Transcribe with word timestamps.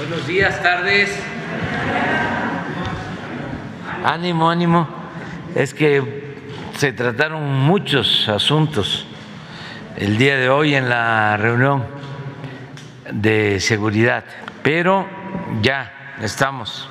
Buenos 0.00 0.26
días, 0.26 0.62
tardes. 0.62 1.14
Ánimo, 4.02 4.48
ánimo. 4.48 4.88
Es 5.54 5.74
que 5.74 6.38
se 6.78 6.94
trataron 6.94 7.46
muchos 7.60 8.26
asuntos 8.30 9.06
el 9.98 10.16
día 10.16 10.38
de 10.38 10.48
hoy 10.48 10.74
en 10.74 10.88
la 10.88 11.36
reunión 11.36 11.84
de 13.12 13.60
seguridad, 13.60 14.24
pero 14.62 15.06
ya 15.60 16.14
estamos. 16.22 16.88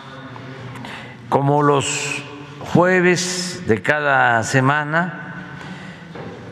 Como 1.29 1.63
los 1.63 2.23
jueves 2.59 3.63
de 3.65 3.81
cada 3.81 4.43
semana, 4.43 5.33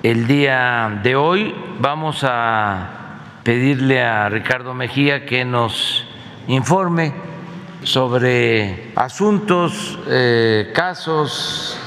el 0.01 0.25
día 0.25 1.01
de 1.03 1.15
hoy 1.15 1.53
vamos 1.79 2.23
a 2.23 3.19
pedirle 3.43 4.01
a 4.01 4.27
Ricardo 4.29 4.73
Mejía 4.73 5.23
que 5.27 5.45
nos 5.45 6.06
informe 6.47 7.13
sobre 7.83 8.91
asuntos, 8.95 9.99
eh, 10.07 10.71
casos, 10.73 11.77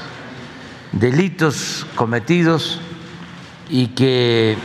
delitos 0.91 1.85
cometidos 1.95 2.79
y 3.69 3.87
que 3.87 4.57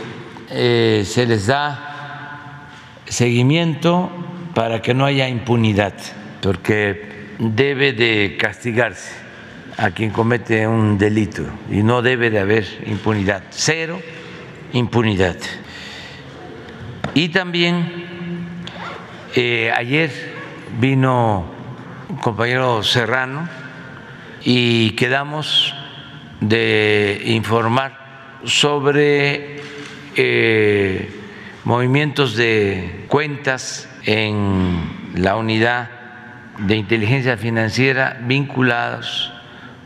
eh, 0.51 1.05
se 1.07 1.27
les 1.27 1.47
da 1.47 2.69
seguimiento 3.07 4.11
para 4.55 4.81
que 4.81 4.95
no 4.95 5.05
haya 5.05 5.29
impunidad, 5.29 5.95
porque 6.41 7.35
debe 7.39 7.93
de 7.93 8.37
castigarse 8.39 9.13
a 9.77 9.91
quien 9.91 10.11
comete 10.11 10.67
un 10.67 10.97
delito 10.97 11.43
y 11.71 11.83
no 11.83 12.03
debe 12.03 12.31
de 12.31 12.39
haber 12.39 12.67
impunidad, 12.87 13.43
cero 13.51 14.01
impunidad. 14.73 15.37
Y 17.15 17.29
también 17.29 18.06
eh, 19.37 19.71
ayer 19.71 20.11
vino 20.81 21.45
un 22.09 22.17
compañero 22.17 22.83
Serrano 22.83 23.47
y 24.43 24.93
quedamos 24.93 25.75
de 26.41 27.21
informar 27.27 28.41
sobre 28.45 29.61
eh, 30.17 31.11
movimientos 31.65 32.35
de 32.35 33.05
cuentas 33.09 33.91
en 34.05 35.13
la 35.17 35.37
unidad 35.37 35.91
de 36.59 36.77
inteligencia 36.77 37.37
financiera 37.37 38.19
vinculados 38.23 39.33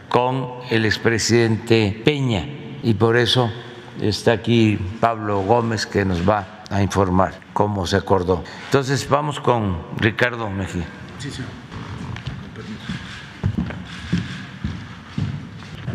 con 0.08 0.48
el 0.70 0.84
expresidente 0.84 2.00
Peña. 2.04 2.46
Y 2.84 2.94
por 2.94 3.16
eso 3.16 3.52
está 4.00 4.30
aquí 4.30 4.78
Pablo 5.00 5.40
Gómez 5.40 5.86
que 5.86 6.04
nos 6.04 6.28
va 6.28 6.59
a 6.70 6.82
informar 6.82 7.38
cómo 7.52 7.86
se 7.86 7.96
acordó. 7.96 8.42
Entonces 8.66 9.08
vamos 9.08 9.40
con 9.40 9.78
Ricardo 9.98 10.48
Mejía. 10.48 10.86
Sí, 11.18 11.30
sí. 11.30 11.42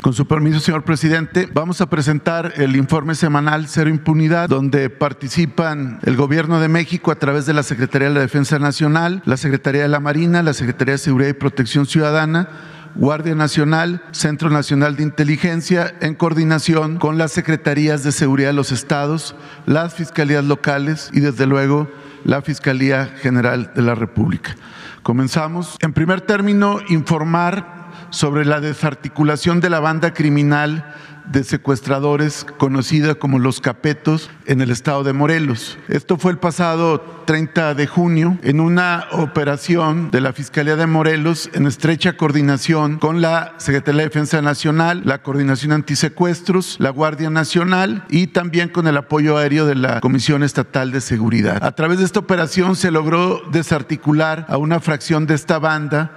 Con 0.06 0.14
su 0.14 0.28
permiso, 0.28 0.60
señor 0.60 0.84
presidente, 0.84 1.50
vamos 1.52 1.82
a 1.82 1.90
presentar 1.90 2.54
el 2.58 2.76
informe 2.76 3.16
semanal 3.16 3.68
Cero 3.68 3.90
Impunidad, 3.90 4.48
donde 4.48 4.92
participan 4.92 6.00
el 6.04 6.16
Gobierno 6.16 6.60
de 6.60 6.68
México 6.68 7.10
a 7.10 7.16
través 7.16 7.48
de 7.48 7.54
la 7.54 7.64
Secretaría 7.64 8.10
de 8.10 8.14
la 8.14 8.20
Defensa 8.20 8.60
Nacional, 8.60 9.24
la 9.26 9.36
Secretaría 9.36 9.82
de 9.82 9.88
la 9.88 10.00
Marina, 10.00 10.44
la 10.44 10.54
Secretaría 10.54 10.92
de 10.92 11.00
Seguridad 11.00 11.30
y 11.30 11.34
Protección 11.34 11.88
Ciudadana, 11.88 12.50
Guardia 12.96 13.36
Nacional, 13.36 14.02
Centro 14.12 14.50
Nacional 14.50 14.96
de 14.96 15.04
Inteligencia, 15.04 15.94
en 16.00 16.16
coordinación 16.16 16.98
con 16.98 17.18
las 17.18 17.34
Secretarías 17.34 18.04
de 18.04 18.14
Seguridad 18.14 18.50
de 18.50 18.54
los 18.54 18.72
Estados, 18.72 19.36
las 19.66 19.94
Fiscalías 19.94 20.46
locales 20.46 21.10
y 21.14 21.20
desde 21.20 21.46
luego 21.46 21.90
la 22.24 22.42
Fiscalía 22.42 23.06
General 23.06 23.72
de 23.76 23.82
la 23.82 23.96
República. 23.96 24.56
Comenzamos. 25.04 25.78
En 25.82 25.94
primer 25.94 26.22
término, 26.22 26.80
informar 26.88 27.85
sobre 28.10 28.46
la 28.46 28.60
desarticulación 28.60 29.60
de 29.60 29.70
la 29.70 29.80
banda 29.80 30.14
criminal 30.14 30.86
de 31.32 31.44
secuestradores 31.44 32.46
conocida 32.58 33.16
como 33.16 33.40
los 33.40 33.62
Capetos 33.62 34.30
en 34.46 34.62
el 34.62 34.72
estado 34.72 35.04
de 35.04 35.14
Morelos. 35.14 35.78
Esto 35.88 36.18
fue 36.18 36.32
el 36.32 36.38
pasado 36.38 37.02
30 37.26 37.74
de 37.74 37.88
junio 37.88 38.38
en 38.44 38.60
una 38.60 39.06
operación 39.12 40.12
de 40.12 40.22
la 40.22 40.34
Fiscalía 40.34 40.76
de 40.76 40.86
Morelos 40.86 41.50
en 41.54 41.66
estrecha 41.66 42.18
coordinación 42.18 43.00
con 43.00 43.22
la 43.22 43.56
Secretaría 43.58 44.02
de 44.02 44.08
Defensa 44.08 44.42
Nacional, 44.42 45.02
la 45.06 45.24
Coordinación 45.24 45.72
Antisecuestros, 45.72 46.78
la 46.80 46.92
Guardia 46.92 47.30
Nacional 47.30 48.06
y 48.10 48.28
también 48.28 48.70
con 48.70 48.88
el 48.88 48.98
apoyo 48.98 49.38
aéreo 49.38 49.66
de 49.66 49.76
la 49.76 50.02
Comisión 50.02 50.44
Estatal 50.44 50.92
de 50.92 51.02
Seguridad. 51.02 51.64
A 51.64 51.74
través 51.74 52.00
de 52.00 52.06
esta 52.06 52.20
operación 52.20 52.76
se 52.76 52.92
logró 52.92 53.42
desarticular 53.52 54.46
a 54.48 54.58
una 54.58 54.80
fracción 54.80 55.26
de 55.26 55.34
esta 55.34 55.60
banda 55.60 56.12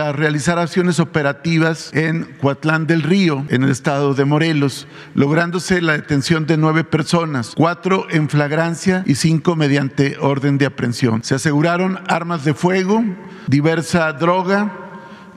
a 0.00 0.12
realizar 0.12 0.58
acciones 0.58 1.00
operativas 1.00 1.90
en 1.92 2.24
Coatlán 2.40 2.86
del 2.86 3.02
Río, 3.02 3.44
en 3.48 3.62
el 3.62 3.70
estado 3.70 4.14
de 4.14 4.24
Morelos, 4.24 4.86
lográndose 5.14 5.80
la 5.80 5.94
detención 5.94 6.46
de 6.46 6.56
nueve 6.56 6.84
personas, 6.84 7.52
cuatro 7.56 8.06
en 8.10 8.28
flagrancia 8.28 9.02
y 9.06 9.14
cinco 9.14 9.56
mediante 9.56 10.16
orden 10.20 10.58
de 10.58 10.66
aprehensión. 10.66 11.22
Se 11.24 11.34
aseguraron 11.34 12.00
armas 12.08 12.44
de 12.44 12.54
fuego, 12.54 13.04
diversa 13.46 14.12
droga, 14.12 14.86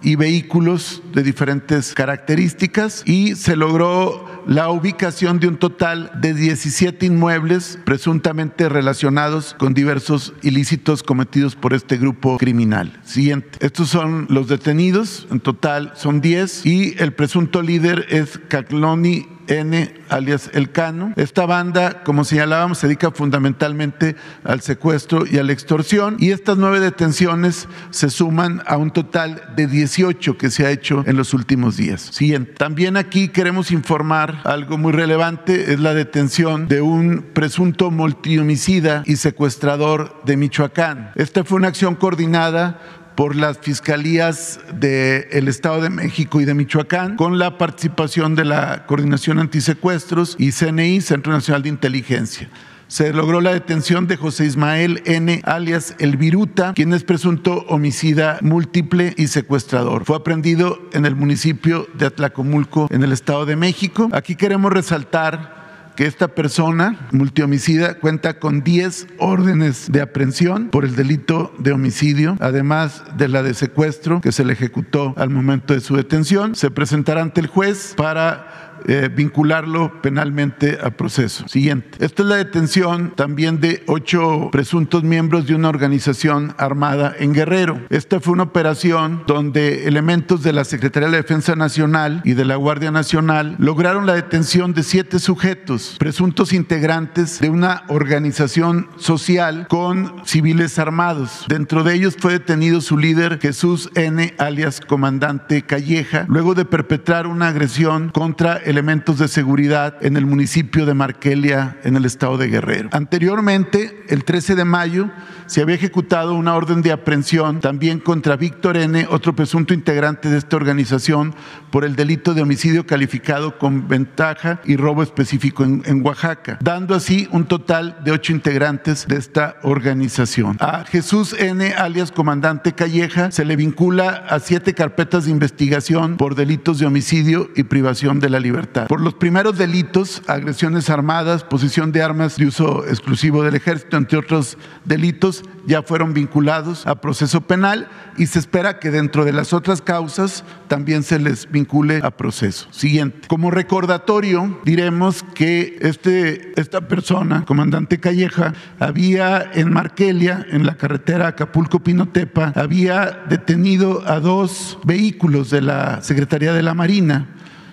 y 0.01 0.15
vehículos 0.15 1.01
de 1.13 1.23
diferentes 1.23 1.93
características 1.93 3.03
y 3.05 3.35
se 3.35 3.55
logró 3.55 4.38
la 4.49 4.71
ubicación 4.71 5.39
de 5.39 5.47
un 5.47 5.57
total 5.57 6.09
de 6.19 6.33
17 6.33 7.05
inmuebles 7.05 7.77
presuntamente 7.85 8.67
relacionados 8.67 9.55
con 9.59 9.75
diversos 9.75 10.33
ilícitos 10.41 11.03
cometidos 11.03 11.55
por 11.55 11.75
este 11.75 11.97
grupo 11.97 12.39
criminal. 12.39 12.99
Siguiente. 13.03 13.63
Estos 13.63 13.89
son 13.89 14.25
los 14.27 14.47
detenidos, 14.47 15.27
en 15.29 15.39
total 15.39 15.93
son 15.95 16.19
10 16.19 16.65
y 16.65 16.95
el 16.97 17.13
presunto 17.13 17.61
líder 17.61 18.07
es 18.09 18.39
Cacloni 18.47 19.27
N, 19.49 19.93
alias 20.09 20.51
El 20.53 20.71
Cano. 20.71 21.13
Esta 21.15 21.45
banda, 21.45 22.03
como 22.03 22.23
señalábamos, 22.23 22.77
se 22.77 22.87
dedica 22.87 23.11
fundamentalmente 23.11 24.15
al 24.43 24.61
secuestro 24.61 25.25
y 25.25 25.37
a 25.39 25.43
la 25.43 25.53
extorsión 25.53 26.17
y 26.19 26.31
estas 26.31 26.57
nueve 26.57 26.79
detenciones 26.79 27.67
se 27.89 28.09
suman 28.09 28.61
a 28.67 28.77
un 28.77 28.91
total 28.91 29.41
de 29.55 29.67
18 29.67 30.37
que 30.37 30.51
se 30.51 30.65
ha 30.65 30.71
hecho 30.71 31.03
en 31.05 31.17
los 31.17 31.33
últimos 31.33 31.77
días. 31.77 32.01
Siguiente. 32.01 32.53
También 32.53 32.95
aquí 32.95 33.29
queremos 33.29 33.71
informar 33.71 34.38
algo 34.43 34.77
muy 34.77 34.91
relevante, 34.91 35.73
es 35.73 35.79
la 35.79 35.93
detención 35.93 36.67
de 36.67 36.81
un 36.81 37.27
presunto 37.33 37.91
multihomicida 37.91 39.03
y 39.05 39.15
secuestrador 39.15 40.21
de 40.25 40.37
Michoacán. 40.37 41.11
Esta 41.15 41.43
fue 41.43 41.57
una 41.57 41.67
acción 41.67 41.95
coordinada 41.95 42.79
por 43.15 43.35
las 43.35 43.57
fiscalías 43.57 44.59
del 44.73 45.47
Estado 45.47 45.81
de 45.81 45.89
México 45.89 46.39
y 46.39 46.45
de 46.45 46.53
Michoacán, 46.53 47.17
con 47.17 47.37
la 47.37 47.57
participación 47.57 48.35
de 48.35 48.45
la 48.45 48.85
Coordinación 48.85 49.39
Antisecuestros 49.39 50.35
y 50.39 50.51
CNI, 50.51 51.01
Centro 51.01 51.33
Nacional 51.33 51.63
de 51.63 51.69
Inteligencia 51.69 52.49
se 52.89 53.13
logró 53.13 53.39
la 53.39 53.53
detención 53.53 54.07
de 54.07 54.17
José 54.17 54.45
Ismael 54.45 55.03
N., 55.05 55.41
alias 55.45 55.95
El 55.99 56.17
Viruta, 56.17 56.73
quien 56.73 56.91
es 56.91 57.03
presunto 57.03 57.63
homicida 57.69 58.39
múltiple 58.41 59.13
y 59.15 59.27
secuestrador. 59.27 60.05
Fue 60.05 60.17
aprendido 60.17 60.79
en 60.91 61.05
el 61.05 61.15
municipio 61.15 61.87
de 61.93 62.07
Atlacomulco, 62.07 62.87
en 62.89 63.03
el 63.03 63.11
Estado 63.11 63.45
de 63.45 63.55
México. 63.55 64.09
Aquí 64.11 64.35
queremos 64.35 64.73
resaltar 64.73 65.59
que 65.95 66.07
esta 66.07 66.29
persona 66.29 67.09
multihomicida 67.11 67.95
cuenta 67.95 68.39
con 68.39 68.63
10 68.63 69.07
órdenes 69.19 69.91
de 69.91 70.01
aprehensión 70.01 70.69
por 70.69 70.85
el 70.85 70.95
delito 70.95 71.53
de 71.59 71.73
homicidio, 71.73 72.37
además 72.39 73.03
de 73.17 73.27
la 73.27 73.43
de 73.43 73.53
secuestro 73.53 74.21
que 74.21 74.31
se 74.31 74.45
le 74.45 74.53
ejecutó 74.53 75.13
al 75.17 75.29
momento 75.29 75.73
de 75.73 75.81
su 75.81 75.97
detención. 75.97 76.55
Se 76.55 76.71
presentará 76.71 77.21
ante 77.21 77.41
el 77.41 77.47
juez 77.47 77.93
para 77.97 78.68
eh, 78.85 79.09
vincularlo 79.13 80.01
penalmente 80.01 80.77
a 80.81 80.91
proceso. 80.91 81.47
Siguiente. 81.47 82.03
Esta 82.03 82.23
es 82.23 82.29
la 82.29 82.35
detención 82.35 83.13
también 83.15 83.59
de 83.59 83.83
ocho 83.87 84.49
presuntos 84.51 85.03
miembros 85.03 85.47
de 85.47 85.55
una 85.55 85.69
organización 85.69 86.53
armada 86.57 87.15
en 87.17 87.33
Guerrero. 87.33 87.81
Esta 87.89 88.19
fue 88.19 88.33
una 88.33 88.43
operación 88.43 89.23
donde 89.27 89.87
elementos 89.87 90.43
de 90.43 90.53
la 90.53 90.63
Secretaría 90.63 91.07
de 91.07 91.11
la 91.13 91.21
Defensa 91.21 91.55
Nacional 91.55 92.21
y 92.23 92.33
de 92.33 92.45
la 92.45 92.55
Guardia 92.55 92.91
Nacional 92.91 93.55
lograron 93.59 94.05
la 94.05 94.15
detención 94.15 94.73
de 94.73 94.83
siete 94.83 95.19
sujetos, 95.19 95.95
presuntos 95.99 96.53
integrantes 96.53 97.39
de 97.39 97.49
una 97.49 97.83
organización 97.87 98.89
social 98.97 99.67
con 99.67 100.21
civiles 100.25 100.79
armados. 100.79 101.45
Dentro 101.47 101.83
de 101.83 101.95
ellos 101.95 102.15
fue 102.19 102.33
detenido 102.33 102.81
su 102.81 102.97
líder 102.97 103.39
Jesús 103.39 103.89
N., 103.95 104.33
alias 104.37 104.81
Comandante 104.81 105.61
Calleja, 105.63 106.25
luego 106.27 106.55
de 106.55 106.65
perpetrar 106.65 107.27
una 107.27 107.49
agresión 107.49 108.09
contra 108.09 108.57
elementos 108.69 109.17
de 109.17 109.27
seguridad 109.27 109.95
en 110.01 110.15
el 110.15 110.27
municipio 110.27 110.85
de 110.85 110.93
Marquelia, 110.93 111.77
en 111.83 111.95
el 111.95 112.05
estado 112.05 112.37
de 112.37 112.49
Guerrero. 112.49 112.89
Anteriormente, 112.91 114.03
el 114.09 114.23
13 114.23 114.53
de 114.53 114.63
mayo, 114.63 115.09
se 115.47 115.63
había 115.63 115.73
ejecutado 115.73 116.35
una 116.35 116.53
orden 116.53 116.83
de 116.83 116.91
aprehensión 116.91 117.59
también 117.59 117.99
contra 117.99 118.35
Víctor 118.35 118.77
N., 118.77 119.07
otro 119.09 119.35
presunto 119.35 119.73
integrante 119.73 120.29
de 120.29 120.37
esta 120.37 120.55
organización, 120.55 121.33
por 121.71 121.83
el 121.83 121.95
delito 121.95 122.35
de 122.35 122.43
homicidio 122.43 122.85
calificado 122.85 123.57
con 123.57 123.87
ventaja 123.87 124.61
y 124.63 124.75
robo 124.75 125.01
específico 125.01 125.63
en, 125.63 126.05
Oaxaca, 126.05 126.59
dando 126.61 126.93
así 126.93 127.27
un 127.31 127.45
total 127.45 127.97
de 128.03 128.11
ocho 128.11 128.31
integrantes 128.31 129.07
de 129.07 129.17
esta 129.17 129.55
organización. 129.63 130.57
A 130.59 130.85
Jesús 130.85 131.33
N., 131.33 131.73
alias 131.73 132.11
comandante 132.11 132.73
Calleja, 132.73 133.31
se 133.31 133.45
le 133.45 133.55
vincula 133.55 134.25
a 134.29 134.39
siete 134.39 134.75
carpetas 134.75 135.25
de 135.25 135.31
investigación 135.31 136.17
por 136.17 136.35
delitos 136.35 136.77
de 136.77 136.85
homicidio 136.85 137.49
y 137.55 137.63
privación 137.63 138.19
de 138.19 138.29
la 138.29 138.39
libertad. 138.39 138.58
Por 138.87 139.01
los 139.01 139.13
primeros 139.13 139.57
delitos, 139.57 140.21
agresiones 140.27 140.89
armadas, 140.89 141.43
posesión 141.43 141.91
de 141.91 142.01
armas 142.01 142.37
de 142.37 142.47
uso 142.47 142.85
exclusivo 142.87 143.43
del 143.43 143.55
ejército, 143.55 143.97
entre 143.97 144.17
otros 144.17 144.57
delitos, 144.85 145.43
ya 145.65 145.83
fueron 145.83 146.13
vinculados 146.13 146.87
a 146.87 146.95
proceso 146.95 147.41
penal 147.41 147.87
y 148.17 148.25
se 148.25 148.39
espera 148.39 148.79
que 148.79 148.91
dentro 148.91 149.25
de 149.25 149.33
las 149.33 149.53
otras 149.53 149.81
causas 149.81 150.43
también 150.67 151.03
se 151.03 151.19
les 151.19 151.49
vincule 151.49 151.99
a 152.03 152.11
proceso. 152.11 152.67
Siguiente. 152.71 153.27
Como 153.27 153.51
recordatorio, 153.51 154.59
diremos 154.65 155.23
que 155.33 155.77
este, 155.81 156.59
esta 156.59 156.87
persona, 156.87 157.45
comandante 157.45 157.99
Calleja, 157.99 158.53
había 158.79 159.49
en 159.53 159.71
Marquelia, 159.71 160.45
en 160.49 160.65
la 160.65 160.75
carretera 160.75 161.27
Acapulco-Pinotepa, 161.27 162.53
había 162.55 163.23
detenido 163.29 164.03
a 164.07 164.19
dos 164.19 164.79
vehículos 164.83 165.49
de 165.49 165.61
la 165.61 166.01
Secretaría 166.01 166.53
de 166.53 166.63
la 166.63 166.73
Marina 166.73 167.27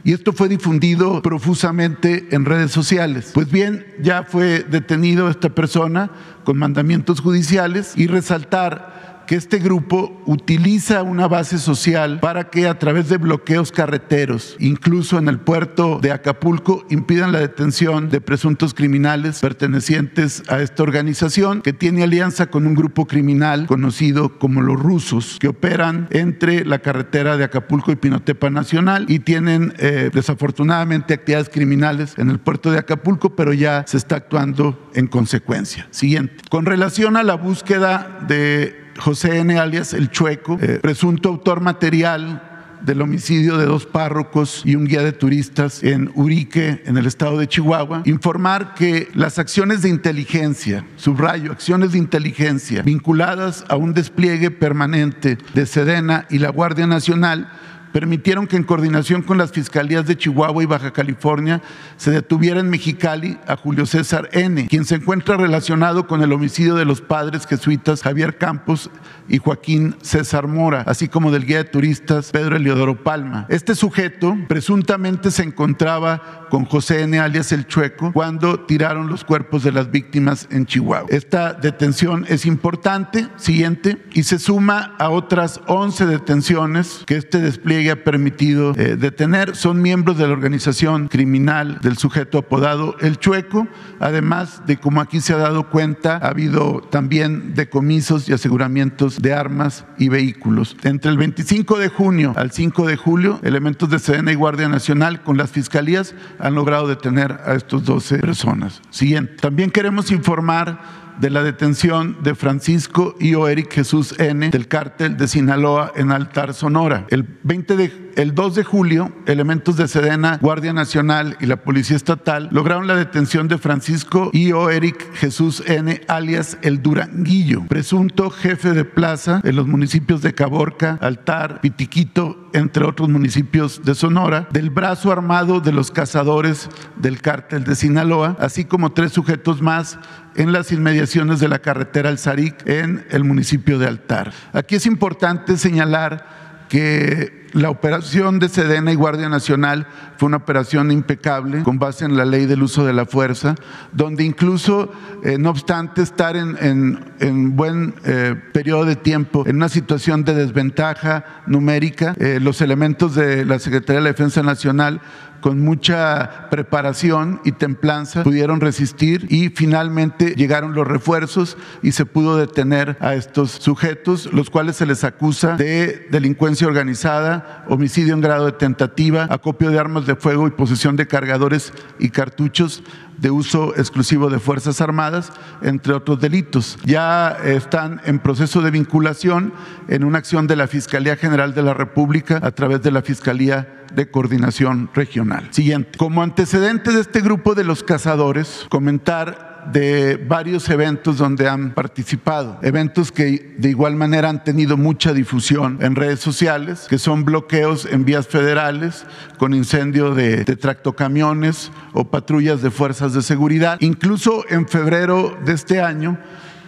y 0.07 0.13
esto 0.13 0.33
fue 0.33 0.49
difundido 0.49 1.21
profusamente 1.21 2.29
en 2.31 2.45
redes 2.45 2.71
sociales. 2.71 3.33
Pues 3.35 3.51
bien, 3.51 3.85
ya 4.01 4.23
fue 4.23 4.63
detenido 4.63 5.29
esta 5.29 5.49
persona 5.49 6.13
con 6.45 6.59
mandamientos 6.59 7.21
judiciales 7.21 7.95
y 7.97 8.07
resaltar 8.07 9.06
que 9.27 9.35
este 9.35 9.59
grupo 9.59 10.21
utiliza 10.27 11.03
una 11.03 11.29
base 11.29 11.59
social 11.59 12.21
para 12.21 12.51
que 12.51 12.69
a 12.69 12.79
través 12.79 13.09
de 13.09 13.19
bloqueos 13.19 13.73
carreteros, 13.73 14.57
incluso 14.59 15.19
en 15.19 15.29
el 15.29 15.39
puerto 15.39 15.99
de 16.01 16.13
Acapulco, 16.13 16.87
impidan 16.91 17.33
la 17.33 17.41
detención 17.41 18.09
de 18.09 18.21
presuntos 18.21 18.75
criminales 18.75 19.41
pertenecientes 19.41 20.43
a 20.49 20.61
esta 20.61 20.83
organización 20.83 21.63
que 21.63 21.73
tiene 21.73 22.03
alianza 22.03 22.47
con 22.47 22.67
un 22.67 22.75
grupo 22.75 23.07
criminal 23.07 23.67
conocido 23.67 24.39
como 24.39 24.63
los 24.63 24.81
rusos, 24.81 25.39
que 25.41 25.49
operan 25.49 26.09
entre 26.11 26.65
la 26.65 26.79
carretera 26.79 27.37
de 27.37 27.45
Acapulco 27.45 27.93
y 27.93 27.97
Pinotepa 27.97 28.51
Nacional 28.51 29.07
y 29.09 29.19
tienen 29.19 29.75
eh, 29.79 30.11
desafortunadamente 30.13 31.15
actividades 31.15 31.49
criminales 31.49 32.15
en 32.19 32.31
el 32.31 32.39
puerto 32.39 32.71
de 32.71 32.79
Acapulco, 32.79 33.35
pero 33.35 33.53
ya 33.53 33.85
se 33.87 33.97
está 33.97 34.17
actuando 34.17 34.91
en 34.95 35.07
consecuencia. 35.07 35.89
Siguiente. 35.91 36.37
Con 36.49 36.67
relación 36.67 37.17
a 37.17 37.23
la 37.23 37.35
búsqueda 37.35 38.21
de 38.27 38.86
José 38.99 39.39
N. 39.39 39.59
alias 39.59 39.93
El 39.93 40.11
Chueco, 40.11 40.59
eh, 40.61 40.79
presunto 40.81 41.29
autor 41.29 41.61
material 41.61 42.43
del 42.83 43.03
homicidio 43.03 43.57
de 43.57 43.67
dos 43.67 43.87
párrocos 43.87 44.63
y 44.65 44.77
un 44.77 44.85
guía 44.85 45.03
de 45.03 45.13
turistas 45.13 45.83
en 45.83 46.11
Urique, 46.15 46.83
en 46.85 46.97
el 46.97 47.07
estado 47.07 47.39
de 47.39 47.49
Chihuahua, 47.49 48.03
informar 48.05 48.75
que 48.75 49.09
las 49.15 49.39
acciones 49.39 49.83
de 49.83 49.89
inteligencia, 49.89 50.85
subrayo, 50.97 51.53
acciones 51.53 51.93
de 51.93 51.99
inteligencia 51.99 52.83
vinculadas 52.83 53.65
a 53.69 53.77
un 53.77 53.95
despliegue 53.95 54.51
permanente 54.51 55.39
de 55.55 55.67
Sedena 55.67 56.27
y 56.31 56.39
la 56.39 56.51
Guardia 56.51 56.87
Nacional 56.87 57.49
permitieron 57.97 58.47
que 58.47 58.59
en 58.59 58.65
coordinación 58.65 59.23
con 59.23 59.39
las 59.39 59.53
fiscalías 59.53 60.05
de 60.05 60.19
Chihuahua 60.19 60.63
y 60.63 60.67
Baja 60.67 60.93
California 60.93 61.63
se 61.97 62.11
detuviera 62.11 62.61
en 62.61 62.69
Mexicali 62.69 63.39
a 63.47 63.57
Julio 63.57 63.87
César 63.87 64.29
N., 64.33 64.67
quien 64.69 64.85
se 64.85 64.97
encuentra 64.97 65.39
relacionado 65.39 66.07
con 66.07 66.21
el 66.21 66.31
homicidio 66.35 66.75
de 66.75 66.85
los 66.85 67.01
padres 67.01 67.47
jesuitas 67.47 68.03
Javier 68.03 68.37
Campos 68.37 68.91
y 69.29 69.39
Joaquín 69.39 69.97
César 70.03 70.47
Mora, 70.47 70.85
así 70.87 71.09
como 71.09 71.31
del 71.31 71.47
guía 71.47 71.57
de 71.57 71.65
turistas 71.65 72.33
Pedro 72.33 72.57
Eliodoro 72.57 73.03
Palma. 73.03 73.47
Este 73.49 73.75
sujeto 73.75 74.37
presuntamente 74.47 75.31
se 75.31 75.45
encontraba 75.45 76.47
con 76.51 76.67
José 76.67 77.03
N. 77.03 77.19
alias 77.19 77.51
El 77.51 77.67
Chueco 77.67 78.13
cuando 78.13 78.61
tiraron 78.61 79.09
los 79.09 79.25
cuerpos 79.25 79.63
de 79.63 79.73
las 79.73 79.91
víctimas 79.91 80.49
en 80.51 80.67
Chihuahua. 80.67 81.09
Esta 81.09 81.55
detención 81.55 82.27
es 82.29 82.45
importante, 82.45 83.27
siguiente, 83.37 84.05
y 84.13 84.25
se 84.25 84.39
suma 84.39 84.95
a 84.99 85.09
otras 85.09 85.63
11 85.67 86.05
detenciones 86.05 87.03
que 87.07 87.17
este 87.17 87.41
despliegue 87.41 87.86
ha 87.91 88.05
permitido 88.05 88.73
eh, 88.77 88.97
detener 88.97 89.57
son 89.57 89.83
miembros 89.83 90.19
de 90.19 90.27
la 90.27 90.33
organización 90.33 91.09
criminal 91.09 91.79
del 91.83 91.97
sujeto 91.97 92.39
apodado 92.39 92.97
El 93.01 93.19
Chueco, 93.19 93.69
además 94.01 94.63
de 94.67 94.77
como 94.77 95.01
aquí 95.01 95.21
se 95.21 95.33
ha 95.33 95.39
dado 95.39 95.71
cuenta, 95.71 96.17
ha 96.17 96.29
habido 96.29 96.81
también 96.91 97.55
decomisos 97.55 98.29
y 98.29 98.33
aseguramientos 98.33 99.21
de 99.21 99.35
armas 99.35 99.85
y 99.99 100.09
vehículos. 100.09 100.77
Entre 100.83 101.11
el 101.11 101.19
25 101.19 101.79
de 101.79 101.89
junio 101.89 102.33
al 102.37 102.51
5 102.51 102.87
de 102.87 102.97
julio, 102.97 103.41
elementos 103.43 103.91
de 103.91 103.99
Sedena 103.99 104.33
y 104.33 104.35
Guardia 104.35 104.69
Nacional 104.69 105.23
con 105.23 105.37
las 105.37 105.51
fiscalías 105.51 106.15
han 106.39 106.55
logrado 106.55 106.89
detener 106.89 107.41
a 107.45 107.55
estos 107.55 107.85
12 107.85 108.19
personas. 108.19 108.83
Siguiente. 108.91 109.35
También 109.41 109.71
queremos 109.71 110.11
informar 110.11 111.06
de 111.21 111.31
la 111.31 111.43
detención 111.43 112.23
de 112.23 112.35
Francisco 112.35 113.15
y 113.19 113.35
Eric 113.35 113.73
Jesús 113.73 114.15
N. 114.19 114.51
del 114.51 114.69
cártel 114.69 115.17
de 115.17 115.29
Sinaloa 115.29 115.93
en 115.97 116.13
Altar, 116.13 116.55
Sonora. 116.55 117.07
El 117.11 117.27
20 117.43 117.77
de 117.77 118.06
el 118.17 118.35
2 118.35 118.55
de 118.55 118.65
julio, 118.65 119.13
elementos 119.27 119.77
de 119.77 119.87
Sedena, 119.89 120.39
Guardia 120.41 120.73
Nacional 120.73 121.37
y 121.39 121.47
la 121.47 121.57
Policía 121.57 121.97
Estatal 121.97 122.49
lograron 122.51 122.87
la 122.87 122.97
detención 122.97 123.47
de 123.47 123.59
Francisco 123.59 124.31
y 124.33 124.53
o 124.53 124.71
Eric 124.71 125.15
Jesús 125.15 125.63
N. 125.67 126.01
alias 126.09 126.57
El 126.63 126.83
Duranguillo, 126.83 127.67
presunto 127.69 128.31
jefe 128.31 128.73
de 128.73 128.87
plaza 128.87 129.43
en 129.45 129.55
los 129.55 129.67
municipios 129.67 130.23
de 130.23 130.35
Caborca, 130.35 130.99
Altar, 131.03 131.61
Pitiquito, 131.61 132.49
entre 132.55 132.87
otros 132.87 133.11
municipios 133.11 133.83
de 133.85 133.95
Sonora, 133.95 134.49
del 134.51 134.71
brazo 134.71 135.13
armado 135.13 135.61
de 135.61 135.73
los 135.73 135.91
cazadores 135.91 136.71
del 136.97 137.21
cártel 137.21 137.65
de 137.65 137.77
Sinaloa, 137.77 138.37
así 138.41 138.65
como 138.65 138.93
tres 138.93 139.13
sujetos 139.13 139.61
más 139.61 139.99
en 140.37 140.53
las 140.53 140.73
inmediaciones 140.73 141.39
de 141.39 141.49
la 141.49 141.59
carretera 141.59 142.09
El 142.09 142.19
Zaric 142.19 142.67
en 142.67 143.05
el 143.11 143.25
municipio 143.25 143.79
de 143.79 143.89
Altar. 143.89 144.33
Aquí 144.55 144.77
es 144.77 144.87
importante 144.87 145.59
señalar 145.59 146.46
que 146.69 147.47
la 147.57 147.71
operación 147.71 148.39
de 148.39 148.51
Sedena 148.51 148.93
y 148.93 148.97
Guardia 148.97 149.31
Nacional 149.31 149.87
fue 150.19 150.27
una 150.27 150.37
operación 150.37 150.91
impecable 150.91 151.63
con 151.63 151.79
base 151.79 152.05
en 152.05 152.17
la 152.17 152.27
ley 152.27 152.45
del 152.45 152.63
uso 152.63 152.85
de 152.85 152.93
la 152.93 153.07
fuerza, 153.07 153.55
donde 153.93 154.25
incluso, 154.25 154.93
eh, 155.25 155.39
no 155.39 155.51
obstante 155.51 156.03
estar 156.03 156.37
en, 156.37 157.57
buen 157.57 157.95
eh, 158.05 158.35
periodo 158.53 158.85
de 158.85 158.97
tiempo 158.97 159.45
en 159.47 159.57
una 159.57 159.71
situación 159.71 160.25
de 160.25 160.35
desventaja 160.35 161.25
numérica, 161.47 162.15
eh, 162.19 162.41
los 162.43 162.61
elementos 162.61 163.15
de 163.15 163.47
la 163.47 163.59
Secretaría 163.59 164.01
de 164.01 164.05
la 164.05 164.11
Defensa 164.11 164.43
Nacional 164.43 165.01
con 165.47 165.61
mucha 165.61 166.49
preparación 166.51 167.41
y 167.45 167.53
templanza 167.53 168.25
pudieron 168.25 168.61
resistir 168.61 169.29
y 169.31 169.51
finalmente 169.51 170.35
llegaron 170.35 170.75
los 170.75 170.89
refuerzos 170.89 171.57
y 171.85 171.93
se 171.93 172.05
pudo 172.05 172.37
detener 172.37 172.97
a 172.99 173.15
estos 173.15 173.53
sujetos, 173.53 174.29
los 174.33 174.51
cuales 174.51 174.75
se 174.75 174.87
les 174.87 175.05
acusa 175.05 175.57
de 175.57 176.09
delincuencia 176.11 176.67
organizada, 176.67 177.65
homicidio 177.69 178.15
en 178.15 178.23
grado 178.23 178.47
de 178.47 178.53
tentativa, 178.59 179.29
acopio 179.31 179.71
de 179.71 179.79
armas 179.79 180.05
de 180.05 180.17
fuego 180.17 180.49
y 180.49 180.51
posesión 180.51 180.97
de 180.97 181.07
cargadores 181.07 181.73
y 182.01 182.11
cartuchos 182.11 182.83
de 183.19 183.31
uso 183.31 183.75
exclusivo 183.77 184.31
de 184.31 184.39
Fuerzas 184.39 184.81
Armadas, 184.81 185.33
entre 185.63 185.95
otros 185.95 186.21
delitos. 186.21 186.79
Ya 186.85 187.37
están 187.45 188.01
en 188.05 188.19
proceso 188.19 188.61
de 188.63 188.71
vinculación 188.71 189.53
en 189.89 190.05
una 190.05 190.19
acción 190.19 190.47
de 190.47 190.57
la 190.57 190.67
Fiscalía 190.67 191.17
General 191.17 191.55
de 191.55 191.63
la 191.63 191.75
República 191.75 192.41
a 192.43 192.51
través 192.51 192.83
de 192.83 192.91
la 192.91 193.03
Fiscalía 193.03 193.85
de 193.95 194.11
Coordinación 194.11 194.91
Regional. 194.95 195.49
Siguiente. 195.51 195.99
Como 195.99 196.23
antecedente 196.23 196.93
de 196.93 197.01
este 197.01 197.21
grupo 197.21 197.55
de 197.55 197.65
los 197.65 197.83
cazadores, 197.83 198.67
comentar 198.69 199.56
de 199.73 200.17
varios 200.17 200.69
eventos 200.69 201.19
donde 201.19 201.49
han 201.49 201.75
participado, 201.75 202.59
eventos 202.63 203.13
que 203.13 203.55
de 203.59 203.69
igual 203.71 203.97
manera 203.97 204.29
han 204.29 204.45
tenido 204.45 204.77
mucha 204.77 205.13
difusión 205.13 205.79
en 205.81 205.97
redes 205.97 206.21
sociales, 206.21 206.87
que 206.89 206.99
son 206.99 207.25
bloqueos 207.25 207.87
en 207.87 208.05
vías 208.05 208.27
federales 208.27 209.05
con 209.39 209.55
incendio 209.55 210.15
de, 210.15 210.45
de 210.45 210.57
tractocamiones 210.57 211.71
o 211.93 212.05
patrullas 212.05 212.63
de 212.63 212.71
fuerzas 212.71 213.13
de 213.13 213.23
seguridad. 213.23 213.79
Incluso 213.81 214.45
en 214.49 214.69
febrero 214.69 215.37
de 215.45 215.53
este 215.53 215.81
año 215.81 216.19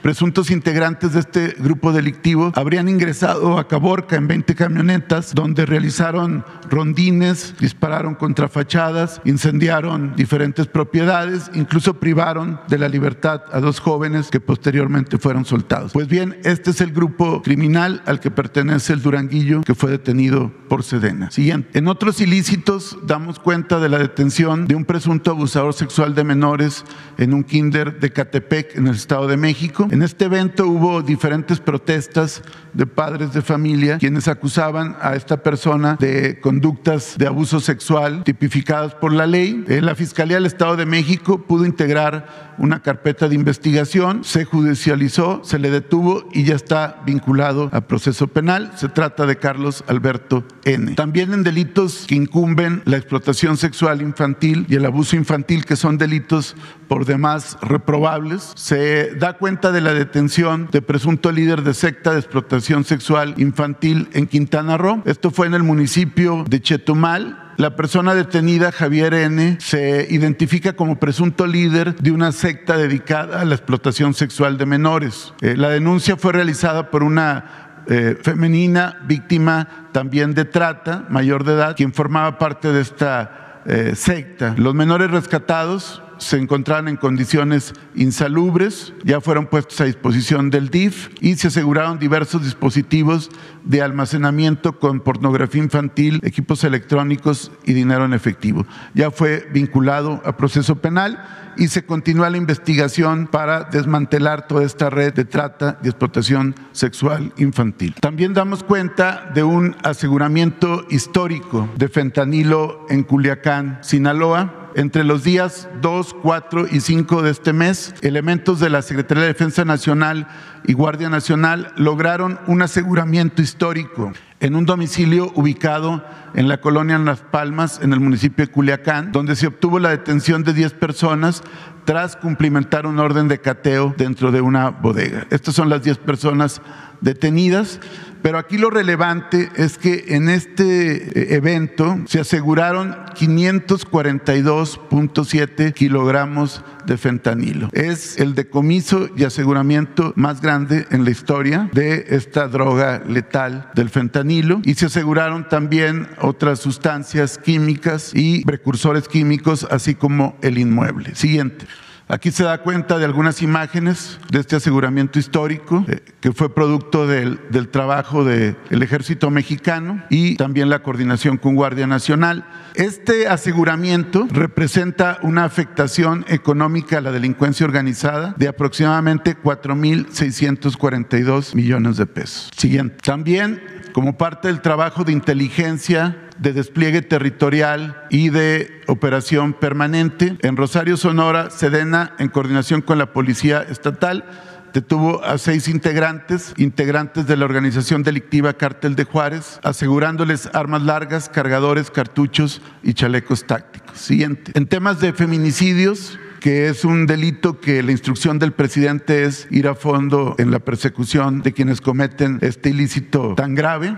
presuntos 0.02 0.50
integrantes 0.50 1.12
de 1.12 1.20
este 1.20 1.54
grupo 1.58 1.92
delictivo 1.92 2.52
habrían 2.54 2.88
ingresado 2.88 3.58
a 3.58 3.68
Caborca 3.68 4.16
en 4.16 4.28
20 4.28 4.54
camionetas 4.54 5.34
donde 5.34 5.66
realizaron 5.66 6.44
rondines, 6.70 7.54
dispararon 7.58 8.14
contra 8.14 8.48
fachadas, 8.48 9.20
incendiaron 9.24 10.14
diferentes 10.16 10.66
propiedades, 10.66 11.50
incluso 11.54 11.94
privaron 11.94 12.60
de 12.68 12.78
la 12.78 12.88
libertad 12.88 13.42
a 13.52 13.60
dos 13.60 13.80
jóvenes 13.80 14.30
que 14.30 14.40
posteriormente 14.40 15.18
fueron 15.18 15.44
soltados. 15.44 15.92
Pues 15.92 16.08
bien, 16.08 16.38
este 16.44 16.70
es 16.70 16.80
el 16.80 16.92
grupo 16.92 17.42
criminal 17.42 18.02
al 18.06 18.20
que 18.20 18.30
pertenece 18.30 18.92
el 18.92 19.02
Duranguillo 19.02 19.62
que 19.62 19.74
fue 19.74 19.90
detenido 19.90 20.52
por 20.68 20.82
Sedena. 20.82 21.30
Siguiente. 21.30 21.78
En 21.78 21.88
otros 21.88 22.20
ilícitos 22.20 22.98
damos 23.02 23.38
cuenta 23.38 23.80
de 23.80 23.88
la 23.88 23.98
detención 23.98 24.66
de 24.66 24.74
un 24.74 24.84
presunto 24.84 25.30
abusador 25.30 25.74
sexual 25.74 26.14
de 26.14 26.24
menores 26.24 26.84
en 27.16 27.34
un 27.34 27.44
kinder 27.44 27.98
de 27.98 28.12
Catepec 28.12 28.76
en 28.76 28.86
el 28.86 28.94
Estado 28.94 29.26
de 29.26 29.36
México. 29.36 29.87
En 29.90 30.02
este 30.02 30.26
evento 30.26 30.66
hubo 30.66 31.02
diferentes 31.02 31.60
protestas 31.60 32.42
de 32.74 32.86
padres 32.86 33.32
de 33.32 33.42
familia 33.42 33.98
quienes 33.98 34.28
acusaban 34.28 34.96
a 35.00 35.14
esta 35.14 35.42
persona 35.42 35.96
de 35.98 36.40
conductas 36.40 37.16
de 37.16 37.26
abuso 37.26 37.60
sexual 37.60 38.22
tipificadas 38.24 38.94
por 38.94 39.12
la 39.12 39.26
ley. 39.26 39.64
Eh, 39.68 39.80
la 39.80 39.94
Fiscalía 39.94 40.36
del 40.36 40.46
Estado 40.46 40.76
de 40.76 40.86
México 40.86 41.44
pudo 41.46 41.64
integrar 41.64 42.47
una 42.58 42.80
carpeta 42.80 43.28
de 43.28 43.34
investigación, 43.34 44.24
se 44.24 44.44
judicializó, 44.44 45.40
se 45.44 45.58
le 45.58 45.70
detuvo 45.70 46.28
y 46.32 46.44
ya 46.44 46.54
está 46.54 47.02
vinculado 47.06 47.70
a 47.72 47.82
proceso 47.82 48.26
penal. 48.26 48.72
Se 48.76 48.88
trata 48.88 49.26
de 49.26 49.36
Carlos 49.36 49.84
Alberto 49.86 50.44
N. 50.64 50.94
También 50.94 51.32
en 51.32 51.44
delitos 51.44 52.04
que 52.06 52.14
incumben 52.14 52.82
la 52.84 52.96
explotación 52.96 53.56
sexual 53.56 54.02
infantil 54.02 54.66
y 54.68 54.74
el 54.74 54.84
abuso 54.84 55.16
infantil, 55.16 55.64
que 55.64 55.76
son 55.76 55.98
delitos 55.98 56.56
por 56.88 57.04
demás 57.04 57.56
reprobables, 57.62 58.52
se 58.56 59.14
da 59.14 59.38
cuenta 59.38 59.72
de 59.72 59.80
la 59.80 59.92
detención 59.92 60.68
de 60.70 60.82
presunto 60.82 61.32
líder 61.32 61.62
de 61.62 61.74
secta 61.74 62.12
de 62.12 62.18
explotación 62.18 62.84
sexual 62.84 63.34
infantil 63.38 64.08
en 64.12 64.26
Quintana 64.26 64.76
Roo. 64.76 65.02
Esto 65.04 65.30
fue 65.30 65.46
en 65.46 65.54
el 65.54 65.62
municipio 65.62 66.44
de 66.48 66.60
Chetumal 66.60 67.47
la 67.58 67.74
persona 67.74 68.14
detenida, 68.14 68.70
Javier 68.70 69.14
N., 69.14 69.58
se 69.60 70.06
identifica 70.10 70.74
como 70.74 71.00
presunto 71.00 71.44
líder 71.44 71.96
de 71.96 72.12
una 72.12 72.30
secta 72.30 72.76
dedicada 72.76 73.40
a 73.40 73.44
la 73.44 73.56
explotación 73.56 74.14
sexual 74.14 74.56
de 74.58 74.64
menores. 74.64 75.34
Eh, 75.40 75.56
la 75.56 75.68
denuncia 75.68 76.16
fue 76.16 76.32
realizada 76.32 76.88
por 76.92 77.02
una 77.02 77.82
eh, 77.88 78.16
femenina 78.22 79.00
víctima 79.06 79.88
también 79.90 80.34
de 80.34 80.44
trata, 80.44 81.06
mayor 81.10 81.42
de 81.42 81.54
edad, 81.54 81.74
quien 81.74 81.92
formaba 81.92 82.38
parte 82.38 82.72
de 82.72 82.80
esta 82.80 83.62
eh, 83.66 83.96
secta. 83.96 84.54
Los 84.56 84.76
menores 84.76 85.10
rescatados 85.10 86.00
se 86.18 86.36
encontraban 86.36 86.88
en 86.88 86.96
condiciones 86.96 87.74
insalubres, 87.94 88.92
ya 89.04 89.20
fueron 89.20 89.46
puestos 89.46 89.80
a 89.80 89.84
disposición 89.84 90.50
del 90.50 90.68
DIF 90.68 91.08
y 91.20 91.36
se 91.36 91.48
aseguraron 91.48 91.98
diversos 91.98 92.44
dispositivos 92.44 93.30
de 93.64 93.82
almacenamiento 93.82 94.78
con 94.78 95.00
pornografía 95.00 95.62
infantil, 95.62 96.20
equipos 96.22 96.64
electrónicos 96.64 97.50
y 97.64 97.72
dinero 97.72 98.04
en 98.04 98.14
efectivo. 98.14 98.66
Ya 98.94 99.10
fue 99.10 99.48
vinculado 99.52 100.22
a 100.24 100.36
proceso 100.36 100.76
penal 100.76 101.22
y 101.56 101.68
se 101.68 101.84
continúa 101.84 102.30
la 102.30 102.36
investigación 102.36 103.26
para 103.26 103.64
desmantelar 103.64 104.46
toda 104.46 104.64
esta 104.64 104.90
red 104.90 105.12
de 105.12 105.24
trata 105.24 105.78
y 105.82 105.88
explotación 105.88 106.54
sexual 106.72 107.32
infantil. 107.36 107.94
También 108.00 108.32
damos 108.32 108.62
cuenta 108.62 109.30
de 109.34 109.42
un 109.42 109.76
aseguramiento 109.82 110.86
histórico 110.88 111.68
de 111.76 111.88
fentanilo 111.88 112.86
en 112.88 113.02
Culiacán, 113.02 113.78
Sinaloa, 113.82 114.57
entre 114.74 115.04
los 115.04 115.24
días 115.24 115.68
2, 115.80 116.16
4 116.22 116.66
y 116.70 116.80
5 116.80 117.22
de 117.22 117.30
este 117.30 117.52
mes, 117.52 117.94
elementos 118.02 118.60
de 118.60 118.70
la 118.70 118.82
Secretaría 118.82 119.22
de 119.22 119.28
Defensa 119.28 119.64
Nacional 119.64 120.28
y 120.64 120.72
Guardia 120.72 121.08
Nacional 121.08 121.72
lograron 121.76 122.38
un 122.46 122.62
aseguramiento 122.62 123.42
histórico 123.42 124.12
en 124.40 124.54
un 124.54 124.66
domicilio 124.66 125.32
ubicado 125.34 126.04
en 126.34 126.48
la 126.48 126.60
colonia 126.60 126.98
Las 126.98 127.20
Palmas, 127.20 127.80
en 127.82 127.92
el 127.92 128.00
municipio 128.00 128.44
de 128.46 128.52
Culiacán, 128.52 129.12
donde 129.12 129.34
se 129.34 129.48
obtuvo 129.48 129.78
la 129.78 129.90
detención 129.90 130.44
de 130.44 130.52
10 130.52 130.74
personas 130.74 131.42
tras 131.84 132.16
cumplimentar 132.16 132.86
un 132.86 132.98
orden 132.98 133.28
de 133.28 133.40
cateo 133.40 133.94
dentro 133.96 134.30
de 134.30 134.40
una 134.40 134.70
bodega. 134.70 135.26
Estas 135.30 135.54
son 135.54 135.68
las 135.68 135.82
10 135.82 135.98
personas 135.98 136.60
detenidas. 137.00 137.80
Pero 138.22 138.38
aquí 138.38 138.56
lo 138.58 138.70
relevante 138.70 139.48
es 139.56 139.78
que 139.78 140.04
en 140.08 140.28
este 140.28 140.96
eh, 140.96 141.36
evento 141.36 141.96
se 142.06 142.20
aseguraron 142.20 142.94
542.7 143.14 145.72
kilogramos 145.72 146.62
de 146.86 146.96
fentanilo. 146.96 147.68
Es 147.72 148.18
el 148.18 148.34
decomiso 148.34 149.08
y 149.16 149.22
aseguramiento 149.24 150.12
más 150.16 150.40
grande 150.40 150.86
en 150.90 151.04
la 151.04 151.10
historia 151.10 151.70
de 151.72 152.06
esta 152.08 152.48
droga 152.48 153.02
letal 153.06 153.70
del 153.74 153.90
fentanilo 153.90 154.60
y 154.64 154.74
se 154.74 154.86
aseguraron 154.86 155.48
también 155.48 156.08
otras 156.20 156.58
sustancias 156.60 157.38
químicas 157.38 158.10
y 158.14 158.44
precursores 158.44 159.08
químicos, 159.08 159.66
así 159.70 159.94
como 159.94 160.36
el 160.42 160.58
inmueble. 160.58 161.14
Siguiente. 161.14 161.66
Aquí 162.10 162.30
se 162.30 162.44
da 162.44 162.62
cuenta 162.62 162.98
de 162.98 163.04
algunas 163.04 163.42
imágenes 163.42 164.18
de 164.30 164.40
este 164.40 164.56
aseguramiento 164.56 165.18
histórico 165.18 165.84
eh, 165.88 166.00
que 166.20 166.32
fue 166.32 166.54
producto 166.54 167.06
del, 167.06 167.38
trabajo 167.70 168.24
del 168.24 168.56
ejército 168.70 169.30
mexicano 169.30 170.02
y 170.08 170.36
también 170.36 170.70
la 170.70 170.82
coordinación 170.82 171.36
con 171.36 171.54
Guardia 171.54 171.86
Nacional. 171.86 172.46
Este 172.74 173.28
aseguramiento 173.28 174.26
representa 174.30 175.18
una 175.22 175.44
afectación 175.44 176.24
económica 176.28 176.96
a 176.96 177.02
la 177.02 177.12
delincuencia 177.12 177.66
organizada 177.66 178.34
de 178.38 178.48
aproximadamente 178.48 179.36
4.642 179.36 181.54
millones 181.54 181.98
de 181.98 182.06
pesos. 182.06 182.48
Siguiente. 182.56 182.96
También 183.04 183.60
como 183.92 184.16
parte 184.16 184.48
del 184.48 184.62
trabajo 184.62 185.04
de 185.04 185.12
inteligencia 185.12 186.16
de 186.38 186.52
despliegue 186.52 187.02
territorial 187.02 188.04
y 188.10 188.30
de 188.30 188.80
operación 188.86 189.52
permanente. 189.52 190.36
En 190.42 190.56
Rosario, 190.56 190.96
Sonora, 190.96 191.50
Sedena, 191.50 192.14
en 192.18 192.28
coordinación 192.28 192.82
con 192.82 192.98
la 192.98 193.12
Policía 193.12 193.62
Estatal, 193.62 194.24
detuvo 194.72 195.24
a 195.24 195.38
seis 195.38 195.68
integrantes, 195.68 196.54
integrantes 196.56 197.26
de 197.26 197.36
la 197.36 197.44
organización 197.44 198.02
delictiva 198.02 198.52
Cártel 198.54 198.96
de 198.96 199.04
Juárez, 199.04 199.60
asegurándoles 199.62 200.48
armas 200.52 200.82
largas, 200.82 201.28
cargadores, 201.28 201.90
cartuchos 201.90 202.62
y 202.82 202.94
chalecos 202.94 203.46
tácticos. 203.46 203.98
Siguiente. 203.98 204.52
En 204.54 204.66
temas 204.66 205.00
de 205.00 205.12
feminicidios, 205.12 206.18
que 206.40 206.68
es 206.68 206.84
un 206.84 207.06
delito 207.06 207.60
que 207.60 207.82
la 207.82 207.90
instrucción 207.90 208.38
del 208.38 208.52
presidente 208.52 209.24
es 209.24 209.48
ir 209.50 209.66
a 209.66 209.74
fondo 209.74 210.36
en 210.38 210.50
la 210.50 210.60
persecución 210.60 211.42
de 211.42 211.52
quienes 211.52 211.80
cometen 211.80 212.38
este 212.42 212.70
ilícito 212.70 213.34
tan 213.34 213.54
grave 213.54 213.96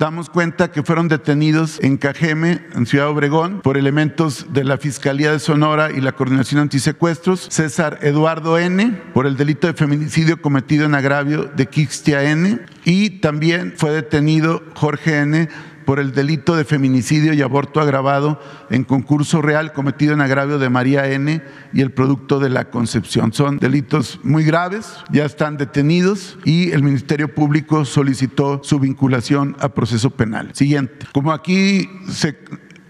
damos 0.00 0.30
cuenta 0.30 0.72
que 0.72 0.82
fueron 0.82 1.08
detenidos 1.08 1.78
en 1.82 1.98
Cajeme, 1.98 2.62
en 2.74 2.86
Ciudad 2.86 3.08
Obregón, 3.08 3.60
por 3.60 3.76
elementos 3.76 4.46
de 4.50 4.64
la 4.64 4.78
Fiscalía 4.78 5.30
de 5.30 5.38
Sonora 5.38 5.90
y 5.92 6.00
la 6.00 6.12
Coordinación 6.12 6.62
Antisecuestros, 6.62 7.48
César 7.50 7.98
Eduardo 8.00 8.58
N., 8.58 8.98
por 9.12 9.26
el 9.26 9.36
delito 9.36 9.66
de 9.66 9.74
feminicidio 9.74 10.40
cometido 10.40 10.86
en 10.86 10.94
agravio 10.94 11.50
de 11.54 11.66
Kixtia 11.66 12.24
N., 12.24 12.60
y 12.86 13.20
también 13.20 13.74
fue 13.76 13.90
detenido 13.90 14.62
Jorge 14.74 15.18
N., 15.18 15.50
por 15.90 15.98
el 15.98 16.12
delito 16.12 16.54
de 16.54 16.64
feminicidio 16.64 17.34
y 17.34 17.42
aborto 17.42 17.80
agravado 17.80 18.40
en 18.70 18.84
concurso 18.84 19.42
real 19.42 19.72
cometido 19.72 20.14
en 20.14 20.20
agravio 20.20 20.60
de 20.60 20.70
María 20.70 21.10
N. 21.10 21.42
y 21.72 21.80
el 21.80 21.90
producto 21.90 22.38
de 22.38 22.48
la 22.48 22.70
concepción. 22.70 23.32
Son 23.32 23.58
delitos 23.58 24.20
muy 24.22 24.44
graves, 24.44 24.94
ya 25.10 25.24
están 25.24 25.56
detenidos 25.56 26.38
y 26.44 26.70
el 26.70 26.84
Ministerio 26.84 27.34
Público 27.34 27.84
solicitó 27.84 28.60
su 28.62 28.78
vinculación 28.78 29.56
a 29.58 29.70
proceso 29.70 30.10
penal. 30.10 30.50
Siguiente. 30.52 31.06
Como 31.10 31.32
aquí 31.32 31.90
se 32.08 32.38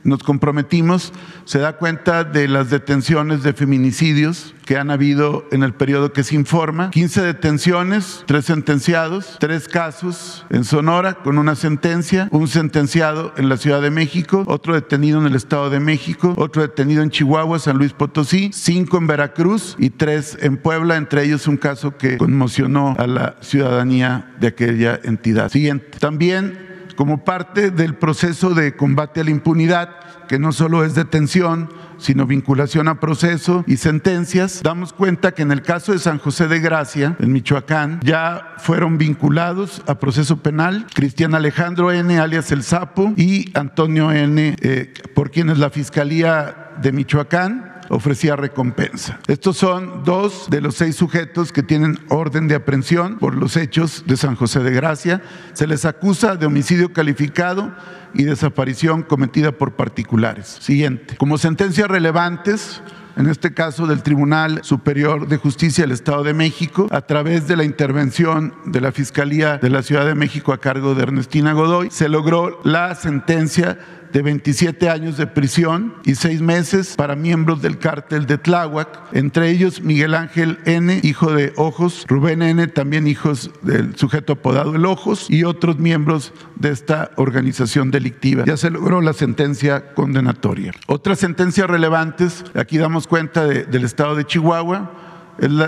nos 0.05 0.23
comprometimos, 0.23 1.13
se 1.45 1.59
da 1.59 1.77
cuenta 1.77 2.25
de 2.25 2.49
las 2.49 2.71
detenciones 2.71 3.43
de 3.43 3.53
feminicidios 3.53 4.55
que 4.65 4.77
han 4.77 4.93
habido 4.93 5.45
en 5.51 5.65
el 5.65 5.75
periodo 5.75 6.13
que 6.13 6.23
se 6.23 6.37
informa. 6.37 6.91
15 6.91 7.23
detenciones, 7.23 8.23
tres 8.27 8.45
sentenciados, 8.45 9.37
tres 9.41 9.67
casos 9.67 10.47
en 10.49 10.63
Sonora 10.63 11.15
con 11.15 11.39
una 11.39 11.57
sentencia, 11.57 12.29
un 12.31 12.47
sentenciado 12.47 13.33
en 13.37 13.49
la 13.49 13.57
Ciudad 13.57 13.83
de 13.83 13.91
México, 13.91 14.45
otro 14.47 14.75
detenido 14.75 15.19
en 15.19 15.27
el 15.27 15.35
Estado 15.35 15.71
de 15.71 15.81
México, 15.81 16.35
otro 16.37 16.63
detenido 16.63 17.03
en 17.03 17.11
Chihuahua, 17.11 17.59
San 17.59 17.79
Luis 17.79 17.93
Potosí, 17.93 18.51
cinco 18.53 18.99
en 18.99 19.09
Veracruz 19.09 19.75
y 19.79 19.91
tres 19.91 20.39
en 20.41 20.57
Puebla, 20.57 20.97
entre 20.97 21.25
ellos 21.25 21.49
un 21.49 21.57
caso 21.57 21.97
que 21.97 22.17
conmocionó 22.17 22.95
a 22.97 23.09
la 23.09 23.37
ciudadanía 23.41 24.37
de 24.39 24.47
aquella 24.47 25.01
entidad. 25.03 25.51
Siguiente. 25.51 25.99
También 25.99 26.70
como 27.01 27.25
parte 27.25 27.71
del 27.71 27.95
proceso 27.95 28.53
de 28.53 28.77
combate 28.77 29.23
a 29.23 29.25
la 29.25 29.31
impunidad, 29.31 29.89
que 30.29 30.39
no 30.39 30.53
solo 30.53 30.85
es 30.85 30.95
detención, 30.95 31.71
sino 31.97 32.27
vinculación 32.27 32.89
a 32.89 33.01
proceso 33.01 33.65
y 33.67 33.79
sentencias, 33.79 34.61
damos 34.63 34.93
cuenta 34.93 35.33
que 35.33 35.41
en 35.41 35.51
el 35.51 35.63
caso 35.63 35.93
de 35.93 35.99
San 35.99 36.19
José 36.19 36.47
de 36.47 36.61
Gracia, 36.61 37.17
en 37.19 37.33
Michoacán, 37.33 38.01
ya 38.05 38.53
fueron 38.59 38.99
vinculados 38.99 39.83
a 39.87 39.95
proceso 39.95 40.43
penal 40.43 40.87
Cristian 40.95 41.35
Alejandro 41.35 41.91
N., 41.91 42.19
alias 42.19 42.53
El 42.53 42.63
Sapo, 42.63 43.15
y 43.17 43.51
Antonio 43.55 44.13
N., 44.13 44.57
eh, 44.61 44.93
por 45.15 45.31
quienes 45.31 45.57
la 45.57 45.71
Fiscalía 45.71 46.69
de 46.83 46.93
Michoacán 46.93 47.70
ofrecía 47.91 48.37
recompensa. 48.37 49.19
Estos 49.27 49.57
son 49.57 50.05
dos 50.05 50.47
de 50.49 50.61
los 50.61 50.77
seis 50.77 50.97
sujetos 50.97 51.53
que 51.53 51.63
tienen 51.63 51.99
orden 52.09 52.49
de 52.49 52.55
aprehensión 52.55 53.19
por 53.19 53.35
los 53.35 53.57
hechos 53.57 54.05
de 54.07 54.17
San 54.17 54.37
José 54.37 54.61
de 54.61 54.71
Gracia. 54.71 55.21
Se 55.53 55.67
les 55.67 55.85
acusa 55.85 56.37
de 56.37 56.47
homicidio 56.47 56.93
calificado 56.93 57.75
y 58.15 58.23
desaparición 58.23 59.03
cometida 59.03 59.53
por 59.53 59.73
particulares. 59.73 60.59
Siguiente. 60.61 61.17
Como 61.17 61.37
sentencias 61.37 61.89
relevantes, 61.89 62.81
en 63.17 63.27
este 63.27 63.53
caso 63.53 63.87
del 63.87 64.03
Tribunal 64.03 64.61
Superior 64.63 65.27
de 65.29 65.37
Justicia 65.37 65.85
del 65.85 65.93
Estado 65.93 66.23
de 66.23 66.33
México, 66.33 66.87
a 66.91 67.03
través 67.03 67.49
de 67.49 67.57
la 67.57 67.65
intervención 67.65 68.55
de 68.67 68.81
la 68.81 68.93
Fiscalía 68.93 69.59
de 69.59 69.69
la 69.69 69.83
Ciudad 69.83 70.07
de 70.07 70.15
México 70.15 70.53
a 70.53 70.61
cargo 70.61 70.95
de 70.95 71.03
Ernestina 71.03 71.53
Godoy, 71.53 71.91
se 71.91 72.09
logró 72.09 72.61
la 72.63 72.95
sentencia 72.95 73.79
de 74.13 74.23
27 74.23 74.89
años 74.89 75.17
de 75.17 75.27
prisión 75.27 75.95
y 76.05 76.15
seis 76.15 76.41
meses 76.41 76.95
para 76.97 77.17
miembros 77.17 77.63
del 77.63 77.79
cártel 77.79 78.27
de 78.27 78.39
Tláhuac, 78.39 78.89
entre 79.13 79.51
ellos 79.51 79.81
Miguel 79.83 80.15
Ángel 80.15 80.59
N., 80.65 81.01
hijo 81.03 81.33
de 81.33 81.53
Ojos, 81.57 82.05
Rubén 82.09 82.43
N., 82.43 82.67
también 82.69 83.07
hijos 83.07 83.51
del 83.63 83.97
sujeto 83.97 84.35
apodado 84.35 84.75
El 84.75 84.87
Ojos, 84.87 85.27
y 85.29 85.45
otros 85.45 85.79
miembros 85.79 86.33
de 86.57 86.71
esta 86.71 87.11
organización 87.17 87.91
delictiva. 87.91 88.45
Ya 88.47 88.57
se 88.57 88.71
logró 88.71 89.01
la 89.01 89.13
sentencia 89.13 89.93
condenatoria. 89.95 90.73
Otras 90.87 91.19
sentencias 91.19 91.69
relevantes, 91.69 92.45
aquí 92.55 92.79
damos 92.79 93.07
cuenta 93.07 93.45
del 93.47 93.85
estado 93.85 94.15
de 94.15 94.25
Chihuahua, 94.25 95.10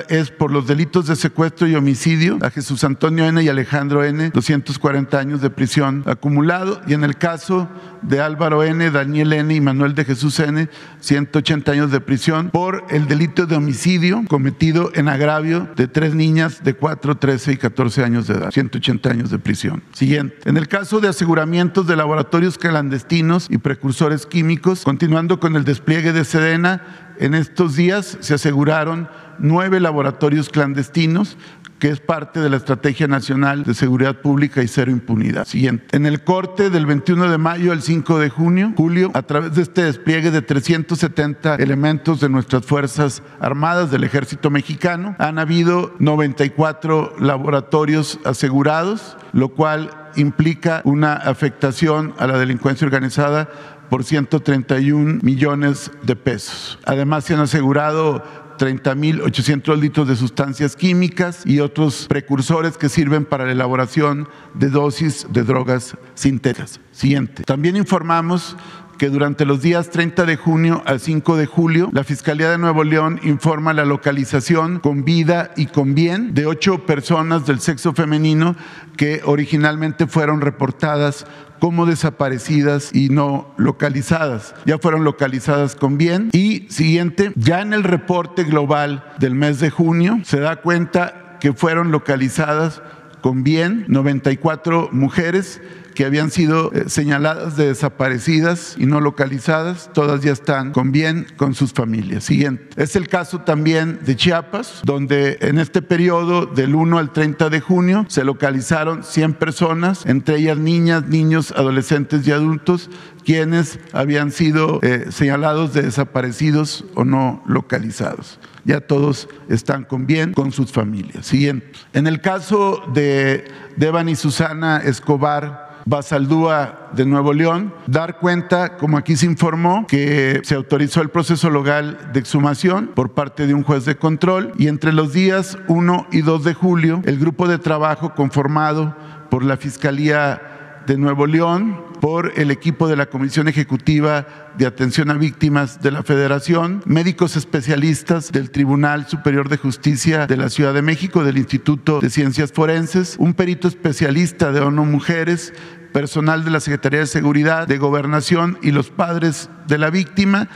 es 0.08 0.30
por 0.30 0.50
los 0.50 0.66
delitos 0.66 1.06
de 1.06 1.16
secuestro 1.16 1.66
y 1.66 1.74
homicidio 1.74 2.38
a 2.42 2.50
Jesús 2.50 2.84
Antonio 2.84 3.26
N. 3.26 3.42
y 3.42 3.48
Alejandro 3.48 4.04
N. 4.04 4.30
240 4.30 5.18
años 5.18 5.40
de 5.40 5.50
prisión 5.50 6.02
acumulado 6.06 6.80
y 6.86 6.94
en 6.94 7.04
el 7.04 7.16
caso 7.16 7.68
de 8.02 8.20
Álvaro 8.20 8.64
N., 8.64 8.90
Daniel 8.90 9.32
N. 9.32 9.54
y 9.54 9.60
Manuel 9.60 9.94
de 9.94 10.04
Jesús 10.04 10.38
N. 10.40 10.68
180 11.00 11.72
años 11.72 11.90
de 11.90 12.00
prisión 12.00 12.50
por 12.50 12.84
el 12.90 13.06
delito 13.06 13.46
de 13.46 13.56
homicidio 13.56 14.22
cometido 14.28 14.90
en 14.94 15.08
agravio 15.08 15.68
de 15.76 15.88
tres 15.88 16.14
niñas 16.14 16.62
de 16.64 16.74
4, 16.74 17.16
13 17.16 17.52
y 17.52 17.56
14 17.56 18.04
años 18.04 18.26
de 18.26 18.34
edad. 18.34 18.50
180 18.50 19.10
años 19.10 19.30
de 19.30 19.38
prisión. 19.38 19.82
Siguiente. 19.92 20.36
En 20.44 20.56
el 20.56 20.68
caso 20.68 21.00
de 21.00 21.08
aseguramientos 21.08 21.86
de 21.86 21.96
laboratorios 21.96 22.58
clandestinos 22.58 23.46
y 23.50 23.58
precursores 23.58 24.26
químicos, 24.26 24.84
continuando 24.84 25.40
con 25.40 25.56
el 25.56 25.64
despliegue 25.64 26.12
de 26.12 26.24
Sedena, 26.24 27.11
en 27.22 27.34
estos 27.34 27.76
días 27.76 28.18
se 28.20 28.34
aseguraron 28.34 29.08
nueve 29.38 29.78
laboratorios 29.80 30.48
clandestinos 30.48 31.36
que 31.78 31.88
es 31.88 31.98
parte 31.98 32.38
de 32.38 32.48
la 32.48 32.58
Estrategia 32.58 33.08
Nacional 33.08 33.64
de 33.64 33.74
Seguridad 33.74 34.20
Pública 34.20 34.62
y 34.62 34.68
Cero 34.68 34.92
Impunidad. 34.92 35.46
Siguiente. 35.46 35.96
En 35.96 36.06
el 36.06 36.22
corte 36.22 36.70
del 36.70 36.86
21 36.86 37.28
de 37.28 37.38
mayo 37.38 37.72
al 37.72 37.82
5 37.82 38.20
de 38.20 38.28
junio, 38.28 38.72
julio, 38.76 39.10
a 39.14 39.22
través 39.22 39.56
de 39.56 39.62
este 39.62 39.82
despliegue 39.82 40.30
de 40.30 40.42
370 40.42 41.56
elementos 41.56 42.20
de 42.20 42.28
nuestras 42.28 42.64
Fuerzas 42.64 43.24
Armadas 43.40 43.90
del 43.90 44.04
Ejército 44.04 44.48
Mexicano, 44.48 45.16
han 45.18 45.40
habido 45.40 45.92
94 45.98 47.16
laboratorios 47.18 48.20
asegurados, 48.24 49.16
lo 49.32 49.48
cual 49.48 49.90
implica 50.14 50.82
una 50.84 51.14
afectación 51.14 52.14
a 52.18 52.28
la 52.28 52.38
delincuencia 52.38 52.86
organizada 52.86 53.48
por 53.92 54.04
131 54.04 55.18
millones 55.22 55.90
de 56.02 56.16
pesos. 56.16 56.78
Además, 56.86 57.24
se 57.24 57.34
han 57.34 57.40
asegurado 57.40 58.24
30.800 58.56 59.78
litros 59.78 60.08
de 60.08 60.16
sustancias 60.16 60.76
químicas 60.76 61.42
y 61.44 61.60
otros 61.60 62.06
precursores 62.08 62.78
que 62.78 62.88
sirven 62.88 63.26
para 63.26 63.44
la 63.44 63.52
elaboración 63.52 64.30
de 64.54 64.70
dosis 64.70 65.26
de 65.28 65.42
drogas 65.42 65.98
sintéticas. 66.14 66.80
Siguiente. 66.90 67.42
También 67.44 67.76
informamos 67.76 68.56
que 68.96 69.10
durante 69.10 69.44
los 69.44 69.60
días 69.60 69.90
30 69.90 70.24
de 70.24 70.36
junio 70.36 70.82
al 70.86 71.00
5 71.00 71.36
de 71.36 71.46
julio, 71.46 71.90
la 71.92 72.04
Fiscalía 72.04 72.50
de 72.50 72.56
Nuevo 72.56 72.84
León 72.84 73.20
informa 73.24 73.72
la 73.72 73.84
localización 73.84 74.78
con 74.78 75.04
vida 75.04 75.50
y 75.56 75.66
con 75.66 75.94
bien 75.94 76.32
de 76.32 76.46
ocho 76.46 76.86
personas 76.86 77.44
del 77.44 77.60
sexo 77.60 77.92
femenino 77.92 78.56
que 78.96 79.20
originalmente 79.24 80.06
fueron 80.06 80.40
reportadas 80.40 81.26
como 81.62 81.86
desaparecidas 81.86 82.90
y 82.92 83.08
no 83.08 83.54
localizadas. 83.56 84.52
Ya 84.66 84.78
fueron 84.78 85.04
localizadas 85.04 85.76
con 85.76 85.96
bien. 85.96 86.28
Y 86.32 86.66
siguiente, 86.70 87.30
ya 87.36 87.60
en 87.60 87.72
el 87.72 87.84
reporte 87.84 88.42
global 88.42 89.04
del 89.20 89.36
mes 89.36 89.60
de 89.60 89.70
junio 89.70 90.18
se 90.24 90.40
da 90.40 90.56
cuenta 90.56 91.38
que 91.38 91.52
fueron 91.52 91.92
localizadas 91.92 92.82
con 93.20 93.44
bien 93.44 93.84
94 93.86 94.88
mujeres 94.90 95.60
que 95.94 96.04
habían 96.04 96.30
sido 96.30 96.72
eh, 96.72 96.84
señaladas 96.88 97.56
de 97.56 97.68
desaparecidas 97.68 98.76
y 98.78 98.86
no 98.86 99.00
localizadas, 99.00 99.90
todas 99.92 100.22
ya 100.22 100.32
están 100.32 100.72
con 100.72 100.92
bien 100.92 101.26
con 101.36 101.54
sus 101.54 101.72
familias. 101.72 102.24
Siguiente. 102.24 102.68
Es 102.76 102.96
el 102.96 103.08
caso 103.08 103.40
también 103.40 104.00
de 104.04 104.16
Chiapas, 104.16 104.80
donde 104.84 105.38
en 105.40 105.58
este 105.58 105.82
periodo 105.82 106.46
del 106.46 106.74
1 106.74 106.98
al 106.98 107.12
30 107.12 107.50
de 107.50 107.60
junio 107.60 108.06
se 108.08 108.24
localizaron 108.24 109.04
100 109.04 109.34
personas, 109.34 110.06
entre 110.06 110.36
ellas 110.36 110.58
niñas, 110.58 111.06
niños, 111.06 111.52
adolescentes 111.52 112.26
y 112.26 112.32
adultos, 112.32 112.90
quienes 113.24 113.78
habían 113.92 114.32
sido 114.32 114.80
eh, 114.82 115.06
señalados 115.10 115.74
de 115.74 115.82
desaparecidos 115.82 116.84
o 116.94 117.04
no 117.04 117.42
localizados 117.46 118.38
ya 118.64 118.80
todos 118.80 119.28
están 119.48 119.84
con 119.84 120.06
bien 120.06 120.32
con 120.32 120.52
sus 120.52 120.72
familias. 120.72 121.26
Siguiente. 121.26 121.72
En 121.92 122.06
el 122.06 122.20
caso 122.20 122.82
de 122.92 123.44
Devan 123.76 124.08
y 124.08 124.16
Susana 124.16 124.78
Escobar, 124.78 125.71
Basaldúa 125.84 126.90
de 126.92 127.06
Nuevo 127.06 127.32
León, 127.32 127.72
dar 127.86 128.18
cuenta, 128.18 128.76
como 128.76 128.96
aquí 128.96 129.16
se 129.16 129.26
informó, 129.26 129.86
que 129.86 130.40
se 130.44 130.54
autorizó 130.54 131.02
el 131.02 131.10
proceso 131.10 131.50
legal 131.50 132.10
de 132.12 132.20
exhumación 132.20 132.90
por 132.94 133.12
parte 133.12 133.46
de 133.46 133.54
un 133.54 133.62
juez 133.62 133.84
de 133.84 133.96
control 133.96 134.52
y 134.58 134.68
entre 134.68 134.92
los 134.92 135.12
días 135.12 135.58
1 135.68 136.06
y 136.12 136.22
2 136.22 136.44
de 136.44 136.54
julio, 136.54 137.02
el 137.04 137.18
grupo 137.18 137.48
de 137.48 137.58
trabajo 137.58 138.14
conformado 138.14 138.96
por 139.30 139.44
la 139.44 139.56
Fiscalía 139.56 140.82
de 140.86 140.98
Nuevo 140.98 141.26
León, 141.26 141.91
por 142.02 142.32
el 142.34 142.50
equipo 142.50 142.88
de 142.88 142.96
la 142.96 143.06
Comisión 143.06 143.46
Ejecutiva 143.46 144.26
de 144.58 144.66
Atención 144.66 145.08
a 145.12 145.14
Víctimas 145.14 145.82
de 145.82 145.92
la 145.92 146.02
Federación, 146.02 146.82
médicos 146.84 147.36
especialistas 147.36 148.32
del 148.32 148.50
Tribunal 148.50 149.06
Superior 149.06 149.48
de 149.48 149.56
Justicia 149.56 150.26
de 150.26 150.36
la 150.36 150.50
Ciudad 150.50 150.74
de 150.74 150.82
México, 150.82 151.22
del 151.22 151.38
Instituto 151.38 152.00
de 152.00 152.10
Ciencias 152.10 152.50
Forenses, 152.50 153.14
un 153.20 153.34
perito 153.34 153.68
especialista 153.68 154.50
de 154.50 154.58
ONU 154.58 154.84
Mujeres, 154.84 155.54
personal 155.92 156.44
de 156.44 156.50
la 156.50 156.58
Secretaría 156.58 156.98
de 156.98 157.06
Seguridad, 157.06 157.68
de 157.68 157.78
Gobernación 157.78 158.58
y 158.62 158.72
los 158.72 158.90
padres 158.90 159.48
de 159.68 159.78
la 159.78 159.90
víctima 159.90 160.48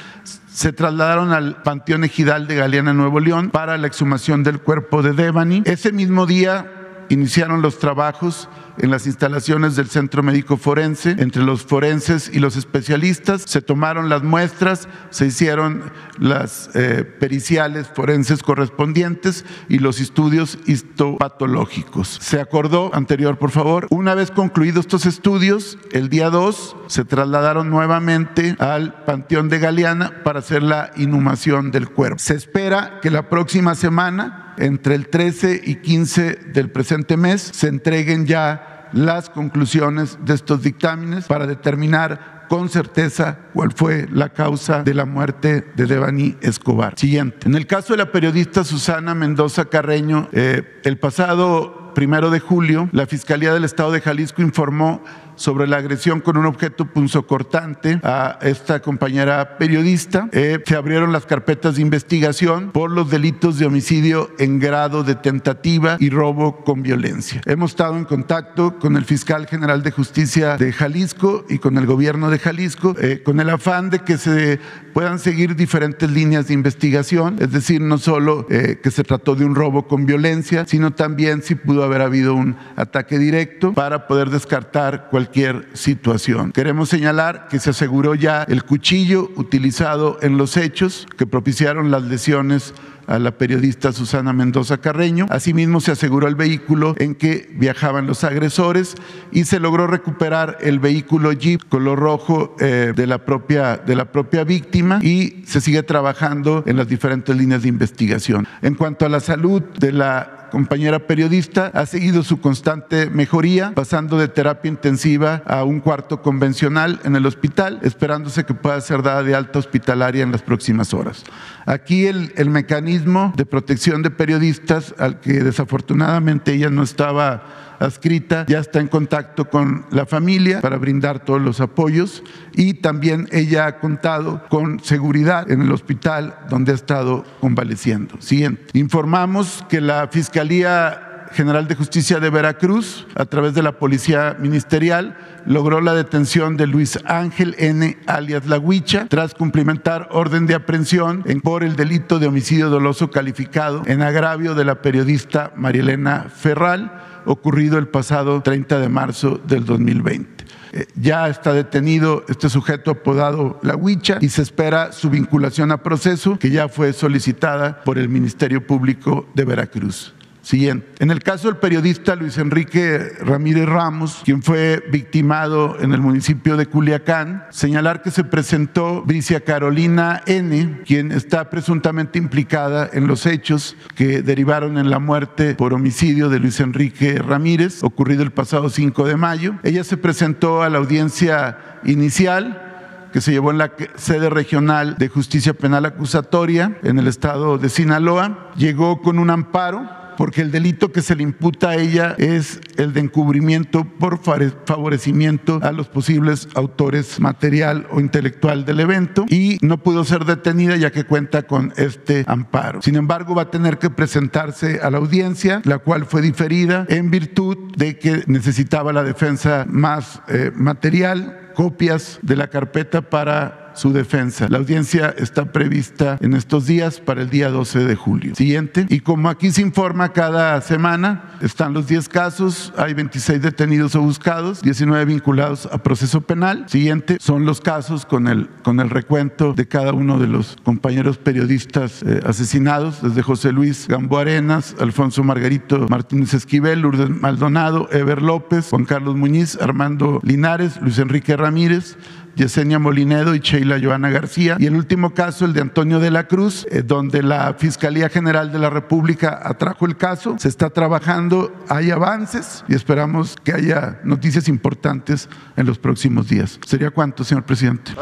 se 0.53 0.73
trasladaron 0.73 1.31
al 1.31 1.63
Panteón 1.63 2.03
Ejidal 2.03 2.49
de 2.49 2.57
Galeana, 2.57 2.93
Nuevo 2.93 3.21
León, 3.21 3.51
para 3.51 3.79
la 3.79 3.87
exhumación 3.87 4.43
del 4.43 4.59
cuerpo 4.59 5.01
de 5.01 5.13
Devani. 5.13 5.63
Ese 5.65 5.93
mismo 5.93 6.27
día 6.27 7.05
iniciaron 7.09 7.63
los 7.63 7.79
trabajos 7.79 8.49
en 8.79 8.91
las 8.91 9.07
instalaciones 9.07 9.77
del 9.77 9.89
Centro 9.89 10.23
Médico 10.23 10.57
Forense. 10.57 11.17
Entre 11.19 11.43
los 11.43 11.63
forenses 11.63 12.31
y 12.33 12.39
los 12.39 12.57
especialistas 12.57 13.43
se 13.47 13.63
tomaron 13.63 14.09
las 14.09 14.23
muestras, 14.23 14.89
se 15.11 15.27
hicieron 15.27 15.93
las 16.19 16.71
eh, 16.75 17.05
periciales 17.05 17.89
forenses 17.89 18.43
correspondientes 18.43 19.45
y 19.69 19.79
los 19.79 20.01
estudios 20.01 20.59
histopatológicos. 20.67 22.19
Se 22.21 22.41
acordó, 22.41 22.95
anterior 22.95 23.39
por 23.39 23.51
favor, 23.51 23.87
una 23.91 24.15
vez 24.15 24.31
concluidos 24.31 24.87
estos 24.87 25.07
estudios, 25.07 25.79
el 25.93 26.09
día 26.09 26.31
2 26.31 26.77
se 26.87 27.05
trasladaron 27.05 27.71
nuevamente 27.71 28.57
al 28.59 29.05
Panteón 29.05 29.49
de 29.49 29.59
Galeana 29.59 30.23
para 30.23 30.41
hacer 30.41 30.63
la 30.63 30.91
inhumación 30.97 31.71
del 31.71 31.89
cuerpo. 31.89 32.19
Se 32.19 32.35
espera 32.35 33.01
que 33.01 33.11
la 33.11 33.29
próxima 33.29 33.75
semana 33.75 34.55
entre 34.59 34.95
el 34.95 35.09
13 35.09 35.61
y 35.65 35.77
15 35.77 36.35
del 36.53 36.71
presente 36.71 37.17
mes 37.17 37.43
se 37.43 37.69
entreguen 37.69 38.27
ya 38.27 38.66
las 38.97 39.29
conclusiones 39.29 40.19
de 40.25 40.35
estos 40.35 40.63
dictámenes 40.63 41.27
para 41.27 41.47
determinar 41.47 42.47
con 42.49 42.69
certeza 42.69 43.39
cuál 43.53 43.73
fue 43.73 44.09
la 44.11 44.31
causa 44.31 44.83
de 44.83 44.95
la 44.95 45.05
muerte 45.05 45.67
de 45.75 45.87
Devani 45.87 46.37
Escobar. 46.41 46.99
Siguiente. 46.99 47.47
En 47.47 47.55
el 47.55 47.67
caso 47.67 47.93
de 47.93 47.99
la 47.99 48.11
periodista 48.11 48.65
Susana 48.65 49.15
Mendoza 49.15 49.67
Carreño, 49.67 50.29
eh, 50.33 50.81
el 50.85 50.99
pasado 50.99 51.93
primero 51.95 52.31
de 52.31 52.41
julio, 52.41 52.89
la 52.93 53.07
Fiscalía 53.07 53.53
del 53.53 53.65
Estado 53.65 53.91
de 53.91 54.01
Jalisco 54.01 54.43
informó 54.43 55.03
sobre 55.37 55.67
la 55.67 55.77
agresión 55.77 56.21
con 56.21 56.37
un 56.37 56.47
objeto 56.47 56.87
punzocortante 56.87 58.01
a 58.03 58.39
esta 58.43 58.81
compañera 58.81 59.59
periodista. 59.59 60.29
Eh, 60.33 60.59
se 60.65 60.77
abrieron 60.77 61.13
las 61.13 61.27
carpetas 61.27 61.77
de 61.77 61.83
investigación 61.83 62.73
por 62.73 62.91
los 62.91 63.11
delitos 63.11 63.59
de 63.59 63.67
homicidio 63.67 64.31
en 64.39 64.59
grado 64.59 65.05
de 65.05 65.15
tentativa 65.15 65.97
y 66.01 66.11
robo 66.11 66.65
con 66.65 66.83
violencia. 66.83 67.41
Hemos 67.47 67.71
estado 67.73 67.97
en 67.97 68.05
contacto 68.05 68.79
con 68.79 68.97
el 68.97 69.05
fiscal 69.05 69.47
general 69.47 69.83
de 69.83 69.91
justicia 69.91 70.57
de 70.57 70.73
Jalisco 70.73 71.45
y 71.49 71.59
con 71.59 71.79
el 71.79 71.87
gobierno 71.87 72.31
de 72.31 72.39
Jalisco 72.39 72.95
eh, 73.01 73.23
con 73.25 73.41
el 73.41 73.51
afán 73.51 73.91
de 73.91 74.01
que 74.01 74.19
se 74.19 74.59
puedan 74.93 75.19
seguir 75.19 75.57
diferentes 75.57 76.11
líneas 76.11 76.49
de 76.49 76.55
investigación, 76.55 77.37
es 77.39 77.53
decir, 77.53 77.81
no 77.81 77.99
solo 77.99 78.47
eh, 78.51 78.81
que 78.83 78.91
se 78.91 79.05
trató 79.05 79.35
de 79.35 79.45
un 79.45 79.55
robo 79.55 79.87
con 79.87 80.07
violencia, 80.07 80.65
sino 80.67 80.93
también 80.93 81.43
si 81.43 81.55
pudo 81.55 81.85
haber 81.85 82.01
habido 82.01 82.35
un 82.35 82.57
ataque 82.77 83.19
directo 83.19 83.75
para 83.75 84.07
poder 84.07 84.31
descartar 84.31 85.09
cualquier 85.11 85.26
cualquier 85.27 85.67
situación. 85.73 86.53
Queremos 86.53 86.89
señalar 86.89 87.49
que 87.49 87.59
se 87.59 87.71
aseguró 87.71 88.15
ya 88.15 88.45
el 88.45 88.63
cuchillo 88.63 89.29
utilizado 89.35 90.19
en 90.23 90.39
los 90.39 90.57
hechos 90.57 91.07
que 91.19 91.27
propiciaron 91.27 91.91
las 91.91 92.05
lesiones 92.05 92.75
a 93.09 93.19
la 93.19 93.33
periodista 93.33 93.93
Susana 93.93 94.33
Mendoza 94.33 94.79
Carreño. 94.79 95.27
Asimismo, 95.31 95.81
se 95.81 95.93
aseguró 95.93 96.29
el 96.29 96.35
vehículo 96.35 96.95
en 96.99 97.15
que 97.15 97.49
viajaban 97.55 98.07
los 98.07 98.25
agresores 98.25 98.95
y 99.33 99.45
se 99.45 99.61
logró 99.61 99.87
recuperar 99.87 100.59
el 100.61 100.79
vehículo 100.79 101.33
Jeep 101.33 101.69
color 101.69 101.99
rojo 101.99 102.57
eh, 102.61 102.93
de, 102.95 103.07
la 103.07 103.19
propia, 103.25 103.77
de 103.77 103.97
la 103.97 104.07
propia 104.07 104.45
víctima 104.45 105.01
y 105.03 105.43
se 105.47 105.61
sigue 105.61 105.83
trabajando 105.83 106.63
en 106.67 106.77
las 106.77 106.89
diferentes 106.89 107.37
líneas 107.37 107.63
de 107.63 107.69
investigación. 107.69 108.47
En 108.63 108.75
cuanto 108.75 109.07
a 109.07 109.09
la 109.09 109.21
salud 109.21 109.63
de 109.79 109.93
la 109.93 110.36
compañera 110.51 111.01
periodista, 111.01 111.71
ha 111.75 111.87
seguido 111.87 112.23
su 112.23 112.41
constante 112.41 113.11
mejoría, 113.11 113.73
pasando 113.75 114.19
de 114.19 114.29
terapia 114.29 114.69
intensiva 114.69 115.43
a 115.47 115.65
un 115.65 115.81
cuarto 115.81 116.23
convencional 116.23 117.01
en 117.05 117.17
el 117.17 117.27
hospital, 117.27 117.81
esperándose 117.83 118.45
que 118.45 118.55
pueda 118.55 118.81
ser 118.81 119.03
dada 119.03 119.23
de 119.23 119.35
alta 119.35 119.59
hospitalaria 119.59 120.23
en 120.23 120.33
las 120.33 120.43
próximas 120.43 120.95
horas. 120.95 121.25
Aquí 121.67 122.07
el, 122.07 122.33
el 122.37 122.51
mecanismo 122.51 123.33
de 123.37 123.47
protección 123.47 124.03
de 124.03 124.11
periodistas, 124.11 124.95
al 124.99 125.21
que 125.21 125.43
desafortunadamente 125.43 126.53
ella 126.53 126.71
no 126.71 126.83
estaba 126.83 127.66
adscrita 127.79 128.47
ya 128.47 128.59
está 128.59 128.81
en 128.81 128.89
contacto 128.89 129.49
con 129.49 129.87
la 129.91 130.07
familia 130.07 130.61
para 130.61 130.77
brindar 130.77 131.25
todos 131.25 131.41
los 131.41 131.61
apoyos 131.61 132.23
y 132.55 132.75
también 132.75 133.29
ella 133.33 133.67
ha 133.67 133.79
contado 133.79 134.43
con 134.49 134.81
seguridad 134.81 135.51
en 135.51 135.63
el 135.63 135.73
hospital 135.73 136.37
donde 136.49 136.73
ha 136.73 136.75
estado 136.75 137.25
convaleciendo. 137.41 138.21
Siguiente. 138.21 138.79
Informamos 138.79 139.65
que 139.69 139.81
la 139.81 140.09
Fiscalía 140.09 141.07
General 141.33 141.69
de 141.69 141.75
Justicia 141.75 142.21
de 142.21 142.31
Veracruz, 142.31 143.07
a 143.15 143.25
través 143.27 143.55
de 143.55 143.63
la 143.63 143.73
Policía 143.73 144.37
Ministerial, 144.39 145.17
logró 145.45 145.81
la 145.81 145.95
detención 145.95 146.57
de 146.57 146.67
Luis 146.67 146.99
Ángel 147.05 147.55
N., 147.59 147.99
alias 148.07 148.47
La 148.47 148.59
Huicha, 148.59 149.07
tras 149.09 149.35
cumplimentar 149.35 150.09
orden 150.13 150.47
de 150.47 150.55
aprehensión 150.55 151.25
por 151.43 151.63
el 151.63 151.77
delito 151.77 152.19
de 152.19 152.27
homicidio 152.27 152.71
doloso 152.71 153.11
calificado 153.11 153.83
en 153.87 154.03
agravio 154.03 154.55
de 154.55 154.65
la 154.65 154.83
periodista 154.83 155.53
Marielena 155.57 156.27
Ferral 156.35 156.91
ocurrido 157.27 157.79
el 157.79 157.89
pasado 157.89 158.41
30 158.41 158.79
de 158.79 158.89
marzo 158.89 159.41
del 159.47 159.65
2020. 159.65 160.45
Eh, 160.73 160.87
ya 160.97 161.29
está 161.29 161.53
detenido 161.53 162.25
este 162.29 162.49
sujeto 162.49 162.91
apodado 162.91 163.59
La 163.63 163.77
Huicha 163.77 164.19
y 164.21 164.29
se 164.29 164.43
espera 164.43 164.93
su 164.93 165.11
vinculación 165.11 165.73
a 165.73 165.83
proceso 165.83 166.39
que 166.39 166.51
ya 166.51 166.69
fue 166.69 166.93
solicitada 166.93 167.83
por 167.85 167.99
el 167.99 168.09
Ministerio 168.09 168.67
Público 168.67 169.29
de 169.35 169.45
Veracruz. 169.45 170.16
Siguiente. 170.47 170.87
En 171.01 171.11
el 171.11 171.25
caso 171.25 171.49
del 171.49 171.57
periodista 171.57 172.15
Luis 172.15 172.39
Enrique 172.39 173.01
Ramírez 173.19 173.67
Ramos, 173.67 174.23
quien 174.25 174.45
fue 174.45 174.81
victimado 174.93 175.77
en 175.81 175.93
el 175.93 176.01
municipio 176.01 176.57
de 176.57 176.67
Culiacán, 176.67 177.47
señalar 177.51 178.01
que 178.01 178.13
se 178.13 178.23
presentó 178.23 179.03
Bricia 179.03 179.41
Carolina 179.41 180.23
N., 180.27 180.83
quien 180.87 181.11
está 181.11 181.51
presuntamente 181.51 182.21
implicada 182.21 182.89
en 182.93 183.09
los 183.09 183.27
hechos 183.27 183.77
que 183.97 184.23
derivaron 184.23 184.79
en 184.79 184.89
la 184.89 185.01
muerte 185.01 185.57
por 185.57 185.75
homicidio 185.75 186.29
de 186.29 186.39
Luis 186.39 186.61
Enrique 186.61 187.19
Ramírez, 187.19 187.83
ocurrido 187.83 188.23
el 188.23 188.31
pasado 188.31 188.71
5 188.71 189.05
de 189.05 189.17
mayo. 189.17 189.57
Ella 189.65 189.83
se 189.83 189.97
presentó 189.97 190.63
a 190.63 190.71
la 190.71 190.79
audiencia 190.79 191.59
inicial 191.85 193.09
que 193.13 193.21
se 193.21 193.33
llevó 193.33 193.51
en 193.51 193.59
la 193.59 193.73
sede 193.97 194.31
regional 194.31 194.97
de 194.97 195.09
justicia 195.09 195.55
penal 195.55 195.87
acusatoria 195.87 196.79
en 196.85 197.01
el 197.01 197.09
estado 197.09 197.59
de 197.59 197.69
Sinaloa. 197.69 198.53
Llegó 198.57 199.03
con 199.03 199.19
un 199.19 199.31
amparo 199.31 200.06
porque 200.17 200.43
el 200.43 200.51
delito 200.51 200.93
que 200.93 201.03
se 201.03 201.17
le 201.17 201.23
imputa 201.23 201.71
a 201.71 201.77
ella 201.77 202.15
es 202.19 202.61
el 202.77 202.93
de 202.93 203.01
encubrimiento 203.01 203.85
por 203.85 204.21
favorecimiento 204.21 205.61
a 205.63 205.73
los 205.73 205.89
posibles 205.89 206.49
autores 206.55 207.21
material 207.21 207.87
o 207.91 208.01
intelectual 208.01 208.65
del 208.65 208.81
evento 208.81 209.27
y 209.29 209.59
no 209.63 209.79
pudo 209.79 210.05
ser 210.05 210.25
detenida 210.25 210.77
ya 210.77 210.91
que 210.91 211.05
cuenta 211.05 211.45
con 211.45 211.73
este 211.77 212.25
amparo. 212.27 212.83
Sin 212.83 212.97
embargo, 212.97 213.35
va 213.35 213.43
a 213.43 213.51
tener 213.51 213.79
que 213.79 213.91
presentarse 213.91 214.81
a 214.83 214.91
la 214.91 214.99
audiencia, 214.99 215.63
la 215.65 215.79
cual 215.79 216.07
fue 216.07 216.23
diferida 216.23 216.87
en 216.89 217.11
virtud 217.11 217.57
de 217.77 217.99
que 217.99 218.25
necesitaba 218.27 218.93
la 218.93 219.03
defensa 219.03 219.67
más 219.69 220.23
eh, 220.29 220.51
material, 220.55 221.53
copias 221.55 222.19
de 222.23 222.37
la 222.37 222.49
carpeta 222.49 223.03
para 223.03 223.66
su 223.77 223.93
defensa. 223.93 224.49
La 224.49 224.59
audiencia 224.59 225.15
está 225.17 225.53
prevista 225.53 226.19
en 226.21 226.35
estos 226.35 226.67
días 226.67 227.01
para 227.01 227.23
el 227.23 227.31
día 227.31 227.51
12 227.51 227.85
de 227.85 227.95
julio. 227.95 228.35
Siguiente. 228.35 228.87
Y 228.89 229.01
como 229.01 229.29
aquí 229.29 229.51
se 229.51 229.63
informa 229.63 230.13
cada 230.13 230.61
semana, 230.61 231.37
están 231.41 231.75
los 231.75 231.87
10 231.87 232.09
casos, 232.09 232.73
hay 232.77 232.95
26 232.95 233.43
detenidos 233.43 233.95
o 233.95 234.01
buscados, 234.01 234.63
19 234.63 235.05
vinculados 235.05 235.69
a 235.71 235.79
proceso 235.79 236.21
penal. 236.21 236.65
Siguiente 236.69 237.19
son 237.21 237.45
los 237.45 237.61
casos 237.61 238.07
con 238.07 238.29
el, 238.29 238.49
con 238.63 238.81
el 238.81 238.91
recuento 238.91 239.53
de 239.53 239.69
cada 239.69 239.93
uno 239.93 240.19
de 240.19 240.27
los 240.27 240.57
compañeros 240.65 241.19
periodistas 241.19 242.03
eh, 242.03 242.21
asesinados, 242.27 243.03
desde 243.03 243.23
José 243.23 243.53
Luis 243.53 243.87
Gambo 243.89 244.19
Arenas, 244.19 244.75
Alfonso 244.81 245.23
Margarito 245.23 245.87
Martínez 245.89 246.35
Esquivel, 246.35 246.81
Lourdes 246.81 247.11
Maldonado, 247.11 247.89
Ever 247.93 248.23
López, 248.23 248.69
Juan 248.71 248.85
Carlos 248.85 249.17
Muñiz, 249.17 249.59
Armando 249.61 250.21
Linares, 250.23 250.81
Luis 250.81 250.99
Enrique 250.99 251.37
Ramírez, 251.37 251.97
Yesenia 252.37 252.79
Molinedo 252.79 253.35
y 253.35 253.41
Sheila 253.41 253.81
Joana 253.83 254.11
García. 254.11 254.57
Y 254.59 254.67
el 254.67 254.77
último 254.77 255.15
caso, 255.15 255.47
el 255.47 255.55
de 255.55 255.63
Antonio 255.63 255.99
de 255.99 256.11
la 256.11 256.29
Cruz, 256.29 256.67
eh, 256.71 256.83
donde 256.83 257.23
la 257.23 257.55
Fiscalía 257.59 258.11
General 258.11 258.53
de 258.53 258.59
la 258.59 258.71
República 258.71 259.41
atrajo 259.43 259.87
el 259.87 259.97
caso. 259.97 260.37
Se 260.39 260.49
está 260.49 260.71
trabajando, 260.71 261.53
hay 261.69 261.91
avances 261.91 262.65
y 262.69 262.75
esperamos 262.75 263.37
que 263.43 263.53
haya 263.53 264.01
noticias 264.05 264.49
importantes 264.49 265.29
en 265.57 265.67
los 265.67 265.79
próximos 265.79 266.29
días. 266.29 266.61
¿Sería 266.67 266.91
cuánto, 266.91 267.25
señor 267.25 267.45
presidente? 267.45 267.93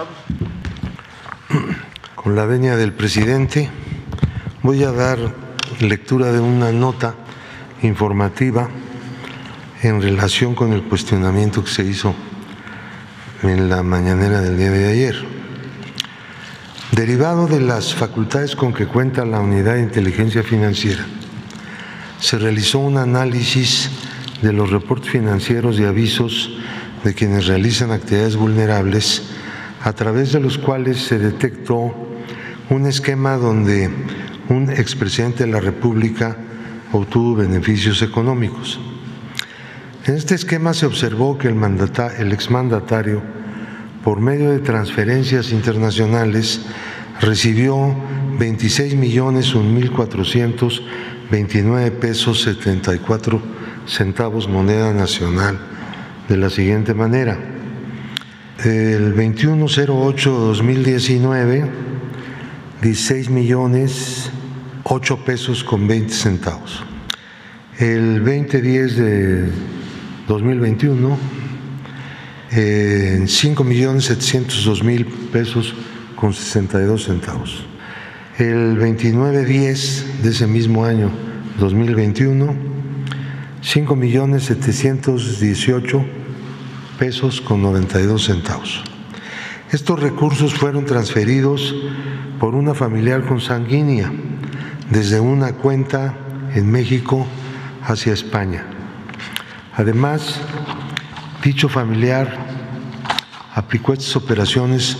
Con 2.16 2.34
la 2.34 2.44
venia 2.44 2.76
del 2.76 2.92
presidente, 2.92 3.70
voy 4.62 4.82
a 4.82 4.90
dar 4.90 5.18
lectura 5.80 6.32
de 6.32 6.40
una 6.40 6.72
nota 6.72 7.14
informativa 7.82 8.68
en 9.82 10.00
relación 10.00 10.54
con 10.54 10.72
el 10.72 10.82
cuestionamiento 10.84 11.62
que 11.62 11.70
se 11.70 11.84
hizo 11.84 12.14
en 13.42 13.68
la 13.68 13.82
mañanera 13.82 14.40
del 14.40 14.56
día 14.56 14.70
de 14.70 14.88
ayer. 14.88 15.16
Derivado 16.92 17.46
de 17.46 17.60
las 17.60 17.94
facultades 17.94 18.54
con 18.54 18.72
que 18.72 18.86
cuenta 18.86 19.24
la 19.24 19.40
Unidad 19.40 19.74
de 19.74 19.82
Inteligencia 19.82 20.42
Financiera, 20.42 21.04
se 22.20 22.38
realizó 22.38 22.78
un 22.78 22.98
análisis 22.98 23.90
de 24.42 24.52
los 24.52 24.70
reportes 24.70 25.10
financieros 25.10 25.78
y 25.78 25.84
avisos 25.84 26.56
de 27.02 27.14
quienes 27.14 27.46
realizan 27.46 27.90
actividades 27.90 28.36
vulnerables, 28.36 29.22
a 29.82 29.92
través 29.92 30.32
de 30.32 30.40
los 30.40 30.56
cuales 30.56 30.98
se 30.98 31.18
detectó 31.18 31.94
un 32.70 32.86
esquema 32.86 33.36
donde 33.36 33.90
un 34.48 34.70
expresidente 34.70 35.44
de 35.44 35.52
la 35.52 35.60
República 35.60 36.36
obtuvo 36.92 37.34
beneficios 37.34 38.00
económicos. 38.02 38.80
En 40.06 40.16
este 40.16 40.34
esquema 40.34 40.74
se 40.74 40.84
observó 40.84 41.38
que 41.38 41.48
el, 41.48 41.56
el 42.18 42.32
exmandatario, 42.32 43.22
por 44.02 44.20
medio 44.20 44.50
de 44.50 44.58
transferencias 44.58 45.50
internacionales, 45.50 46.60
recibió 47.22 47.96
26 48.38 48.96
millones 48.96 49.54
mil 49.72 49.90
pesos 51.90 52.42
74 52.42 53.40
centavos 53.86 54.46
moneda 54.46 54.92
nacional 54.92 55.58
de 56.28 56.36
la 56.36 56.50
siguiente 56.50 56.92
manera. 56.92 57.38
El 58.62 59.16
2108-2019, 59.16 61.66
16 62.82 63.30
millones 63.30 64.30
8 64.82 65.24
pesos 65.24 65.64
con 65.64 65.88
20 65.88 66.12
centavos. 66.12 66.84
El 67.78 68.22
2010 68.22 68.96
de 68.96 69.48
2021 70.28 71.18
en 72.50 73.28
5 73.28 73.64
millones 73.64 74.04
702 74.04 74.82
mil 74.82 75.06
pesos 75.06 75.74
con 76.16 76.32
62 76.32 77.04
centavos. 77.04 77.66
El 78.38 78.78
29-10 78.78 80.22
de 80.22 80.30
ese 80.30 80.46
mismo 80.46 80.84
año 80.84 81.10
2021, 81.58 82.54
5 83.60 83.96
millones 83.96 84.44
718 84.44 86.04
pesos 86.98 87.40
con 87.40 87.62
92 87.62 88.24
centavos. 88.24 88.84
Estos 89.70 90.00
recursos 90.00 90.54
fueron 90.54 90.84
transferidos 90.84 91.74
por 92.38 92.54
una 92.54 92.74
familiar 92.74 93.24
consanguínea 93.24 94.12
desde 94.90 95.20
una 95.20 95.52
cuenta 95.54 96.14
en 96.54 96.70
México 96.70 97.26
hacia 97.82 98.12
España. 98.12 98.73
Además, 99.76 100.40
dicho 101.42 101.68
familiar 101.68 102.36
aplicó 103.54 103.92
estas 103.92 104.16
operaciones 104.16 104.96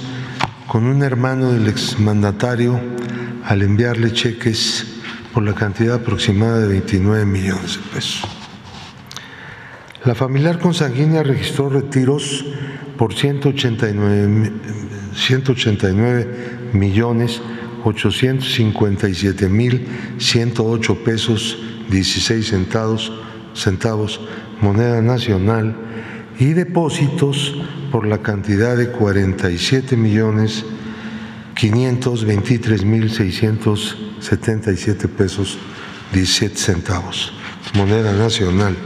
con 0.67 0.85
un 0.85 1.03
hermano 1.03 1.53
del 1.53 1.69
exmandatario 1.69 2.81
al 3.45 3.63
enviarle 3.63 4.13
cheques 4.13 4.87
por 5.33 5.43
la 5.43 5.55
cantidad 5.55 5.97
aproximada 5.97 6.61
de 6.61 6.69
29 6.69 7.25
millones 7.25 7.77
de 7.77 7.83
pesos. 7.95 8.23
La 10.05 10.15
familiar 10.15 10.59
consanguínea 10.59 11.23
registró 11.23 11.69
retiros 11.69 12.45
por 12.97 13.15
189, 13.15 14.53
189 15.15 16.71
millones 16.73 17.41
857 17.85 19.49
mil 19.49 19.87
108 20.19 21.05
pesos 21.05 21.59
16 21.91 22.49
centavos, 22.49 23.13
centavos 23.55 24.21
moneda 24.61 25.01
nacional 25.01 25.75
y 26.39 26.53
depósitos 26.53 27.55
por 27.91 28.07
la 28.07 28.19
cantidad 28.19 28.77
de 28.77 28.91
47 28.91 29.97
millones 29.97 30.65
523 31.55 32.85
mil 32.85 33.11
677 33.11 35.09
pesos 35.09 35.59
17 36.13 36.57
centavos 36.57 37.33
moneda 37.75 38.13
nacional 38.13 38.77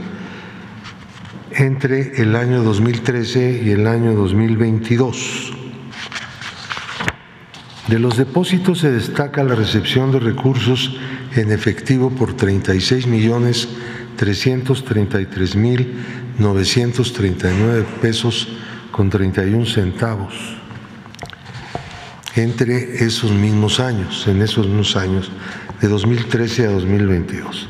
entre 1.51 2.21
el 2.21 2.35
año 2.35 2.63
2013 2.63 3.63
y 3.65 3.71
el 3.71 3.87
año 3.87 4.13
2022. 4.13 5.53
De 7.87 7.99
los 7.99 8.17
depósitos 8.17 8.79
se 8.79 8.91
destaca 8.91 9.43
la 9.43 9.55
recepción 9.55 10.11
de 10.11 10.19
recursos 10.19 10.95
en 11.35 11.51
efectivo 11.51 12.11
por 12.11 12.35
36 12.35 13.07
millones 13.07 13.67
333 14.19 15.55
mil 15.55 15.93
939 16.37 17.85
pesos 18.01 18.49
con 18.91 19.09
31 19.09 19.65
centavos 19.65 20.33
entre 22.35 23.05
esos 23.05 23.31
mismos 23.31 23.79
años, 23.79 24.27
en 24.27 24.41
esos 24.41 24.67
mismos 24.67 24.97
años, 24.97 25.31
de 25.79 25.87
2013 25.87 26.67
a 26.67 26.71
2022. 26.71 27.69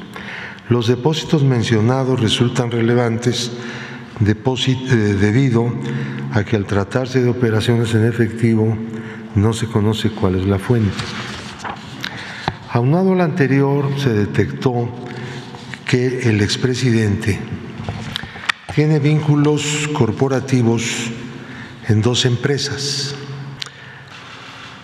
Los 0.70 0.88
depósitos 0.88 1.44
mencionados 1.44 2.20
resultan 2.20 2.72
relevantes 2.72 3.52
eh, 4.20 4.96
debido 5.22 5.72
a 6.34 6.44
que 6.44 6.56
al 6.56 6.66
tratarse 6.66 7.22
de 7.22 7.30
operaciones 7.30 7.94
en 7.94 8.06
efectivo 8.06 8.76
no 9.36 9.54
se 9.54 9.68
conoce 9.68 10.10
cuál 10.10 10.34
es 10.34 10.48
la 10.48 10.58
fuente. 10.58 10.98
Aunado 12.72 13.14
al 13.14 13.22
anterior, 13.22 13.88
se 13.98 14.14
detectó 14.14 14.90
que 15.90 16.30
el 16.30 16.42
expresidente 16.42 17.40
tiene 18.76 19.00
vínculos 19.00 19.90
corporativos 19.92 21.10
en 21.88 22.04
dos 22.04 22.26
empresas 22.26 23.16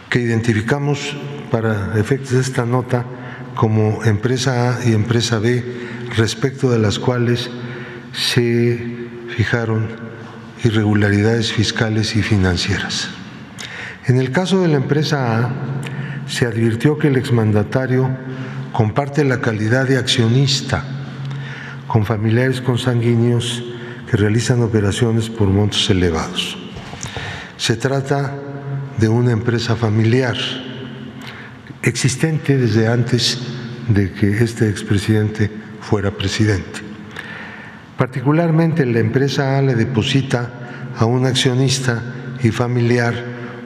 que 0.09 0.19
identificamos 0.19 1.15
para 1.51 1.99
efectos 1.99 2.31
de 2.31 2.41
esta 2.41 2.65
nota 2.65 3.05
como 3.53 4.03
empresa 4.03 4.79
A 4.79 4.89
y 4.89 4.93
empresa 4.93 5.37
B, 5.37 5.63
respecto 6.17 6.71
de 6.71 6.79
las 6.79 6.97
cuales 6.97 7.51
se 8.11 9.07
fijaron 9.37 9.87
irregularidades 10.63 11.53
fiscales 11.53 12.15
y 12.15 12.23
financieras. 12.23 13.09
En 14.07 14.17
el 14.17 14.31
caso 14.31 14.59
de 14.59 14.69
la 14.69 14.77
empresa 14.77 15.37
A, 15.37 15.49
se 16.25 16.47
advirtió 16.47 16.97
que 16.97 17.09
el 17.09 17.17
exmandatario 17.17 18.09
comparte 18.71 19.23
la 19.23 19.39
calidad 19.39 19.87
de 19.87 19.99
accionista 19.99 20.94
con 21.95 22.03
familiares 22.03 22.59
consanguíneos 22.59 23.63
que 24.11 24.17
realizan 24.17 24.61
operaciones 24.61 25.29
por 25.29 25.47
montos 25.47 25.89
elevados. 25.89 26.57
Se 27.55 27.77
trata 27.77 28.35
de 28.97 29.07
una 29.07 29.31
empresa 29.31 29.77
familiar 29.77 30.35
existente 31.81 32.57
desde 32.57 32.89
antes 32.89 33.39
de 33.87 34.11
que 34.11 34.43
este 34.43 34.67
expresidente 34.69 35.49
fuera 35.79 36.11
presidente. 36.11 36.81
Particularmente 37.97 38.85
la 38.85 38.99
empresa 38.99 39.57
A 39.57 39.61
le 39.61 39.75
deposita 39.75 40.91
a 40.97 41.05
un 41.05 41.25
accionista 41.25 42.03
y 42.43 42.51
familiar 42.51 43.15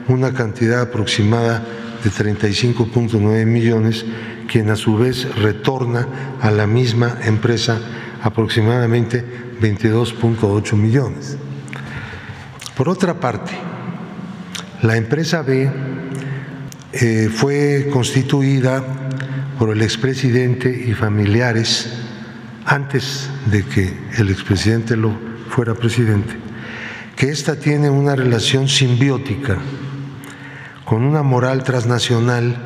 una 0.06 0.32
cantidad 0.32 0.82
aproximada 0.82 1.64
de 2.04 2.10
35.9 2.10 3.44
millones, 3.44 4.04
quien 4.46 4.70
a 4.70 4.76
su 4.76 4.96
vez 4.96 5.26
retorna 5.34 6.06
a 6.40 6.52
la 6.52 6.68
misma 6.68 7.18
empresa 7.24 7.80
aproximadamente 8.22 9.24
22.8 9.60 10.74
millones. 10.74 11.36
Por 12.76 12.88
otra 12.88 13.20
parte, 13.20 13.52
la 14.82 14.96
empresa 14.96 15.42
B 15.42 15.70
eh, 16.92 17.28
fue 17.32 17.88
constituida 17.92 18.82
por 19.58 19.70
el 19.70 19.82
expresidente 19.82 20.70
y 20.88 20.94
familiares 20.94 21.92
antes 22.64 23.28
de 23.50 23.64
que 23.64 23.92
el 24.16 24.30
expresidente 24.30 24.96
lo 24.96 25.12
fuera 25.48 25.74
presidente, 25.74 26.34
que 27.16 27.28
ésta 27.28 27.56
tiene 27.56 27.90
una 27.90 28.16
relación 28.16 28.68
simbiótica 28.68 29.58
con 30.84 31.04
una 31.04 31.22
moral 31.22 31.62
transnacional 31.62 32.56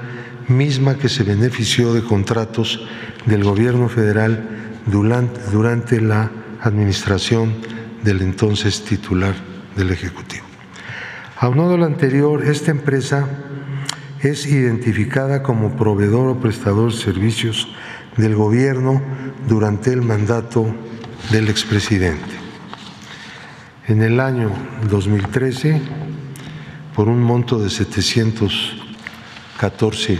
misma 0.48 0.96
que 0.96 1.08
se 1.08 1.24
benefició 1.24 1.92
de 1.92 2.02
contratos 2.02 2.80
del 3.26 3.42
gobierno 3.44 3.88
federal 3.88 4.53
durante, 4.86 5.40
durante 5.50 6.00
la 6.00 6.30
administración 6.60 7.52
del 8.02 8.22
entonces 8.22 8.84
titular 8.84 9.34
del 9.76 9.90
Ejecutivo. 9.90 10.44
Aunado 11.38 11.74
a 11.74 11.78
lo 11.78 11.84
anterior, 11.84 12.44
esta 12.44 12.70
empresa 12.70 13.28
es 14.20 14.46
identificada 14.46 15.42
como 15.42 15.76
proveedor 15.76 16.28
o 16.28 16.40
prestador 16.40 16.92
de 16.92 16.98
servicios 16.98 17.68
del 18.16 18.34
gobierno 18.34 19.02
durante 19.48 19.92
el 19.92 20.00
mandato 20.02 20.66
del 21.30 21.48
expresidente. 21.48 22.34
En 23.86 24.02
el 24.02 24.20
año 24.20 24.50
2013, 24.88 25.80
por 26.94 27.08
un 27.08 27.20
monto 27.20 27.58
de 27.58 27.68
714 27.68 30.18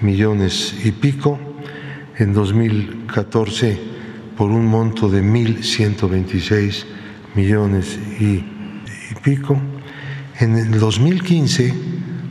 millones 0.00 0.74
y 0.84 0.92
pico, 0.92 1.38
en 2.16 2.32
2014 2.32 3.93
por 4.36 4.50
un 4.50 4.66
monto 4.66 5.08
de 5.08 5.22
1.126 5.22 6.84
millones 7.34 7.98
y, 8.18 8.24
y 8.24 9.14
pico, 9.22 9.58
en 10.38 10.56
el 10.56 10.78
2015 10.78 11.72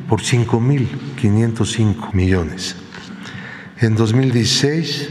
por 0.08 0.22
5.505 0.22 2.13
millones. 2.13 2.76
En 3.80 3.96
2016 3.96 5.10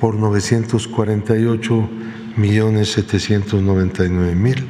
por 0.00 0.16
948 0.16 1.90
millones 2.36 2.92
799 2.92 4.34
mil. 4.34 4.66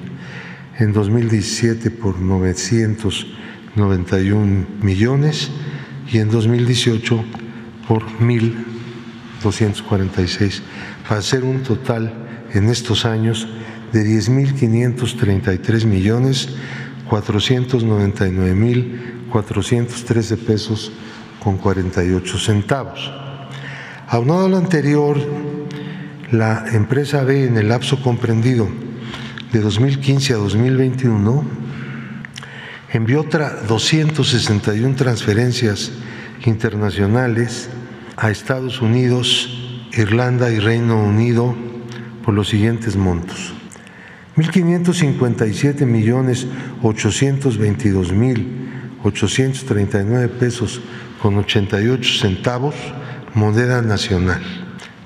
En 0.78 0.92
2017 0.92 1.90
por 1.90 2.18
991 2.18 4.66
millones 4.82 5.50
y 6.10 6.18
en 6.18 6.30
2018 6.30 7.24
por 7.86 8.02
1.246, 9.42 10.60
para 11.08 11.20
hacer 11.20 11.44
un 11.44 11.62
total 11.62 12.12
en 12.52 12.68
estos 12.68 13.04
años 13.04 13.48
de 13.92 14.04
10.533 14.04 15.84
millones 15.84 16.48
499 17.08 18.54
mil 18.54 19.26
413 19.30 20.36
pesos 20.36 20.92
con 21.42 21.56
48 21.56 22.38
centavos. 22.38 23.10
Aunado 24.08 24.46
a 24.46 24.48
lo 24.48 24.56
anterior, 24.56 25.18
la 26.30 26.66
empresa 26.72 27.24
B 27.24 27.44
en 27.46 27.56
el 27.56 27.68
lapso 27.68 28.00
comprendido 28.02 28.68
de 29.52 29.60
2015 29.60 30.34
a 30.34 30.36
2021 30.36 31.44
envió 32.92 33.20
otra 33.20 33.62
261 33.68 34.96
transferencias 34.96 35.92
internacionales 36.44 37.68
a 38.20 38.30
Estados 38.30 38.80
Unidos, 38.82 39.48
Irlanda 39.94 40.52
y 40.52 40.58
Reino 40.58 41.02
Unido 41.02 41.56
por 42.24 42.34
los 42.34 42.50
siguientes 42.50 42.96
montos. 42.96 43.54
1.557 44.36 45.86
millones 45.86 46.46
822 46.82 48.12
mil 48.12 48.68
839 49.02 50.28
pesos 50.28 50.82
con 51.20 51.38
88 51.38 52.20
centavos 52.20 52.74
moneda 53.34 53.80
nacional 53.80 54.42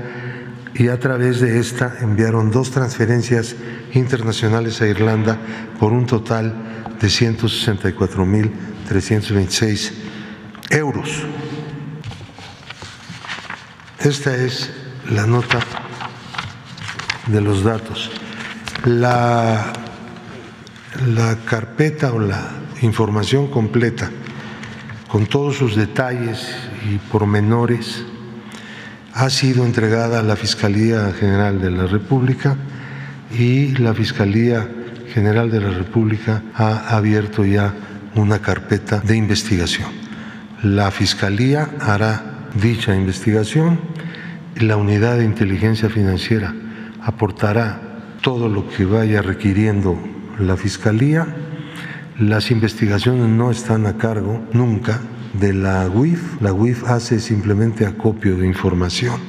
y 0.74 0.88
a 0.90 1.00
través 1.00 1.40
de 1.42 1.60
esta 1.60 1.98
enviaron 2.02 2.52
dos 2.52 2.72
transferencias 2.72 3.56
internacionales 3.94 4.82
a 4.82 4.88
Irlanda 4.88 5.38
por 5.80 5.92
un 5.92 6.06
total 6.06 6.54
de 7.00 7.08
164.326 7.08 9.92
euros. 10.70 11.24
Esta 14.00 14.36
es 14.36 14.72
la 15.10 15.26
nota 15.26 15.60
de 17.28 17.42
los 17.42 17.64
datos. 17.64 18.12
La, 18.86 19.74
la 21.08 21.38
carpeta 21.46 22.14
o 22.14 22.20
la 22.20 22.57
información 22.82 23.48
completa, 23.48 24.10
con 25.08 25.26
todos 25.26 25.58
sus 25.58 25.76
detalles 25.76 26.48
y 26.90 26.98
pormenores, 27.12 28.06
ha 29.14 29.30
sido 29.30 29.66
entregada 29.66 30.20
a 30.20 30.24
la 30.24 30.36
Fiscalía 30.36 31.12
General 31.20 31.60
de 31.60 31.72
la 31.72 31.88
República 31.88 32.56
y 33.38 33.76
la 33.78 33.94
Fiscalía 33.94 34.70
General 35.14 35.50
de 35.50 35.62
la 35.62 35.72
República 35.72 36.44
ha 36.54 36.96
abierto 36.96 37.46
ya 37.46 37.74
una 38.16 38.40
carpeta 38.40 39.00
de 39.00 39.16
investigación. 39.16 39.90
La 40.62 40.92
Fiscalía 40.92 41.70
hará 41.80 42.50
dicha 42.54 42.96
investigación 42.96 43.80
la 44.60 44.76
Unidad 44.78 45.18
de 45.18 45.26
Inteligencia 45.26 45.90
Financiera 45.90 46.54
aportará 47.02 47.80
todo 48.22 48.50
lo 48.50 48.68
que 48.70 48.86
vaya 48.86 49.22
requiriendo 49.22 49.98
la 50.40 50.58
Fiscalía. 50.58 51.28
Las 52.20 52.50
investigaciones 52.50 53.30
no 53.30 53.52
están 53.52 53.86
a 53.86 54.00
cargo 54.00 54.44
nunca 54.52 55.00
de 55.40 55.54
la 55.54 55.88
UIF. 55.88 56.42
La 56.42 56.52
UIF 56.52 56.84
hace 56.86 57.20
simplemente 57.20 57.86
acopio 57.86 58.38
de 58.38 58.48
información 58.48 59.22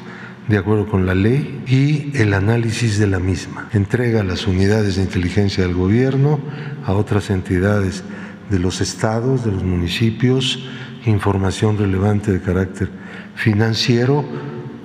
de 0.48 0.57
acuerdo 0.57 0.87
con 0.87 1.05
la 1.05 1.14
ley 1.14 1.62
y 1.66 2.16
el 2.16 2.33
análisis 2.33 2.98
de 2.98 3.07
la 3.07 3.18
misma. 3.18 3.68
Entrega 3.74 4.24
las 4.24 4.46
unidades 4.46 4.96
de 4.96 5.03
inteligencia 5.03 5.64
del 5.64 5.74
gobierno 5.74 6.40
a 6.87 6.94
otras 6.94 7.29
entidades 7.29 8.05
de 8.48 8.59
los 8.59 8.81
estados, 8.81 9.44
de 9.44 9.53
los 9.53 9.64
municipios, 9.64 10.66
información 11.05 11.77
relevante 11.77 12.33
de 12.33 12.40
carácter 12.40 12.88
financiero 13.35 14.24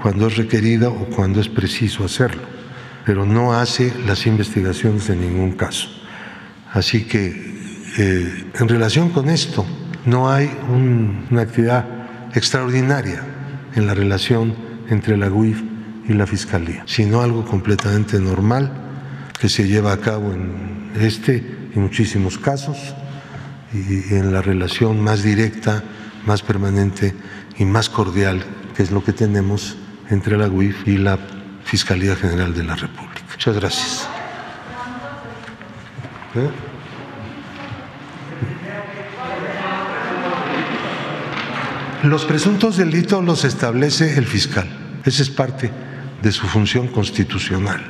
cuando 0.01 0.27
es 0.27 0.35
requerida 0.35 0.89
o 0.89 1.05
cuando 1.05 1.39
es 1.39 1.47
preciso 1.47 2.03
hacerlo, 2.03 2.41
pero 3.05 3.25
no 3.25 3.53
hace 3.53 3.93
las 4.05 4.27
investigaciones 4.27 5.09
en 5.09 5.21
ningún 5.21 5.53
caso. 5.53 5.87
Así 6.73 7.05
que 7.05 7.52
eh, 7.97 8.45
en 8.53 8.67
relación 8.67 9.09
con 9.09 9.29
esto, 9.29 9.65
no 10.05 10.29
hay 10.31 10.49
una 10.69 11.41
actividad 11.41 11.85
extraordinaria 12.33 13.21
en 13.75 13.87
la 13.87 13.93
relación 13.93 14.55
entre 14.89 15.17
la 15.17 15.29
UIF 15.29 15.61
y 16.07 16.13
la 16.13 16.27
Fiscalía, 16.27 16.83
sino 16.87 17.21
algo 17.21 17.45
completamente 17.45 18.19
normal 18.19 18.71
que 19.39 19.49
se 19.49 19.67
lleva 19.67 19.93
a 19.93 19.97
cabo 19.97 20.33
en 20.33 20.91
este 20.99 21.69
y 21.75 21.79
muchísimos 21.79 22.37
casos 22.37 22.77
y 23.73 24.13
en 24.13 24.33
la 24.33 24.41
relación 24.41 24.99
más 25.01 25.23
directa, 25.23 25.83
más 26.25 26.41
permanente 26.41 27.13
y 27.57 27.65
más 27.65 27.89
cordial 27.89 28.43
que 28.75 28.83
es 28.83 28.91
lo 28.91 29.03
que 29.03 29.13
tenemos 29.13 29.77
entre 30.09 30.37
la 30.37 30.47
UIF 30.47 30.87
y 30.87 30.97
la 30.97 31.17
Fiscalía 31.63 32.15
General 32.15 32.53
de 32.53 32.63
la 32.63 32.75
República. 32.75 33.21
Muchas 33.31 33.55
gracias. 33.55 34.07
¿Eh? 36.35 36.72
Los 42.03 42.25
presuntos 42.25 42.75
delitos 42.75 43.23
los 43.23 43.45
establece 43.45 44.17
el 44.17 44.25
fiscal. 44.25 44.67
Esa 45.05 45.21
es 45.21 45.29
parte 45.29 45.71
de 46.21 46.33
su 46.33 46.45
función 46.47 46.89
constitucional. 46.89 47.81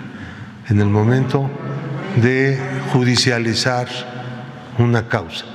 En 0.70 0.80
el 0.80 0.86
momento 0.86 1.50
de 2.22 2.60
judicializar 2.92 3.88
una 4.78 5.08
causa. 5.08 5.46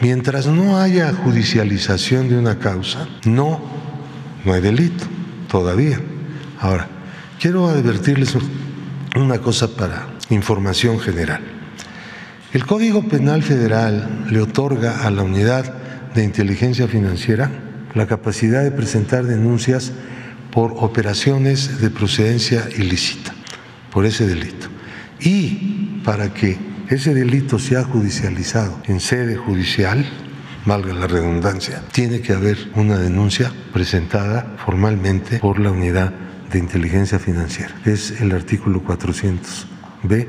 Mientras 0.00 0.46
no 0.46 0.78
haya 0.78 1.12
judicialización 1.12 2.28
de 2.28 2.38
una 2.38 2.60
causa, 2.60 3.08
no, 3.24 3.60
no 4.44 4.52
hay 4.52 4.60
delito 4.60 5.04
todavía. 5.50 6.00
Ahora, 6.60 6.86
quiero 7.40 7.66
advertirles 7.66 8.36
una 9.16 9.40
cosa 9.40 9.74
para 9.74 10.06
información 10.30 11.00
general. 11.00 11.40
El 12.52 12.64
Código 12.64 13.02
Penal 13.08 13.42
Federal 13.42 14.26
le 14.30 14.40
otorga 14.40 15.04
a 15.04 15.10
la 15.10 15.24
Unidad 15.24 15.74
de 16.14 16.22
Inteligencia 16.22 16.86
Financiera 16.86 17.64
la 17.94 18.06
capacidad 18.06 18.62
de 18.62 18.70
presentar 18.70 19.24
denuncias 19.24 19.92
por 20.50 20.72
operaciones 20.76 21.80
de 21.80 21.90
procedencia 21.90 22.68
ilícita, 22.76 23.32
por 23.92 24.06
ese 24.06 24.26
delito. 24.26 24.68
Y 25.20 26.00
para 26.04 26.32
que 26.32 26.58
ese 26.88 27.14
delito 27.14 27.58
sea 27.58 27.84
judicializado 27.84 28.80
en 28.86 29.00
sede 29.00 29.36
judicial, 29.36 30.04
valga 30.64 30.92
la 30.94 31.06
redundancia, 31.06 31.82
tiene 31.92 32.20
que 32.20 32.32
haber 32.32 32.58
una 32.74 32.98
denuncia 32.98 33.52
presentada 33.72 34.54
formalmente 34.64 35.38
por 35.38 35.58
la 35.58 35.70
unidad 35.70 36.12
de 36.50 36.58
inteligencia 36.58 37.18
financiera. 37.18 37.74
Es 37.84 38.20
el 38.20 38.32
artículo 38.32 38.82
400b 38.82 40.26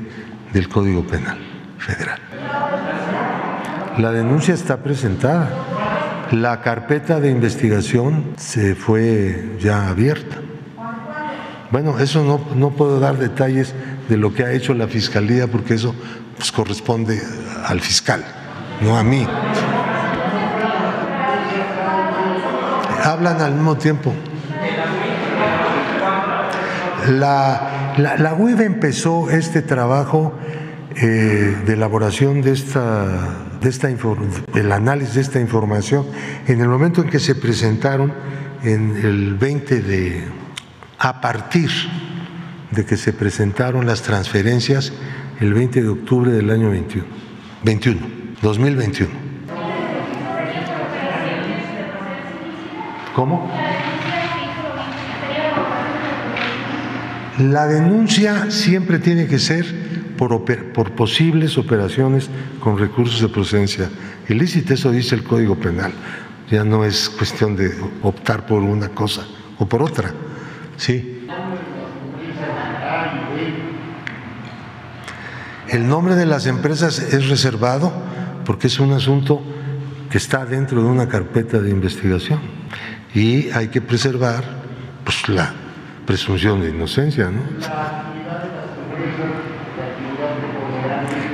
del 0.52 0.68
Código 0.68 1.06
Penal 1.06 1.38
Federal. 1.78 2.20
La 3.98 4.12
denuncia 4.12 4.54
está 4.54 4.82
presentada 4.82 5.50
la 6.30 6.60
carpeta 6.60 7.18
de 7.20 7.30
investigación 7.30 8.34
se 8.36 8.74
fue 8.74 9.56
ya 9.58 9.88
abierta. 9.88 10.36
Bueno, 11.70 11.98
eso 11.98 12.24
no, 12.24 12.40
no 12.56 12.70
puedo 12.70 12.98
dar 13.00 13.16
detalles 13.18 13.74
de 14.08 14.16
lo 14.16 14.34
que 14.34 14.44
ha 14.44 14.52
hecho 14.52 14.74
la 14.74 14.88
Fiscalía 14.88 15.46
porque 15.46 15.74
eso 15.74 15.94
pues, 16.36 16.50
corresponde 16.52 17.20
al 17.66 17.80
fiscal, 17.80 18.24
no 18.80 18.96
a 18.96 19.04
mí. 19.04 19.26
Hablan 23.04 23.40
al 23.40 23.54
mismo 23.54 23.76
tiempo. 23.76 24.12
La, 27.08 27.94
la, 27.96 28.16
la 28.18 28.36
empezó 28.62 29.30
este 29.30 29.62
trabajo 29.62 30.34
eh, 30.96 31.56
de 31.64 31.72
elaboración 31.72 32.42
de 32.42 32.52
esta, 32.52 33.06
de 33.60 33.68
esta 33.68 33.90
el 34.54 34.72
análisis 34.72 35.14
de 35.14 35.20
esta 35.20 35.40
información 35.40 36.06
en 36.46 36.60
el 36.60 36.68
momento 36.68 37.02
en 37.02 37.10
que 37.10 37.18
se 37.18 37.34
presentaron 37.34 38.12
en 38.62 38.96
el 38.96 39.34
20 39.34 39.80
de 39.82 40.24
a 40.98 41.20
partir 41.20 41.70
de 42.70 42.84
que 42.84 42.96
se 42.96 43.12
presentaron 43.12 43.86
las 43.86 44.02
transferencias 44.02 44.92
el 45.40 45.54
20 45.54 45.82
de 45.82 45.88
octubre 45.88 46.30
del 46.30 46.50
año 46.50 46.70
21 46.70 47.06
21 47.64 48.00
2021 48.42 49.30
¿Cómo? 53.14 53.50
La 57.38 57.66
denuncia 57.66 58.50
siempre 58.50 58.98
tiene 58.98 59.26
que 59.26 59.38
ser 59.38 59.79
por, 60.28 60.92
posibles 60.92 61.56
operaciones 61.56 62.28
con 62.60 62.78
recursos 62.78 63.22
de 63.22 63.28
procedencia 63.28 63.88
ilícita. 64.28 64.74
Eso 64.74 64.90
dice 64.90 65.14
el 65.14 65.24
Código 65.24 65.56
Penal. 65.56 65.92
Ya 66.50 66.62
no 66.62 66.84
es 66.84 67.08
cuestión 67.08 67.56
de 67.56 67.72
optar 68.02 68.44
por 68.44 68.60
una 68.60 68.90
cosa 68.90 69.26
o 69.58 69.66
por 69.66 69.82
otra. 69.82 70.12
Sí. 70.76 71.26
El 75.68 75.88
nombre 75.88 76.16
de 76.16 76.26
las 76.26 76.46
empresas 76.46 76.98
es 76.98 77.28
reservado 77.28 77.92
porque 78.44 78.66
es 78.66 78.78
un 78.80 78.92
asunto 78.92 79.40
que 80.10 80.18
está 80.18 80.44
dentro 80.44 80.82
de 80.82 80.88
una 80.88 81.08
carpeta 81.08 81.60
de 81.60 81.70
investigación 81.70 82.40
y 83.14 83.48
hay 83.50 83.68
que 83.68 83.80
preservar 83.80 84.44
pues, 85.04 85.28
la 85.28 85.54
presunción 86.04 86.60
de 86.60 86.70
inocencia. 86.70 87.30
¿no? 87.30 87.40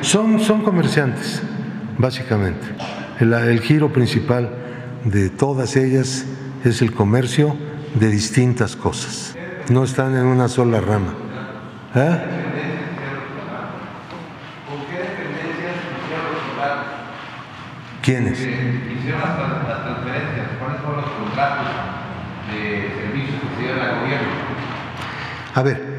Son, 0.06 0.38
son 0.38 0.62
comerciantes, 0.62 1.42
básicamente. 1.98 2.64
El, 3.18 3.60
giro 3.60 3.92
principal 3.92 4.48
de 5.02 5.30
todas 5.30 5.74
ellas 5.74 6.24
es 6.64 6.80
el 6.80 6.92
comercio 6.92 7.56
de 7.98 8.08
distintas 8.08 8.76
cosas. 8.76 9.36
No 9.68 9.82
están 9.82 10.16
en 10.16 10.26
una 10.26 10.46
sola 10.46 10.80
rama. 10.80 11.12
¿Eh? 11.96 12.18
¿Quiénes? 18.00 18.38
Hicieron 18.38 19.20
las 19.20 19.82
transferencias, 19.82 20.46
¿cuáles 20.60 20.82
son 20.82 20.96
los 20.98 21.10
contratos 21.10 21.66
de 22.52 22.92
servicios 22.94 23.40
que 23.40 23.56
se 23.56 23.60
dieron 23.60 23.80
al 23.80 24.00
gobierno? 24.02 24.28
A 25.52 25.62
ver, 25.62 25.95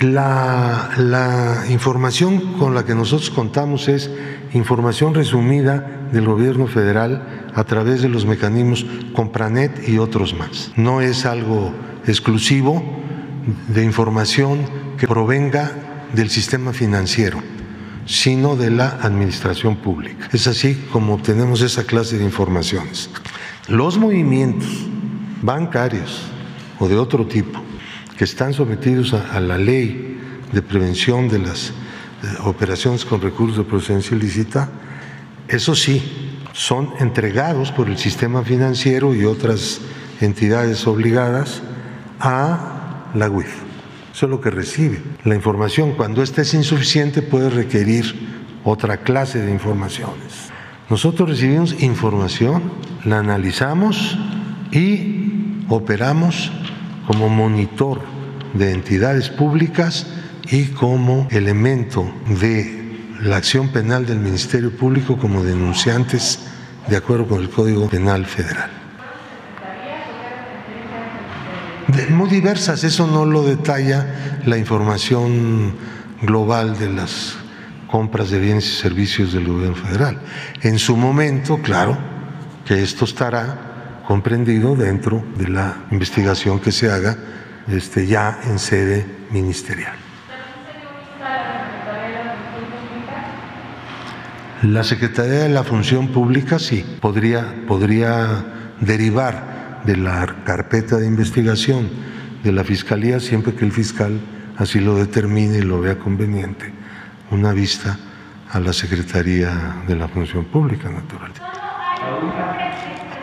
la, 0.00 1.64
información 1.70 2.58
con 2.58 2.74
la 2.74 2.84
que 2.84 2.94
nosotros 2.94 3.30
contamos 3.30 3.88
es 3.88 4.10
información 4.52 5.14
resumida 5.14 6.08
del 6.12 6.26
gobierno 6.26 6.66
federal 6.66 7.50
a 7.54 7.64
través 7.64 8.02
de 8.02 8.08
los 8.08 8.26
mecanismos 8.26 8.86
Compranet 9.14 9.88
y 9.88 9.98
otros 9.98 10.34
más. 10.34 10.72
No 10.76 11.00
es 11.00 11.26
algo 11.26 11.72
exclusivo 12.06 12.82
de 13.68 13.84
información 13.84 14.60
que 14.98 15.06
provenga 15.06 15.72
del 16.12 16.30
sistema 16.30 16.72
financiero, 16.72 17.40
sino 18.06 18.56
de 18.56 18.70
la 18.70 18.98
administración 19.02 19.76
pública. 19.76 20.28
Es 20.32 20.46
así 20.46 20.74
como 20.92 21.14
obtenemos 21.14 21.60
esa 21.62 21.84
clase 21.84 22.18
de 22.18 22.24
informaciones. 22.24 23.10
Los 23.68 23.98
movimientos 23.98 24.68
bancarios 25.42 26.22
o 26.78 26.88
de 26.88 26.96
otro 26.96 27.26
tipo 27.26 27.60
que 28.16 28.24
están 28.24 28.52
sometidos 28.52 29.12
a, 29.14 29.40
la 29.40 29.58
ley 29.58 30.18
de 30.52 30.62
prevención 30.62 31.28
de 31.28 31.40
las 31.40 31.72
operaciones 32.44 33.04
con 33.04 33.20
recursos 33.20 33.58
de 33.58 33.64
procedencia 33.64 34.16
ilícita, 34.16 34.70
eso 35.48 35.74
sí, 35.74 36.02
son 36.52 36.90
entregados 37.00 37.72
por 37.72 37.88
el 37.88 37.98
sistema 37.98 38.42
financiero 38.42 39.14
y 39.14 39.24
otras 39.24 39.80
entidades 40.20 40.86
obligadas 40.86 41.62
a 42.20 43.10
la 43.14 43.28
UIF. 43.28 43.52
Eso 44.14 44.26
es 44.26 44.30
lo 44.30 44.40
que 44.40 44.50
recibe. 44.50 45.02
La 45.24 45.34
información, 45.34 45.92
cuando 45.92 46.22
esta 46.22 46.42
es 46.42 46.54
insuficiente, 46.54 47.20
puede 47.20 47.50
requerir 47.50 48.14
otra 48.62 48.98
clase 48.98 49.40
de 49.40 49.50
informaciones. 49.50 50.50
Nosotros 50.88 51.28
recibimos 51.28 51.82
información, 51.82 52.62
la 53.04 53.18
analizamos 53.18 54.16
y 54.70 55.64
operamos 55.68 56.52
como 57.06 57.28
monitor 57.28 58.00
de 58.54 58.72
entidades 58.72 59.28
públicas 59.28 60.06
y 60.50 60.66
como 60.66 61.26
elemento 61.30 62.10
de 62.40 62.84
la 63.22 63.36
acción 63.36 63.68
penal 63.68 64.06
del 64.06 64.18
Ministerio 64.18 64.70
Público 64.76 65.16
como 65.16 65.42
denunciantes 65.42 66.40
de 66.88 66.96
acuerdo 66.96 67.26
con 67.26 67.40
el 67.40 67.50
Código 67.50 67.88
Penal 67.88 68.26
Federal. 68.26 68.70
muy 72.10 72.28
diversas, 72.28 72.82
eso 72.84 73.06
no 73.06 73.24
lo 73.24 73.42
detalla 73.42 74.40
la 74.46 74.58
información 74.58 75.74
global 76.22 76.78
de 76.78 76.90
las 76.90 77.36
compras 77.90 78.30
de 78.30 78.40
bienes 78.40 78.66
y 78.66 78.76
servicios 78.80 79.32
del 79.32 79.46
gobierno 79.46 79.76
federal. 79.76 80.18
En 80.62 80.78
su 80.78 80.96
momento, 80.96 81.58
claro, 81.58 81.96
que 82.64 82.82
esto 82.82 83.04
estará 83.04 83.63
comprendido 84.06 84.76
dentro 84.76 85.24
de 85.36 85.48
la 85.48 85.86
investigación 85.90 86.60
que 86.60 86.72
se 86.72 86.90
haga 86.90 87.16
este, 87.68 88.06
ya 88.06 88.40
en 88.44 88.58
sede 88.58 89.06
ministerial. 89.30 89.94
La 94.62 94.82
Secretaría 94.82 95.40
de 95.40 95.48
la 95.50 95.62
Función 95.62 96.08
Pública 96.08 96.58
sí, 96.58 96.84
podría, 97.00 97.54
podría 97.66 98.44
derivar 98.80 99.82
de 99.84 99.96
la 99.96 100.26
carpeta 100.44 100.96
de 100.96 101.06
investigación 101.06 101.90
de 102.42 102.52
la 102.52 102.64
Fiscalía 102.64 103.20
siempre 103.20 103.54
que 103.54 103.64
el 103.64 103.72
fiscal 103.72 104.20
así 104.56 104.80
lo 104.80 104.96
determine 104.96 105.58
y 105.58 105.62
lo 105.62 105.80
vea 105.80 105.98
conveniente, 105.98 106.72
una 107.30 107.52
vista 107.52 107.98
a 108.50 108.60
la 108.60 108.72
Secretaría 108.72 109.82
de 109.86 109.96
la 109.96 110.08
Función 110.08 110.44
Pública, 110.44 110.88
naturalmente. 110.88 111.40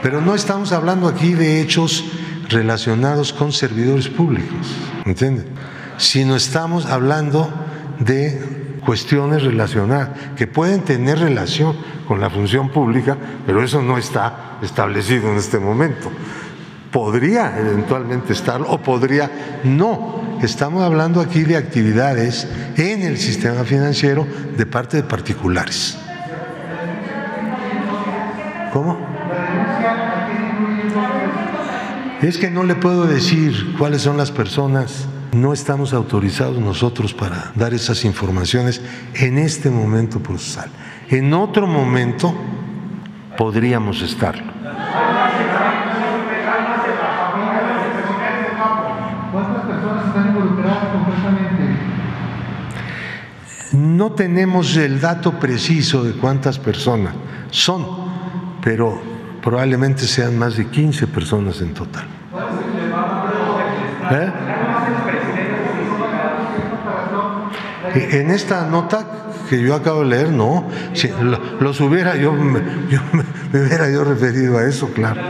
Pero 0.02 0.20
no 0.20 0.34
estamos 0.34 0.72
hablando 0.72 1.08
aquí 1.08 1.34
de 1.34 1.62
hechos 1.62 2.06
relacionados 2.50 3.34
con 3.34 3.52
servidores 3.52 4.10
públicos, 4.10 4.76
¿entienden? 5.06 5.46
Sino 5.98 6.36
estamos 6.36 6.88
hablando 6.88 7.52
de 8.00 8.80
cuestiones 8.84 9.44
relacionadas 9.44 10.10
que 10.36 10.48
pueden 10.48 10.82
tener 10.82 11.20
relación 11.20 11.76
con 12.08 12.20
la 12.20 12.30
función 12.30 12.70
pública, 12.70 13.16
pero 13.46 13.64
eso 13.64 13.82
no 13.82 13.98
está 13.98 14.58
establecido 14.64 15.32
en 15.32 15.38
este 15.38 15.60
momento. 15.60 16.12
Podría 16.92 17.58
eventualmente 17.58 18.34
estarlo 18.34 18.70
o 18.70 18.80
podría 18.82 19.60
no. 19.64 20.40
Estamos 20.42 20.84
hablando 20.84 21.22
aquí 21.22 21.44
de 21.44 21.56
actividades 21.56 22.48
en 22.76 23.04
el 23.04 23.18
sistema 23.18 23.64
financiero 23.64 24.28
de 24.58 24.66
parte 24.66 24.98
de 24.98 25.04
particulares. 25.04 25.98
¿Cómo? 28.74 29.11
Es 32.22 32.38
que 32.38 32.52
no 32.52 32.64
le 32.64 32.76
puedo 32.76 33.08
decir 33.08 33.76
cuáles 33.80 34.04
son 34.04 34.16
las 34.16 34.30
personas 34.32 35.08
no 35.32 35.54
estamos 35.54 35.94
autorizados 35.94 36.60
nosotros 36.60 37.14
para 37.16 37.52
dar 37.56 37.74
esas 37.74 38.06
informaciones 38.06 38.82
en 39.16 39.40
este 39.40 39.72
momento 39.72 40.20
procesal. 40.20 40.70
En 41.10 41.34
otro 41.34 41.66
momento 41.66 42.34
podríamos 43.38 44.02
estarlo. 44.02 44.52
¿Cuántas 49.32 49.66
personas 49.66 50.08
están 50.08 50.28
involucradas 50.28 50.88
completamente? 50.92 51.64
No 53.72 54.12
tenemos 54.12 54.76
el 54.76 55.00
dato 55.00 55.40
preciso 55.40 56.04
de 56.04 56.12
cuántas 56.12 56.60
personas 56.60 57.16
son, 57.50 57.88
pero 58.62 59.11
probablemente 59.42 60.06
sean 60.08 60.38
más 60.38 60.58
de 60.58 60.68
15 60.68 61.08
personas 61.08 61.62
en 61.62 61.74
total. 61.74 62.06
¿Eh? 64.12 64.32
En 67.94 68.32
esta 68.32 68.68
nota 68.68 69.06
que 69.50 69.62
yo 69.62 69.76
acabo 69.76 70.02
de 70.02 70.08
leer, 70.08 70.30
no. 70.30 70.66
Si 70.94 71.10
los 71.60 71.82
hubiera 71.82 72.16
yo, 72.16 72.32
me, 72.34 72.62
hubiera 73.54 73.90
yo 73.92 74.04
referido 74.04 74.58
a 74.58 74.64
eso, 74.64 74.90
claro. 74.94 75.22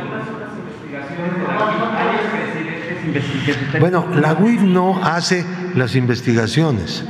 Bueno, 3.79 4.05
la 4.13 4.33
UIF 4.33 4.61
no 4.61 5.03
hace 5.03 5.43
las 5.75 5.95
investigaciones. 5.95 7.03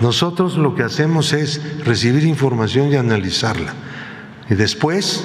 Nosotros 0.00 0.56
lo 0.56 0.74
que 0.74 0.82
hacemos 0.82 1.32
es 1.32 1.84
recibir 1.84 2.24
información 2.24 2.92
y 2.92 2.96
analizarla. 2.96 3.72
Y 4.48 4.54
después 4.54 5.24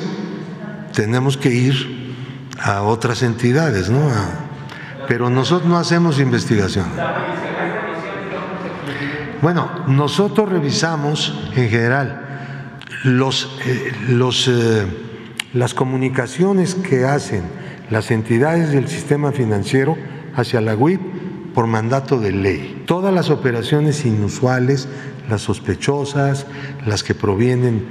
tenemos 0.94 1.38
que 1.38 1.50
ir 1.50 2.16
a 2.60 2.84
otras 2.84 3.24
entidades, 3.24 3.89
¿no? 3.89 4.10
pero 5.08 5.30
nosotros 5.30 5.70
no 5.70 5.78
hacemos 5.78 6.20
investigación. 6.20 6.86
Bueno, 9.42 9.70
nosotros 9.88 10.50
revisamos 10.50 11.38
en 11.56 11.70
general 11.70 12.22
los, 13.04 13.58
eh, 13.66 13.92
los, 14.10 14.48
eh, 14.48 14.86
las 15.54 15.74
comunicaciones 15.74 16.76
que 16.76 17.06
hacen 17.06 17.44
las 17.89 18.12
entidades 18.12 18.72
del 18.72 18.88
sistema 18.88 19.32
financiero 19.32 19.98
hacia 20.36 20.62
la 20.62 20.76
UIP 20.76 21.02
por 21.54 21.68
mandato 21.68 22.20
de 22.20 22.32
ley. 22.32 22.84
Todas 22.86 23.14
las 23.14 23.30
operaciones 23.30 24.06
inusuales, 24.06 24.88
las 25.30 25.42
sospechosas, 25.42 26.46
las 26.86 27.04
que 27.04 27.16
provienen, 27.16 27.86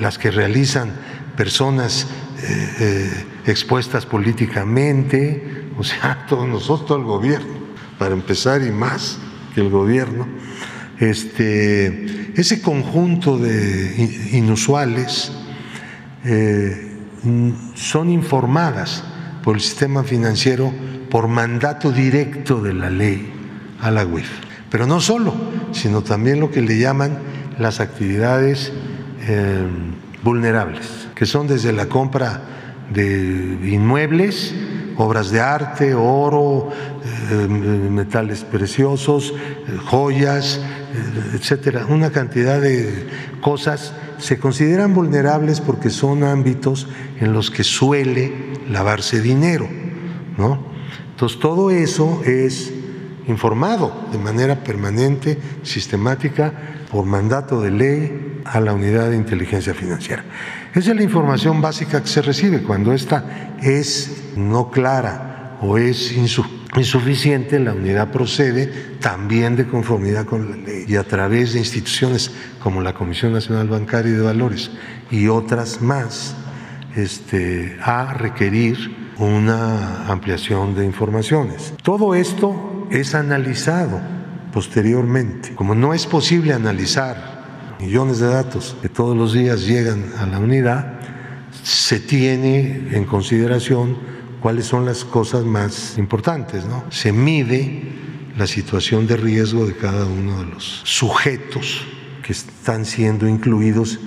las 0.00 0.18
que 0.18 0.30
realizan 0.30 0.92
personas 1.36 2.08
eh, 2.42 3.24
expuestas 3.46 4.06
políticamente, 4.06 5.66
o 5.78 5.84
sea, 5.84 6.26
todos 6.28 6.48
nosotros, 6.48 6.86
todo 6.86 6.98
el 6.98 7.04
gobierno, 7.04 7.54
para 7.98 8.14
empezar 8.14 8.62
y 8.62 8.70
más 8.70 9.18
que 9.54 9.60
el 9.60 9.70
gobierno, 9.70 10.26
este, 10.98 12.32
ese 12.34 12.60
conjunto 12.60 13.38
de 13.38 14.28
inusuales 14.32 15.32
eh, 16.24 16.96
son 17.74 18.10
informadas 18.10 19.04
por 19.42 19.56
el 19.56 19.60
sistema 19.60 20.04
financiero 20.04 20.72
por 21.10 21.28
mandato 21.28 21.90
directo 21.90 22.60
de 22.62 22.74
la 22.74 22.90
ley 22.90 23.32
a 23.80 23.90
la 23.90 24.04
UIF. 24.04 24.28
Pero 24.70 24.86
no 24.86 25.00
solo, 25.00 25.34
sino 25.72 26.02
también 26.02 26.40
lo 26.40 26.50
que 26.50 26.60
le 26.60 26.78
llaman 26.78 27.18
las 27.58 27.80
actividades 27.80 28.72
eh, 29.22 29.66
vulnerables, 30.22 31.07
que 31.18 31.26
son 31.26 31.48
desde 31.48 31.72
la 31.72 31.86
compra 31.86 32.40
de 32.92 33.58
inmuebles, 33.64 34.54
obras 34.96 35.30
de 35.30 35.40
arte, 35.40 35.94
oro, 35.94 36.70
eh, 37.32 37.48
metales 37.48 38.44
preciosos, 38.44 39.34
joyas, 39.86 40.60
etcétera, 41.34 41.86
una 41.86 42.10
cantidad 42.10 42.60
de 42.60 43.08
cosas 43.40 43.92
se 44.18 44.38
consideran 44.38 44.94
vulnerables 44.94 45.60
porque 45.60 45.90
son 45.90 46.22
ámbitos 46.22 46.86
en 47.20 47.32
los 47.32 47.50
que 47.50 47.64
suele 47.64 48.32
lavarse 48.70 49.20
dinero, 49.20 49.68
¿no? 50.36 50.66
Entonces 51.10 51.40
todo 51.40 51.72
eso 51.72 52.22
es 52.24 52.72
informado 53.26 54.06
de 54.12 54.18
manera 54.18 54.62
permanente, 54.62 55.36
sistemática, 55.64 56.52
por 56.92 57.04
mandato 57.06 57.60
de 57.60 57.70
ley 57.72 58.27
a 58.44 58.60
la 58.60 58.72
unidad 58.72 59.10
de 59.10 59.16
inteligencia 59.16 59.74
financiera. 59.74 60.24
Esa 60.74 60.90
es 60.90 60.96
la 60.96 61.02
información 61.02 61.60
básica 61.60 62.02
que 62.02 62.08
se 62.08 62.22
recibe. 62.22 62.62
Cuando 62.62 62.92
esta 62.92 63.56
es 63.62 64.32
no 64.36 64.70
clara 64.70 65.58
o 65.60 65.78
es 65.78 66.12
insuficiente, 66.12 67.58
la 67.58 67.72
unidad 67.72 68.10
procede 68.10 68.66
también 69.00 69.56
de 69.56 69.66
conformidad 69.66 70.26
con 70.26 70.50
la 70.50 70.56
ley 70.56 70.84
y 70.86 70.96
a 70.96 71.04
través 71.04 71.52
de 71.52 71.60
instituciones 71.60 72.30
como 72.62 72.80
la 72.80 72.94
Comisión 72.94 73.32
Nacional 73.32 73.68
Bancaria 73.68 74.12
y 74.12 74.16
de 74.16 74.22
Valores 74.22 74.70
y 75.10 75.28
otras 75.28 75.80
más, 75.80 76.34
este, 76.96 77.76
a 77.82 78.14
requerir 78.14 79.08
una 79.18 80.06
ampliación 80.06 80.74
de 80.74 80.84
informaciones. 80.84 81.72
Todo 81.82 82.14
esto 82.14 82.86
es 82.90 83.14
analizado 83.14 84.00
posteriormente. 84.52 85.54
Como 85.54 85.74
no 85.74 85.94
es 85.94 86.06
posible 86.06 86.52
analizar 86.52 87.37
millones 87.78 88.18
de 88.18 88.28
datos 88.28 88.76
que 88.82 88.88
todos 88.88 89.16
los 89.16 89.32
días 89.32 89.66
llegan 89.66 90.12
a 90.18 90.26
la 90.26 90.38
unidad, 90.38 90.98
se 91.62 92.00
tiene 92.00 92.88
en 92.92 93.04
consideración 93.04 93.96
cuáles 94.40 94.66
son 94.66 94.84
las 94.84 95.04
cosas 95.04 95.44
más 95.44 95.98
importantes, 95.98 96.64
¿no? 96.64 96.84
Se 96.90 97.12
mide 97.12 97.82
la 98.36 98.46
situación 98.46 99.06
de 99.06 99.16
riesgo 99.16 99.66
de 99.66 99.74
cada 99.74 100.06
uno 100.06 100.44
de 100.44 100.52
los 100.52 100.82
sujetos 100.84 101.82
que 102.22 102.32
están 102.32 102.84
siendo 102.84 103.26
incluidos 103.28 103.98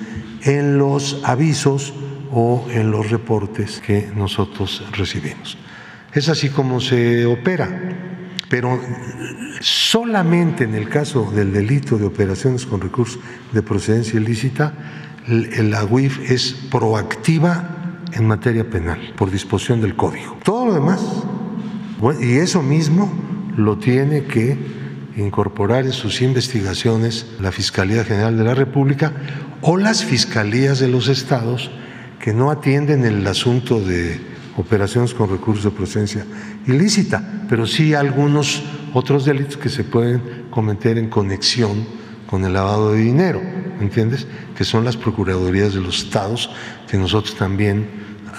en 0.44 0.78
los 0.78 1.20
avisos 1.24 1.94
o 2.32 2.66
en 2.72 2.92
los 2.92 3.10
reportes 3.10 3.82
que 3.86 4.10
nosotros 4.16 4.84
recibimos. 4.94 5.58
Es 6.14 6.30
así 6.30 6.50
como 6.50 6.80
se 6.80 7.26
opera, 7.26 8.11
pero 8.52 8.78
solamente 9.62 10.66
en 10.66 10.76
el 10.76 10.90
caso 10.90 11.32
del 11.34 11.54
delito 11.54 11.98
de 11.98 12.06
operaciones 12.06 12.66
con 12.66 12.82
recursos 12.82 13.18
de 13.54 13.64
procedencia 13.64 14.20
ilícita, 14.20 14.74
la 15.26 15.86
UIF 15.86 16.30
es 16.30 16.54
proactiva 16.70 18.04
en 18.12 18.28
materia 18.28 18.70
penal 18.70 19.14
por 19.16 19.32
disposición 19.32 19.80
del 19.80 19.96
código. 19.96 20.38
Todo 20.44 20.66
lo 20.66 20.74
demás, 20.74 21.00
y 22.20 22.40
eso 22.40 22.62
mismo 22.62 23.10
lo 23.56 23.78
tiene 23.78 24.26
que 24.26 24.58
incorporar 25.16 25.86
en 25.86 25.94
sus 25.94 26.22
investigaciones 26.22 27.28
la 27.40 27.54
Fiscalía 27.54 28.04
General 28.04 28.38
de 28.38 28.44
la 28.44 28.54
República 28.54 29.14
o 29.62 29.78
las 29.78 30.04
fiscalías 30.04 30.80
de 30.80 30.90
los 30.90 31.08
estados 31.08 31.72
que 32.20 32.34
no 32.34 32.52
atienden 32.52 33.06
el 33.06 33.26
asunto 33.26 33.80
de 33.80 34.31
operaciones 34.58 35.14
con 35.14 35.30
recursos 35.30 35.64
de 35.64 35.72
procedencia 35.72 36.26
ilícita, 36.68 37.46
pero 37.50 37.66
sí 37.66 37.94
algunos 37.94 38.64
otros 38.94 39.26
delitos 39.26 39.58
que 39.58 39.70
se 39.70 39.84
pueden 39.84 40.46
cometer 40.50 40.98
en 40.98 41.10
conexión 41.10 41.86
con 42.28 42.46
el 42.46 42.54
lavado 42.54 42.94
de 42.94 43.02
dinero, 43.02 43.42
¿entiendes? 43.80 44.28
Que 44.58 44.64
son 44.64 44.86
las 44.86 44.98
procuradurías 44.98 45.74
de 45.74 45.82
los 45.82 46.04
estados 46.04 46.50
que 46.90 46.98
nosotros 46.98 47.36
también 47.36 47.90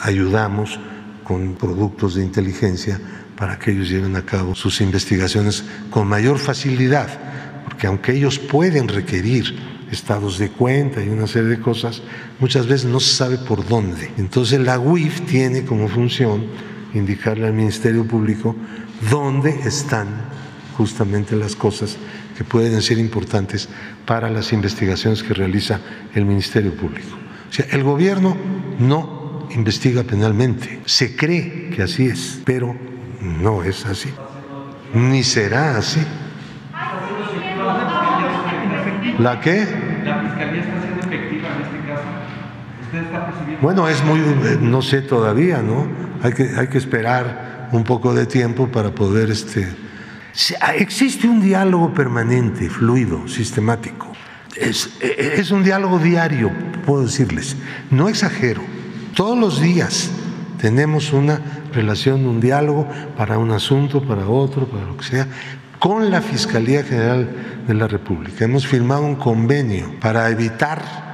ayudamos 0.03 0.79
con 1.25 1.55
productos 1.55 2.15
de 2.15 2.25
inteligencia 2.25 3.01
para 3.37 3.59
que 3.59 3.73
ellos 3.73 3.89
lleven 3.89 4.17
a 4.17 4.23
cabo 4.23 4.55
sus 4.55 4.81
investigaciones 4.81 5.65
con 5.91 6.07
mayor 6.07 6.39
facilidad, 6.39 7.09
porque 7.65 7.87
aunque 7.87 8.13
ellos 8.13 8.39
pueden 8.39 8.89
requerir 8.89 9.57
estados 9.93 10.39
de 10.39 10.51
cuenta 10.51 11.03
y 11.03 11.09
una 11.09 11.27
serie 11.27 11.51
de 11.51 11.61
cosas, 11.61 12.03
muchas 12.41 12.67
veces 12.67 12.87
no 12.87 12.99
se 12.99 13.15
sabe 13.15 13.39
por 13.39 13.67
dónde. 13.67 14.11
Entonces 14.19 14.59
la 14.61 14.79
UIF 14.79 15.21
tiene 15.23 15.65
como 15.65 15.89
función 15.89 16.47
indicarle 16.95 17.47
al 17.47 17.53
Ministerio 17.53 18.07
Público 18.07 18.57
dónde 19.11 19.51
están 19.65 20.09
justamente 20.77 21.37
las 21.37 21.55
cosas 21.55 21.97
que 22.37 22.45
pueden 22.45 22.81
ser 22.83 22.99
importantes 22.99 23.69
para 24.07 24.31
las 24.31 24.53
investigaciones 24.53 25.23
que 25.23 25.35
realiza 25.35 25.81
el 26.15 26.25
Ministerio 26.25 26.75
Público. 26.75 27.17
O 27.51 27.53
sea, 27.53 27.67
el 27.71 27.83
gobierno 27.83 28.37
no 28.79 29.47
investiga 29.55 30.03
penalmente, 30.03 30.81
se 30.87 31.15
cree 31.15 31.71
que 31.71 31.83
así 31.83 32.07
es, 32.07 32.41
pero 32.45 32.75
no 33.21 33.63
es 33.63 33.85
así, 33.85 34.09
ni 34.95 35.23
será 35.23 35.77
así. 35.77 36.01
¿La 39.19 39.39
qué? 39.41 39.67
La 40.05 40.21
fiscalía 40.21 40.63
está 40.63 40.81
siendo 40.81 41.01
efectiva 41.01 41.49
en 41.55 41.63
este 41.63 41.79
caso. 41.87 42.03
¿Usted 42.83 43.03
está 43.03 43.27
percibiendo? 43.27 43.52
Bueno, 43.63 43.89
es 43.89 44.03
muy, 44.03 44.19
no 44.61 44.83
sé 44.83 45.03
todavía, 45.03 45.63
¿no? 45.63 45.87
Hay 46.21 46.33
que, 46.33 46.51
hay 46.59 46.67
que 46.67 46.79
esperar 46.79 47.69
un 47.71 47.85
poco 47.85 48.13
de 48.13 48.27
tiempo 48.27 48.67
para 48.67 48.93
poder, 48.93 49.31
este. 49.31 49.69
Existe 50.79 51.29
un 51.29 51.41
diálogo 51.41 51.95
permanente, 51.95 52.69
fluido, 52.69 53.29
sistemático. 53.29 54.11
Es, 54.57 54.91
es 55.01 55.53
un 55.53 55.63
diálogo 55.63 56.01
diario, 56.01 56.51
puedo 56.85 57.05
decirles. 57.05 57.57
No 57.89 58.09
exagero. 58.09 58.63
Todos 59.15 59.39
los 59.39 59.61
días 59.61 60.11
tenemos 60.61 61.13
una 61.13 61.41
relación, 61.73 62.27
un 62.27 62.41
diálogo 62.41 62.89
para 63.17 63.39
un 63.39 63.53
asunto, 63.53 64.03
para 64.03 64.27
otro, 64.27 64.67
para 64.67 64.87
lo 64.87 64.97
que 64.97 65.05
sea, 65.05 65.29
con 65.79 66.11
la 66.11 66.21
Fiscalía 66.21 66.83
General 66.83 67.31
de 67.69 67.75
la 67.75 67.87
República. 67.87 68.45
Hemos 68.45 68.67
firmado 68.67 69.05
un 69.05 69.15
convenio 69.15 70.01
para 70.01 70.29
evitar 70.31 71.12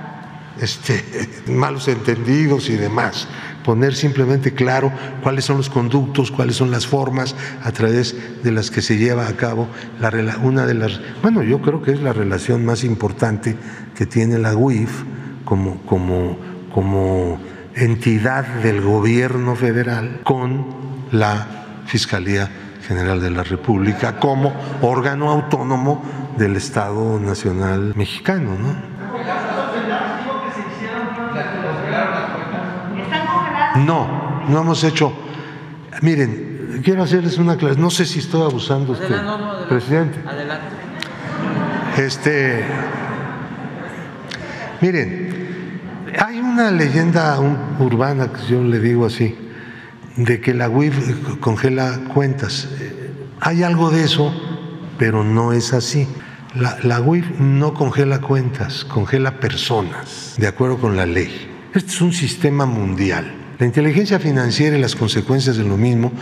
este, 0.61 1.04
malos 1.52 1.88
entendidos 1.88 2.68
y 2.70 2.76
demás, 2.76 3.28
poner 3.64 3.94
simplemente 3.94 4.54
claro 4.54 4.92
cuáles 5.22 5.44
son 5.44 5.59
los 5.59 5.68
conductos, 5.68 6.30
cuáles 6.30 6.56
son 6.56 6.70
las 6.70 6.86
formas 6.86 7.34
a 7.62 7.72
través 7.72 8.16
de 8.42 8.52
las 8.52 8.70
que 8.70 8.82
se 8.82 8.96
lleva 8.96 9.28
a 9.28 9.36
cabo 9.36 9.68
la, 10.00 10.38
una 10.42 10.66
de 10.66 10.74
las, 10.74 11.00
bueno, 11.22 11.42
yo 11.42 11.61
creo 11.61 11.82
que 11.82 11.92
es 11.92 12.00
la 12.00 12.12
relación 12.12 12.64
más 12.64 12.84
importante 12.84 13.56
que 13.94 14.06
tiene 14.06 14.38
la 14.38 14.56
UIF 14.56 14.90
como, 15.44 15.82
como, 15.82 16.38
como 16.72 17.40
entidad 17.74 18.44
del 18.62 18.80
gobierno 18.80 19.54
federal 19.54 20.20
con 20.24 20.66
la 21.12 21.46
Fiscalía 21.86 22.50
General 22.86 23.20
de 23.20 23.30
la 23.30 23.42
República 23.42 24.18
como 24.18 24.54
órgano 24.82 25.30
autónomo 25.30 26.02
del 26.38 26.56
Estado 26.56 27.18
Nacional 27.20 27.92
Mexicano. 27.96 28.56
¿no? 28.59 28.97
No, 33.87 34.43
no 34.49 34.61
hemos 34.61 34.83
hecho. 34.85 35.12
Miren, 36.03 36.81
quiero 36.85 37.03
hacerles 37.03 37.39
una 37.39 37.57
clase. 37.57 37.79
No 37.79 37.91
sé 37.91 38.07
si 38.07 38.18
estoy 38.20 38.43
abusando, 38.43 38.93
usted, 38.93 39.16
presidente. 39.68 40.20
Adelante. 40.26 40.66
Este, 41.97 42.64
miren, 44.81 45.81
hay 46.24 46.39
una 46.39 46.70
leyenda 46.70 47.39
urbana 47.81 48.33
que 48.33 48.47
yo 48.53 48.62
le 48.62 48.79
digo 48.79 49.07
así 49.07 49.37
de 50.16 50.41
que 50.41 50.55
la 50.55 50.68
UIF 50.68 51.39
congela 51.41 52.01
cuentas. 52.14 52.68
Hay 53.41 53.62
algo 53.62 53.91
de 53.91 54.05
eso, 54.05 54.33
pero 54.99 55.24
no 55.24 55.53
es 55.53 55.72
así. 55.72 56.09
La, 56.55 56.79
la 56.83 57.01
UIF 57.01 57.39
no 57.39 57.74
congela 57.74 58.20
cuentas, 58.20 58.85
congela 58.85 59.39
personas, 59.39 60.35
de 60.39 60.47
acuerdo 60.47 60.79
con 60.79 60.97
la 60.97 61.07
ley. 61.07 61.49
Este 61.74 61.91
es 61.91 62.01
un 62.01 62.12
sistema 62.12 62.64
mundial. 62.64 63.47
La 63.59 63.66
inteligencia 63.66 64.20
financiera 64.20 64.78
y 64.78 64.80
las 64.80 64.94
consecuencias 64.94 65.56
de 65.56 65.64
lo 65.64 65.76
mismo 65.76 66.12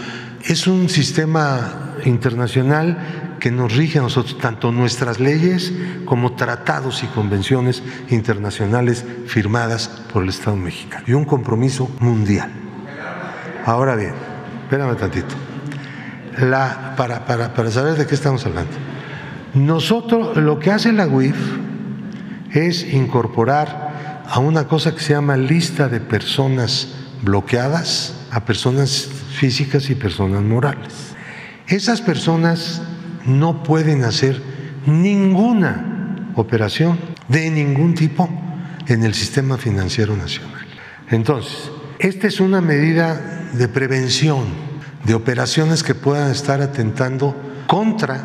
es 0.42 0.66
un 0.66 0.88
sistema 0.88 1.96
internacional 2.06 3.36
que 3.38 3.50
nos 3.50 3.76
rige 3.76 3.98
a 3.98 4.02
nosotros, 4.02 4.38
tanto 4.38 4.72
nuestras 4.72 5.20
leyes 5.20 5.70
como 6.06 6.32
tratados 6.32 7.02
y 7.02 7.06
convenciones 7.08 7.82
internacionales 8.08 9.04
firmadas 9.26 9.88
por 10.10 10.22
el 10.22 10.30
Estado 10.30 10.56
mexicano 10.56 11.04
y 11.06 11.12
un 11.12 11.26
compromiso 11.26 11.90
mundial. 12.00 12.50
Ahora 13.66 13.96
bien, 13.96 14.14
espérame 14.62 14.96
tantito. 14.96 15.34
Para, 16.96 17.26
para, 17.26 17.52
para 17.52 17.70
saber 17.70 17.96
de 17.96 18.06
qué 18.06 18.14
estamos 18.14 18.46
hablando. 18.46 18.72
Nosotros, 19.52 20.38
lo 20.38 20.58
que 20.58 20.70
hace 20.70 20.90
la 20.92 21.06
UIF 21.06 21.36
es 22.52 22.82
incorporar 22.94 24.24
a 24.26 24.38
una 24.38 24.66
cosa 24.68 24.94
que 24.94 25.00
se 25.00 25.12
llama 25.12 25.36
lista 25.36 25.88
de 25.88 26.00
personas 26.00 27.05
bloqueadas, 27.22 28.14
a 28.30 28.44
personas 28.44 29.08
físicas 29.38 29.88
y 29.90 29.94
personas 29.94 30.42
morales. 30.42 30.92
Esas 31.68 32.00
personas 32.00 32.82
no 33.24 33.62
pueden 33.62 34.04
hacer 34.04 34.40
ninguna 34.86 36.32
operación 36.36 36.98
de 37.28 37.50
ningún 37.50 37.94
tipo 37.94 38.28
en 38.86 39.04
el 39.04 39.14
sistema 39.14 39.56
financiero 39.58 40.16
nacional. 40.16 40.66
Entonces, 41.10 41.70
esta 41.98 42.26
es 42.26 42.40
una 42.40 42.60
medida 42.60 43.50
de 43.52 43.68
prevención 43.68 44.44
de 45.04 45.14
operaciones 45.14 45.82
que 45.82 45.94
puedan 45.94 46.30
estar 46.30 46.60
atentando 46.60 47.34
contra 47.66 48.20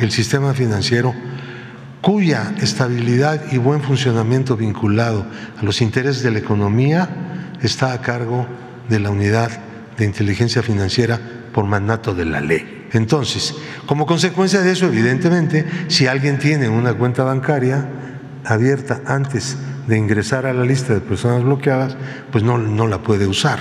el 0.00 0.10
sistema 0.10 0.54
financiero 0.54 1.14
cuya 2.00 2.54
estabilidad 2.60 3.52
y 3.52 3.58
buen 3.58 3.80
funcionamiento 3.80 4.56
vinculado 4.56 5.24
a 5.58 5.64
los 5.64 5.80
intereses 5.80 6.22
de 6.22 6.32
la 6.32 6.40
economía 6.40 7.08
está 7.62 7.92
a 7.92 8.00
cargo 8.00 8.46
de 8.88 9.00
la 9.00 9.10
unidad 9.10 9.50
de 9.96 10.04
inteligencia 10.04 10.62
financiera 10.62 11.20
por 11.52 11.64
mandato 11.64 12.14
de 12.14 12.24
la 12.24 12.40
ley. 12.40 12.88
Entonces, 12.92 13.54
como 13.86 14.06
consecuencia 14.06 14.60
de 14.60 14.72
eso, 14.72 14.86
evidentemente, 14.86 15.66
si 15.88 16.06
alguien 16.06 16.38
tiene 16.38 16.68
una 16.68 16.94
cuenta 16.94 17.24
bancaria 17.24 17.88
abierta 18.44 19.00
antes 19.06 19.56
de 19.86 19.96
ingresar 19.96 20.46
a 20.46 20.52
la 20.52 20.64
lista 20.64 20.94
de 20.94 21.00
personas 21.00 21.42
bloqueadas, 21.42 21.96
pues 22.30 22.44
no, 22.44 22.58
no 22.58 22.86
la 22.86 23.02
puede 23.02 23.26
usar. 23.26 23.60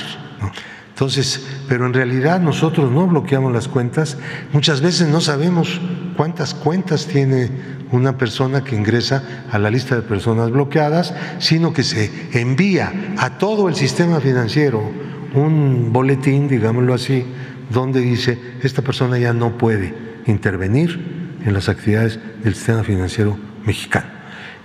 Entonces, 0.89 1.45
pero 1.67 1.85
en 1.85 1.93
realidad 1.93 2.41
nosotros 2.41 2.91
no 2.91 3.07
bloqueamos 3.07 3.53
las 3.53 3.67
cuentas. 3.67 4.17
Muchas 4.53 4.81
veces 4.81 5.07
no 5.07 5.21
sabemos 5.21 5.79
cuántas 6.15 6.53
cuentas 6.53 7.07
tiene 7.07 7.49
una 7.91 8.17
persona 8.17 8.63
que 8.63 8.75
ingresa 8.75 9.45
a 9.51 9.59
la 9.59 9.69
lista 9.69 9.95
de 9.95 10.01
personas 10.01 10.51
bloqueadas, 10.51 11.13
sino 11.39 11.73
que 11.73 11.83
se 11.83 12.11
envía 12.33 13.13
a 13.17 13.37
todo 13.37 13.69
el 13.69 13.75
sistema 13.75 14.19
financiero 14.19 14.81
un 15.33 15.91
boletín, 15.93 16.47
digámoslo 16.47 16.93
así, 16.93 17.25
donde 17.69 18.01
dice, 18.01 18.37
esta 18.63 18.81
persona 18.81 19.17
ya 19.17 19.33
no 19.33 19.57
puede 19.57 19.93
intervenir 20.25 21.39
en 21.45 21.53
las 21.53 21.69
actividades 21.69 22.19
del 22.43 22.55
sistema 22.55 22.83
financiero 22.83 23.37
mexicano. 23.65 24.07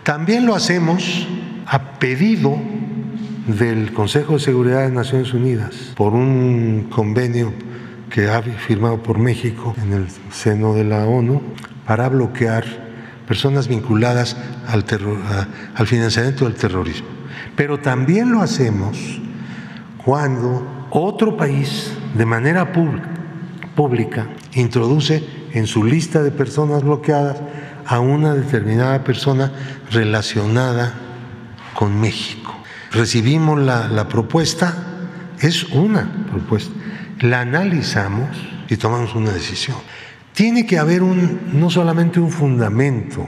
También 0.02 0.46
lo 0.46 0.54
hacemos 0.54 1.26
a 1.66 1.98
pedido 1.98 2.58
del 3.46 3.92
Consejo 3.92 4.34
de 4.34 4.40
Seguridad 4.40 4.82
de 4.82 4.92
Naciones 4.92 5.32
Unidas 5.32 5.92
por 5.96 6.14
un 6.14 6.88
convenio 6.90 7.52
que 8.10 8.28
ha 8.28 8.42
firmado 8.42 9.02
por 9.02 9.18
México 9.18 9.74
en 9.82 9.92
el 9.92 10.06
seno 10.30 10.74
de 10.74 10.84
la 10.84 11.06
ONU 11.06 11.42
para 11.86 12.08
bloquear 12.08 12.85
personas 13.26 13.68
vinculadas 13.68 14.36
al, 14.68 14.84
al 15.74 15.86
financiamiento 15.86 16.44
del 16.44 16.54
terrorismo. 16.54 17.08
Pero 17.56 17.78
también 17.78 18.30
lo 18.30 18.40
hacemos 18.40 19.20
cuando 20.04 20.86
otro 20.90 21.36
país, 21.36 21.92
de 22.14 22.26
manera 22.26 22.72
pública, 23.74 24.28
introduce 24.54 25.24
en 25.52 25.66
su 25.66 25.84
lista 25.84 26.22
de 26.22 26.30
personas 26.30 26.82
bloqueadas 26.82 27.38
a 27.86 28.00
una 28.00 28.34
determinada 28.34 29.04
persona 29.04 29.52
relacionada 29.90 30.94
con 31.74 32.00
México 32.00 32.56
recibimos 32.96 33.60
la, 33.60 34.08
propuesta, 34.08 34.74
es 35.40 35.64
una 35.64 36.26
propuesta, 36.30 36.72
la 37.20 37.40
analizamos 37.40 38.28
y 38.68 38.76
tomamos 38.76 39.14
una 39.14 39.32
decisión. 39.32 39.76
Tiene 40.36 40.66
que 40.66 40.78
haber 40.78 41.02
un, 41.02 41.40
no 41.54 41.70
solamente 41.70 42.20
un 42.20 42.30
fundamento 42.30 43.26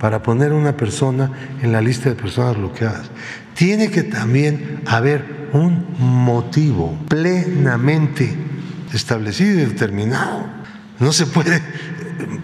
para 0.00 0.22
poner 0.22 0.54
una 0.54 0.74
persona 0.74 1.30
en 1.60 1.70
la 1.70 1.82
lista 1.82 2.08
de 2.08 2.14
personas 2.14 2.56
bloqueadas, 2.56 3.10
tiene 3.52 3.90
que 3.90 4.02
también 4.04 4.80
haber 4.86 5.50
un 5.52 5.84
motivo 5.98 6.98
plenamente 7.08 8.34
establecido 8.94 9.50
y 9.50 9.66
determinado. 9.66 10.46
No 10.98 11.12
se 11.12 11.26
puede 11.26 11.60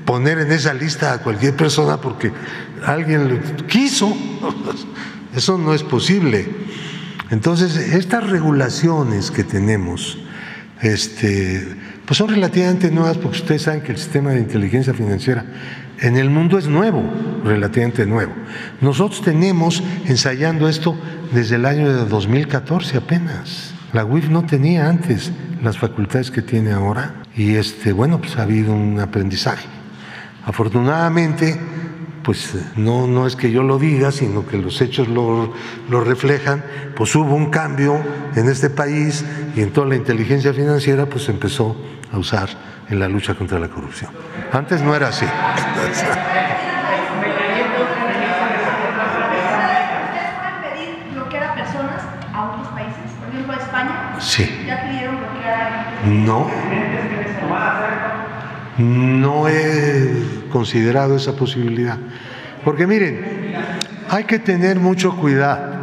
poner 0.04 0.40
en 0.40 0.52
esa 0.52 0.74
lista 0.74 1.14
a 1.14 1.22
cualquier 1.22 1.56
persona 1.56 1.96
porque 1.98 2.30
alguien 2.84 3.30
lo 3.30 3.66
quiso. 3.66 4.14
Eso 5.34 5.56
no 5.56 5.72
es 5.72 5.82
posible. 5.82 6.50
Entonces, 7.30 7.76
estas 7.76 8.28
regulaciones 8.28 9.30
que 9.30 9.42
tenemos, 9.42 10.18
este, 10.82 11.66
pues 12.12 12.18
son 12.18 12.28
relativamente 12.28 12.90
nuevas 12.90 13.16
porque 13.16 13.38
ustedes 13.38 13.62
saben 13.62 13.80
que 13.80 13.92
el 13.92 13.96
sistema 13.96 14.32
de 14.32 14.40
inteligencia 14.40 14.92
financiera 14.92 15.46
en 15.98 16.18
el 16.18 16.28
mundo 16.28 16.58
es 16.58 16.68
nuevo, 16.68 17.02
relativamente 17.42 18.04
nuevo. 18.04 18.34
Nosotros 18.82 19.22
tenemos 19.22 19.82
ensayando 20.04 20.68
esto 20.68 20.94
desde 21.32 21.56
el 21.56 21.64
año 21.64 21.90
de 21.90 22.04
2014 22.04 22.98
apenas. 22.98 23.72
La 23.94 24.04
UIF 24.04 24.28
no 24.28 24.44
tenía 24.44 24.90
antes 24.90 25.32
las 25.62 25.78
facultades 25.78 26.30
que 26.30 26.42
tiene 26.42 26.72
ahora 26.72 27.14
y 27.34 27.54
este, 27.54 27.92
bueno, 27.92 28.18
pues 28.18 28.36
ha 28.36 28.42
habido 28.42 28.74
un 28.74 29.00
aprendizaje. 29.00 29.66
Afortunadamente, 30.44 31.58
pues 32.22 32.56
no, 32.76 33.06
no 33.06 33.26
es 33.26 33.36
que 33.36 33.50
yo 33.50 33.62
lo 33.62 33.78
diga, 33.78 34.12
sino 34.12 34.46
que 34.46 34.58
los 34.58 34.82
hechos 34.82 35.08
lo, 35.08 35.54
lo, 35.88 36.04
reflejan, 36.04 36.62
pues 36.94 37.14
hubo 37.14 37.34
un 37.34 37.48
cambio 37.48 37.98
en 38.36 38.50
este 38.50 38.68
país 38.68 39.24
y 39.56 39.62
en 39.62 39.72
toda 39.72 39.86
la 39.86 39.96
inteligencia 39.96 40.52
financiera 40.52 41.06
pues 41.06 41.30
empezó 41.30 41.74
a 42.12 42.18
usar 42.18 42.48
en 42.88 43.00
la 43.00 43.08
lucha 43.08 43.34
contra 43.34 43.58
la 43.58 43.68
corrupción. 43.68 44.10
Antes 44.52 44.82
no 44.82 44.94
era 44.94 45.08
así. 45.08 45.26
Sí. 54.22 54.48
¿Ya 54.66 54.88
pidieron? 54.88 55.18
No. 56.24 56.48
No 58.78 59.48
he 59.48 60.22
considerado 60.50 61.16
esa 61.16 61.36
posibilidad. 61.36 61.98
Porque 62.64 62.86
miren, 62.86 63.54
hay 64.08 64.24
que 64.24 64.38
tener 64.38 64.78
mucho 64.78 65.16
cuidado 65.16 65.74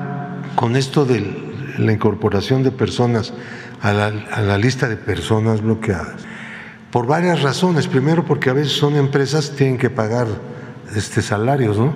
con 0.55 0.75
esto 0.75 1.05
de 1.05 1.49
la 1.77 1.91
incorporación 1.91 2.63
de 2.63 2.71
personas 2.71 3.33
a 3.81 3.93
la, 3.93 4.57
lista 4.57 4.87
de 4.87 4.95
personas 4.95 5.61
bloqueadas. 5.61 6.23
Por 6.91 7.07
varias 7.07 7.41
razones. 7.41 7.87
Primero, 7.87 8.25
porque 8.25 8.49
a 8.49 8.53
veces 8.53 8.73
son 8.73 8.95
empresas 8.95 9.49
que 9.49 9.57
tienen 9.57 9.77
que 9.77 9.89
pagar 9.89 10.27
este, 10.95 11.21
salarios. 11.21 11.77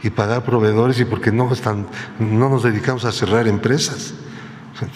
Y 0.00 0.10
pagar 0.10 0.44
proveedores 0.44 1.00
y 1.00 1.04
porque 1.04 1.32
no, 1.32 1.52
están, 1.52 1.88
no 2.20 2.48
nos 2.48 2.62
dedicamos 2.62 3.04
a 3.04 3.10
cerrar 3.10 3.48
empresas. 3.48 4.14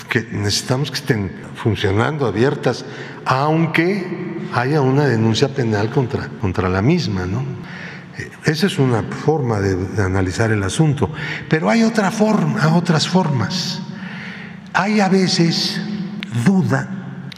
Que 0.08 0.28
necesitamos 0.30 0.92
que 0.92 0.98
estén 0.98 1.32
funcionando, 1.56 2.24
abiertas, 2.24 2.84
aunque 3.24 4.46
haya 4.54 4.80
una 4.80 5.06
denuncia 5.06 5.48
penal 5.48 5.90
contra, 5.90 6.28
contra 6.40 6.68
la 6.68 6.82
misma. 6.82 7.26
¿no? 7.26 7.42
Esa 8.44 8.66
es 8.66 8.78
una 8.78 9.02
forma 9.02 9.60
de, 9.60 10.02
analizar 10.02 10.50
el 10.50 10.62
asunto. 10.62 11.10
Pero 11.48 11.70
hay 11.70 11.82
otra 11.82 12.10
forma, 12.10 12.76
otras 12.76 13.08
formas. 13.08 13.80
Hay 14.72 15.00
a 15.00 15.08
veces 15.08 15.80
duda, 16.45 16.89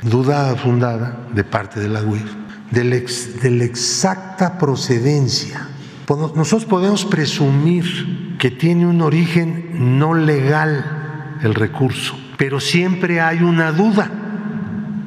duda 0.03 0.55
fundada 0.57 1.27
de 1.35 1.45
parte 1.45 1.81
de 1.81 1.89
la 1.89 2.03
UIF, 2.03 2.31
de 2.71 2.85
la, 2.85 2.97
de 2.97 3.51
la 3.51 3.65
exacta 3.65 4.59
procedencia. 4.59 5.69
Nosotros 6.09 6.67
podemos 6.67 7.05
presumir 7.05 8.37
que 8.39 8.51
tiene 8.51 8.87
un 8.87 9.01
origen 9.01 9.99
no 9.99 10.15
legal 10.15 11.39
el 11.43 11.55
recurso, 11.55 12.19
pero 12.37 12.61
siempre 12.61 13.21
hay 13.21 13.43
una 13.43 13.73
duda. 13.73 14.11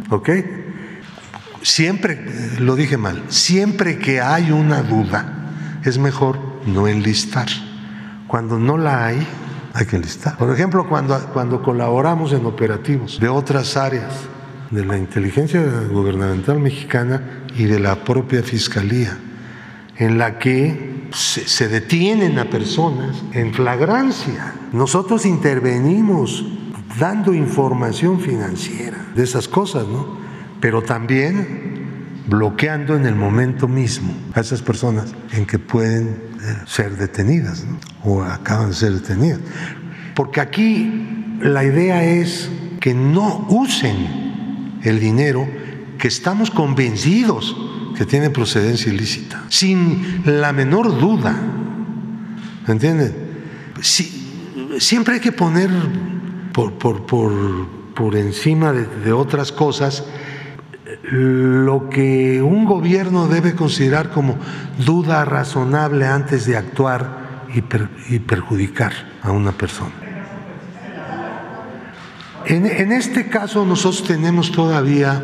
¿Ok? 0.09 0.29
Siempre, 1.61 2.25
lo 2.59 2.75
dije 2.75 2.97
mal, 2.97 3.23
siempre 3.27 3.99
que 3.99 4.21
hay 4.21 4.51
una 4.51 4.81
duda, 4.81 5.51
es 5.83 5.97
mejor 5.97 6.39
no 6.65 6.87
enlistar. 6.87 7.47
Cuando 8.27 8.57
no 8.57 8.77
la 8.77 9.05
hay, 9.05 9.27
hay 9.77 9.85
que 9.85 9.95
enlistar. 9.95 10.37
Por 10.37 10.51
ejemplo, 10.51 10.87
cuando, 10.89 11.19
cuando 11.33 11.61
colaboramos 11.61 12.33
en 12.33 12.45
operativos 12.47 13.19
de 13.19 13.29
otras 13.29 13.77
áreas 13.77 14.11
de 14.71 14.83
la 14.83 14.97
inteligencia 14.97 15.61
gubernamental 15.91 16.59
mexicana 16.59 17.45
y 17.55 17.65
de 17.65 17.79
la 17.79 18.03
propia 18.03 18.41
fiscalía, 18.41 19.15
en 19.97 20.17
la 20.17 20.39
que 20.39 21.07
se, 21.13 21.47
se 21.47 21.67
detienen 21.67 22.39
a 22.39 22.49
personas 22.49 23.23
en 23.33 23.53
flagrancia. 23.53 24.55
Nosotros 24.73 25.27
intervenimos 25.27 26.43
dando 26.99 27.33
información 27.35 28.19
financiera 28.19 28.97
de 29.15 29.23
esas 29.23 29.47
cosas, 29.47 29.87
¿no? 29.87 30.17
pero 30.59 30.81
también 30.81 32.23
bloqueando 32.27 32.95
en 32.95 33.05
el 33.05 33.15
momento 33.15 33.67
mismo 33.67 34.11
a 34.33 34.39
esas 34.39 34.63
personas 34.63 35.13
en 35.33 35.45
que 35.45 35.59
pueden 35.59 36.26
ser 36.65 36.97
detenidas 36.97 37.65
o 38.03 38.21
acaban 38.21 38.69
de 38.69 38.75
ser 38.75 38.93
detenidas. 38.93 39.39
Porque 40.15 40.41
aquí 40.41 41.37
la 41.41 41.63
idea 41.63 42.03
es 42.03 42.49
que 42.79 42.93
no 42.93 43.45
usen 43.49 44.79
el 44.83 44.99
dinero 44.99 45.47
que 45.97 46.07
estamos 46.07 46.51
convencidos 46.51 47.55
que 47.97 48.05
tiene 48.05 48.29
procedencia 48.29 48.93
ilícita, 48.93 49.43
sin 49.49 50.21
la 50.25 50.53
menor 50.53 50.99
duda. 50.99 51.35
¿Entienden? 52.67 53.27
siempre 54.79 55.15
hay 55.15 55.19
que 55.19 55.31
poner 55.31 55.69
por, 56.51 56.73
por, 56.73 57.05
por, 57.05 57.33
por 57.93 58.15
encima 58.15 58.73
de 58.73 59.11
otras 59.11 59.51
cosas 59.51 60.03
lo 61.03 61.89
que 61.89 62.41
un 62.41 62.65
gobierno 62.65 63.27
debe 63.27 63.55
considerar 63.55 64.09
como 64.09 64.37
duda 64.85 65.23
razonable 65.25 66.05
antes 66.05 66.45
de 66.45 66.57
actuar 66.57 67.27
y, 67.53 68.19
perjudicar 68.19 68.91
a 69.23 69.31
una 69.31 69.51
persona. 69.51 69.91
En, 72.45 72.91
este 72.91 73.27
caso 73.27 73.65
nosotros 73.65 74.03
tenemos 74.03 74.51
todavía 74.51 75.23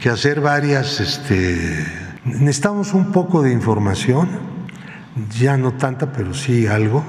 que 0.00 0.08
hacer 0.10 0.40
varias, 0.40 1.00
este, 1.00 1.84
necesitamos 2.24 2.92
un 2.94 3.10
poco 3.12 3.42
de 3.42 3.52
información, 3.52 4.28
ya 5.38 5.56
no 5.56 5.72
tanta, 5.72 6.12
pero 6.12 6.34
sí 6.34 6.66
algo, 6.66 7.04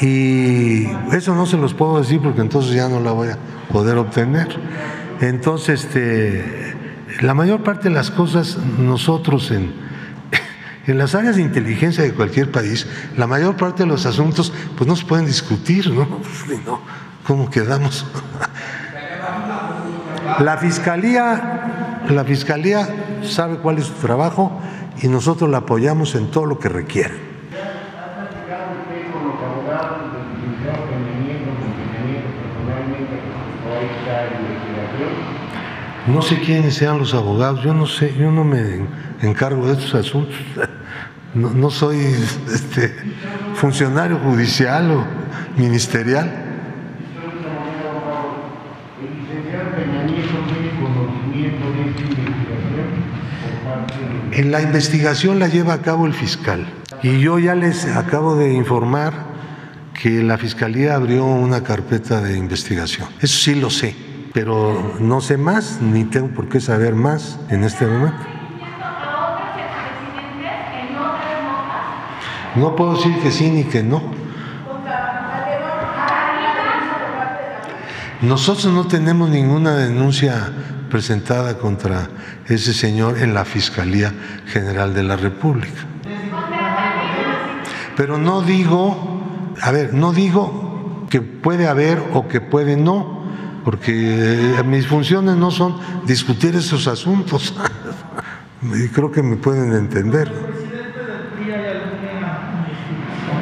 y 0.00 0.86
eso 1.12 1.34
no 1.34 1.46
se 1.46 1.56
los 1.56 1.74
puedo 1.74 1.98
decir 1.98 2.20
porque 2.22 2.40
entonces 2.40 2.72
ya 2.72 2.88
no 2.88 3.00
la 3.00 3.12
voy 3.12 3.28
a 3.28 3.38
poder 3.72 3.98
obtener. 3.98 4.48
Entonces, 5.20 5.84
este, 5.84 6.74
la 7.20 7.34
mayor 7.34 7.62
parte 7.62 7.88
de 7.88 7.94
las 7.94 8.10
cosas 8.10 8.56
nosotros 8.78 9.50
en, 9.50 9.72
en 10.86 10.98
las 10.98 11.14
áreas 11.14 11.36
de 11.36 11.42
inteligencia 11.42 12.02
de 12.02 12.12
cualquier 12.12 12.50
país, 12.50 12.86
la 13.16 13.26
mayor 13.26 13.56
parte 13.56 13.82
de 13.82 13.88
los 13.88 14.06
asuntos 14.06 14.52
pues 14.76 14.88
no 14.88 14.96
se 14.96 15.04
pueden 15.04 15.26
discutir, 15.26 15.90
¿no? 15.90 16.06
¿Cómo 17.26 17.50
quedamos? 17.50 18.06
La 20.38 20.56
fiscalía, 20.58 22.00
la 22.08 22.24
fiscalía 22.24 22.88
sabe 23.22 23.56
cuál 23.56 23.78
es 23.78 23.86
su 23.86 23.94
trabajo 23.94 24.60
y 25.02 25.08
nosotros 25.08 25.50
la 25.50 25.58
apoyamos 25.58 26.14
en 26.14 26.30
todo 26.30 26.46
lo 26.46 26.58
que 26.58 26.68
requiera. 26.68 27.12
No 36.06 36.22
sé 36.22 36.40
quiénes 36.40 36.74
sean 36.74 36.98
los 36.98 37.14
abogados, 37.14 37.62
yo 37.62 37.74
no 37.74 37.86
sé, 37.86 38.14
yo 38.18 38.30
no 38.30 38.42
me 38.44 38.80
encargo 39.22 39.66
de 39.66 39.74
estos 39.74 39.94
asuntos. 39.94 40.36
No, 41.32 41.70
soy 41.70 41.98
este, 42.52 42.92
funcionario 43.54 44.18
judicial 44.18 44.90
o 44.90 45.04
ministerial. 45.56 46.28
En 54.32 54.50
la 54.50 54.60
investigación 54.60 55.38
la 55.38 55.46
lleva 55.46 55.74
a 55.74 55.82
cabo 55.82 56.06
el 56.06 56.14
fiscal 56.14 56.66
y 57.04 57.20
yo 57.20 57.38
ya 57.38 57.54
les 57.54 57.86
acabo 57.86 58.34
de 58.34 58.52
informar 58.52 59.12
que 60.02 60.24
la 60.24 60.36
fiscalía 60.36 60.96
abrió 60.96 61.24
una 61.26 61.62
carpeta 61.62 62.20
de 62.20 62.36
investigación. 62.36 63.06
Eso 63.20 63.38
sí 63.38 63.54
lo 63.54 63.70
sé, 63.70 63.94
pero 64.32 64.96
no 65.00 65.20
sé 65.20 65.36
más 65.36 65.80
ni 65.80 66.04
tengo 66.04 66.28
por 66.28 66.48
qué 66.48 66.60
saber 66.60 66.94
más 66.94 67.38
en 67.48 67.64
este 67.64 67.86
momento. 67.86 68.26
No 72.56 72.74
puedo 72.74 72.94
decir 72.94 73.16
que 73.22 73.30
sí 73.30 73.50
ni 73.50 73.64
que 73.64 73.82
no. 73.82 74.02
Nosotros 78.22 78.72
no 78.72 78.86
tenemos 78.86 79.30
ninguna 79.30 79.76
denuncia 79.76 80.52
presentada 80.90 81.56
contra 81.58 82.08
ese 82.46 82.74
señor 82.74 83.18
en 83.18 83.32
la 83.32 83.44
Fiscalía 83.44 84.12
General 84.46 84.92
de 84.92 85.02
la 85.04 85.16
República. 85.16 85.86
Pero 87.96 88.18
no 88.18 88.42
digo, 88.42 89.22
a 89.62 89.70
ver, 89.70 89.94
no 89.94 90.12
digo 90.12 91.06
que 91.08 91.20
puede 91.22 91.66
haber 91.66 92.02
o 92.12 92.28
que 92.28 92.40
puede 92.40 92.76
no, 92.76 93.19
porque 93.64 94.62
mis 94.66 94.86
funciones 94.86 95.36
no 95.36 95.50
son 95.50 95.76
discutir 96.06 96.54
esos 96.54 96.86
asuntos. 96.86 97.54
y 98.62 98.88
creo 98.88 99.10
que 99.10 99.22
me 99.22 99.36
pueden 99.36 99.72
entender. 99.72 100.30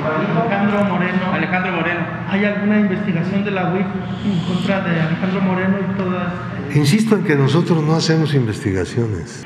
Alejandro 0.08 0.84
Moreno. 0.84 1.32
Alejandro 1.32 1.72
Moreno. 1.72 2.00
¿Hay 2.30 2.44
alguna 2.44 2.80
investigación 2.80 3.44
de 3.44 3.50
la 3.50 3.72
UIF 3.72 3.86
en 4.24 4.38
contra 4.46 4.80
de 4.80 5.00
Alejandro 5.00 5.40
Moreno 5.40 5.76
y 5.80 5.98
todas? 5.98 6.32
Insisto 6.74 7.16
en 7.16 7.24
que 7.24 7.36
nosotros 7.36 7.82
no 7.82 7.94
hacemos 7.94 8.34
investigaciones. 8.34 9.44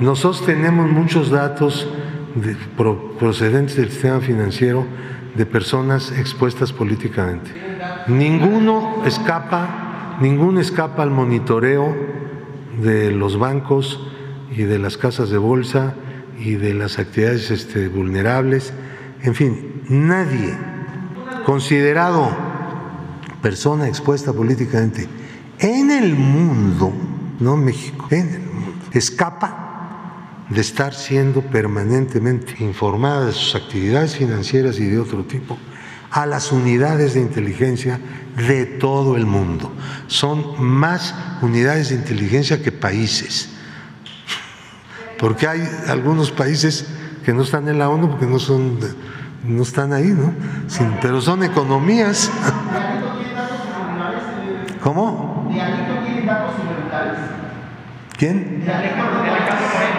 Nosotros 0.00 0.44
tenemos 0.44 0.90
muchos 0.90 1.30
datos 1.30 1.88
procedentes 3.18 3.76
del 3.76 3.90
sistema 3.90 4.20
financiero 4.20 4.86
de 5.34 5.46
personas 5.46 6.12
expuestas 6.12 6.72
políticamente. 6.72 7.50
Ninguno 8.06 9.02
escapa, 9.04 9.89
ninguno 10.20 10.60
escapa 10.60 11.02
al 11.02 11.10
monitoreo 11.10 11.94
de 12.82 13.10
los 13.10 13.38
bancos 13.38 14.00
y 14.54 14.62
de 14.62 14.78
las 14.78 14.96
casas 14.96 15.30
de 15.30 15.38
bolsa 15.38 15.94
y 16.38 16.54
de 16.54 16.74
las 16.74 16.98
actividades 16.98 17.50
este, 17.50 17.88
vulnerables. 17.88 18.72
En 19.22 19.34
fin, 19.34 19.82
nadie 19.88 20.56
considerado 21.44 22.30
persona 23.42 23.88
expuesta 23.88 24.32
políticamente 24.32 25.08
en 25.58 25.90
el 25.90 26.14
mundo, 26.14 26.92
no 27.38 27.56
México, 27.56 28.06
en 28.10 28.28
el 28.28 28.40
mundo, 28.40 28.86
escapa 28.92 30.46
de 30.48 30.60
estar 30.60 30.94
siendo 30.94 31.42
permanentemente 31.42 32.56
informada 32.62 33.26
de 33.26 33.32
sus 33.32 33.54
actividades 33.54 34.16
financieras 34.16 34.78
y 34.78 34.86
de 34.86 34.98
otro 34.98 35.24
tipo 35.24 35.56
a 36.10 36.26
las 36.26 36.50
unidades 36.50 37.14
de 37.14 37.20
inteligencia 37.20 38.00
de 38.36 38.66
todo 38.66 39.16
el 39.16 39.26
mundo. 39.26 39.72
Son 40.06 40.62
más 40.62 41.14
unidades 41.42 41.90
de 41.90 41.96
inteligencia 41.96 42.62
que 42.62 42.72
países, 42.72 43.50
porque 45.18 45.46
hay 45.46 45.62
algunos 45.88 46.30
países 46.30 46.86
que 47.24 47.32
no 47.32 47.42
están 47.42 47.68
en 47.68 47.78
la 47.78 47.88
ONU 47.88 48.10
porque 48.10 48.26
no 48.26 48.38
son 48.38 48.78
no 49.44 49.62
están 49.62 49.92
ahí, 49.92 50.08
¿no? 50.08 50.32
pero 51.00 51.20
son 51.20 51.42
economías. 51.42 52.30
¿Cómo? 54.82 55.50
¿Quién? 58.18 58.64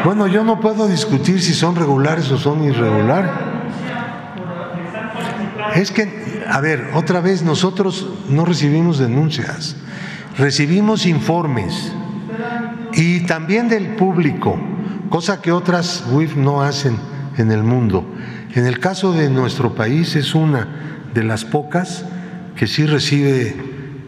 Bueno, 0.03 0.27
yo 0.27 0.43
no 0.43 0.59
puedo 0.59 0.87
discutir 0.87 1.41
si 1.41 1.53
son 1.53 1.75
regulares 1.75 2.31
o 2.31 2.37
son 2.37 2.63
irregulares. 2.63 3.50
Es 5.75 5.91
que, 5.91 6.43
a 6.47 6.59
ver, 6.61 6.91
otra 6.93 7.21
vez 7.21 7.43
nosotros 7.43 8.07
no 8.29 8.45
recibimos 8.45 8.97
denuncias, 8.97 9.75
recibimos 10.37 11.05
informes. 11.05 11.93
Y 12.93 13.21
también 13.21 13.69
del 13.69 13.95
público, 13.95 14.59
cosa 15.09 15.41
que 15.41 15.51
otras 15.51 16.03
WIF 16.11 16.35
no 16.35 16.61
hacen 16.61 16.97
en 17.37 17.51
el 17.51 17.63
mundo. 17.63 18.05
En 18.53 18.65
el 18.65 18.79
caso 18.79 19.13
de 19.13 19.29
nuestro 19.29 19.75
país 19.75 20.15
es 20.15 20.35
una 20.35 20.67
de 21.13 21.23
las 21.23 21.45
pocas 21.45 22.05
que 22.55 22.67
sí 22.67 22.85
recibe 22.85 23.55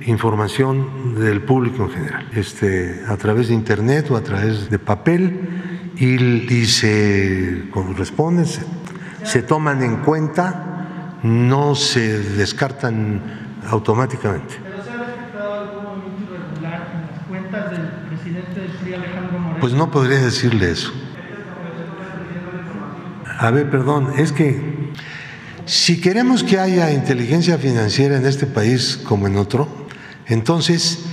información 0.06 1.16
del 1.16 1.42
público 1.42 1.84
en 1.84 1.90
general, 1.92 2.28
este, 2.34 3.04
a 3.08 3.16
través 3.18 3.48
de 3.48 3.54
internet 3.54 4.12
o 4.12 4.18
a 4.18 4.22
través 4.22 4.70
de 4.70 4.80
papel. 4.80 5.50
Y, 5.96 6.66
se 6.66 7.66
corresponde, 7.72 8.46
se, 9.24 9.42
toman 9.44 9.84
en 9.84 9.98
cuenta, 9.98 10.73
no 11.24 11.74
se 11.74 12.20
descartan 12.20 13.22
automáticamente. 13.68 14.56
¿Pero 14.62 14.84
se 14.84 14.92
ha 14.92 14.98
detectado 14.98 15.54
algún 15.54 15.84
movimiento 15.84 16.34
irregular 16.36 16.92
en 16.94 17.16
las 17.16 17.28
cuentas 17.28 17.72
del 17.72 17.88
presidente 18.10 18.60
del 18.60 18.72
PRI, 18.72 18.94
Alejandro 18.94 19.40
Moreno? 19.40 19.60
Pues 19.62 19.74
no 19.74 19.90
podría 19.90 20.20
decirle 20.20 20.72
eso. 20.72 20.92
A 23.40 23.52
ver, 23.52 23.70
perdón, 23.70 24.14
es 24.18 24.32
que 24.32 24.92
si 25.66 26.02
queremos 26.02 26.44
que 26.44 26.60
haya 26.60 26.92
inteligencia 26.92 27.58
financiera 27.58 28.18
en 28.18 28.26
este 28.26 28.46
país 28.46 29.00
como 29.04 29.28
en 29.28 29.38
otro, 29.38 29.68
entonces 30.28 31.06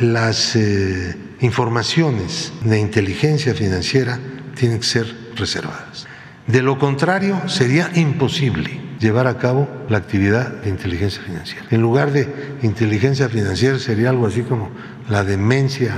las 0.00 0.56
eh, 0.56 1.16
informaciones 1.40 2.52
de 2.64 2.80
inteligencia 2.80 3.54
financiera 3.54 4.18
tienen 4.54 4.78
que 4.78 4.86
ser 4.86 5.16
reservadas. 5.36 6.06
De 6.46 6.62
lo 6.62 6.78
contrario, 6.78 7.48
sería 7.48 7.90
imposible 7.94 8.79
llevar 9.00 9.26
a 9.26 9.38
cabo 9.38 9.66
la 9.88 9.96
actividad 9.96 10.48
de 10.62 10.68
inteligencia 10.68 11.22
financiera. 11.22 11.66
En 11.70 11.80
lugar 11.80 12.12
de 12.12 12.58
inteligencia 12.62 13.28
financiera 13.28 13.78
sería 13.78 14.10
algo 14.10 14.26
así 14.26 14.42
como 14.42 14.68
la 15.08 15.24
demencia 15.24 15.94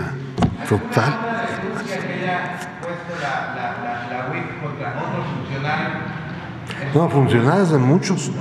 total. 0.68 1.28
No, 6.94 7.08
funcionarios 7.10 7.72
de 7.72 7.78
muchos. 7.78 8.30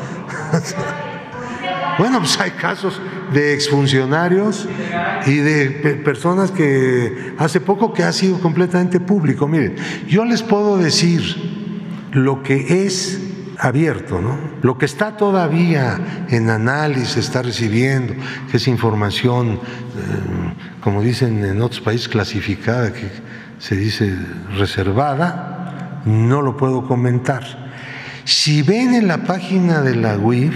Bueno, 1.97 2.19
pues 2.19 2.39
hay 2.39 2.51
casos 2.51 2.99
de 3.31 3.53
exfuncionarios 3.53 4.67
y 5.27 5.35
de 5.35 6.01
personas 6.03 6.49
que 6.49 7.35
hace 7.37 7.59
poco 7.59 7.93
que 7.93 8.01
ha 8.01 8.11
sido 8.11 8.39
completamente 8.39 8.99
público. 8.99 9.47
Miren, 9.47 9.75
yo 10.07 10.25
les 10.25 10.41
puedo 10.41 10.77
decir 10.77 11.21
lo 12.13 12.41
que 12.41 12.85
es 12.85 13.30
abierto, 13.61 14.19
¿no? 14.19 14.39
Lo 14.63 14.79
que 14.79 14.85
está 14.85 15.15
todavía 15.15 16.25
en 16.29 16.49
análisis, 16.49 17.17
está 17.17 17.43
recibiendo, 17.43 18.15
que 18.49 18.57
es 18.57 18.67
información, 18.67 19.51
eh, 19.51 19.59
como 20.81 21.03
dicen 21.03 21.45
en 21.45 21.61
otros 21.61 21.79
países, 21.79 22.09
clasificada, 22.09 22.91
que 22.91 23.07
se 23.59 23.75
dice 23.75 24.17
reservada, 24.57 26.01
no 26.05 26.41
lo 26.41 26.57
puedo 26.57 26.87
comentar. 26.87 27.43
Si 28.25 28.63
ven 28.63 28.95
en 28.95 29.07
la 29.07 29.25
página 29.25 29.81
de 29.81 29.95
la 29.95 30.17
UIF, 30.17 30.55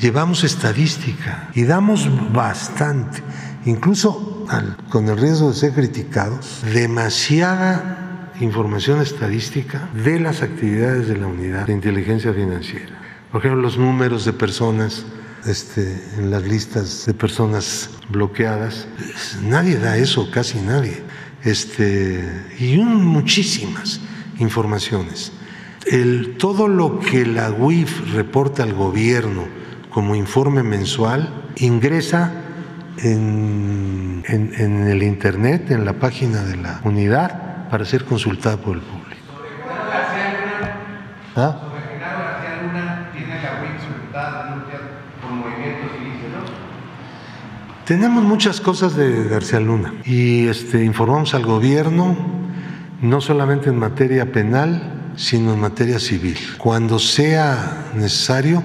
llevamos 0.00 0.44
estadística 0.44 1.48
y 1.54 1.64
damos 1.64 2.10
bastante, 2.34 3.22
incluso 3.64 4.46
con 4.90 5.08
el 5.08 5.16
riesgo 5.16 5.48
de 5.48 5.54
ser 5.54 5.72
criticados, 5.72 6.60
demasiada 6.74 8.03
información 8.40 9.00
estadística 9.00 9.88
de 9.94 10.20
las 10.20 10.42
actividades 10.42 11.08
de 11.08 11.16
la 11.16 11.26
unidad 11.26 11.66
de 11.66 11.72
inteligencia 11.72 12.32
financiera. 12.32 13.00
Por 13.30 13.40
ejemplo, 13.40 13.62
los 13.62 13.78
números 13.78 14.24
de 14.24 14.32
personas 14.32 15.04
este, 15.46 16.02
en 16.16 16.30
las 16.30 16.42
listas 16.42 17.04
de 17.06 17.14
personas 17.14 17.90
bloqueadas. 18.08 18.86
Nadie 19.42 19.76
da 19.76 19.96
eso, 19.96 20.30
casi 20.30 20.58
nadie. 20.60 21.02
Este, 21.42 22.24
y 22.58 22.78
muchísimas 22.78 24.00
informaciones 24.38 25.32
el, 25.86 26.36
todo 26.38 26.68
lo 26.68 26.98
que 26.98 27.26
la 27.26 27.50
UIF 27.50 28.14
reporta 28.14 28.62
al 28.62 28.72
gobierno 28.72 29.46
como 29.90 30.14
informe 30.14 30.62
mensual 30.62 31.28
ingresa 31.56 32.32
en, 32.98 34.22
en, 34.26 34.88
el 34.88 35.02
Internet, 35.02 35.70
en 35.70 35.84
la 35.84 35.94
página 35.94 36.42
de 36.44 36.56
la 36.56 36.80
unidad, 36.84 37.53
para 37.74 37.84
ser 37.84 38.04
consultada 38.04 38.56
por 38.56 38.76
el 38.76 38.82
público. 38.82 39.20
¿Ah? 41.34 41.56
Tenemos 47.84 48.22
muchas 48.22 48.60
cosas 48.60 48.94
de 48.94 49.24
García 49.24 49.58
Luna 49.58 49.92
y 50.04 50.46
este, 50.46 50.84
informamos 50.84 51.34
al 51.34 51.44
gobierno 51.44 52.16
no 53.02 53.20
solamente 53.20 53.70
en 53.70 53.78
materia 53.80 54.30
penal, 54.30 55.10
sino 55.16 55.52
en 55.52 55.60
materia 55.60 55.98
civil. 55.98 56.38
Cuando 56.58 57.00
sea 57.00 57.90
necesario 57.96 58.62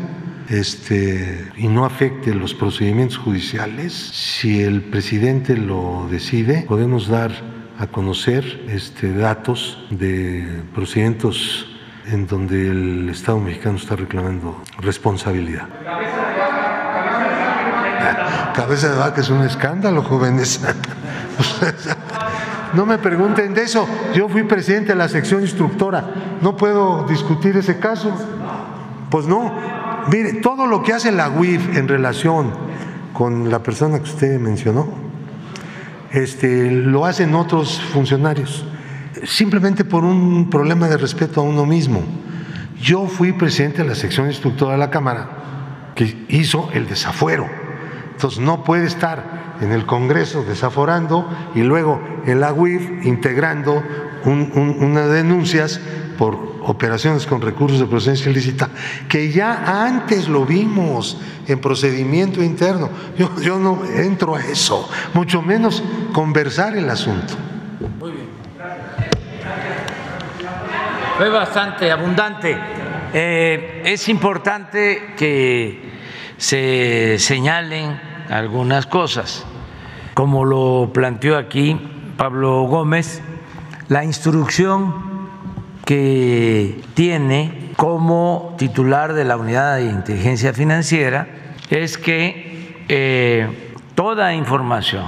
este, 0.50 1.52
y 1.58 1.68
no 1.68 1.84
afecte 1.84 2.36
los 2.36 2.54
procedimientos 2.54 3.18
judiciales, 3.18 3.92
si 3.92 4.62
el 4.62 4.84
presidente 4.84 5.58
lo 5.58 6.08
decide, 6.12 6.66
podemos 6.68 7.08
dar 7.08 7.59
a 7.80 7.88
conocer 7.88 8.44
este, 8.68 9.14
datos 9.14 9.88
de 9.90 10.64
procedimientos 10.76 11.66
en 12.08 12.28
donde 12.28 12.68
el 12.68 13.10
Estado 13.10 13.40
mexicano 13.40 13.78
está 13.78 13.96
reclamando 13.96 14.62
responsabilidad. 14.80 15.68
Cabeza 18.54 18.90
de 18.90 18.98
vaca 18.98 19.22
es 19.22 19.30
un 19.30 19.44
escándalo, 19.44 20.04
jóvenes. 20.04 20.60
No 22.74 22.86
me 22.86 23.00
pregunten 23.00 23.56
de 23.56 23.64
eso. 23.64 23.88
Yo 24.14 24.30
fui 24.30 24.44
presidente 24.44 24.90
de 24.90 24.96
la 24.96 25.10
sección 25.10 25.42
instructora. 25.42 26.38
No 26.40 26.56
puedo 26.56 27.04
discutir 27.08 27.58
ese 27.58 27.80
caso. 27.80 28.12
Pues 29.10 29.26
no. 29.26 29.52
Mire, 30.12 30.34
todo 30.34 30.68
lo 30.68 30.84
que 30.84 30.94
hace 30.94 31.12
la 31.12 31.30
UIF 31.30 31.76
en 31.76 31.88
relación 31.88 32.52
con 33.12 33.50
la 33.50 33.64
persona 33.64 33.98
que 33.98 34.04
usted 34.04 34.40
mencionó, 34.40 34.88
este, 36.12 36.72
lo 36.72 37.06
hacen 37.06 37.36
otros 37.36 37.80
funcionarios, 37.80 38.66
simplemente 39.24 39.86
por 39.86 40.04
un 40.04 40.50
problema 40.50 40.88
de 40.88 40.98
respeto 40.98 41.42
a 41.42 41.44
uno 41.44 41.66
mismo. 41.66 42.04
Yo 42.82 43.08
fui 43.08 43.34
presidente 43.34 43.84
de 43.84 43.90
la 43.90 43.96
sección 43.96 44.28
instructora 44.28 44.74
de 44.74 44.78
la 44.78 44.90
Cámara 44.90 45.92
que 45.96 46.26
hizo 46.30 46.70
el 46.74 46.88
desafuero 46.88 47.48
entonces 48.20 48.42
no 48.42 48.66
puede 48.66 48.86
estar 48.86 49.56
en 49.62 49.72
el 49.72 49.86
Congreso 49.86 50.44
desaforando 50.44 51.26
y 51.56 51.62
luego 51.62 52.02
el 52.26 52.44
AGUIF 52.44 53.06
integrando 53.06 53.82
unas 54.26 55.10
denuncias 55.10 55.80
por 56.18 56.49
operaciones 56.70 57.26
con 57.26 57.42
recursos 57.42 57.80
de 57.80 57.88
procedencia 57.88 58.30
ilícita, 58.30 58.70
que 59.08 59.32
ya 59.32 59.86
antes 59.86 60.28
lo 60.28 60.46
vimos 60.46 61.18
en 61.48 61.60
procedimiento 61.60 62.44
interno. 62.44 62.92
Yo, 63.18 63.58
no 63.58 63.84
entro 63.86 64.36
a 64.36 64.42
eso, 64.42 64.88
mucho 65.16 65.42
menos 65.42 65.84
conversar 66.14 66.78
el 66.78 66.88
asunto. 66.88 67.34
Muy 68.00 68.12
bien. 68.12 68.30
Fue 71.18 71.30
bastante 71.30 71.92
abundante. 71.92 72.56
Eh, 73.16 73.82
es 73.86 74.08
importante 74.08 75.16
que 75.18 75.92
se 76.38 77.16
señalen 77.18 78.00
algunas 78.30 78.86
cosas. 78.86 79.44
Como 80.14 80.46
lo 80.46 80.92
planteó 80.94 81.36
aquí 81.36 81.80
Pablo 82.16 82.62
Gómez, 82.64 83.24
la 83.88 84.04
instrucción 84.04 85.09
que 85.90 86.80
tiene 86.94 87.72
como 87.76 88.54
titular 88.60 89.14
de 89.14 89.26
la 89.26 89.38
Unidad 89.38 89.78
de 89.78 89.86
Inteligencia 89.86 90.54
Financiera 90.54 91.28
es 91.72 91.98
que 91.98 92.86
eh, 92.88 93.74
toda 93.96 94.36
información 94.36 95.06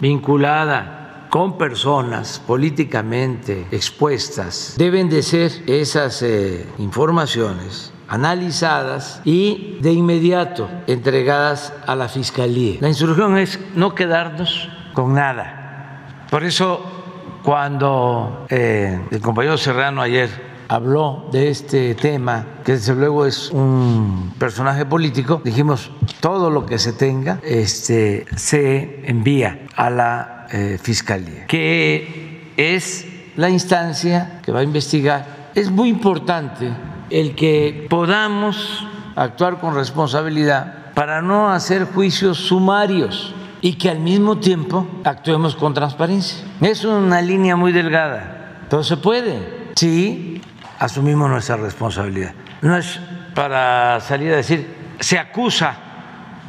vinculada 0.00 1.26
con 1.28 1.58
personas 1.58 2.42
políticamente 2.46 3.66
expuestas 3.72 4.76
deben 4.78 5.10
de 5.10 5.22
ser 5.22 5.52
esas 5.66 6.22
eh, 6.22 6.66
informaciones 6.78 7.92
analizadas 8.08 9.20
y 9.26 9.76
de 9.82 9.92
inmediato 9.92 10.70
entregadas 10.86 11.74
a 11.86 11.94
la 11.94 12.08
Fiscalía. 12.08 12.78
La 12.80 12.88
instrucción 12.88 13.36
es 13.36 13.60
no 13.74 13.94
quedarnos 13.94 14.70
con 14.94 15.12
nada. 15.12 16.24
Por 16.30 16.42
eso, 16.42 17.01
cuando 17.42 18.46
eh, 18.48 19.00
el 19.10 19.20
compañero 19.20 19.56
Serrano 19.56 20.00
ayer 20.00 20.52
habló 20.68 21.28
de 21.30 21.50
este 21.50 21.94
tema, 21.94 22.46
que 22.64 22.72
desde 22.72 22.94
luego 22.94 23.26
es 23.26 23.50
un 23.50 24.32
personaje 24.38 24.86
político, 24.86 25.40
dijimos, 25.44 25.90
todo 26.20 26.48
lo 26.50 26.64
que 26.64 26.78
se 26.78 26.92
tenga 26.92 27.40
este, 27.42 28.24
se 28.36 29.02
envía 29.04 29.66
a 29.76 29.90
la 29.90 30.46
eh, 30.50 30.78
Fiscalía, 30.80 31.46
que 31.46 32.52
es 32.56 33.06
la 33.36 33.50
instancia 33.50 34.40
que 34.42 34.52
va 34.52 34.60
a 34.60 34.64
investigar. 34.64 35.50
Es 35.54 35.70
muy 35.70 35.88
importante 35.88 36.70
el 37.10 37.34
que 37.34 37.86
podamos 37.90 38.86
actuar 39.14 39.58
con 39.60 39.74
responsabilidad 39.74 40.92
para 40.94 41.20
no 41.20 41.50
hacer 41.50 41.84
juicios 41.84 42.38
sumarios 42.38 43.34
y 43.62 43.74
que 43.74 43.88
al 43.88 44.00
mismo 44.00 44.38
tiempo 44.38 44.86
actuemos 45.04 45.54
con 45.54 45.72
transparencia. 45.72 46.44
Es 46.60 46.84
una 46.84 47.22
línea 47.22 47.56
muy 47.56 47.72
delgada, 47.72 48.58
pero 48.68 48.82
se 48.84 48.96
puede 48.98 49.62
si 49.76 50.42
asumimos 50.78 51.30
nuestra 51.30 51.56
responsabilidad. 51.56 52.34
No 52.60 52.76
es 52.76 53.00
para 53.34 54.00
salir 54.00 54.32
a 54.32 54.36
decir, 54.36 54.66
se 55.00 55.18
acusa 55.18 55.76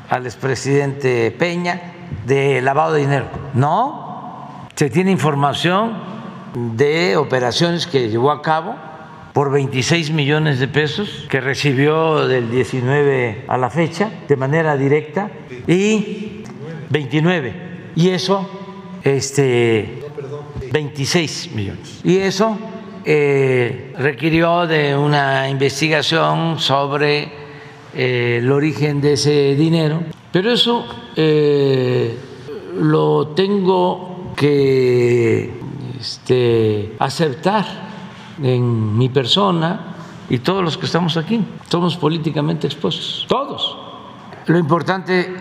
al 0.09 0.25
expresidente 0.25 1.31
Peña 1.31 1.79
de 2.25 2.61
lavado 2.61 2.93
de 2.93 3.01
dinero. 3.01 3.27
No, 3.53 4.67
se 4.75 4.89
tiene 4.89 5.11
información 5.11 5.93
de 6.55 7.15
operaciones 7.15 7.87
que 7.87 8.09
llevó 8.09 8.31
a 8.31 8.41
cabo 8.41 8.75
por 9.33 9.51
26 9.51 10.11
millones 10.11 10.59
de 10.59 10.67
pesos 10.67 11.25
que 11.29 11.41
recibió 11.41 12.27
del 12.27 12.51
19 12.51 13.45
a 13.47 13.57
la 13.57 13.69
fecha 13.71 14.11
de 14.27 14.35
manera 14.35 14.77
directa 14.77 15.31
y 15.67 16.22
29 16.93 17.53
y 17.95 18.09
eso 18.09 18.47
este 19.03 20.03
26 20.71 21.51
millones 21.55 22.01
y 22.03 22.17
eso 22.17 22.57
eh, 23.03 23.93
requirió 23.97 24.67
de 24.67 24.95
una 24.95 25.49
investigación 25.49 26.59
sobre 26.59 27.31
eh, 27.95 28.39
el 28.41 28.51
origen 28.51 29.01
de 29.01 29.13
ese 29.13 29.55
dinero 29.55 30.01
pero 30.31 30.51
eso 30.51 30.85
eh, 31.15 32.15
lo 32.79 33.29
tengo 33.29 34.33
que 34.35 35.51
este, 35.99 36.95
aceptar 36.99 37.65
en 38.41 38.97
mi 38.97 39.09
persona 39.09 39.95
y 40.29 40.39
todos 40.39 40.63
los 40.63 40.77
que 40.77 40.85
estamos 40.85 41.17
aquí. 41.17 41.45
Somos 41.69 41.95
políticamente 41.97 42.67
expuestos, 42.67 43.25
todos. 43.27 43.77
Lo 44.47 44.57
importante 44.57 45.31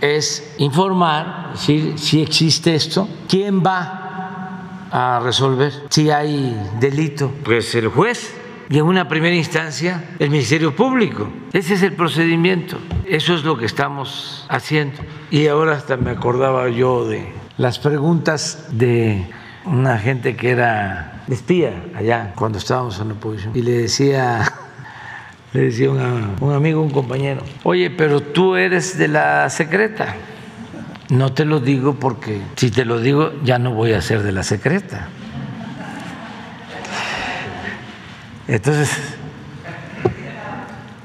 es 0.00 0.54
informar, 0.58 1.52
decir 1.52 1.98
si 1.98 2.22
existe 2.22 2.74
esto, 2.74 3.08
quién 3.28 3.62
va 3.64 4.88
a 4.90 5.20
resolver 5.22 5.72
si 5.90 6.10
hay 6.10 6.56
delito. 6.80 7.32
Pues 7.44 7.74
el 7.74 7.88
juez 7.88 8.34
y 8.68 8.78
en 8.78 8.84
una 8.84 9.08
primera 9.08 9.34
instancia 9.34 10.16
el 10.18 10.30
Ministerio 10.30 10.74
Público. 10.74 11.28
Ese 11.52 11.74
es 11.74 11.82
el 11.82 11.92
procedimiento. 11.92 12.78
Eso 13.06 13.34
es 13.34 13.44
lo 13.44 13.56
que 13.56 13.66
estamos 13.66 14.44
haciendo. 14.48 14.98
Y 15.30 15.46
ahora 15.46 15.72
hasta 15.72 15.96
me 15.96 16.10
acordaba 16.10 16.68
yo 16.68 17.06
de 17.06 17.32
las 17.58 17.78
preguntas 17.78 18.66
de 18.72 19.26
una 19.64 19.98
gente 19.98 20.36
que 20.36 20.50
era 20.50 21.24
espía 21.28 21.84
allá 21.94 22.32
cuando 22.36 22.58
estábamos 22.58 23.00
en 23.00 23.08
la 23.08 23.14
oposición 23.14 23.52
y 23.56 23.62
le 23.62 23.72
decía 23.72 24.44
le 25.52 25.60
decía 25.60 25.90
un 25.90 26.52
amigo, 26.52 26.82
un 26.82 26.90
compañero, 26.90 27.42
oye, 27.62 27.90
pero 27.90 28.20
tú 28.20 28.56
eres 28.56 28.98
de 28.98 29.08
la 29.08 29.48
secreta. 29.50 30.16
No 31.08 31.32
te 31.32 31.44
lo 31.44 31.60
digo 31.60 31.94
porque 31.94 32.40
si 32.56 32.70
te 32.70 32.84
lo 32.84 33.00
digo 33.00 33.32
ya 33.44 33.58
no 33.58 33.72
voy 33.72 33.92
a 33.92 34.02
ser 34.02 34.22
de 34.22 34.32
la 34.32 34.42
secreta. 34.42 35.08
Entonces, 38.48 38.90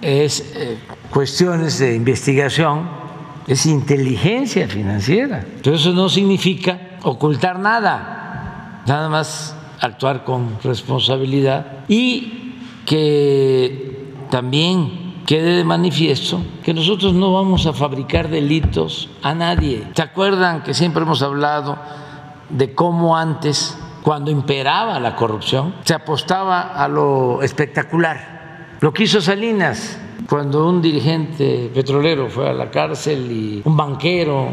es 0.01 0.53
eh, 0.55 0.77
cuestiones 1.11 1.79
de 1.79 1.95
investigación, 1.95 2.89
es 3.47 3.65
inteligencia 3.65 4.67
financiera. 4.67 5.45
Pero 5.63 5.75
eso 5.75 5.91
no 5.93 6.09
significa 6.09 6.79
ocultar 7.03 7.59
nada 7.59 8.21
nada 8.85 9.09
más 9.09 9.55
actuar 9.79 10.23
con 10.23 10.57
responsabilidad 10.63 11.85
y 11.87 12.53
que 12.85 13.90
también 14.31 15.21
quede 15.27 15.57
de 15.57 15.63
manifiesto 15.63 16.41
que 16.63 16.73
nosotros 16.73 17.13
no 17.13 17.33
vamos 17.33 17.67
a 17.67 17.73
fabricar 17.73 18.29
delitos 18.29 19.11
a 19.21 19.35
nadie. 19.35 19.87
¿Se 19.93 20.01
acuerdan 20.01 20.63
que 20.63 20.73
siempre 20.73 21.03
hemos 21.03 21.21
hablado 21.21 21.77
de 22.49 22.73
cómo 22.73 23.15
antes, 23.15 23.77
cuando 24.01 24.31
imperaba 24.31 24.99
la 24.99 25.15
corrupción, 25.15 25.75
se 25.83 25.93
apostaba 25.93 26.61
a 26.61 26.87
lo 26.87 27.43
espectacular? 27.43 28.77
Lo 28.79 28.91
que 28.91 29.03
hizo 29.03 29.21
Salinas 29.21 29.99
cuando 30.27 30.67
un 30.67 30.81
dirigente 30.81 31.69
petrolero 31.71 32.27
fue 32.27 32.49
a 32.49 32.53
la 32.53 32.71
cárcel 32.71 33.31
y 33.31 33.61
un 33.63 33.77
banquero 33.77 34.49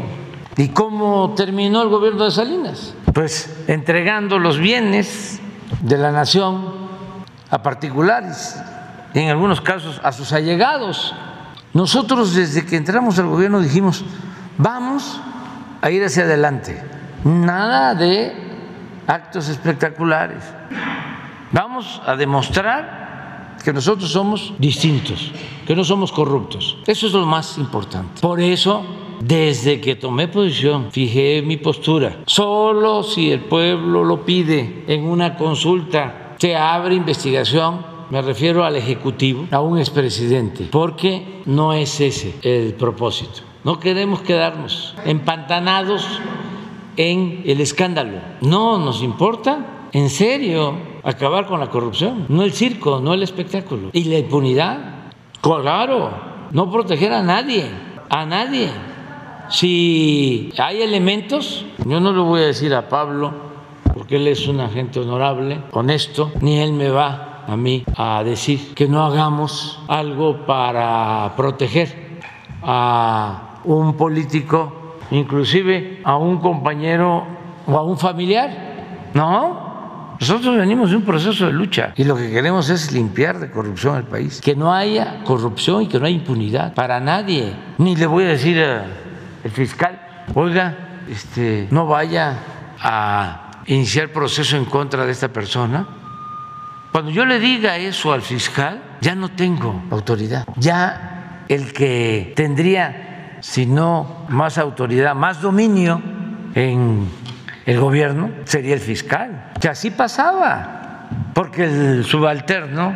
¿Y 0.59 0.67
cómo 0.69 1.35
terminó 1.37 1.81
el 1.83 1.87
gobierno 1.87 2.25
de 2.25 2.31
Salinas? 2.31 2.93
Pues 3.13 3.63
entregando 3.67 4.39
los 4.39 4.57
bienes 4.57 5.39
de 5.81 5.97
la 5.97 6.11
nación 6.11 6.73
a 7.49 7.63
particulares, 7.63 8.61
en 9.13 9.29
algunos 9.29 9.61
casos 9.61 9.99
a 10.03 10.11
sus 10.11 10.33
allegados. 10.33 11.13
Nosotros 11.73 12.33
desde 12.33 12.65
que 12.65 12.77
entramos 12.77 13.19
al 13.19 13.27
gobierno 13.27 13.61
dijimos, 13.61 14.03
vamos 14.57 15.19
a 15.81 15.91
ir 15.91 16.03
hacia 16.03 16.23
adelante, 16.23 16.83
nada 17.23 17.95
de 17.95 18.33
actos 19.07 19.49
espectaculares, 19.49 20.43
vamos 21.51 22.01
a 22.05 22.15
demostrar 22.15 23.57
que 23.63 23.73
nosotros 23.73 24.11
somos 24.11 24.53
distintos, 24.57 25.31
que 25.65 25.75
no 25.75 25.83
somos 25.83 26.11
corruptos. 26.11 26.77
Eso 26.87 27.07
es 27.07 27.13
lo 27.13 27.25
más 27.25 27.57
importante. 27.57 28.21
Por 28.21 28.39
eso 28.39 28.85
desde 29.19 29.81
que 29.81 29.95
tomé 29.95 30.27
posición, 30.27 30.91
fijé 30.91 31.41
mi 31.41 31.57
postura. 31.57 32.19
Solo 32.25 33.03
si 33.03 33.31
el 33.31 33.41
pueblo 33.41 34.03
lo 34.03 34.25
pide 34.25 34.85
en 34.87 35.03
una 35.03 35.35
consulta, 35.35 36.35
se 36.37 36.55
abre 36.55 36.95
investigación. 36.95 37.88
Me 38.09 38.23
refiero 38.23 38.63
al 38.63 38.75
Ejecutivo, 38.75 39.45
a 39.51 39.61
un 39.61 39.77
expresidente, 39.77 40.67
porque 40.71 41.41
no 41.45 41.73
es 41.73 42.01
ese 42.01 42.33
el 42.41 42.73
propósito. 42.73 43.41
No 43.63 43.79
queremos 43.79 44.21
quedarnos 44.21 44.95
empantanados 45.05 46.07
en 46.97 47.43
el 47.45 47.61
escándalo. 47.61 48.17
No 48.41 48.79
nos 48.79 49.03
importa, 49.03 49.87
en 49.91 50.09
serio, 50.09 50.73
acabar 51.03 51.45
con 51.45 51.59
la 51.59 51.69
corrupción. 51.69 52.25
No 52.29 52.41
el 52.41 52.51
circo, 52.51 52.99
no 52.99 53.13
el 53.13 53.21
espectáculo. 53.21 53.91
Y 53.93 54.05
la 54.05 54.17
impunidad, 54.17 55.11
claro, 55.41 56.09
no 56.51 56.71
proteger 56.71 57.13
a 57.13 57.21
nadie, 57.21 57.69
a 58.09 58.25
nadie. 58.25 58.69
Si 59.49 60.51
hay 60.57 60.81
elementos, 60.81 61.63
yo 61.85 61.99
no 61.99 62.11
le 62.11 62.21
voy 62.21 62.41
a 62.41 62.47
decir 62.47 62.73
a 62.73 62.89
Pablo, 62.89 63.33
porque 63.93 64.15
él 64.15 64.27
es 64.27 64.47
un 64.47 64.61
agente 64.61 64.99
honorable, 64.99 65.61
honesto, 65.71 66.31
ni 66.41 66.59
él 66.59 66.73
me 66.73 66.89
va 66.89 67.28
a 67.49 67.57
mí 67.57 67.83
a 67.95 68.23
decir 68.23 68.73
que 68.75 68.87
no 68.87 69.03
hagamos 69.03 69.79
algo 69.87 70.45
para 70.45 71.33
proteger 71.35 72.19
a 72.61 73.61
un 73.63 73.95
político, 73.97 74.97
inclusive 75.11 76.01
a 76.03 76.17
un 76.17 76.39
compañero 76.39 77.23
o 77.65 77.77
a 77.77 77.83
un 77.83 77.97
familiar. 77.97 78.49
No, 79.13 80.15
nosotros 80.19 80.57
venimos 80.57 80.91
de 80.91 80.97
un 80.97 81.03
proceso 81.03 81.47
de 81.47 81.53
lucha 81.53 81.93
y 81.95 82.03
lo 82.03 82.15
que 82.15 82.29
queremos 82.29 82.69
es 82.69 82.91
limpiar 82.91 83.39
de 83.39 83.49
corrupción 83.49 83.97
el 83.97 84.03
país. 84.03 84.41
Que 84.41 84.55
no 84.55 84.73
haya 84.73 85.23
corrupción 85.23 85.83
y 85.83 85.87
que 85.87 85.99
no 85.99 86.05
haya 86.05 86.15
impunidad 86.15 86.73
para 86.73 86.99
nadie. 86.99 87.53
Ni 87.77 87.95
le 87.95 88.05
voy 88.05 88.25
a 88.25 88.27
decir 88.27 88.61
a 88.61 88.85
el 89.43 89.51
fiscal, 89.51 90.25
oiga, 90.35 91.01
este, 91.09 91.67
no 91.71 91.87
vaya 91.87 92.37
a 92.81 93.63
iniciar 93.65 94.09
proceso 94.09 94.57
en 94.57 94.65
contra 94.65 95.05
de 95.05 95.11
esta 95.11 95.29
persona. 95.29 95.87
Cuando 96.91 97.11
yo 97.11 97.25
le 97.25 97.39
diga 97.39 97.77
eso 97.77 98.13
al 98.13 98.21
fiscal, 98.21 98.81
ya 99.01 99.13
no 99.15 99.29
tengo 99.29 99.83
autoridad. 99.91 100.45
Ya 100.55 101.45
el 101.47 101.71
que 101.71 102.33
tendría, 102.35 103.37
si 103.41 103.65
no 103.65 104.25
más 104.29 104.57
autoridad, 104.57 105.13
más 105.15 105.41
dominio 105.41 106.01
en 106.55 107.07
el 107.65 107.79
gobierno, 107.79 108.31
sería 108.45 108.73
el 108.73 108.79
fiscal. 108.79 109.51
Que 109.61 109.69
así 109.69 109.91
pasaba, 109.91 111.07
porque 111.33 111.65
el 111.65 112.05
subalterno 112.05 112.95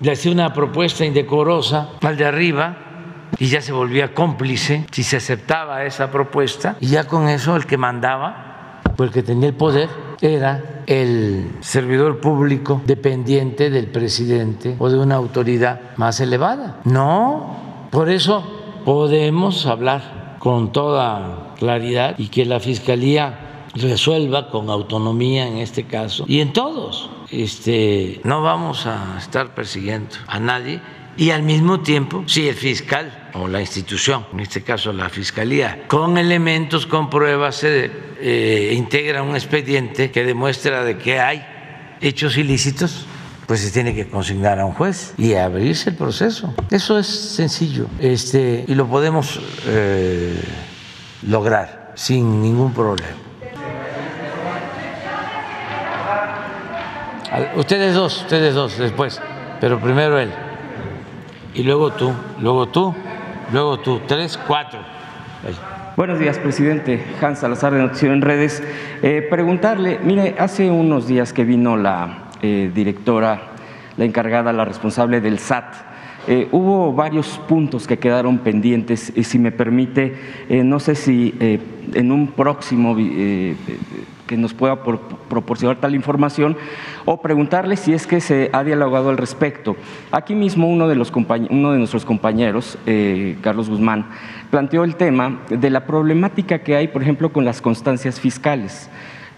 le 0.00 0.12
hacía 0.12 0.32
una 0.32 0.52
propuesta 0.52 1.04
indecorosa 1.04 1.90
al 2.02 2.16
de 2.16 2.24
arriba 2.24 2.76
y 3.38 3.46
ya 3.46 3.60
se 3.60 3.72
volvía 3.72 4.14
cómplice 4.14 4.86
si 4.90 5.02
se 5.02 5.16
aceptaba 5.16 5.84
esa 5.84 6.10
propuesta 6.10 6.76
y 6.80 6.88
ya 6.88 7.04
con 7.04 7.28
eso 7.28 7.56
el 7.56 7.66
que 7.66 7.76
mandaba 7.76 8.80
o 8.96 9.02
el 9.02 9.10
que 9.10 9.22
tenía 9.22 9.48
el 9.48 9.54
poder 9.54 9.88
era 10.20 10.82
el 10.86 11.50
servidor 11.60 12.20
público 12.20 12.82
dependiente 12.84 13.70
del 13.70 13.86
presidente 13.86 14.76
o 14.78 14.88
de 14.88 14.98
una 14.98 15.16
autoridad 15.16 15.80
más 15.96 16.20
elevada. 16.20 16.80
No, 16.84 17.88
por 17.90 18.08
eso 18.08 18.44
podemos 18.84 19.66
hablar 19.66 20.36
con 20.38 20.72
toda 20.72 21.54
claridad 21.58 22.16
y 22.18 22.28
que 22.28 22.44
la 22.44 22.60
Fiscalía 22.60 23.66
resuelva 23.74 24.50
con 24.50 24.70
autonomía 24.70 25.48
en 25.48 25.58
este 25.58 25.84
caso 25.84 26.24
y 26.28 26.40
en 26.40 26.52
todos. 26.52 27.10
Este, 27.30 28.20
no 28.24 28.42
vamos 28.42 28.86
a 28.86 29.16
estar 29.18 29.54
persiguiendo 29.54 30.14
a 30.26 30.38
nadie 30.38 30.80
y 31.16 31.30
al 31.30 31.42
mismo 31.42 31.80
tiempo, 31.80 32.24
si 32.26 32.48
el 32.48 32.54
fiscal 32.54 33.30
o 33.34 33.46
la 33.46 33.60
institución, 33.60 34.26
en 34.32 34.40
este 34.40 34.62
caso 34.62 34.92
la 34.92 35.08
fiscalía, 35.08 35.84
con 35.86 36.18
elementos, 36.18 36.86
con 36.86 37.08
pruebas, 37.08 37.56
se 37.56 37.90
eh, 38.20 38.72
integra 38.74 39.22
un 39.22 39.34
expediente 39.34 40.10
que 40.10 40.24
demuestra 40.24 40.84
de 40.84 40.98
que 40.98 41.20
hay 41.20 41.46
hechos 42.00 42.36
ilícitos, 42.36 43.06
pues 43.46 43.60
se 43.60 43.70
tiene 43.70 43.94
que 43.94 44.08
consignar 44.08 44.58
a 44.58 44.64
un 44.64 44.72
juez 44.72 45.14
y 45.16 45.34
abrirse 45.34 45.90
el 45.90 45.96
proceso. 45.96 46.54
Eso 46.70 46.98
es 46.98 47.06
sencillo 47.06 47.86
este, 48.00 48.64
y 48.66 48.74
lo 48.74 48.88
podemos 48.88 49.40
eh, 49.66 50.42
lograr 51.28 51.92
sin 51.94 52.42
ningún 52.42 52.72
problema. 52.72 53.18
Ustedes 57.56 57.94
dos, 57.94 58.22
ustedes 58.22 58.54
dos 58.54 58.78
después, 58.78 59.20
pero 59.60 59.80
primero 59.80 60.20
él 60.20 60.30
y 61.54 61.62
luego 61.62 61.92
tú, 61.92 62.12
luego 62.40 62.66
tú, 62.66 62.94
luego 63.52 63.78
tú, 63.78 64.00
tres, 64.06 64.38
cuatro. 64.46 64.80
Buenos 65.96 66.18
días, 66.18 66.38
presidente. 66.38 67.04
Hans 67.20 67.38
Salazar 67.38 67.72
de 67.72 67.78
Noticiero 67.78 68.12
en 68.12 68.22
Redes. 68.22 68.62
Eh, 69.02 69.24
preguntarle, 69.30 70.00
mire, 70.02 70.34
hace 70.38 70.68
unos 70.70 71.06
días 71.06 71.32
que 71.32 71.44
vino 71.44 71.76
la 71.76 72.30
eh, 72.42 72.70
directora, 72.74 73.52
la 73.96 74.04
encargada, 74.04 74.52
la 74.52 74.64
responsable 74.64 75.20
del 75.20 75.38
SAT, 75.38 75.72
eh, 76.26 76.48
hubo 76.50 76.92
varios 76.92 77.38
puntos 77.46 77.86
que 77.86 77.98
quedaron 77.98 78.38
pendientes 78.38 79.12
y 79.14 79.22
si 79.22 79.38
me 79.38 79.52
permite, 79.52 80.16
no 80.48 80.80
sé 80.80 80.94
si 80.94 81.34
en 81.38 82.10
un 82.10 82.28
próximo 82.28 82.96
nos 84.36 84.54
pueda 84.54 84.82
proporcionar 84.82 85.80
tal 85.80 85.94
información 85.94 86.56
o 87.04 87.20
preguntarle 87.20 87.76
si 87.76 87.92
es 87.92 88.06
que 88.06 88.20
se 88.20 88.50
ha 88.52 88.64
dialogado 88.64 89.10
al 89.10 89.16
respecto. 89.16 89.76
Aquí 90.10 90.34
mismo 90.34 90.68
uno 90.68 90.88
de, 90.88 90.94
los 90.94 91.12
uno 91.12 91.72
de 91.72 91.78
nuestros 91.78 92.04
compañeros, 92.04 92.78
eh, 92.86 93.36
Carlos 93.40 93.68
Guzmán, 93.68 94.06
planteó 94.50 94.84
el 94.84 94.96
tema 94.96 95.40
de 95.48 95.70
la 95.70 95.86
problemática 95.86 96.60
que 96.60 96.76
hay, 96.76 96.88
por 96.88 97.02
ejemplo, 97.02 97.32
con 97.32 97.44
las 97.44 97.60
constancias 97.60 98.20
fiscales. 98.20 98.90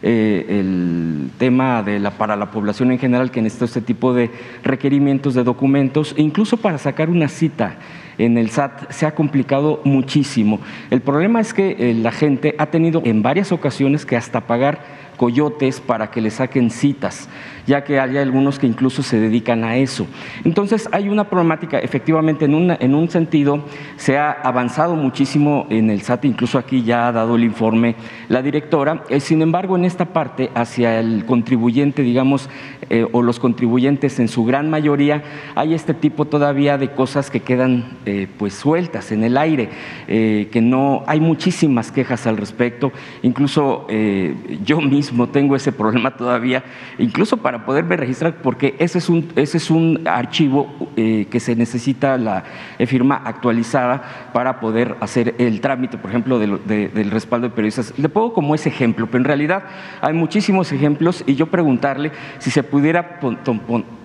Eh, 0.09 0.61
el 0.61 1.31
tema 1.37 1.83
de 1.83 1.99
la, 1.99 2.13
para 2.13 2.37
la 2.37 2.53
población 2.53 2.93
en 2.93 2.99
general 3.01 3.33
que 3.33 3.43
necesita 3.43 3.65
este 3.65 3.81
tipo 3.81 4.15
de 4.15 4.31
requerimientos 4.63 5.35
de 5.35 5.43
documentos, 5.43 6.15
e 6.17 6.23
incluso 6.23 6.59
para 6.59 6.79
sacar 6.79 7.11
una 7.11 7.27
cita 7.27 7.75
en 8.17 8.39
el 8.39 8.51
SAT 8.51 8.93
se 8.93 9.05
ha 9.05 9.17
complicado 9.17 9.81
muchísimo. 9.83 10.61
El 10.91 11.01
problema 11.01 11.41
es 11.41 11.53
que 11.53 11.75
eh, 11.77 11.95
la 11.95 12.13
gente 12.13 12.55
ha 12.57 12.67
tenido 12.67 13.03
en 13.05 13.21
varias 13.23 13.51
ocasiones 13.51 14.07
que 14.07 14.17
hasta 14.17 14.43
pagar 14.43 14.79
coyotes 15.17 15.81
para 15.81 16.13
que 16.13 16.21
le 16.21 16.31
saquen 16.31 16.71
citas 16.71 17.29
ya 17.67 17.85
que 17.85 17.99
hay 18.01 18.17
algunos 18.17 18.59
que 18.59 18.67
incluso 18.67 19.03
se 19.03 19.19
dedican 19.19 19.65
a 19.65 19.77
eso. 19.77 20.07
Entonces 20.45 20.89
hay 20.93 21.09
una 21.09 21.29
problemática, 21.29 21.79
efectivamente, 21.79 22.45
en, 22.45 22.55
una, 22.55 22.77
en 22.81 22.95
un 22.95 23.11
sentido 23.11 23.65
se 23.97 24.19
ha 24.19 24.31
avanzado 24.31 24.95
muchísimo 24.95 25.67
en 25.71 25.91
el 25.91 26.03
SAT, 26.03 26.27
incluso 26.27 26.59
aquí 26.59 26.83
ya 26.83 27.09
ha 27.09 27.13
dado 27.13 27.37
el 27.37 27.45
informe 27.45 27.97
la 28.29 28.43
directora, 28.43 29.03
eh, 29.09 29.21
sin 29.21 29.43
embargo 29.43 29.77
en 29.77 29.85
esta 29.85 30.07
parte 30.07 30.51
hacia 30.55 31.01
el 31.01 31.25
contribuyente, 31.25 32.03
digamos, 32.03 32.49
eh, 32.89 33.07
o 33.13 33.23
los 33.23 33.41
contribuyentes 33.41 34.19
en 34.21 34.29
su 34.29 34.45
gran 34.45 34.71
mayoría, 34.71 35.23
hay 35.55 35.75
este 35.75 35.95
tipo 35.95 36.27
todavía 36.27 36.79
de 36.79 36.93
cosas 36.93 37.31
que 37.31 37.41
quedan 37.41 37.99
eh, 38.07 38.29
pues 38.39 38.55
sueltas 38.55 39.13
en 39.13 39.25
el 39.25 39.37
aire, 39.37 39.69
que 40.07 40.61
no, 40.63 41.03
hay 41.07 41.21
muchísimas 41.21 41.91
quejas 41.91 42.27
al 42.27 42.37
respecto, 42.37 42.93
incluso 43.23 43.87
yo 44.65 44.81
mismo 44.81 45.29
tengo 45.29 45.57
ese 45.57 45.73
problema 45.73 46.17
todavía, 46.17 46.65
incluso 46.99 47.37
para 47.37 47.56
poder 47.65 47.77
poderme 47.77 47.97
registrar, 47.97 48.37
porque 48.43 48.75
ese 48.79 48.99
es 48.99 49.09
un, 49.09 49.31
ese 49.37 49.59
es 49.59 49.71
un 49.71 50.03
archivo 50.07 50.75
eh, 50.97 51.27
que 51.31 51.41
se 51.41 51.55
necesita 51.55 52.17
la 52.17 52.45
firma 52.87 53.21
actualizada 53.25 54.31
para 54.33 54.61
poder 54.61 54.97
hacer 55.01 55.35
el 55.39 55.61
trámite, 55.61 55.99
por 55.99 56.11
ejemplo, 56.11 56.39
del 56.39 57.11
respaldo 57.11 57.49
de 57.49 57.55
periodistas. 57.55 57.93
Le 57.99 58.09
pongo 58.09 58.33
como 58.33 58.55
ese 58.55 58.71
ejemplo, 58.71 59.07
pero 59.07 59.19
en 59.19 59.25
realidad 59.25 59.65
hay 60.01 60.15
muchísimos 60.15 60.73
ejemplos 60.73 61.23
y 61.27 61.35
yo 61.35 61.47
preguntarle 61.47 62.13
si 62.39 62.51
se 62.51 62.63
pudiera 62.63 63.21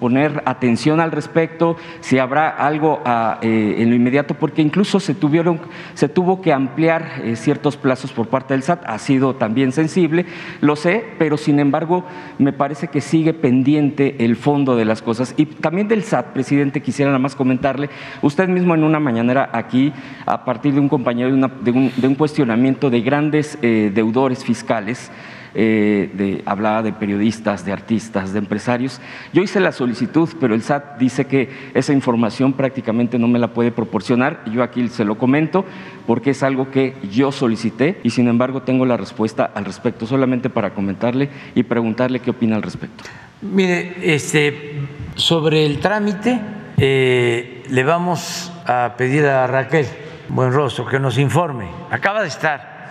poner 0.01 0.41
atención 0.47 0.99
al 0.99 1.11
respecto, 1.11 1.77
si 1.99 2.17
habrá 2.17 2.49
algo 2.49 3.01
ah, 3.05 3.37
eh, 3.43 3.75
en 3.77 3.91
lo 3.91 3.95
inmediato, 3.95 4.33
porque 4.33 4.63
incluso 4.63 4.99
se, 4.99 5.13
tuvieron, 5.13 5.61
se 5.93 6.09
tuvo 6.09 6.41
que 6.41 6.51
ampliar 6.51 7.21
eh, 7.23 7.35
ciertos 7.35 7.77
plazos 7.77 8.11
por 8.11 8.27
parte 8.27 8.55
del 8.55 8.63
SAT, 8.63 8.81
ha 8.87 8.97
sido 8.97 9.35
también 9.35 9.71
sensible, 9.71 10.25
lo 10.59 10.75
sé, 10.75 11.05
pero 11.19 11.37
sin 11.37 11.59
embargo 11.59 12.03
me 12.39 12.51
parece 12.51 12.87
que 12.87 12.99
sigue 12.99 13.35
pendiente 13.35 14.25
el 14.25 14.37
fondo 14.37 14.75
de 14.75 14.85
las 14.85 15.03
cosas. 15.03 15.35
Y 15.37 15.45
también 15.45 15.87
del 15.87 16.01
SAT, 16.01 16.33
presidente, 16.33 16.81
quisiera 16.81 17.11
nada 17.11 17.19
más 17.19 17.35
comentarle, 17.35 17.91
usted 18.23 18.47
mismo 18.47 18.73
en 18.73 18.83
una 18.83 18.99
mañanera 18.99 19.51
aquí, 19.53 19.93
a 20.25 20.43
partir 20.45 20.73
de 20.73 20.79
un 20.79 20.89
compañero 20.89 21.29
de, 21.29 21.71
un, 22.07 22.15
cuestionamiento 22.15 22.89
de 22.89 23.01
grandes 23.01 23.59
eh, 23.61 23.91
deudores 23.93 24.43
fiscales, 24.43 25.11
eh, 25.53 26.09
de, 26.13 26.41
hablaba 26.45 26.81
de 26.81 26.93
periodistas, 26.93 27.65
de 27.65 27.73
artistas, 27.73 28.33
de 28.33 28.39
empresarios. 28.39 29.01
Yo 29.33 29.41
hice 29.41 29.59
la 29.59 29.71
solicitud, 29.71 30.29
pero 30.39 30.55
el 30.55 30.61
SAT 30.61 30.97
dice 30.97 31.25
que 31.25 31.49
esa 31.73 31.93
información 31.93 32.53
prácticamente 32.53 33.19
no 33.19 33.27
me 33.27 33.39
la 33.39 33.53
puede 33.53 33.71
proporcionar. 33.71 34.43
Yo 34.51 34.63
aquí 34.63 34.87
se 34.87 35.05
lo 35.05 35.17
comento 35.17 35.65
porque 36.07 36.31
es 36.31 36.43
algo 36.43 36.71
que 36.71 36.95
yo 37.11 37.31
solicité 37.31 37.99
y 38.03 38.11
sin 38.11 38.27
embargo 38.27 38.61
tengo 38.61 38.85
la 38.85 38.97
respuesta 38.97 39.51
al 39.53 39.65
respecto, 39.65 40.05
solamente 40.05 40.49
para 40.49 40.73
comentarle 40.73 41.29
y 41.55 41.63
preguntarle 41.63 42.19
qué 42.19 42.31
opina 42.31 42.55
al 42.55 42.61
respecto. 42.61 43.03
Mire, 43.41 43.95
este, 44.01 44.81
sobre 45.15 45.65
el 45.65 45.79
trámite, 45.79 46.39
eh, 46.77 47.63
le 47.69 47.83
vamos 47.83 48.51
a 48.65 48.93
pedir 48.97 49.25
a 49.25 49.47
Raquel 49.47 49.85
Buenrostro 50.29 50.85
que 50.85 50.99
nos 50.99 51.17
informe. 51.17 51.67
Acaba 51.89 52.21
de 52.21 52.27
estar. 52.27 52.89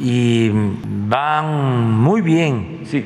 Y 0.00 0.50
van 0.52 1.92
muy 1.92 2.20
bien. 2.20 2.82
Sí. 2.84 3.04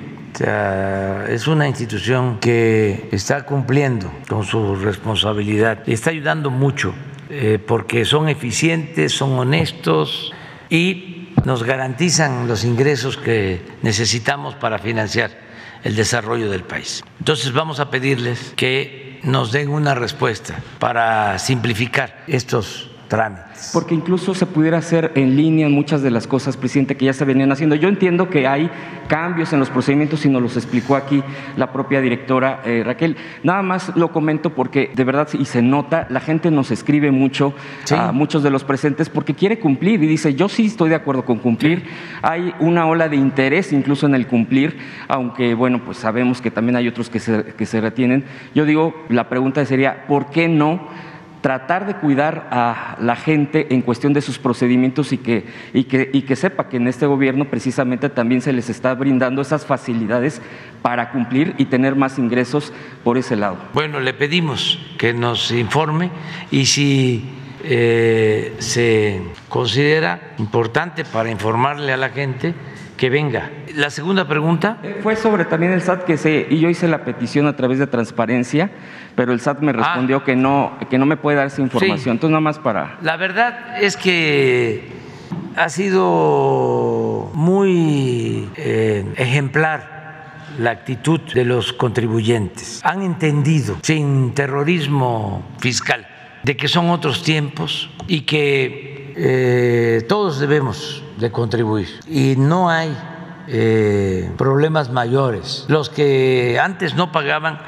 es 1.29 1.47
una 1.47 1.67
institución 1.67 2.39
que 2.41 3.09
está 3.11 3.45
cumpliendo 3.47 4.11
con 4.29 4.45
su 4.45 4.77
responsabilidad 4.77 5.83
y 5.87 5.93
está 5.95 6.11
ayudando 6.11 6.51
mucho 6.51 6.95
eh, 7.31 7.59
porque 7.65 8.05
son 8.05 8.29
eficientes, 8.29 9.13
son 9.13 9.39
honestos 9.39 10.33
y 10.69 11.31
nos 11.45 11.63
garantizan 11.63 12.47
los 12.47 12.65
ingresos 12.65 13.17
que 13.17 13.63
necesitamos 13.83 14.55
para 14.55 14.79
financiar 14.79 15.31
el 15.83 15.97
desarrollo 15.97 16.51
del 16.51 16.63
país. 16.63 17.05
Entonces 17.19 17.53
vamos 17.53 17.81
a 17.81 17.91
pedirles 17.91 18.53
que 18.57 19.21
nos 19.23 19.53
den 19.53 19.69
una 19.69 19.95
respuesta 19.95 20.61
para 20.79 21.39
simplificar 21.39 22.25
estos 22.27 22.91
trámites. 23.09 23.71
Porque 23.73 23.95
incluso 23.95 24.35
se 24.35 24.47
pudiera 24.47 24.79
hacer 24.79 25.13
en 25.15 25.37
línea 25.37 25.69
muchas 25.69 26.03
de 26.03 26.11
las 26.11 26.27
cosas, 26.27 26.57
presidente, 26.57 26.97
que 26.97 27.07
ya 27.07 27.13
se 27.13 27.25
venían 27.25 27.53
haciendo. 27.53 27.75
Yo 27.77 27.89
entiendo 27.89 28.29
que 28.29 28.47
hay 28.47 28.71
cambios 29.09 29.53
en 29.53 29.61
los 29.61 29.71
procedimientos 29.71 30.25
y 30.27 30.29
nos 30.29 30.43
los 30.43 30.57
explicó 30.57 30.97
aquí 30.97 31.23
la 31.57 31.73
propia 31.73 32.01
directora 32.01 32.61
eh, 32.65 32.83
Raquel. 32.85 33.17
Nada 33.43 33.63
más 33.63 33.95
lo 33.97 34.13
comento 34.13 34.51
porque 34.51 34.91
de 34.95 35.05
verdad, 35.05 35.29
y 35.33 35.45
se 35.45 35.63
nota, 35.63 36.07
la 36.11 36.21
gente 36.21 36.51
nos 36.51 36.71
escribe 36.71 37.11
mucho 37.11 37.55
a 37.91 38.13
muchos 38.13 38.43
de 38.43 38.51
los 38.51 38.65
presentes 38.65 39.09
porque 39.09 39.35
quiere 39.35 39.59
cumplir 39.59 40.03
y 40.03 40.07
dice, 40.07 40.35
yo 40.35 40.49
sí 40.49 40.67
estoy 40.67 40.91
de 40.91 40.97
acuerdo 40.97 41.25
con 41.25 41.39
cumplir. 41.39 41.85
Hay 42.23 42.55
una 42.61 42.87
ola 42.87 43.09
de 43.09 43.17
interés 43.17 43.73
incluso 43.73 44.07
en 44.07 44.15
el 44.15 44.27
cumplir, 44.27 44.79
aunque 45.09 45.55
bueno, 45.55 45.85
pues 45.85 45.99
sabemos 45.99 46.41
que 46.41 46.51
también 46.51 46.77
hay 46.77 46.89
otros 46.89 47.11
que 47.11 47.21
se, 47.21 47.45
que 47.57 47.67
se 47.67 47.81
retienen. 47.81 48.25
Yo 48.55 48.65
digo, 48.65 48.95
la 49.09 49.29
pregunta 49.29 49.65
sería, 49.65 50.07
¿por 50.07 50.31
qué 50.31 50.49
no? 50.49 50.89
Tratar 51.47 51.87
de 51.87 51.95
cuidar 51.95 52.49
a 52.51 52.97
la 52.99 53.15
gente 53.15 53.73
en 53.73 53.81
cuestión 53.81 54.13
de 54.13 54.21
sus 54.21 54.37
procedimientos 54.37 55.13
y 55.13 55.19
que, 55.19 55.47
y 55.73 55.85
que, 55.85 56.11
y 56.13 56.23
que 56.23 56.35
sepa 56.35 56.69
que 56.69 56.77
en 56.77 56.89
este 56.89 57.07
gobierno 57.07 57.45
precisamente 57.45 58.09
también 58.09 58.43
se 58.43 58.53
les 58.53 58.69
está 58.69 58.93
brindando 58.95 59.43
esas 59.43 59.65
facilidades 59.65 60.43
para 60.83 61.13
cumplir 61.13 61.55
y 61.57 61.67
tener 61.67 61.95
más 61.95 62.19
ingresos 62.19 62.73
por 63.05 63.17
ese 63.17 63.37
lado. 63.37 63.59
Bueno, 63.75 64.01
le 64.01 64.13
pedimos 64.13 64.81
que 64.99 65.15
nos 65.15 65.53
informe 65.53 66.11
y 66.51 66.67
si 66.67 67.31
eh, 67.63 68.57
se 68.59 69.23
considera 69.49 70.35
importante 70.39 71.05
para 71.05 71.31
informarle 71.31 71.93
a 71.93 71.97
la 71.97 72.09
gente, 72.09 72.57
que 72.97 73.11
venga. 73.11 73.51
La 73.75 73.91
segunda 73.91 74.27
pregunta. 74.27 74.79
Eh, 74.83 75.01
fue 75.03 75.17
sobre 75.17 75.45
también 75.45 75.73
el 75.73 75.83
SAT 75.83 76.05
que 76.05 76.17
se, 76.17 76.47
y 76.49 76.59
yo 76.61 76.69
hice 76.69 76.89
la 76.89 77.05
petición 77.05 77.47
a 77.47 77.57
través 77.57 77.79
de 77.79 77.87
transparencia, 77.87 78.71
pero 79.15 79.33
el 79.33 79.41
SAT 79.41 79.61
me 79.61 79.71
ah. 79.71 79.75
respondió 79.75 80.25
que, 80.25 80.37
no, 80.37 80.79
que 80.89 80.99
no 80.99 81.07
me 81.07 81.17
puede 81.17 81.37
dar 81.37 81.47
esa 81.47 81.63
información. 81.63 82.15
Entonces, 82.15 82.31
nada 82.31 82.41
más 82.41 82.59
para. 82.59 82.99
La 83.03 83.17
verdad 83.17 83.81
es 83.81 83.97
que 83.97 84.89
ha 85.57 85.69
sido 85.69 87.31
muy 87.35 88.49
eh, 88.57 89.05
ejemplar 89.17 89.97
la 90.59 90.71
actitud 90.71 91.21
de 91.35 91.45
los 91.45 91.73
contribuyentes. 91.73 92.81
Han 92.85 93.03
entendido, 93.03 93.77
sin 93.83 94.33
terrorismo 94.33 95.47
fiscal, 95.59 96.07
de 96.45 96.57
que 96.57 96.69
son 96.69 96.89
otros 96.91 97.23
tiempos 97.23 97.91
y 98.07 98.23
que 98.23 99.13
eh, 99.17 100.03
todos 100.09 100.41
debemos 100.41 101.03
de 101.17 101.31
contribuir 101.31 101.89
y 102.07 102.37
no 102.37 102.69
hay 102.69 102.97
eh, 103.49 104.31
problemas 104.37 104.91
mayores. 104.91 105.65
Los 105.69 105.89
que 105.89 106.59
antes 106.61 106.95
no 106.95 107.13
pagaban 107.13 107.59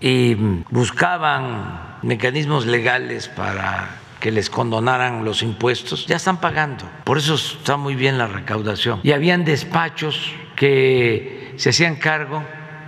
y 0.00 0.34
buscaban 0.70 1.98
mecanismos 2.02 2.66
legales 2.66 3.28
para 3.28 3.96
que 4.20 4.32
les 4.32 4.50
condonaran 4.50 5.24
los 5.24 5.42
impuestos, 5.42 6.06
ya 6.06 6.16
están 6.16 6.38
pagando. 6.40 6.84
Por 7.04 7.18
eso 7.18 7.34
está 7.34 7.76
muy 7.76 7.94
bien 7.94 8.18
la 8.18 8.26
recaudación. 8.26 9.00
Y 9.02 9.12
habían 9.12 9.44
despachos 9.44 10.32
que 10.56 11.54
se 11.56 11.70
hacían 11.70 11.96
cargo 11.96 12.42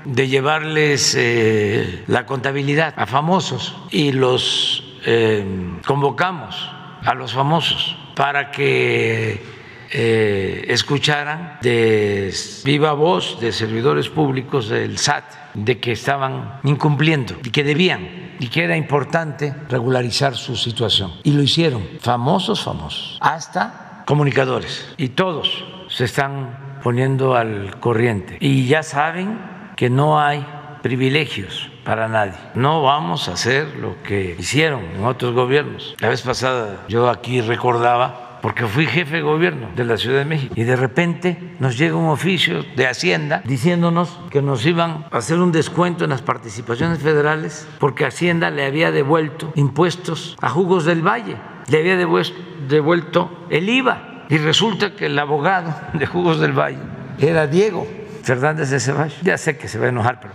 de 0.04 0.28
llevarles 0.28 1.14
eh, 1.16 2.04
la 2.06 2.26
contabilidad 2.26 2.94
a 2.96 3.06
famosos 3.06 3.76
y 3.90 4.12
los 4.12 4.82
eh, 5.04 5.44
convocamos 5.86 6.70
a 7.02 7.14
los 7.14 7.32
famosos 7.32 7.96
para 8.16 8.50
que 8.50 9.59
eh, 9.92 10.66
escucharan 10.68 11.58
de 11.62 12.32
viva 12.64 12.92
voz 12.92 13.40
de 13.40 13.52
servidores 13.52 14.08
públicos 14.08 14.68
del 14.68 14.98
SAT 14.98 15.24
de 15.54 15.80
que 15.80 15.92
estaban 15.92 16.60
incumpliendo 16.62 17.34
y 17.42 17.50
que 17.50 17.64
debían 17.64 18.30
y 18.38 18.48
que 18.48 18.64
era 18.64 18.76
importante 18.76 19.54
regularizar 19.68 20.34
su 20.36 20.56
situación. 20.56 21.12
Y 21.24 21.32
lo 21.32 21.42
hicieron, 21.42 21.82
famosos, 22.00 22.62
famosos, 22.62 23.18
hasta 23.20 24.04
comunicadores. 24.06 24.88
Y 24.96 25.08
todos 25.08 25.64
se 25.88 26.04
están 26.04 26.78
poniendo 26.82 27.34
al 27.34 27.78
corriente. 27.80 28.38
Y 28.40 28.66
ya 28.66 28.82
saben 28.82 29.38
que 29.76 29.90
no 29.90 30.20
hay 30.20 30.46
privilegios 30.82 31.70
para 31.84 32.08
nadie. 32.08 32.38
No 32.54 32.82
vamos 32.82 33.28
a 33.28 33.32
hacer 33.32 33.76
lo 33.76 34.02
que 34.02 34.36
hicieron 34.38 34.84
en 34.96 35.04
otros 35.04 35.34
gobiernos. 35.34 35.94
La 35.98 36.08
vez 36.08 36.22
pasada 36.22 36.84
yo 36.88 37.10
aquí 37.10 37.40
recordaba 37.40 38.29
porque 38.42 38.66
fui 38.66 38.86
jefe 38.86 39.16
de 39.16 39.22
gobierno 39.22 39.68
de 39.74 39.84
la 39.84 39.96
Ciudad 39.96 40.18
de 40.18 40.24
México 40.24 40.54
y 40.56 40.64
de 40.64 40.76
repente 40.76 41.54
nos 41.58 41.76
llega 41.76 41.96
un 41.96 42.08
oficio 42.08 42.64
de 42.76 42.86
Hacienda 42.86 43.42
diciéndonos 43.44 44.20
que 44.30 44.42
nos 44.42 44.64
iban 44.66 45.06
a 45.10 45.18
hacer 45.18 45.38
un 45.38 45.52
descuento 45.52 46.04
en 46.04 46.10
las 46.10 46.22
participaciones 46.22 47.00
federales 47.00 47.68
porque 47.78 48.06
Hacienda 48.06 48.50
le 48.50 48.64
había 48.64 48.90
devuelto 48.90 49.52
impuestos 49.56 50.36
a 50.40 50.48
Jugos 50.48 50.84
del 50.84 51.06
Valle, 51.06 51.36
le 51.68 51.78
había 51.78 51.96
devuelto 51.96 53.46
el 53.50 53.68
IVA 53.68 54.24
y 54.28 54.38
resulta 54.38 54.94
que 54.94 55.06
el 55.06 55.18
abogado 55.18 55.74
de 55.92 56.06
Jugos 56.06 56.40
del 56.40 56.52
Valle 56.52 56.78
era 57.18 57.46
Diego 57.46 57.86
Fernández 58.22 58.70
de 58.70 58.80
Ceballos. 58.80 59.20
Ya 59.22 59.36
sé 59.36 59.56
que 59.58 59.68
se 59.68 59.78
va 59.78 59.86
a 59.86 59.88
enojar, 59.88 60.20
pero 60.20 60.34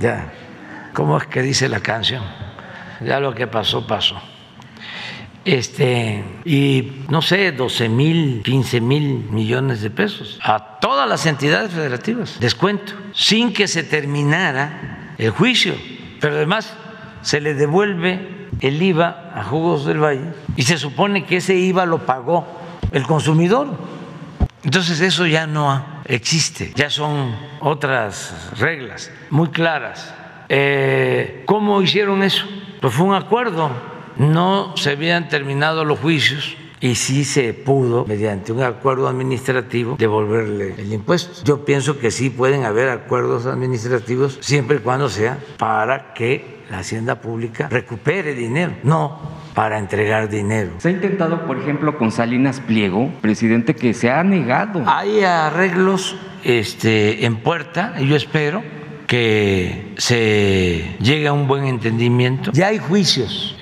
ya, 0.00 0.32
¿cómo 0.92 1.18
es 1.18 1.26
que 1.26 1.42
dice 1.42 1.68
la 1.68 1.80
canción? 1.80 2.22
Ya 3.00 3.20
lo 3.20 3.34
que 3.34 3.46
pasó, 3.46 3.86
pasó 3.86 4.20
este, 5.54 6.22
y 6.44 6.92
no 7.08 7.22
sé, 7.22 7.52
12 7.52 7.88
mil, 7.88 8.42
15 8.44 8.80
mil 8.82 9.24
millones 9.30 9.80
de 9.80 9.88
pesos 9.88 10.38
a 10.42 10.78
todas 10.78 11.08
las 11.08 11.24
entidades 11.24 11.72
federativas, 11.72 12.38
descuento, 12.38 12.92
sin 13.14 13.54
que 13.54 13.66
se 13.66 13.82
terminara 13.82 15.14
el 15.16 15.30
juicio. 15.30 15.74
Pero 16.20 16.36
además 16.36 16.74
se 17.22 17.40
le 17.40 17.54
devuelve 17.54 18.48
el 18.60 18.82
IVA 18.82 19.32
a 19.34 19.42
Jugos 19.44 19.86
del 19.86 20.02
Valle 20.02 20.34
y 20.54 20.64
se 20.64 20.76
supone 20.76 21.24
que 21.24 21.38
ese 21.38 21.54
IVA 21.54 21.86
lo 21.86 22.04
pagó 22.04 22.46
el 22.92 23.04
consumidor. 23.04 23.68
Entonces 24.64 25.00
eso 25.00 25.26
ya 25.26 25.46
no 25.46 25.82
existe, 26.04 26.72
ya 26.74 26.90
son 26.90 27.34
otras 27.60 28.50
reglas 28.58 29.10
muy 29.30 29.48
claras. 29.48 30.14
Eh, 30.50 31.44
¿Cómo 31.46 31.80
hicieron 31.80 32.22
eso? 32.22 32.44
Pues 32.80 32.92
fue 32.92 33.06
un 33.06 33.14
acuerdo 33.14 33.97
no 34.18 34.76
se 34.76 34.90
habían 34.90 35.28
terminado 35.28 35.84
los 35.84 35.98
juicios 35.98 36.56
y 36.80 36.94
sí 36.94 37.24
se 37.24 37.54
pudo, 37.54 38.04
mediante 38.06 38.52
un 38.52 38.62
acuerdo 38.62 39.08
administrativo, 39.08 39.96
devolverle 39.98 40.74
el 40.78 40.92
impuesto. 40.92 41.44
Yo 41.44 41.64
pienso 41.64 41.98
que 41.98 42.10
sí 42.10 42.30
pueden 42.30 42.64
haber 42.64 42.88
acuerdos 42.88 43.46
administrativos 43.46 44.38
siempre 44.40 44.76
y 44.76 44.80
cuando 44.80 45.08
sea 45.08 45.38
para 45.56 46.14
que 46.14 46.58
la 46.70 46.80
hacienda 46.80 47.20
pública 47.20 47.68
recupere 47.68 48.34
dinero, 48.34 48.74
no 48.82 49.18
para 49.54 49.78
entregar 49.78 50.28
dinero. 50.28 50.72
Se 50.78 50.88
ha 50.88 50.92
intentado, 50.92 51.46
por 51.46 51.58
ejemplo, 51.58 51.98
con 51.98 52.12
Salinas 52.12 52.60
Pliego, 52.60 53.10
presidente, 53.20 53.74
que 53.74 53.94
se 53.94 54.10
ha 54.10 54.22
negado. 54.22 54.84
Hay 54.86 55.22
arreglos 55.22 56.14
este, 56.44 57.24
en 57.24 57.36
puerta, 57.38 57.94
y 57.98 58.06
yo 58.06 58.14
espero 58.14 58.62
que 59.08 59.94
se 59.96 60.96
llegue 61.00 61.26
a 61.26 61.32
un 61.32 61.48
buen 61.48 61.64
entendimiento. 61.64 62.52
Ya 62.52 62.68
hay 62.68 62.78
juicios 62.78 63.57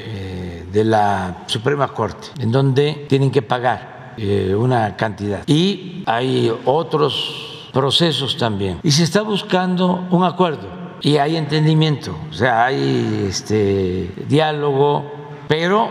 de 0.76 0.84
la 0.84 1.44
Suprema 1.46 1.88
Corte 1.88 2.28
en 2.38 2.52
donde 2.52 3.06
tienen 3.08 3.30
que 3.30 3.40
pagar 3.40 4.12
eh, 4.18 4.54
una 4.54 4.94
cantidad. 4.94 5.42
Y 5.46 6.02
hay 6.04 6.52
otros 6.66 7.70
procesos 7.72 8.36
también. 8.36 8.78
Y 8.82 8.90
se 8.90 9.04
está 9.04 9.22
buscando 9.22 10.06
un 10.10 10.22
acuerdo. 10.22 10.68
Y 11.00 11.16
hay 11.16 11.36
entendimiento, 11.36 12.14
o 12.30 12.32
sea, 12.32 12.66
hay 12.66 13.26
este 13.28 14.10
diálogo, 14.28 15.04
pero 15.48 15.88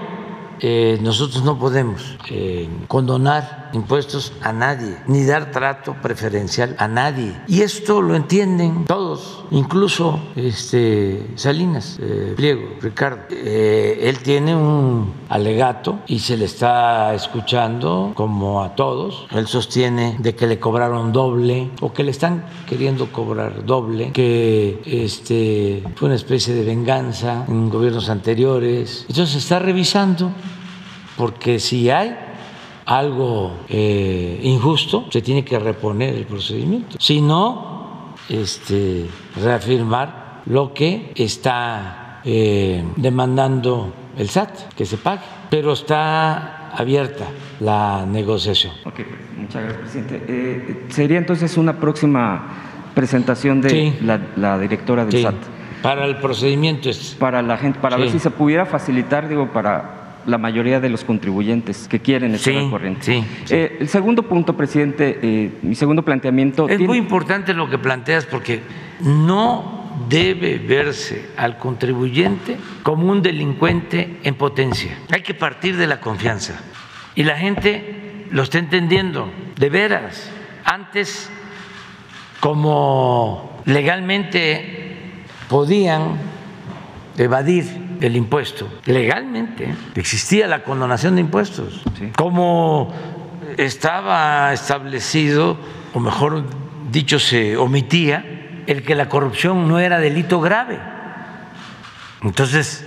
eh, 0.59 0.99
nosotros 1.01 1.43
no 1.43 1.57
podemos 1.57 2.17
eh, 2.29 2.69
condonar 2.87 3.64
impuestos 3.75 4.33
a 4.41 4.53
nadie, 4.53 4.97
ni 5.07 5.25
dar 5.25 5.51
trato 5.51 5.95
preferencial 6.01 6.75
a 6.79 6.87
nadie. 6.87 7.35
Y 7.47 7.61
esto 7.61 8.01
lo 8.01 8.15
entienden 8.15 8.85
todos, 8.85 9.43
incluso 9.51 10.19
este, 10.35 11.27
Salinas, 11.35 11.99
eh, 12.01 12.33
Pliego, 12.35 12.77
Ricardo. 12.81 13.23
él 13.29 14.17
tiene 14.19 14.55
un 14.55 15.13
alegato 15.29 15.99
y 16.07 16.19
se 16.19 16.37
le 16.37 16.45
está 16.45 17.13
escuchando 17.13 18.13
como 18.15 18.63
a 18.63 18.75
todos. 18.75 19.27
Él 19.31 19.47
sostiene 19.47 20.15
de 20.19 20.35
que 20.35 20.47
le 20.47 20.59
cobraron 20.59 21.11
doble 21.11 21.69
o 21.81 21.93
que 21.93 22.03
le 22.03 22.11
están 22.11 22.45
queriendo 22.67 23.11
cobrar 23.11 23.65
doble, 23.65 24.11
que 24.11 24.81
este, 24.85 25.83
fue 25.95 26.07
una 26.07 26.15
especie 26.15 26.53
de 26.53 26.63
venganza 26.63 27.45
en 27.47 27.69
gobiernos 27.69 28.09
anteriores. 28.09 29.05
Entonces 29.09 29.31
se 29.31 29.39
está 29.39 29.59
revisando 29.59 30.31
porque 31.17 31.59
si 31.59 31.89
hay 31.89 32.15
algo 32.85 33.65
eh, 33.67 34.39
injusto, 34.43 35.05
se 35.11 35.21
tiene 35.21 35.43
que 35.43 35.57
reponer 35.59 36.15
el 36.15 36.25
procedimiento. 36.25 36.97
Si 36.99 37.21
no, 37.21 38.13
este, 38.29 39.07
reafirmar 39.41 40.41
lo 40.45 40.73
que 40.73 41.11
está 41.15 42.21
eh, 42.23 42.83
demandando 42.95 43.93
el 44.17 44.29
SAT, 44.29 44.73
que 44.75 44.85
se 44.85 44.97
pague. 44.97 45.21
Pero 45.49 45.73
está 45.73 46.69
abierta 46.71 47.25
la 47.59 48.05
negociación. 48.05 48.73
Ok, 48.85 49.01
muchas 49.37 49.63
gracias, 49.63 49.81
presidente. 49.81 50.25
Eh, 50.27 50.85
¿Sería 50.89 51.17
entonces 51.17 51.57
una 51.57 51.79
próxima 51.79 52.47
presentación 52.93 53.61
de 53.61 53.93
la, 54.35 54.59
directora 54.59 55.05
del 55.05 55.21
SAT? 55.21 55.35
Para 55.81 56.05
el 56.05 56.17
procedimiento 56.17 56.89
es. 56.89 57.15
Para 57.19 57.41
la 57.41 57.57
gente, 57.57 57.79
para 57.79 57.97
ver 57.97 58.09
si 58.09 58.19
se 58.19 58.31
pudiera 58.31 58.65
facilitar, 58.65 59.27
digo, 59.27 59.51
para 59.51 60.04
la 60.25 60.37
mayoría 60.37 60.79
de 60.79 60.89
los 60.89 61.03
contribuyentes 61.03 61.87
que 61.87 61.99
quieren 61.99 62.35
estar 62.35 62.53
sí, 62.53 62.59
al 62.59 62.69
corriente. 62.69 63.03
Sí, 63.03 63.23
eh, 63.49 63.77
el 63.79 63.87
segundo 63.89 64.23
punto, 64.23 64.55
presidente, 64.55 65.19
eh, 65.21 65.51
mi 65.61 65.75
segundo 65.75 66.03
planteamiento. 66.03 66.67
Es 66.67 66.79
muy 66.79 66.97
importante 66.97 67.53
lo 67.53 67.69
que 67.69 67.77
planteas 67.77 68.25
porque 68.25 68.61
no 69.01 69.85
debe 70.09 70.57
verse 70.57 71.29
al 71.37 71.57
contribuyente 71.57 72.57
como 72.83 73.11
un 73.11 73.21
delincuente 73.21 74.17
en 74.23 74.35
potencia. 74.35 74.97
Hay 75.11 75.21
que 75.21 75.33
partir 75.33 75.77
de 75.77 75.87
la 75.87 75.99
confianza. 75.99 76.61
Y 77.15 77.23
la 77.23 77.37
gente 77.37 78.25
lo 78.31 78.43
está 78.43 78.59
entendiendo, 78.59 79.31
de 79.57 79.69
veras. 79.69 80.29
Antes, 80.65 81.29
como 82.39 83.61
legalmente 83.65 85.13
podían 85.49 86.17
evadir 87.17 87.84
el 88.01 88.15
impuesto. 88.15 88.67
Legalmente 88.85 89.73
existía 89.95 90.47
la 90.47 90.63
condonación 90.63 91.15
de 91.15 91.21
impuestos. 91.21 91.83
Como 92.15 92.91
estaba 93.57 94.53
establecido, 94.53 95.57
o 95.93 95.99
mejor 95.99 96.43
dicho, 96.91 97.19
se 97.19 97.57
omitía 97.57 98.63
el 98.67 98.83
que 98.83 98.95
la 98.95 99.09
corrupción 99.09 99.67
no 99.67 99.79
era 99.79 99.99
delito 99.99 100.41
grave. 100.41 100.79
Entonces, 102.23 102.85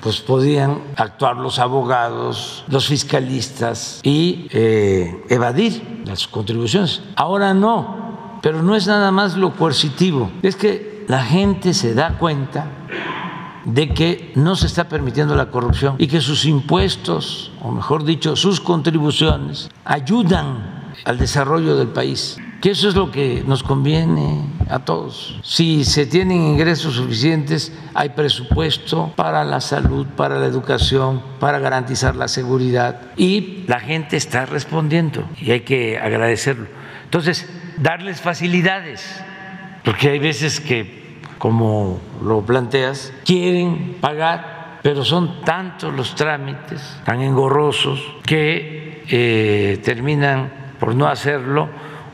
pues 0.00 0.20
podían 0.20 0.82
actuar 0.96 1.36
los 1.36 1.58
abogados, 1.58 2.64
los 2.68 2.86
fiscalistas 2.86 4.00
y 4.04 4.46
eh, 4.52 5.24
evadir 5.28 6.02
las 6.04 6.28
contribuciones. 6.28 7.02
Ahora 7.16 7.54
no, 7.54 8.38
pero 8.40 8.62
no 8.62 8.76
es 8.76 8.86
nada 8.86 9.10
más 9.10 9.36
lo 9.36 9.56
coercitivo, 9.56 10.30
es 10.42 10.54
que 10.54 11.04
la 11.08 11.24
gente 11.24 11.74
se 11.74 11.94
da 11.94 12.18
cuenta 12.18 12.66
de 13.66 13.88
que 13.88 14.32
no 14.36 14.54
se 14.56 14.66
está 14.66 14.88
permitiendo 14.88 15.34
la 15.34 15.50
corrupción 15.50 15.96
y 15.98 16.06
que 16.06 16.20
sus 16.20 16.44
impuestos, 16.44 17.52
o 17.60 17.72
mejor 17.72 18.04
dicho, 18.04 18.36
sus 18.36 18.60
contribuciones, 18.60 19.68
ayudan 19.84 20.94
al 21.04 21.18
desarrollo 21.18 21.76
del 21.76 21.88
país. 21.88 22.38
Que 22.62 22.70
eso 22.70 22.88
es 22.88 22.94
lo 22.94 23.10
que 23.10 23.44
nos 23.46 23.62
conviene 23.62 24.46
a 24.70 24.78
todos. 24.78 25.38
Si 25.42 25.84
se 25.84 26.06
tienen 26.06 26.40
ingresos 26.40 26.94
suficientes, 26.94 27.72
hay 27.92 28.10
presupuesto 28.10 29.12
para 29.14 29.44
la 29.44 29.60
salud, 29.60 30.06
para 30.16 30.38
la 30.38 30.46
educación, 30.46 31.22
para 31.38 31.58
garantizar 31.58 32.16
la 32.16 32.28
seguridad 32.28 33.02
y 33.16 33.64
la 33.66 33.80
gente 33.80 34.16
está 34.16 34.46
respondiendo 34.46 35.28
y 35.38 35.50
hay 35.50 35.60
que 35.60 35.98
agradecerlo. 35.98 36.66
Entonces, 37.04 37.46
darles 37.76 38.20
facilidades, 38.20 39.04
porque 39.84 40.08
hay 40.08 40.18
veces 40.18 40.60
que 40.60 41.05
como 41.38 41.98
lo 42.22 42.42
planteas, 42.42 43.12
quieren 43.24 43.96
pagar, 44.00 44.80
pero 44.82 45.04
son 45.04 45.42
tantos 45.42 45.94
los 45.94 46.14
trámites, 46.14 47.00
tan 47.04 47.20
engorrosos, 47.20 48.00
que 48.24 49.04
eh, 49.08 49.80
terminan 49.84 50.52
por 50.78 50.94
no 50.94 51.06
hacerlo 51.06 51.68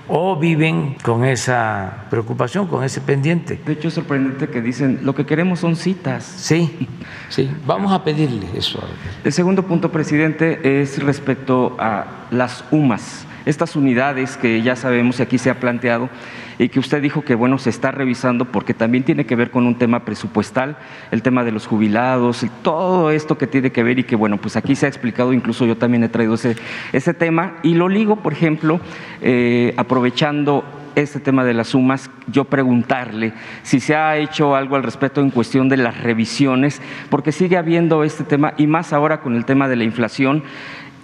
o 0.09 0.37
viven 0.37 0.97
con 1.03 1.25
esa 1.25 2.07
preocupación, 2.11 2.67
con 2.67 2.85
ese 2.85 3.01
pendiente. 3.01 3.61
De 3.65 3.73
hecho, 3.73 3.89
es 3.89 3.95
sorprendente 3.95 4.49
que 4.49 4.61
dicen, 4.61 5.01
lo 5.03 5.15
que 5.15 5.25
queremos 5.25 5.61
son 5.61 5.77
citas. 5.77 6.25
Sí, 6.25 6.89
sí, 7.29 7.51
vamos 7.67 7.93
a 7.93 8.05
pedirle 8.05 8.47
eso. 8.55 8.83
El 9.25 9.33
segundo 9.33 9.67
punto, 9.67 9.91
presidente, 9.93 10.83
es 10.83 11.03
respecto 11.03 11.77
a 11.79 12.27
las 12.31 12.65
UMAS, 12.71 13.27
estas 13.47 13.77
unidades 13.77 14.37
que 14.37 14.63
ya 14.63 14.77
sabemos 14.77 15.19
y 15.19 15.23
aquí 15.23 15.39
se 15.39 15.51
ha 15.51 15.61
planteado 15.61 16.09
y 16.59 16.69
que 16.69 16.79
usted 16.79 17.03
dijo 17.03 17.23
que 17.23 17.35
bueno 17.35 17.59
se 17.59 17.71
está 17.71 17.91
revisando 17.91 18.45
porque 18.47 18.75
también 18.75 19.05
tiene 19.05 19.27
que 19.27 19.37
ver 19.37 19.51
con 19.51 19.67
un 19.67 19.77
tema 19.77 20.05
presupuestal, 20.05 20.77
el 21.11 21.23
tema 21.23 21.45
de 21.45 21.53
los 21.53 21.67
jubilados, 21.67 22.47
todo 22.63 23.11
esto 23.11 23.39
que 23.39 23.47
tiene 23.47 23.73
que 23.73 23.83
ver 23.83 23.99
y 23.99 24.05
que 24.05 24.17
bueno 24.17 24.37
pues 24.37 24.57
aquí 24.57 24.77
se 24.77 24.87
ha 24.87 24.89
explicado, 24.89 25.33
incluso 25.33 25.67
yo 25.67 25.77
también 25.77 26.05
he 26.05 26.09
traído 26.09 26.35
ese, 26.35 26.57
ese 26.93 27.15
tema 27.15 27.55
y 27.63 27.75
lo 27.75 27.89
ligo, 27.89 28.17
por 28.17 28.33
ejemplo, 28.33 28.81
eh, 29.21 29.75
aprovechando 29.77 30.65
este 30.95 31.21
tema 31.21 31.45
de 31.45 31.55
las 31.55 31.69
sumas, 31.69 32.11
yo 32.27 32.45
preguntarle 32.45 33.33
si 33.63 33.81
se 33.81 33.97
ha 33.97 34.17
hecho 34.17 34.55
algo 34.55 34.77
al 34.77 34.83
respecto 34.83 35.21
en 35.21 35.31
cuestión 35.31 35.69
de 35.69 35.77
las 35.77 36.01
revisiones, 36.03 36.83
porque 37.09 37.33
sigue 37.33 37.57
habiendo 37.57 38.05
este 38.05 38.25
tema 38.25 38.55
y 38.57 38.67
más 38.67 38.93
ahora 38.93 39.21
con 39.21 39.35
el 39.35 39.45
tema 39.45 39.69
de 39.69 39.77
la 39.77 39.85
inflación. 39.85 40.43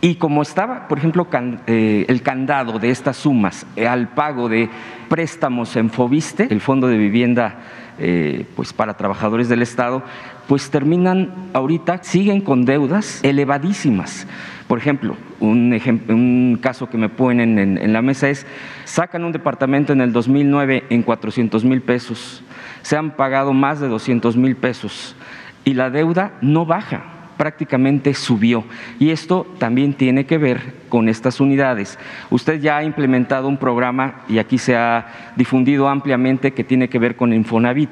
Y 0.01 0.15
como 0.15 0.43
estaba, 0.43 0.87
por 0.87 0.99
ejemplo, 0.99 1.27
eh, 1.67 2.05
el 2.09 2.23
candado 2.23 2.79
de 2.79 2.91
estas 2.91 3.17
sumas 3.17 3.67
eh, 3.75 3.89
al 3.89 4.09
pago 4.09 4.49
de 4.49 4.71
préstamos 5.09 5.75
en 5.75 5.91
Fobiste, 5.91 6.47
el 6.51 6.61
Fondo 6.61 6.87
de 6.87 6.97
Vivienda 6.97 7.57
eh, 7.99 8.47
pues 8.55 8.73
para 8.73 8.97
trabajadores 8.97 9.49
del 9.49 9.61
Estado, 9.61 10.05
pues 10.47 10.71
terminan 10.71 11.35
ahorita, 11.53 12.05
siguen 12.05 12.43
con 12.43 12.65
deudas 12.65 13.19
elevadísimas. 13.25 14.29
Por 14.69 14.79
ejemplo, 14.79 15.17
un, 15.41 16.59
caso 16.63 16.89
que 16.89 16.97
me 16.97 17.09
ponen 17.09 17.59
en, 17.59 17.77
en, 17.77 17.93
la 17.93 18.01
mesa 18.01 18.29
es, 18.29 18.47
sacan 18.85 19.25
un 19.25 19.33
departamento 19.33 19.93
en 19.93 20.01
el 20.01 20.13
2009 20.13 20.85
en 20.91 21.03
400 21.03 21.65
mil 21.65 21.81
pesos, 21.81 22.45
se 22.83 22.97
han 22.97 23.17
pagado 23.17 23.53
más 23.53 23.81
de 23.81 23.89
200 23.89 24.37
mil 24.37 24.55
pesos 24.55 25.17
y 25.65 25.75
la 25.75 25.91
deuda 25.91 26.35
no 26.41 26.67
baja 26.67 27.18
prácticamente 27.39 28.13
subió. 28.13 28.65
Y 28.99 29.09
esto 29.11 29.47
también 29.59 29.95
tiene 29.95 30.27
que 30.27 30.37
ver 30.37 30.75
con 30.91 31.09
estas 31.09 31.41
unidades. 31.41 31.99
Usted 32.29 32.61
ya 32.61 32.77
ha 32.77 32.85
implementado 32.85 33.49
un 33.49 33.57
programa 33.57 34.25
y 34.29 34.39
aquí 34.39 34.59
se 34.59 34.77
ha 34.77 35.33
difundido 35.37 35.89
ampliamente 35.89 36.53
que 36.53 36.65
tiene 36.65 36.91
que 36.91 36.99
ver 36.99 37.17
con 37.17 37.33
Infonavit 37.33 37.91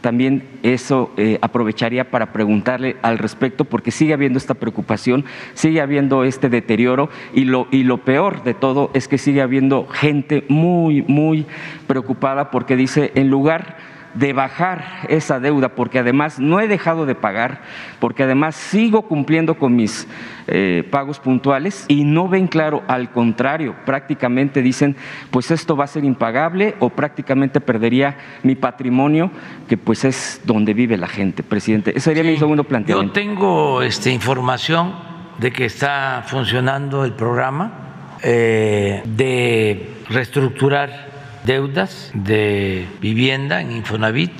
también 0.00 0.44
eso 0.62 1.12
eh, 1.16 1.38
aprovecharía 1.42 2.10
para 2.10 2.32
preguntarle 2.32 2.96
al 3.02 3.18
respecto, 3.18 3.64
porque 3.66 3.90
sigue 3.90 4.14
habiendo 4.14 4.38
esta 4.38 4.54
preocupación, 4.54 5.24
sigue 5.54 5.80
habiendo 5.80 6.24
este 6.24 6.48
deterioro 6.48 7.10
y 7.34 7.44
lo, 7.44 7.68
y 7.70 7.82
lo 7.82 7.98
peor 7.98 8.42
de 8.42 8.54
todo 8.54 8.90
es 8.94 9.08
que 9.08 9.18
sigue 9.18 9.42
habiendo 9.42 9.86
gente 9.86 10.44
muy, 10.48 11.02
muy 11.02 11.46
preocupada 11.86 12.50
porque 12.50 12.76
dice, 12.76 13.12
en 13.14 13.28
lugar 13.28 13.76
de 14.14 14.32
bajar 14.32 15.06
esa 15.08 15.40
deuda, 15.40 15.70
porque 15.70 15.98
además 15.98 16.38
no 16.38 16.60
he 16.60 16.68
dejado 16.68 17.06
de 17.06 17.14
pagar, 17.14 17.62
porque 17.98 18.24
además 18.24 18.56
sigo 18.56 19.02
cumpliendo 19.02 19.54
con 19.56 19.76
mis 19.76 20.08
eh, 20.46 20.86
pagos 20.90 21.20
puntuales 21.20 21.84
y 21.88 22.04
no 22.04 22.28
ven 22.28 22.48
claro, 22.48 22.82
al 22.88 23.10
contrario, 23.10 23.76
prácticamente 23.86 24.62
dicen, 24.62 24.96
pues 25.30 25.50
esto 25.50 25.76
va 25.76 25.84
a 25.84 25.88
ser 25.88 26.04
impagable 26.04 26.74
o 26.80 26.90
prácticamente 26.90 27.60
perdería 27.60 28.16
mi 28.42 28.54
patrimonio, 28.54 29.30
que 29.68 29.76
pues 29.76 30.04
es 30.04 30.40
donde 30.44 30.74
vive 30.74 30.96
la 30.96 31.08
gente, 31.08 31.42
presidente. 31.42 31.90
Ese 31.90 32.00
sería 32.00 32.24
mi 32.24 32.36
segundo 32.36 32.64
planteamiento. 32.64 33.14
Yo 33.14 33.20
tengo 33.20 33.82
este, 33.82 34.10
información 34.10 34.94
de 35.38 35.52
que 35.52 35.64
está 35.64 36.24
funcionando 36.26 37.04
el 37.04 37.12
programa 37.12 38.18
eh, 38.22 39.02
de 39.04 39.94
reestructurar 40.08 41.09
deudas 41.44 42.10
de 42.14 42.88
vivienda 43.00 43.60
en 43.60 43.72
Infonavit, 43.72 44.32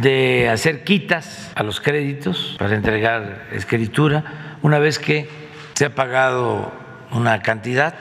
de 0.00 0.48
hacer 0.48 0.84
quitas 0.84 1.52
a 1.54 1.62
los 1.62 1.80
créditos 1.80 2.56
para 2.58 2.74
entregar 2.74 3.48
escritura. 3.52 4.56
Una 4.62 4.78
vez 4.78 4.98
que 4.98 5.28
se 5.74 5.86
ha 5.86 5.94
pagado 5.94 6.72
una 7.10 7.40
cantidad, 7.40 7.94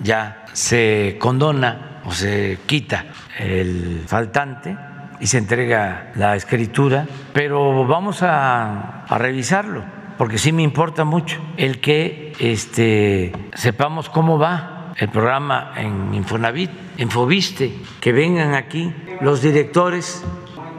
ya 0.00 0.44
se 0.52 1.16
condona 1.18 2.00
o 2.04 2.12
se 2.12 2.58
quita 2.66 3.06
el 3.38 4.02
faltante 4.06 4.76
y 5.20 5.26
se 5.26 5.38
entrega 5.38 6.10
la 6.16 6.34
escritura, 6.34 7.06
pero 7.32 7.86
vamos 7.86 8.22
a, 8.22 9.04
revisarlo, 9.08 9.84
porque 10.18 10.38
sí 10.38 10.52
me 10.52 10.62
importa 10.62 11.04
mucho 11.04 11.40
el 11.56 11.80
que 11.80 12.32
este, 12.40 13.32
sepamos 13.54 14.08
cómo 14.08 14.38
va 14.38 14.94
el 14.96 15.08
programa 15.10 15.72
en 15.76 16.14
Infonavit, 16.14 16.70
en 16.98 17.10
Fobiste, 17.10 17.72
que 18.00 18.12
vengan 18.12 18.54
aquí 18.54 18.92
los 19.20 19.42
directores. 19.42 20.24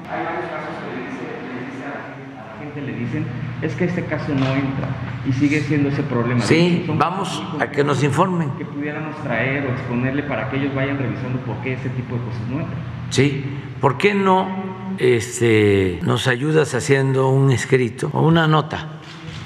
Hay 0.09 0.23
varios 0.23 0.51
casos 0.51 0.75
que 0.83 0.91
le 0.91 1.03
dice, 1.07 1.23
le 1.53 1.65
dice 1.65 1.83
a 1.85 2.45
la 2.45 2.59
gente, 2.59 2.81
le 2.81 2.93
dicen, 2.93 3.25
es 3.61 3.75
que 3.75 3.85
este 3.85 4.05
caso 4.05 4.33
no 4.33 4.45
entra 4.53 4.89
y 5.27 5.33
sigue 5.33 5.61
siendo 5.61 5.89
ese 5.89 6.03
problema. 6.03 6.41
Sí, 6.41 6.85
vamos 6.87 7.41
a 7.59 7.71
que 7.71 7.83
nos 7.83 8.03
informen. 8.03 8.51
Que 8.57 8.65
pudiéramos 8.65 9.15
traer 9.23 9.65
o 9.65 9.71
exponerle 9.71 10.23
para 10.23 10.49
que 10.49 10.57
ellos 10.57 10.75
vayan 10.75 10.97
revisando 10.97 11.39
por 11.39 11.57
qué 11.57 11.73
ese 11.73 11.89
tipo 11.89 12.15
de 12.15 12.21
cosas 12.21 12.41
no 12.49 12.59
entran. 12.59 12.79
Sí, 13.09 13.45
¿por 13.79 13.97
qué 13.97 14.13
no 14.13 14.47
este, 14.97 15.99
nos 16.03 16.27
ayudas 16.27 16.75
haciendo 16.75 17.29
un 17.29 17.51
escrito 17.51 18.09
o 18.13 18.21
una 18.21 18.47
nota 18.47 18.99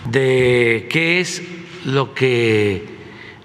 de 0.10 0.88
qué 0.90 1.20
es 1.20 1.44
lo 1.86 2.14
que 2.14 2.97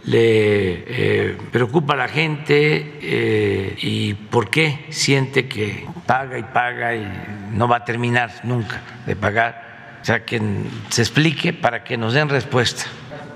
le 0.04 0.84
eh, 0.86 1.38
preocupa 1.50 1.94
a 1.94 1.96
la 1.96 2.08
gente 2.08 2.98
eh, 3.00 3.76
y 3.80 4.14
por 4.14 4.50
qué 4.50 4.86
siente 4.90 5.48
que 5.48 5.86
paga 6.06 6.38
y 6.38 6.42
paga 6.42 6.94
y 6.94 7.06
no 7.52 7.68
va 7.68 7.76
a 7.76 7.84
terminar 7.84 8.30
nunca 8.42 8.80
de 9.06 9.16
pagar? 9.16 9.98
O 10.02 10.04
sea, 10.04 10.24
que 10.24 10.40
se 10.88 11.02
explique 11.02 11.52
para 11.52 11.84
que 11.84 11.96
nos 11.96 12.14
den 12.14 12.28
respuesta, 12.28 12.84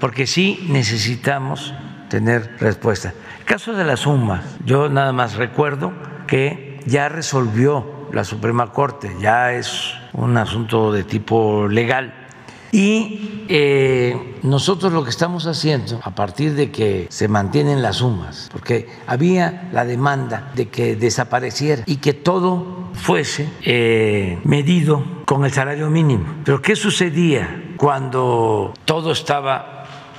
porque 0.01 0.27
sí 0.27 0.67
necesitamos 0.69 1.73
tener 2.09 2.57
respuesta. 2.59 3.15
El 3.39 3.45
caso 3.45 3.73
de 3.73 3.85
la 3.85 3.97
suma, 3.97 4.43
yo 4.65 4.89
nada 4.89 5.13
más 5.13 5.37
recuerdo 5.37 5.93
que 6.27 6.81
ya 6.87 7.09
resolvió 7.09 8.09
la 8.13 8.25
Suprema 8.25 8.73
Corte, 8.73 9.15
ya 9.21 9.53
es 9.53 9.95
un 10.13 10.37
asunto 10.37 10.93
de 10.93 11.05
tipo 11.05 11.69
legal. 11.69 12.26
Y 12.73 13.45
eh, 13.49 14.39
nosotros 14.43 14.93
lo 14.93 15.05
que 15.05 15.11
estamos 15.11 15.47
haciendo, 15.47 16.01
a 16.03 16.15
partir 16.15 16.55
de 16.55 16.71
que 16.71 17.07
se 17.11 17.29
mantienen 17.29 17.83
las 17.83 17.97
sumas, 17.97 18.49
porque 18.53 18.89
había 19.07 19.69
la 19.73 19.85
demanda 19.85 20.53
de 20.55 20.69
que 20.69 20.97
desapareciera 20.97 21.83
y 21.87 21.97
que 21.97 22.13
todo 22.13 22.91
fuese 22.95 23.49
eh, 23.63 24.39
medido 24.45 25.05
con 25.25 25.45
el 25.45 25.53
salario 25.53 25.91
mínimo. 25.91 26.25
Pero 26.45 26.63
¿qué 26.63 26.77
sucedía 26.77 27.75
cuando 27.77 28.73
todo 28.85 29.13
estaba 29.13 29.77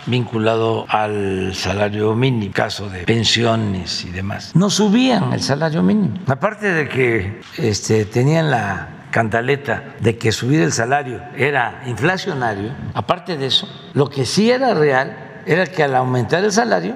vinculado 0.07 0.85
al 0.87 1.53
salario 1.53 2.15
mínimo, 2.15 2.53
caso 2.53 2.89
de 2.89 3.03
pensiones 3.03 4.05
y 4.05 4.09
demás. 4.09 4.51
No 4.55 4.69
subían 4.69 5.33
el 5.33 5.41
salario 5.41 5.83
mínimo. 5.83 6.17
Aparte 6.27 6.71
de 6.71 6.87
que 6.87 7.41
este, 7.57 8.05
tenían 8.05 8.49
la 8.49 8.96
cantaleta 9.11 9.95
de 9.99 10.17
que 10.17 10.31
subir 10.31 10.61
el 10.61 10.71
salario 10.71 11.21
era 11.35 11.83
inflacionario, 11.85 12.71
aparte 12.93 13.37
de 13.37 13.47
eso, 13.47 13.67
lo 13.93 14.09
que 14.09 14.25
sí 14.25 14.51
era 14.51 14.73
real 14.73 15.41
era 15.45 15.65
que 15.65 15.83
al 15.83 15.95
aumentar 15.95 16.43
el 16.43 16.51
salario 16.51 16.95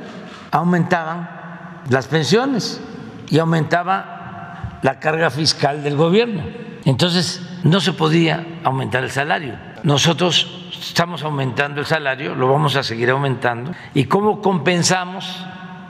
aumentaban 0.51 1.29
las 1.89 2.07
pensiones 2.07 2.81
y 3.29 3.39
aumentaba 3.39 4.79
la 4.81 4.99
carga 4.99 5.29
fiscal 5.29 5.83
del 5.83 5.95
gobierno. 5.95 6.43
Entonces 6.85 7.41
no 7.63 7.79
se 7.79 7.93
podía 7.93 8.45
aumentar 8.63 9.03
el 9.03 9.11
salario. 9.11 9.55
Nosotros 9.83 10.69
estamos 10.79 11.23
aumentando 11.23 11.79
el 11.79 11.85
salario, 11.85 12.35
lo 12.35 12.51
vamos 12.51 12.75
a 12.75 12.83
seguir 12.83 13.09
aumentando. 13.09 13.71
¿Y 13.93 14.05
cómo 14.05 14.41
compensamos 14.41 15.45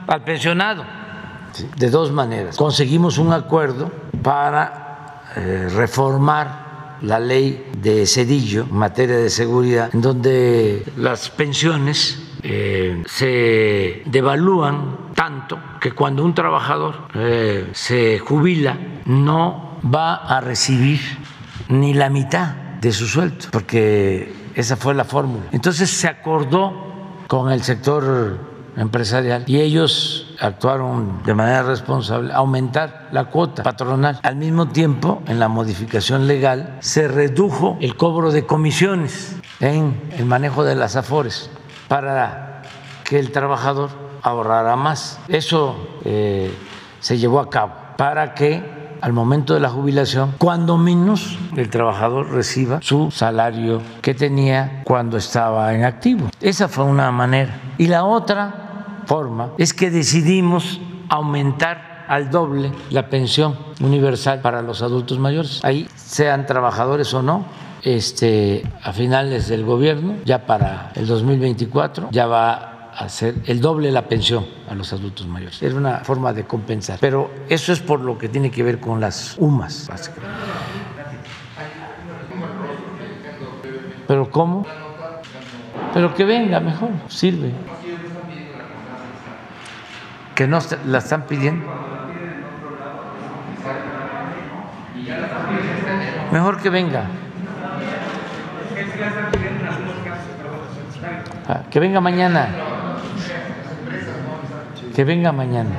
al 0.06 0.22
pensionado? 0.22 0.84
De 1.76 1.90
dos 1.90 2.12
maneras. 2.12 2.56
Conseguimos 2.56 3.18
un 3.18 3.32
acuerdo 3.32 3.90
para 4.22 4.81
eh, 5.36 5.68
reformar 5.74 6.98
la 7.02 7.18
ley 7.18 7.70
de 7.78 8.06
Cedillo 8.06 8.62
en 8.62 8.76
materia 8.76 9.16
de 9.16 9.30
seguridad, 9.30 9.90
en 9.92 10.00
donde 10.00 10.84
las 10.96 11.30
pensiones 11.30 12.22
eh, 12.42 13.02
se 13.06 14.02
devalúan 14.06 15.12
tanto 15.14 15.58
que 15.80 15.92
cuando 15.92 16.24
un 16.24 16.34
trabajador 16.34 17.08
eh, 17.14 17.70
se 17.72 18.18
jubila 18.18 18.78
no 19.06 19.78
va 19.82 20.14
a 20.14 20.40
recibir 20.40 21.00
ni 21.68 21.94
la 21.94 22.08
mitad 22.08 22.54
de 22.80 22.92
su 22.92 23.06
sueldo, 23.06 23.46
porque 23.50 24.32
esa 24.54 24.76
fue 24.76 24.94
la 24.94 25.04
fórmula. 25.04 25.44
Entonces 25.52 25.90
se 25.90 26.08
acordó 26.08 26.92
con 27.26 27.50
el 27.50 27.62
sector 27.62 28.51
empresarial 28.76 29.44
y 29.46 29.60
ellos 29.60 30.34
actuaron 30.40 31.22
de 31.24 31.34
manera 31.34 31.62
responsable 31.62 32.32
aumentar 32.32 33.08
la 33.12 33.26
cuota 33.26 33.62
patronal. 33.62 34.18
Al 34.22 34.36
mismo 34.36 34.68
tiempo, 34.68 35.22
en 35.26 35.38
la 35.38 35.48
modificación 35.48 36.26
legal 36.26 36.76
se 36.80 37.08
redujo 37.08 37.76
el 37.80 37.96
cobro 37.96 38.32
de 38.32 38.46
comisiones 38.46 39.36
en 39.60 40.00
el 40.16 40.24
manejo 40.24 40.64
de 40.64 40.74
las 40.74 40.96
afores 40.96 41.50
para 41.88 42.62
que 43.04 43.18
el 43.18 43.30
trabajador 43.32 43.90
ahorrara 44.22 44.76
más. 44.76 45.20
Eso 45.28 45.76
eh, 46.04 46.52
se 47.00 47.18
llevó 47.18 47.40
a 47.40 47.50
cabo 47.50 47.72
para 47.96 48.34
que 48.34 48.81
al 49.02 49.12
momento 49.12 49.52
de 49.52 49.60
la 49.60 49.68
jubilación, 49.68 50.34
cuando 50.38 50.78
menos 50.78 51.36
el 51.56 51.68
trabajador 51.68 52.30
reciba 52.30 52.78
su 52.80 53.10
salario 53.10 53.82
que 54.00 54.14
tenía 54.14 54.82
cuando 54.84 55.16
estaba 55.16 55.74
en 55.74 55.84
activo. 55.84 56.28
Esa 56.40 56.68
fue 56.68 56.84
una 56.84 57.10
manera. 57.10 57.60
Y 57.78 57.88
la 57.88 58.04
otra 58.04 59.02
forma 59.06 59.50
es 59.58 59.74
que 59.74 59.90
decidimos 59.90 60.80
aumentar 61.08 62.04
al 62.08 62.30
doble 62.30 62.70
la 62.90 63.08
pensión 63.08 63.56
universal 63.80 64.40
para 64.40 64.62
los 64.62 64.82
adultos 64.82 65.18
mayores. 65.18 65.60
Ahí 65.64 65.88
sean 65.96 66.46
trabajadores 66.46 67.12
o 67.12 67.22
no, 67.22 67.44
este, 67.82 68.62
a 68.82 68.92
finales 68.92 69.48
del 69.48 69.64
gobierno, 69.64 70.14
ya 70.24 70.46
para 70.46 70.92
el 70.94 71.08
2024, 71.08 72.08
ya 72.12 72.26
va 72.26 72.71
hacer 72.96 73.34
el 73.46 73.60
doble 73.60 73.90
la 73.90 74.06
pensión 74.06 74.46
a 74.68 74.74
los 74.74 74.92
adultos 74.92 75.26
mayores. 75.26 75.62
Era 75.62 75.74
una 75.74 75.98
forma 75.98 76.32
de 76.32 76.44
compensar. 76.44 76.98
Pero 77.00 77.30
eso 77.48 77.72
es 77.72 77.80
por 77.80 78.00
lo 78.00 78.18
que 78.18 78.28
tiene 78.28 78.50
que 78.50 78.62
ver 78.62 78.80
con 78.80 79.00
las 79.00 79.36
UMAS, 79.38 79.88
básicamente. 79.88 80.36
¿Pero 84.06 84.30
cómo? 84.30 84.66
Pero 85.94 86.14
que 86.14 86.24
venga 86.24 86.60
mejor, 86.60 86.90
sirve. 87.08 87.52
Que 90.34 90.46
no 90.46 90.58
la 90.86 90.98
están 90.98 91.26
pidiendo. 91.26 91.66
Mejor 96.30 96.60
que 96.62 96.70
venga. 96.70 97.04
Ah, 101.48 101.62
que 101.70 101.80
venga 101.80 102.00
mañana. 102.00 102.71
Que 104.94 105.04
venga 105.04 105.32
mañana. 105.32 105.70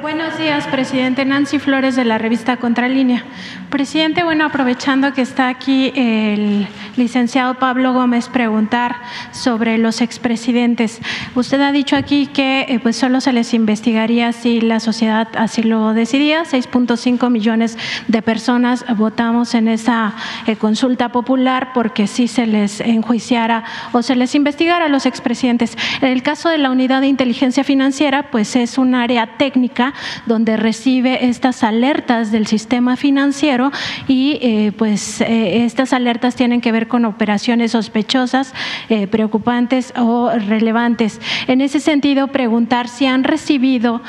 Buenos 0.00 0.38
días, 0.38 0.66
presidente. 0.66 1.24
Nancy 1.24 1.58
Flores 1.58 1.96
de 1.96 2.04
la 2.04 2.18
revista 2.18 2.58
Contralínea. 2.58 3.24
Presidente, 3.70 4.22
bueno, 4.22 4.44
aprovechando 4.44 5.12
que 5.12 5.22
está 5.22 5.48
aquí 5.48 5.92
el 5.96 6.68
licenciado 6.96 7.54
Pablo 7.54 7.92
Gómez, 7.92 8.28
preguntar 8.28 8.96
sobre 9.32 9.78
los 9.78 10.00
expresidentes. 10.00 11.00
Usted 11.34 11.60
ha 11.60 11.72
dicho 11.72 11.96
aquí 11.96 12.26
que 12.26 12.66
eh, 12.68 12.78
pues 12.80 12.96
solo 12.96 13.20
se 13.20 13.32
les 13.32 13.54
investigaría 13.54 14.32
si 14.32 14.60
la 14.60 14.80
sociedad 14.80 15.28
así 15.36 15.62
lo 15.62 15.94
decidía. 15.94 16.44
6.5 16.44 17.30
millones 17.30 17.78
de 18.08 18.22
personas 18.22 18.84
votamos 18.96 19.54
en 19.54 19.68
esa 19.68 20.14
eh, 20.46 20.56
consulta 20.56 21.10
popular 21.10 21.70
porque 21.74 22.06
sí 22.06 22.28
se 22.28 22.46
les 22.46 22.80
enjuiciara 22.80 23.64
o 23.92 24.02
se 24.02 24.16
les 24.16 24.34
investigara 24.34 24.86
a 24.86 24.88
los 24.88 25.06
expresidentes. 25.06 25.76
En 26.00 26.08
el 26.08 26.22
caso 26.22 26.48
de 26.48 26.58
la 26.58 26.70
unidad 26.70 27.00
de 27.00 27.08
inteligencia 27.08 27.64
financiera, 27.64 28.30
pues 28.30 28.56
es 28.56 28.78
un 28.78 28.94
área 28.94 29.36
técnica 29.36 29.94
donde 30.26 30.56
recibe 30.56 31.26
estas 31.26 31.62
alertas 31.62 32.30
del 32.30 32.46
sistema 32.46 32.96
financiero 32.96 33.70
y 34.08 34.38
eh, 34.40 34.72
pues 34.76 35.20
estas 35.26 35.92
alertas 35.92 36.34
tienen 36.36 36.60
que 36.60 36.72
ver 36.72 36.83
con 36.86 37.04
operaciones 37.04 37.72
sospechosas, 37.72 38.54
eh, 38.88 39.06
preocupantes 39.06 39.92
o 39.96 40.30
relevantes. 40.30 41.20
En 41.46 41.60
ese 41.60 41.80
sentido, 41.80 42.28
preguntar 42.28 42.88
si 42.88 43.06
han 43.06 43.24
recibido 43.24 44.02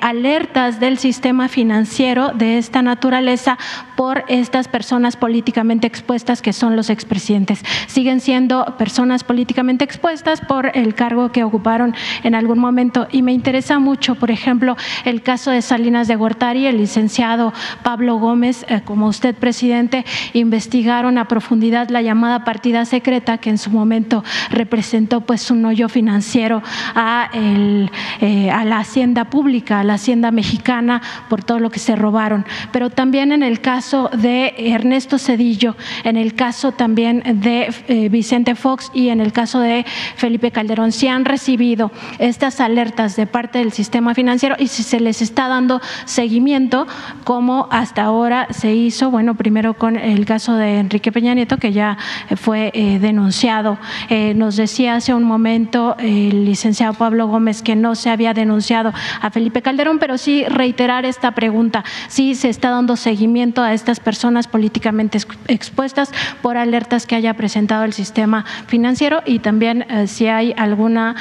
alertas 0.00 0.80
del 0.80 0.98
sistema 0.98 1.48
financiero 1.48 2.30
de 2.30 2.58
esta 2.58 2.82
naturaleza 2.82 3.58
por 3.96 4.24
estas 4.28 4.68
personas 4.68 5.16
políticamente 5.16 5.86
expuestas 5.86 6.42
que 6.42 6.52
son 6.52 6.76
los 6.76 6.90
expresidentes. 6.90 7.62
Siguen 7.86 8.20
siendo 8.20 8.64
personas 8.78 9.24
políticamente 9.24 9.84
expuestas 9.84 10.40
por 10.40 10.76
el 10.76 10.94
cargo 10.94 11.32
que 11.32 11.44
ocuparon 11.44 11.94
en 12.22 12.34
algún 12.34 12.58
momento 12.58 13.06
y 13.10 13.22
me 13.22 13.32
interesa 13.32 13.78
mucho, 13.78 14.14
por 14.14 14.30
ejemplo, 14.30 14.76
el 15.04 15.22
caso 15.22 15.50
de 15.50 15.62
Salinas 15.62 16.08
de 16.08 16.16
Gortari, 16.16 16.66
el 16.66 16.78
licenciado 16.78 17.52
Pablo 17.82 18.16
Gómez, 18.16 18.64
eh, 18.68 18.80
como 18.84 19.06
usted, 19.06 19.34
presidente, 19.34 20.04
investigaron 20.32 21.18
a 21.18 21.28
profundidad 21.28 21.88
la 21.88 22.02
llamada 22.02 22.21
partida 22.44 22.84
secreta 22.84 23.38
que 23.38 23.50
en 23.50 23.58
su 23.58 23.70
momento 23.70 24.24
representó 24.50 25.20
pues 25.22 25.50
un 25.50 25.64
hoyo 25.64 25.88
financiero 25.88 26.62
a, 26.94 27.30
el, 27.32 27.90
eh, 28.20 28.50
a 28.50 28.64
la 28.64 28.78
hacienda 28.78 29.26
pública, 29.30 29.80
a 29.80 29.84
la 29.84 29.94
hacienda 29.94 30.30
mexicana 30.30 31.02
por 31.28 31.42
todo 31.44 31.58
lo 31.58 31.70
que 31.70 31.78
se 31.78 31.96
robaron. 31.96 32.44
Pero 32.72 32.90
también 32.90 33.32
en 33.32 33.42
el 33.42 33.60
caso 33.60 34.10
de 34.12 34.54
Ernesto 34.56 35.18
Cedillo, 35.18 35.76
en 36.04 36.16
el 36.16 36.34
caso 36.34 36.72
también 36.72 37.22
de 37.40 37.72
eh, 37.88 38.08
Vicente 38.08 38.54
Fox 38.54 38.90
y 38.94 39.08
en 39.08 39.20
el 39.20 39.32
caso 39.32 39.60
de 39.60 39.84
Felipe 40.16 40.50
Calderón, 40.50 40.92
si 40.92 41.08
han 41.08 41.24
recibido 41.24 41.90
estas 42.18 42.60
alertas 42.60 43.16
de 43.16 43.26
parte 43.26 43.58
del 43.58 43.72
sistema 43.72 44.14
financiero 44.14 44.56
y 44.58 44.68
si 44.68 44.82
se 44.82 45.00
les 45.00 45.22
está 45.22 45.48
dando 45.48 45.80
seguimiento, 46.04 46.86
como 47.24 47.68
hasta 47.70 48.02
ahora 48.02 48.48
se 48.50 48.74
hizo, 48.74 49.10
bueno, 49.10 49.34
primero 49.34 49.74
con 49.74 49.96
el 49.96 50.24
caso 50.24 50.54
de 50.56 50.78
Enrique 50.78 51.12
Peña 51.12 51.34
Nieto, 51.34 51.56
que 51.56 51.72
ya 51.72 51.98
fue 52.36 52.70
eh, 52.74 52.98
denunciado. 52.98 53.78
Eh, 54.08 54.34
nos 54.34 54.56
decía 54.56 54.94
hace 54.94 55.14
un 55.14 55.24
momento 55.24 55.96
el 55.98 56.44
licenciado 56.44 56.94
Pablo 56.94 57.26
Gómez 57.26 57.62
que 57.62 57.76
no 57.76 57.94
se 57.94 58.10
había 58.10 58.34
denunciado 58.34 58.92
a 59.20 59.30
Felipe 59.30 59.62
Calderón, 59.62 59.98
pero 59.98 60.18
sí 60.18 60.44
reiterar 60.44 61.04
esta 61.04 61.32
pregunta, 61.32 61.84
si 62.08 62.34
se 62.34 62.48
está 62.48 62.70
dando 62.70 62.96
seguimiento 62.96 63.62
a 63.62 63.72
estas 63.72 64.00
personas 64.00 64.48
políticamente 64.48 65.18
expuestas 65.48 66.10
por 66.40 66.56
alertas 66.56 67.06
que 67.06 67.14
haya 67.14 67.34
presentado 67.34 67.84
el 67.84 67.92
sistema 67.92 68.44
financiero 68.66 69.22
y 69.26 69.38
también 69.38 69.82
eh, 69.88 70.06
si 70.06 70.26
hay 70.26 70.54
alguna, 70.56 71.16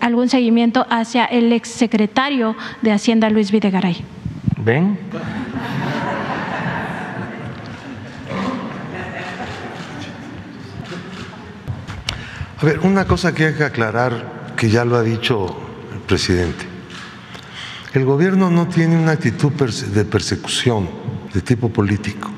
algún 0.00 0.28
seguimiento 0.28 0.86
hacia 0.90 1.24
el 1.24 1.52
exsecretario 1.52 2.56
de 2.82 2.92
Hacienda, 2.92 3.30
Luis 3.30 3.50
Videgaray. 3.50 4.04
¿Ven? 4.58 4.98
A 12.58 12.64
ver, 12.64 12.80
una 12.80 13.04
cosa 13.04 13.34
que 13.34 13.46
hay 13.46 13.54
que 13.54 13.64
aclarar, 13.64 14.54
que 14.56 14.70
ya 14.70 14.86
lo 14.86 14.96
ha 14.96 15.02
dicho 15.02 15.54
el 15.92 16.00
presidente. 16.00 16.64
El 17.92 18.06
gobierno 18.06 18.50
no 18.50 18.66
tiene 18.66 18.96
una 18.96 19.12
actitud 19.12 19.52
de 19.52 20.04
persecución 20.06 20.88
de 21.34 21.42
tipo 21.42 21.68
político. 21.68 22.30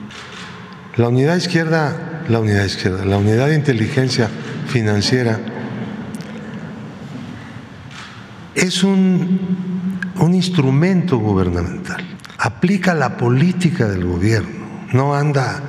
La 0.97 1.09
unidad 1.09 1.37
izquierda, 1.37 2.25
la 2.29 2.41
unidad 2.41 2.65
izquierda, 2.65 3.05
la 3.05 3.17
unidad 3.17 3.47
de 3.47 3.55
inteligencia 3.55 4.29
financiera 4.67 5.39
es 8.57 8.83
un, 8.83 9.39
un 10.19 10.35
instrumento 10.35 11.19
gubernamental. 11.19 12.05
Aplica 12.39 12.93
la 12.93 13.17
política 13.17 13.87
del 13.87 14.05
gobierno, 14.05 14.67
no 14.93 15.15
anda 15.15 15.63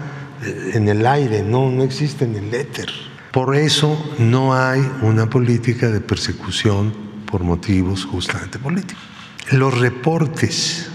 en 0.74 0.88
el 0.88 1.06
aire, 1.06 1.44
no, 1.44 1.70
no 1.70 1.84
existe 1.84 2.26
en 2.26 2.36
el 2.36 2.52
éter. 2.52 3.09
Por 3.40 3.56
eso 3.56 3.98
no 4.20 4.54
hay 4.54 4.82
una 5.02 5.30
política 5.30 5.88
de 5.88 6.02
persecución 6.02 6.94
por 7.26 7.42
motivos 7.42 8.04
justamente 8.04 8.60
políticos. 8.60 9.02
Los 9.52 9.80
reportes 9.80 10.90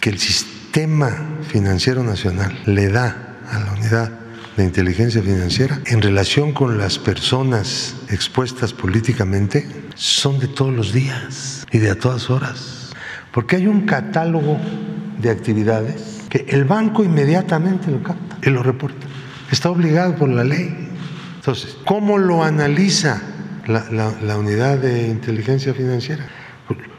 que 0.00 0.08
el 0.08 0.18
sistema 0.18 1.10
financiero 1.46 2.02
nacional 2.02 2.58
le 2.64 2.88
da 2.88 3.36
a 3.52 3.58
la 3.58 3.72
unidad 3.72 4.10
de 4.56 4.64
inteligencia 4.64 5.20
financiera 5.20 5.78
en 5.84 6.00
relación 6.00 6.52
con 6.52 6.78
las 6.78 6.98
personas 6.98 7.94
expuestas 8.08 8.72
políticamente 8.72 9.68
son 9.96 10.38
de 10.38 10.48
todos 10.48 10.74
los 10.74 10.94
días 10.94 11.66
y 11.72 11.76
de 11.76 11.90
a 11.90 11.98
todas 11.98 12.30
horas. 12.30 12.94
Porque 13.32 13.56
hay 13.56 13.66
un 13.66 13.82
catálogo 13.82 14.58
de 15.20 15.28
actividades 15.28 16.22
que 16.30 16.46
el 16.48 16.64
banco 16.64 17.04
inmediatamente 17.04 17.90
lo 17.90 18.02
capta 18.02 18.38
y 18.42 18.48
lo 18.48 18.62
reporta. 18.62 19.06
Está 19.52 19.68
obligado 19.68 20.16
por 20.16 20.30
la 20.30 20.42
ley. 20.42 20.85
Entonces, 21.46 21.76
¿cómo 21.84 22.18
lo 22.18 22.42
analiza 22.42 23.22
la, 23.68 24.36
unidad 24.36 24.78
de 24.78 25.06
inteligencia 25.06 25.72
financiera? 25.74 26.26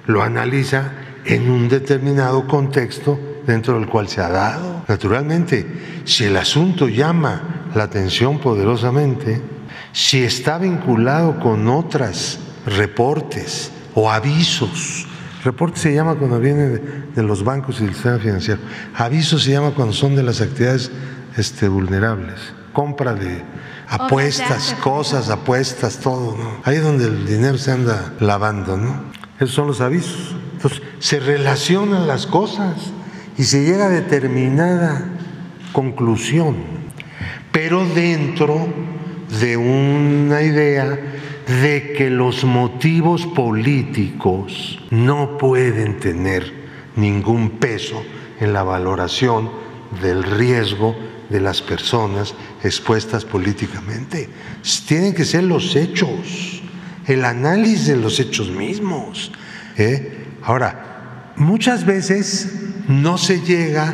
Lo 0.05 0.23
analiza 0.23 0.89
en 1.25 1.51
un 1.51 1.67
determinado 1.67 2.47
contexto 2.47 3.19
dentro 3.45 3.77
del 3.77 3.89
cual 3.89 4.07
se 4.07 4.21
ha 4.21 4.29
dado. 4.29 4.85
Naturalmente, 4.87 6.01
si 6.05 6.23
el 6.23 6.37
asunto 6.37 6.87
llama 6.87 7.65
la 7.75 7.83
atención 7.83 8.39
poderosamente, 8.39 9.41
si 9.91 10.23
está 10.23 10.57
vinculado 10.57 11.41
con 11.41 11.67
otras 11.67 12.39
reportes 12.65 13.69
o 13.95 14.09
avisos, 14.09 15.07
reporte 15.43 15.77
se 15.77 15.93
llama 15.93 16.15
cuando 16.15 16.39
viene 16.39 16.79
de, 17.13 17.21
los 17.21 17.43
bancos 17.43 17.81
y 17.81 17.83
del 17.83 17.95
sistema 17.95 18.17
financiero, 18.17 18.61
aviso 18.95 19.39
se 19.39 19.51
llama 19.51 19.71
cuando 19.71 19.91
son 19.93 20.15
de 20.15 20.23
las 20.23 20.39
actividades 20.39 20.89
este, 21.35 21.67
vulnerables, 21.67 22.39
compra 22.71 23.13
de 23.13 23.43
apuestas, 23.87 24.75
cosas, 24.81 25.29
apuestas, 25.29 25.99
todo, 25.99 26.37
¿no? 26.37 26.57
Ahí 26.63 26.77
es 26.77 26.83
donde 26.83 27.05
el 27.05 27.25
dinero 27.25 27.57
se 27.57 27.71
anda 27.71 28.13
lavando, 28.19 28.77
¿no? 28.77 29.03
Esos 29.39 29.51
son 29.51 29.67
los 29.67 29.81
avisos. 29.81 30.35
Entonces, 30.53 30.81
se 30.99 31.19
relacionan 31.19 32.07
las 32.07 32.27
cosas 32.27 32.75
y 33.37 33.43
se 33.43 33.63
llega 33.63 33.85
a 33.85 33.89
determinada 33.89 35.05
conclusión, 35.71 36.55
pero 37.51 37.85
dentro 37.85 38.67
de 39.39 39.57
una 39.57 40.41
idea 40.41 40.99
de 41.61 41.93
que 41.95 42.09
los 42.09 42.43
motivos 42.43 43.25
políticos 43.25 44.79
no 44.89 45.37
pueden 45.37 45.99
tener 45.99 46.51
ningún 46.95 47.51
peso 47.51 48.03
en 48.39 48.53
la 48.53 48.63
valoración 48.63 49.49
del 50.01 50.23
riesgo 50.23 50.95
de 51.29 51.41
las 51.41 51.61
personas 51.61 52.33
expuestas 52.63 53.25
políticamente. 53.25 54.29
Tienen 54.87 55.13
que 55.13 55.25
ser 55.25 55.43
los 55.43 55.75
hechos, 55.75 56.61
el 57.05 57.25
análisis 57.25 57.87
de 57.87 57.97
los 57.97 58.19
hechos 58.19 58.49
mismos. 58.49 59.31
¿eh? 59.77 60.25
Ahora, 60.43 61.33
muchas 61.35 61.85
veces 61.85 62.51
no 62.87 63.17
se 63.17 63.41
llega 63.41 63.93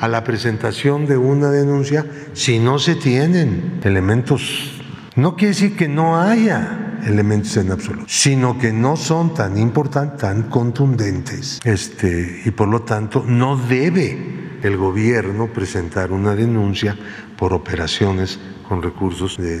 a 0.00 0.08
la 0.08 0.24
presentación 0.24 1.06
de 1.06 1.16
una 1.16 1.50
denuncia 1.50 2.06
si 2.32 2.58
no 2.58 2.78
se 2.78 2.94
tienen 2.94 3.80
elementos. 3.84 4.80
No 5.16 5.36
quiere 5.36 5.54
decir 5.54 5.76
que 5.76 5.88
no 5.88 6.20
haya 6.20 6.83
elementos 7.04 7.56
en 7.56 7.70
absoluto, 7.70 8.06
sino 8.08 8.58
que 8.58 8.72
no 8.72 8.96
son 8.96 9.34
tan 9.34 9.58
importantes, 9.58 10.20
tan 10.20 10.44
contundentes, 10.44 11.60
este, 11.64 12.42
y 12.44 12.50
por 12.50 12.68
lo 12.68 12.82
tanto 12.82 13.24
no 13.26 13.56
debe 13.56 14.58
el 14.62 14.76
gobierno 14.76 15.48
presentar 15.52 16.10
una 16.12 16.34
denuncia 16.34 16.96
por 17.36 17.52
operaciones 17.52 18.38
con 18.68 18.82
recursos 18.82 19.36
de 19.36 19.60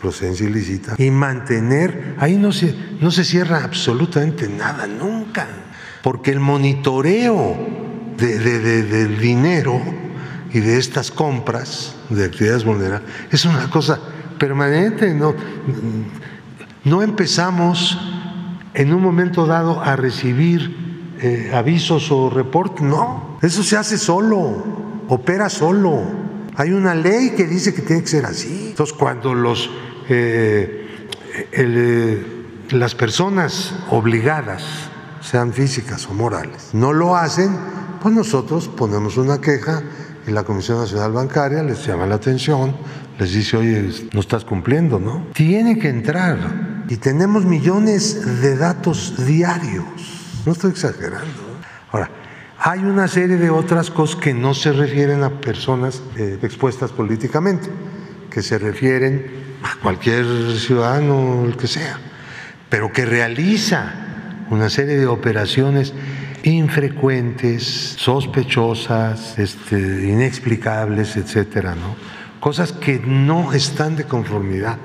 procedencia 0.00 0.46
ilícita 0.46 0.94
y 0.98 1.10
mantener, 1.10 2.14
ahí 2.18 2.36
no 2.36 2.52
se, 2.52 2.74
no 3.00 3.10
se 3.10 3.24
cierra 3.24 3.64
absolutamente 3.64 4.48
nada, 4.48 4.86
nunca, 4.86 5.48
porque 6.02 6.30
el 6.30 6.40
monitoreo 6.40 7.56
de, 8.16 8.38
del 8.38 9.18
dinero 9.18 9.80
y 10.52 10.60
de 10.60 10.78
estas 10.78 11.10
compras 11.10 11.96
de 12.10 12.24
actividades 12.24 12.64
vulnerables 12.64 13.10
es 13.30 13.44
una 13.44 13.68
cosa 13.70 13.98
permanente, 14.38 15.12
no, 15.14 15.34
no 16.84 17.02
empezamos 17.02 17.98
en 18.74 18.92
un 18.92 19.02
momento 19.02 19.46
dado 19.46 19.80
a 19.80 19.96
recibir 19.96 21.14
eh, 21.20 21.52
avisos 21.54 22.10
o 22.10 22.28
reportes, 22.28 22.82
no, 22.82 23.38
eso 23.40 23.62
se 23.62 23.76
hace 23.76 23.96
solo, 23.98 24.62
opera 25.08 25.48
solo. 25.48 26.02
Hay 26.56 26.72
una 26.72 26.94
ley 26.94 27.30
que 27.30 27.46
dice 27.46 27.72
que 27.72 27.82
tiene 27.82 28.02
que 28.02 28.08
ser 28.08 28.26
así. 28.26 28.68
Entonces, 28.70 28.94
cuando 28.96 29.34
los, 29.34 29.70
eh, 30.08 31.08
eh, 31.52 32.26
las 32.70 32.94
personas 32.94 33.74
obligadas, 33.90 34.62
sean 35.20 35.52
físicas 35.52 36.06
o 36.08 36.12
morales, 36.12 36.70
no 36.74 36.92
lo 36.92 37.16
hacen, 37.16 37.56
pues 38.02 38.14
nosotros 38.14 38.68
ponemos 38.68 39.16
una 39.16 39.40
queja 39.40 39.82
y 40.26 40.30
la 40.30 40.42
Comisión 40.42 40.78
Nacional 40.78 41.12
Bancaria 41.12 41.62
les 41.62 41.86
llama 41.86 42.06
la 42.06 42.16
atención, 42.16 42.76
les 43.18 43.32
dice, 43.32 43.56
oye, 43.56 43.90
no 44.12 44.20
estás 44.20 44.44
cumpliendo, 44.44 44.98
¿no? 44.98 45.28
Tiene 45.32 45.78
que 45.78 45.88
entrar. 45.88 46.73
Y 46.88 46.96
tenemos 46.96 47.44
millones 47.44 48.40
de 48.42 48.56
datos 48.56 49.26
diarios 49.26 50.14
no 50.44 50.52
estoy 50.52 50.70
exagerando. 50.70 51.58
Ahora, 51.90 52.10
Hay 52.66 52.78
una 52.80 53.08
serie 53.08 53.36
de 53.36 53.50
otras 53.50 53.90
cosas 53.90 54.16
que 54.16 54.32
no 54.32 54.54
se 54.54 54.72
refieren 54.72 55.22
a 55.22 55.40
personas 55.40 56.02
eh, 56.16 56.38
expuestas 56.40 56.92
políticamente, 56.92 57.68
que 58.30 58.40
se 58.42 58.56
refieren 58.56 59.26
a 59.62 59.78
cualquier 59.82 60.24
ciudadano, 60.56 61.44
el 61.44 61.58
que 61.58 61.66
sea, 61.66 61.98
pero 62.70 62.90
que 62.90 63.04
realiza 63.04 63.92
una 64.48 64.70
serie 64.70 64.96
de 64.96 65.06
operaciones 65.06 65.92
infrecuentes, 66.44 67.96
sospechosas, 67.98 69.38
este, 69.38 70.08
inexplicables, 70.08 71.16
etcétera, 71.16 71.74
¿no? 71.74 71.96
Cosas 72.40 72.72
que 72.72 72.98
no 72.98 73.52
están 73.52 73.94
de 73.96 74.04
conformidad 74.04 74.78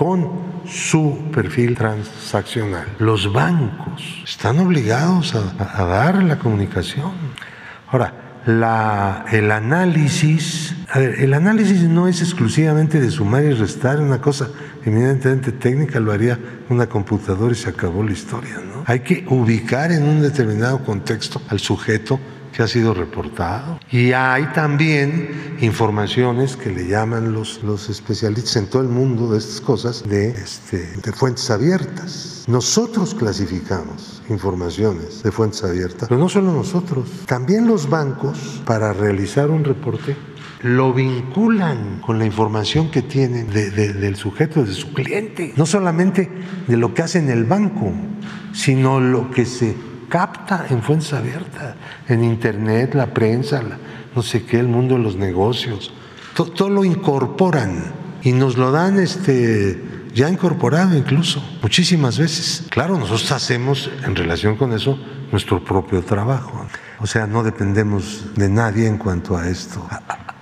con 0.00 0.30
su 0.66 1.30
perfil 1.30 1.76
transaccional. 1.76 2.86
Los 3.00 3.30
bancos 3.30 4.22
están 4.24 4.58
obligados 4.58 5.34
a, 5.34 5.84
dar 5.84 6.22
la 6.22 6.38
comunicación. 6.38 7.12
Ahora, 7.86 8.14
el 9.30 9.50
análisis, 9.50 10.74
a 10.88 11.00
ver, 11.00 11.20
el 11.20 11.34
análisis 11.34 11.82
no 11.82 12.08
es 12.08 12.22
exclusivamente 12.22 12.98
de 12.98 13.10
sumar 13.10 13.44
y 13.44 13.52
restar, 13.52 14.00
una 14.00 14.22
cosa 14.22 14.48
eminentemente 14.86 15.52
técnica 15.52 16.00
lo 16.00 16.12
haría 16.12 16.38
una 16.70 16.86
computadora 16.86 17.52
y 17.52 17.56
se 17.56 17.68
acabó 17.68 18.02
la 18.02 18.12
historia. 18.12 18.56
Hay 18.86 19.00
que 19.00 19.26
ubicar 19.28 19.92
en 19.92 20.04
un 20.04 20.22
determinado 20.22 20.82
contexto 20.82 21.42
al 21.50 21.60
sujeto 21.60 22.18
que 22.52 22.62
ha 22.62 22.68
sido 22.68 22.94
reportado. 22.94 23.80
Y 23.90 24.12
hay 24.12 24.44
también 24.52 25.56
informaciones 25.60 26.56
que 26.56 26.70
le 26.70 26.86
llaman 26.88 27.32
los, 27.32 27.62
los 27.62 27.88
especialistas 27.88 28.56
en 28.56 28.66
todo 28.66 28.82
el 28.82 28.88
mundo 28.88 29.32
de 29.32 29.38
estas 29.38 29.60
cosas 29.60 30.08
de, 30.08 30.30
este, 30.30 30.78
de 30.96 31.12
fuentes 31.12 31.50
abiertas. 31.50 32.44
Nosotros 32.46 33.14
clasificamos 33.14 34.22
informaciones 34.28 35.22
de 35.22 35.32
fuentes 35.32 35.62
abiertas, 35.64 36.08
pero 36.08 36.20
no 36.20 36.28
solo 36.28 36.52
nosotros, 36.52 37.08
también 37.26 37.66
los 37.66 37.88
bancos 37.88 38.62
para 38.64 38.92
realizar 38.92 39.50
un 39.50 39.64
reporte 39.64 40.16
lo 40.62 40.92
vinculan 40.92 42.00
con 42.04 42.18
la 42.18 42.26
información 42.26 42.90
que 42.90 43.02
tienen 43.02 43.50
del 43.50 44.16
sujeto, 44.16 44.62
de 44.62 44.74
su 44.74 44.92
cliente, 44.92 45.54
no 45.56 45.64
solamente 45.64 46.28
de 46.66 46.76
lo 46.76 46.92
que 46.92 47.02
hace 47.02 47.18
en 47.18 47.30
el 47.30 47.44
banco, 47.44 47.92
sino 48.52 49.00
lo 49.00 49.30
que 49.30 49.46
se 49.46 49.74
capta 50.10 50.66
en 50.68 50.82
fuentes 50.82 51.14
abiertas, 51.14 51.74
en 52.08 52.22
internet, 52.22 52.94
la 52.94 53.14
prensa, 53.14 53.62
no 54.14 54.22
sé 54.22 54.44
qué, 54.44 54.58
el 54.58 54.68
mundo 54.68 54.96
de 54.96 55.02
los 55.02 55.16
negocios, 55.16 55.94
todo, 56.34 56.68
lo 56.68 56.84
incorporan 56.84 57.84
y 58.22 58.32
nos 58.32 58.58
lo 58.58 58.70
dan 58.70 58.98
este 58.98 59.82
ya 60.12 60.28
incorporado 60.28 60.96
incluso 60.96 61.42
muchísimas 61.62 62.18
veces. 62.18 62.64
Claro, 62.68 62.98
nosotros 62.98 63.30
hacemos 63.32 63.88
en 64.04 64.16
relación 64.16 64.56
con 64.56 64.72
eso 64.72 64.98
nuestro 65.30 65.64
propio 65.64 66.02
trabajo. 66.02 66.66
O 66.98 67.06
sea, 67.06 67.26
no 67.26 67.42
dependemos 67.42 68.34
de 68.34 68.48
nadie 68.48 68.86
en 68.86 68.98
cuanto 68.98 69.36
a 69.36 69.48
esto, 69.48 69.86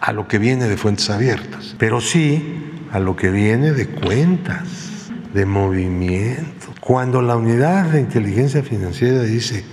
a 0.01 0.13
lo 0.13 0.27
que 0.27 0.39
viene 0.39 0.67
de 0.67 0.77
fuentes 0.77 1.11
abiertas, 1.11 1.77
pero 1.79 2.01
sí 2.01 2.87
a 2.91 2.99
lo 2.99 3.15
que 3.15 3.31
viene 3.31 3.73
de 3.73 3.87
cuentas, 3.87 4.88
de 5.35 5.47
movimiento. 5.47 6.69
Cuando 6.81 7.23
la 7.23 7.37
unidad 7.37 7.87
de 7.87 8.01
inteligencia 8.01 8.63
financiera 8.63 9.23
dice, 9.23 9.65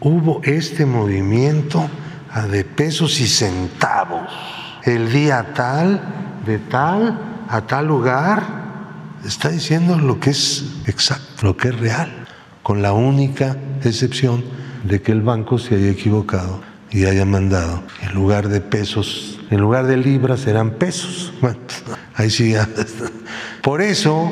hubo 0.00 0.40
este 0.44 0.86
movimiento 0.86 1.88
de 2.50 2.64
pesos 2.64 3.20
y 3.20 3.26
centavos 3.26 4.28
el 4.84 5.12
día 5.12 5.52
tal, 5.54 6.00
de 6.46 6.58
tal 6.58 7.18
a 7.48 7.62
tal 7.62 7.86
lugar, 7.86 8.42
está 9.24 9.50
diciendo 9.50 9.98
lo 9.98 10.20
que 10.20 10.30
es 10.30 10.64
exacto, 10.86 11.46
lo 11.46 11.56
que 11.56 11.68
es 11.68 11.78
real, 11.78 12.26
con 12.62 12.82
la 12.82 12.92
única 12.92 13.56
excepción 13.84 14.44
de 14.84 15.02
que 15.02 15.12
el 15.12 15.22
banco 15.22 15.58
se 15.58 15.74
haya 15.74 15.90
equivocado 15.90 16.60
y 16.90 17.04
haya 17.04 17.24
mandado, 17.24 17.82
en 18.02 18.14
lugar 18.14 18.48
de 18.48 18.60
pesos, 18.60 19.38
en 19.50 19.60
lugar 19.60 19.86
de 19.86 19.96
libras 19.96 20.46
eran 20.46 20.72
pesos. 20.72 21.32
Bueno, 21.40 21.58
ahí 22.14 22.28
sí. 22.28 22.54
Por 23.62 23.80
eso 23.80 24.30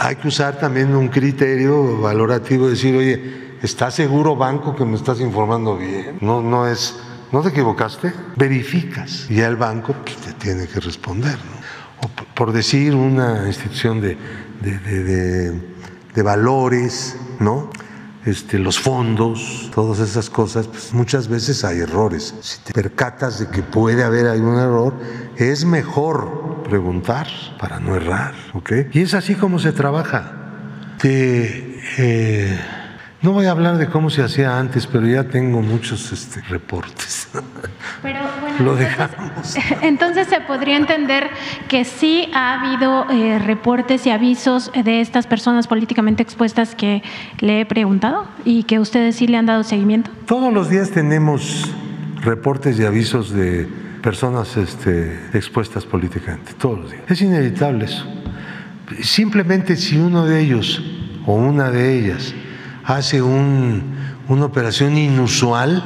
hay 0.00 0.16
que 0.16 0.28
usar 0.28 0.58
también 0.58 0.96
un 0.96 1.08
criterio 1.08 2.00
valorativo, 2.00 2.68
decir, 2.68 2.96
oye, 2.96 3.58
¿estás 3.62 3.94
seguro 3.94 4.34
banco 4.34 4.74
que 4.74 4.86
me 4.86 4.96
estás 4.96 5.20
informando 5.20 5.76
bien? 5.76 6.16
No, 6.22 6.40
no 6.40 6.66
es, 6.66 6.98
¿no 7.30 7.42
te 7.42 7.50
equivocaste? 7.50 8.10
Verificas 8.34 9.26
y 9.28 9.36
ya 9.36 9.46
el 9.46 9.56
banco 9.56 9.94
pues, 10.02 10.16
te 10.16 10.32
tiene 10.32 10.66
que 10.66 10.80
responder. 10.80 11.34
¿no? 11.34 12.06
O 12.06 12.08
por 12.34 12.50
decir 12.52 12.94
una 12.94 13.46
institución 13.46 14.00
de, 14.00 14.16
de, 14.62 14.78
de, 14.78 15.60
de 16.14 16.22
valores, 16.22 17.16
¿no? 17.38 17.68
Este, 18.24 18.58
los 18.58 18.78
fondos, 18.78 19.70
todas 19.74 19.98
esas 19.98 20.28
cosas, 20.28 20.66
pues 20.66 20.92
muchas 20.92 21.28
veces 21.28 21.64
hay 21.64 21.78
errores. 21.78 22.34
Si 22.40 22.60
te 22.60 22.72
percatas 22.72 23.38
de 23.40 23.48
que 23.48 23.62
puede 23.62 24.04
haber 24.04 24.26
algún 24.26 24.58
error, 24.58 24.94
es 25.36 25.64
mejor 25.64 26.62
preguntar 26.68 27.26
para 27.58 27.80
no 27.80 27.96
errar, 27.96 28.34
¿ok? 28.52 28.72
Y 28.92 29.02
es 29.02 29.14
así 29.14 29.34
como 29.34 29.58
se 29.58 29.72
trabaja. 29.72 30.36
Te, 30.98 31.80
eh, 31.98 32.60
no 33.22 33.32
voy 33.32 33.44
a 33.46 33.50
hablar 33.50 33.76
de 33.76 33.86
cómo 33.86 34.08
se 34.08 34.22
hacía 34.22 34.58
antes, 34.58 34.86
pero 34.86 35.06
ya 35.06 35.24
tengo 35.24 35.60
muchos 35.60 36.10
este, 36.10 36.40
reportes. 36.48 37.28
Pero 38.00 38.18
bueno, 38.40 38.56
lo 38.64 38.76
dejamos. 38.76 39.56
Entonces, 39.82 40.28
se 40.28 40.40
podría 40.40 40.76
entender 40.76 41.28
que 41.68 41.84
sí 41.84 42.30
ha 42.32 42.60
habido 42.60 43.10
eh, 43.10 43.38
reportes 43.38 44.06
y 44.06 44.10
avisos 44.10 44.72
de 44.72 45.02
estas 45.02 45.26
personas 45.26 45.66
políticamente 45.66 46.22
expuestas 46.22 46.74
que 46.74 47.02
le 47.40 47.60
he 47.60 47.66
preguntado 47.66 48.26
y 48.46 48.62
que 48.62 48.78
ustedes 48.78 49.16
sí 49.16 49.26
le 49.26 49.36
han 49.36 49.46
dado 49.46 49.64
seguimiento. 49.64 50.10
Todos 50.26 50.52
los 50.52 50.70
días 50.70 50.90
tenemos 50.90 51.70
reportes 52.22 52.78
y 52.78 52.86
avisos 52.86 53.32
de 53.32 53.68
personas 54.02 54.56
este, 54.56 55.20
expuestas 55.34 55.84
políticamente, 55.84 56.54
todos 56.54 56.80
los 56.80 56.90
días. 56.90 57.02
Es 57.06 57.20
inevitable 57.20 57.84
eso. 57.84 58.06
Simplemente 59.02 59.76
si 59.76 59.98
uno 59.98 60.24
de 60.24 60.40
ellos 60.40 60.82
o 61.26 61.34
una 61.34 61.70
de 61.70 61.98
ellas 61.98 62.34
hace 62.84 63.22
un, 63.22 63.94
una 64.28 64.44
operación 64.46 64.96
inusual, 64.96 65.82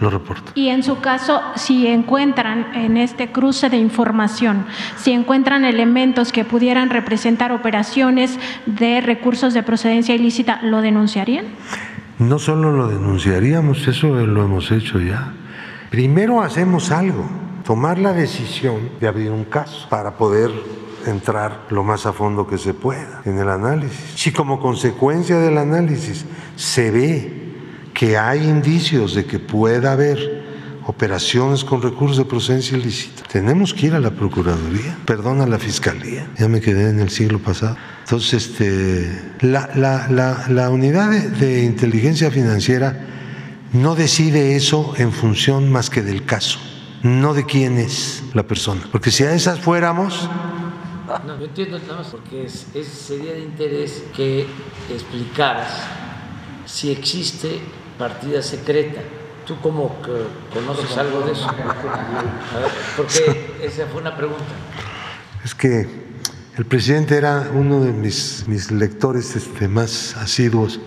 lo 0.00 0.10
reporta. 0.10 0.52
Y 0.54 0.68
en 0.68 0.82
su 0.82 1.00
caso, 1.00 1.40
si 1.56 1.86
encuentran 1.86 2.74
en 2.74 2.96
este 2.96 3.30
cruce 3.30 3.70
de 3.70 3.76
información, 3.76 4.66
si 4.96 5.12
encuentran 5.12 5.64
elementos 5.64 6.32
que 6.32 6.44
pudieran 6.44 6.90
representar 6.90 7.52
operaciones 7.52 8.38
de 8.66 9.00
recursos 9.00 9.54
de 9.54 9.62
procedencia 9.62 10.14
ilícita, 10.14 10.60
¿lo 10.62 10.82
denunciarían? 10.82 11.46
No 12.18 12.38
solo 12.38 12.72
lo 12.72 12.88
denunciaríamos, 12.88 13.86
eso 13.88 14.08
lo 14.08 14.44
hemos 14.44 14.70
hecho 14.70 15.00
ya. 15.00 15.32
Primero 15.90 16.42
hacemos 16.42 16.90
algo, 16.90 17.24
tomar 17.64 17.98
la 17.98 18.12
decisión 18.12 18.90
de 19.00 19.08
abrir 19.08 19.30
un 19.30 19.44
caso 19.44 19.88
para 19.88 20.12
poder 20.16 20.50
entrar 21.06 21.66
lo 21.70 21.84
más 21.84 22.06
a 22.06 22.12
fondo 22.12 22.46
que 22.46 22.58
se 22.58 22.74
pueda 22.74 23.22
en 23.24 23.38
el 23.38 23.48
análisis. 23.48 23.98
Si 24.14 24.32
como 24.32 24.60
consecuencia 24.60 25.38
del 25.38 25.58
análisis 25.58 26.24
se 26.56 26.90
ve 26.90 27.44
que 27.92 28.18
hay 28.18 28.44
indicios 28.44 29.14
de 29.14 29.24
que 29.24 29.38
pueda 29.38 29.92
haber 29.92 30.44
operaciones 30.86 31.64
con 31.64 31.80
recursos 31.80 32.18
de 32.18 32.24
procedencia 32.24 32.76
ilícita, 32.76 33.22
tenemos 33.30 33.72
que 33.72 33.86
ir 33.86 33.94
a 33.94 34.00
la 34.00 34.10
Procuraduría, 34.10 34.98
perdón, 35.06 35.40
a 35.40 35.46
la 35.46 35.58
Fiscalía. 35.58 36.28
Ya 36.38 36.48
me 36.48 36.60
quedé 36.60 36.90
en 36.90 37.00
el 37.00 37.08
siglo 37.08 37.38
pasado. 37.38 37.76
Entonces, 38.04 38.50
este, 38.50 39.32
la, 39.40 39.70
la, 39.74 40.08
la, 40.10 40.44
la 40.48 40.70
unidad 40.70 41.10
de, 41.10 41.30
de 41.30 41.64
inteligencia 41.64 42.30
financiera 42.30 43.06
no 43.72 43.94
decide 43.94 44.56
eso 44.56 44.94
en 44.98 45.10
función 45.10 45.72
más 45.72 45.88
que 45.88 46.02
del 46.02 46.24
caso, 46.26 46.58
no 47.02 47.32
de 47.32 47.44
quién 47.44 47.78
es 47.78 48.22
la 48.34 48.42
persona. 48.42 48.82
Porque 48.92 49.10
si 49.10 49.24
a 49.24 49.32
esas 49.32 49.60
fuéramos, 49.60 50.28
no, 51.26 51.38
yo 51.38 51.44
entiendo 51.46 51.78
nada 51.80 51.96
más 51.96 52.08
porque 52.08 52.44
es, 52.44 52.66
es, 52.74 52.88
sería 52.88 53.32
de 53.32 53.40
interés 53.40 54.04
que 54.16 54.46
explicaras 54.90 55.82
si 56.66 56.90
existe 56.90 57.60
partida 57.98 58.42
secreta. 58.42 59.00
¿Tú 59.46 59.56
cómo 59.60 59.96
conoces 60.52 60.96
algo 60.96 61.20
de 61.20 61.32
eso? 61.32 61.46
A 61.48 62.58
ver, 62.58 62.70
porque 62.96 63.56
esa 63.62 63.86
fue 63.86 64.00
una 64.00 64.16
pregunta. 64.16 64.44
Es 65.44 65.54
que 65.54 65.86
el 66.56 66.64
presidente 66.64 67.16
era 67.16 67.50
uno 67.52 67.80
de 67.80 67.92
mis, 67.92 68.44
mis 68.48 68.70
lectores 68.70 69.36
este, 69.36 69.68
más 69.68 70.16
asiduos 70.16 70.80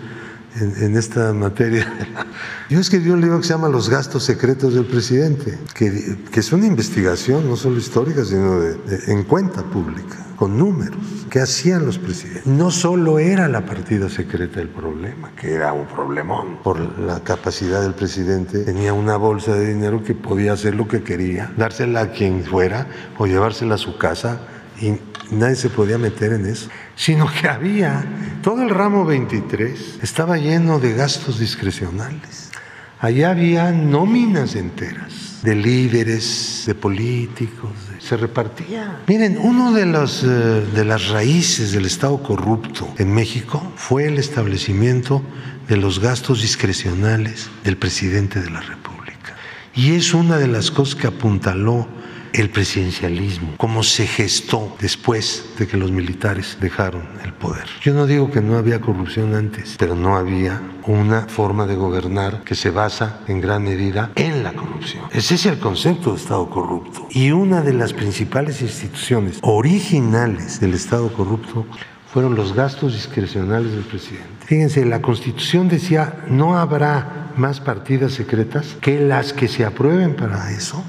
en, 0.60 0.84
en, 0.84 0.96
esta 0.96 1.32
materia. 1.32 1.86
Yo 2.70 2.80
escribí 2.80 3.10
un 3.10 3.20
libro 3.20 3.38
que 3.38 3.44
se 3.44 3.54
llama 3.54 3.68
Los 3.68 3.88
gastos 3.88 4.24
secretos 4.24 4.74
del 4.74 4.84
presidente, 4.84 5.58
que, 5.74 6.16
que 6.30 6.40
es 6.40 6.52
una 6.52 6.66
investigación 6.66 7.48
no 7.48 7.56
solo 7.56 7.78
histórica, 7.78 8.24
sino 8.24 8.60
de, 8.60 8.74
de, 8.74 9.12
en 9.12 9.24
cuenta 9.24 9.62
pública, 9.62 10.16
con 10.36 10.58
números. 10.58 10.98
¿Qué 11.30 11.40
hacían 11.40 11.84
los 11.84 11.98
presidentes? 11.98 12.46
No 12.46 12.70
solo 12.70 13.18
era 13.18 13.48
la 13.48 13.66
partida 13.66 14.08
secreta 14.08 14.60
el 14.60 14.68
problema, 14.68 15.30
que 15.36 15.52
era 15.52 15.72
un 15.72 15.86
problemón 15.86 16.58
por 16.62 16.98
la 16.98 17.20
capacidad 17.20 17.82
del 17.82 17.94
presidente. 17.94 18.64
Tenía 18.64 18.92
una 18.92 19.16
bolsa 19.16 19.54
de 19.54 19.74
dinero 19.74 20.02
que 20.02 20.14
podía 20.14 20.54
hacer 20.54 20.74
lo 20.74 20.88
que 20.88 21.02
quería, 21.02 21.52
dársela 21.56 22.00
a 22.00 22.12
quien 22.12 22.44
fuera 22.44 22.86
o 23.18 23.26
llevársela 23.26 23.74
a 23.74 23.78
su 23.78 23.98
casa 23.98 24.40
y 24.80 24.98
nadie 25.30 25.56
se 25.56 25.70
podía 25.70 25.98
meter 25.98 26.32
en 26.32 26.46
eso, 26.46 26.68
sino 26.98 27.30
que 27.32 27.48
había 27.48 28.04
todo 28.42 28.62
el 28.62 28.70
ramo 28.70 29.06
23 29.06 30.00
estaba 30.02 30.36
lleno 30.36 30.80
de 30.80 30.94
gastos 30.94 31.38
discrecionales. 31.38 32.50
Allá 32.98 33.30
había 33.30 33.70
nóminas 33.70 34.56
enteras 34.56 35.40
de 35.42 35.54
líderes, 35.54 36.64
de 36.66 36.74
políticos, 36.74 37.70
se 38.00 38.16
repartía. 38.16 39.02
Miren, 39.06 39.38
uno 39.40 39.72
de, 39.72 39.86
los, 39.86 40.24
eh, 40.24 40.26
de 40.26 40.84
las 40.84 41.08
raíces 41.08 41.70
del 41.70 41.86
Estado 41.86 42.20
corrupto 42.20 42.92
en 42.98 43.14
México 43.14 43.62
fue 43.76 44.08
el 44.08 44.18
establecimiento 44.18 45.22
de 45.68 45.76
los 45.76 46.00
gastos 46.00 46.42
discrecionales 46.42 47.48
del 47.62 47.76
presidente 47.76 48.40
de 48.40 48.50
la 48.50 48.60
República. 48.60 49.36
Y 49.72 49.92
es 49.92 50.12
una 50.14 50.38
de 50.38 50.48
las 50.48 50.72
cosas 50.72 50.96
que 50.96 51.06
apuntaló 51.06 51.86
el 52.32 52.50
presidencialismo, 52.50 53.54
cómo 53.56 53.82
se 53.82 54.06
gestó 54.06 54.76
después 54.80 55.50
de 55.58 55.66
que 55.66 55.76
los 55.76 55.90
militares 55.90 56.58
dejaron 56.60 57.08
el 57.24 57.32
poder. 57.32 57.66
Yo 57.82 57.94
no 57.94 58.06
digo 58.06 58.30
que 58.30 58.40
no 58.40 58.56
había 58.56 58.80
corrupción 58.80 59.34
antes, 59.34 59.76
pero 59.78 59.94
no 59.94 60.16
había 60.16 60.60
una 60.86 61.22
forma 61.22 61.66
de 61.66 61.76
gobernar 61.76 62.42
que 62.44 62.54
se 62.54 62.70
basa 62.70 63.20
en 63.28 63.40
gran 63.40 63.64
medida 63.64 64.10
en 64.14 64.42
la 64.42 64.52
corrupción. 64.52 65.04
Ese 65.12 65.34
es 65.34 65.46
el 65.46 65.58
concepto 65.58 66.12
de 66.12 66.16
Estado 66.16 66.48
corrupto. 66.48 67.06
Y 67.10 67.30
una 67.30 67.62
de 67.62 67.74
las 67.74 67.92
principales 67.92 68.62
instituciones 68.62 69.38
originales 69.42 70.60
del 70.60 70.74
Estado 70.74 71.12
corrupto 71.12 71.66
fueron 72.12 72.34
los 72.34 72.54
gastos 72.54 72.94
discrecionales 72.94 73.72
del 73.72 73.82
presidente. 73.82 74.46
Fíjense, 74.46 74.84
la 74.86 75.02
Constitución 75.02 75.68
decía, 75.68 76.24
no 76.28 76.58
habrá 76.58 77.32
más 77.36 77.60
partidas 77.60 78.12
secretas 78.12 78.76
que 78.80 78.98
las 78.98 79.32
que 79.32 79.46
se 79.46 79.64
aprueben 79.64 80.16
para 80.16 80.50
eso, 80.50 80.84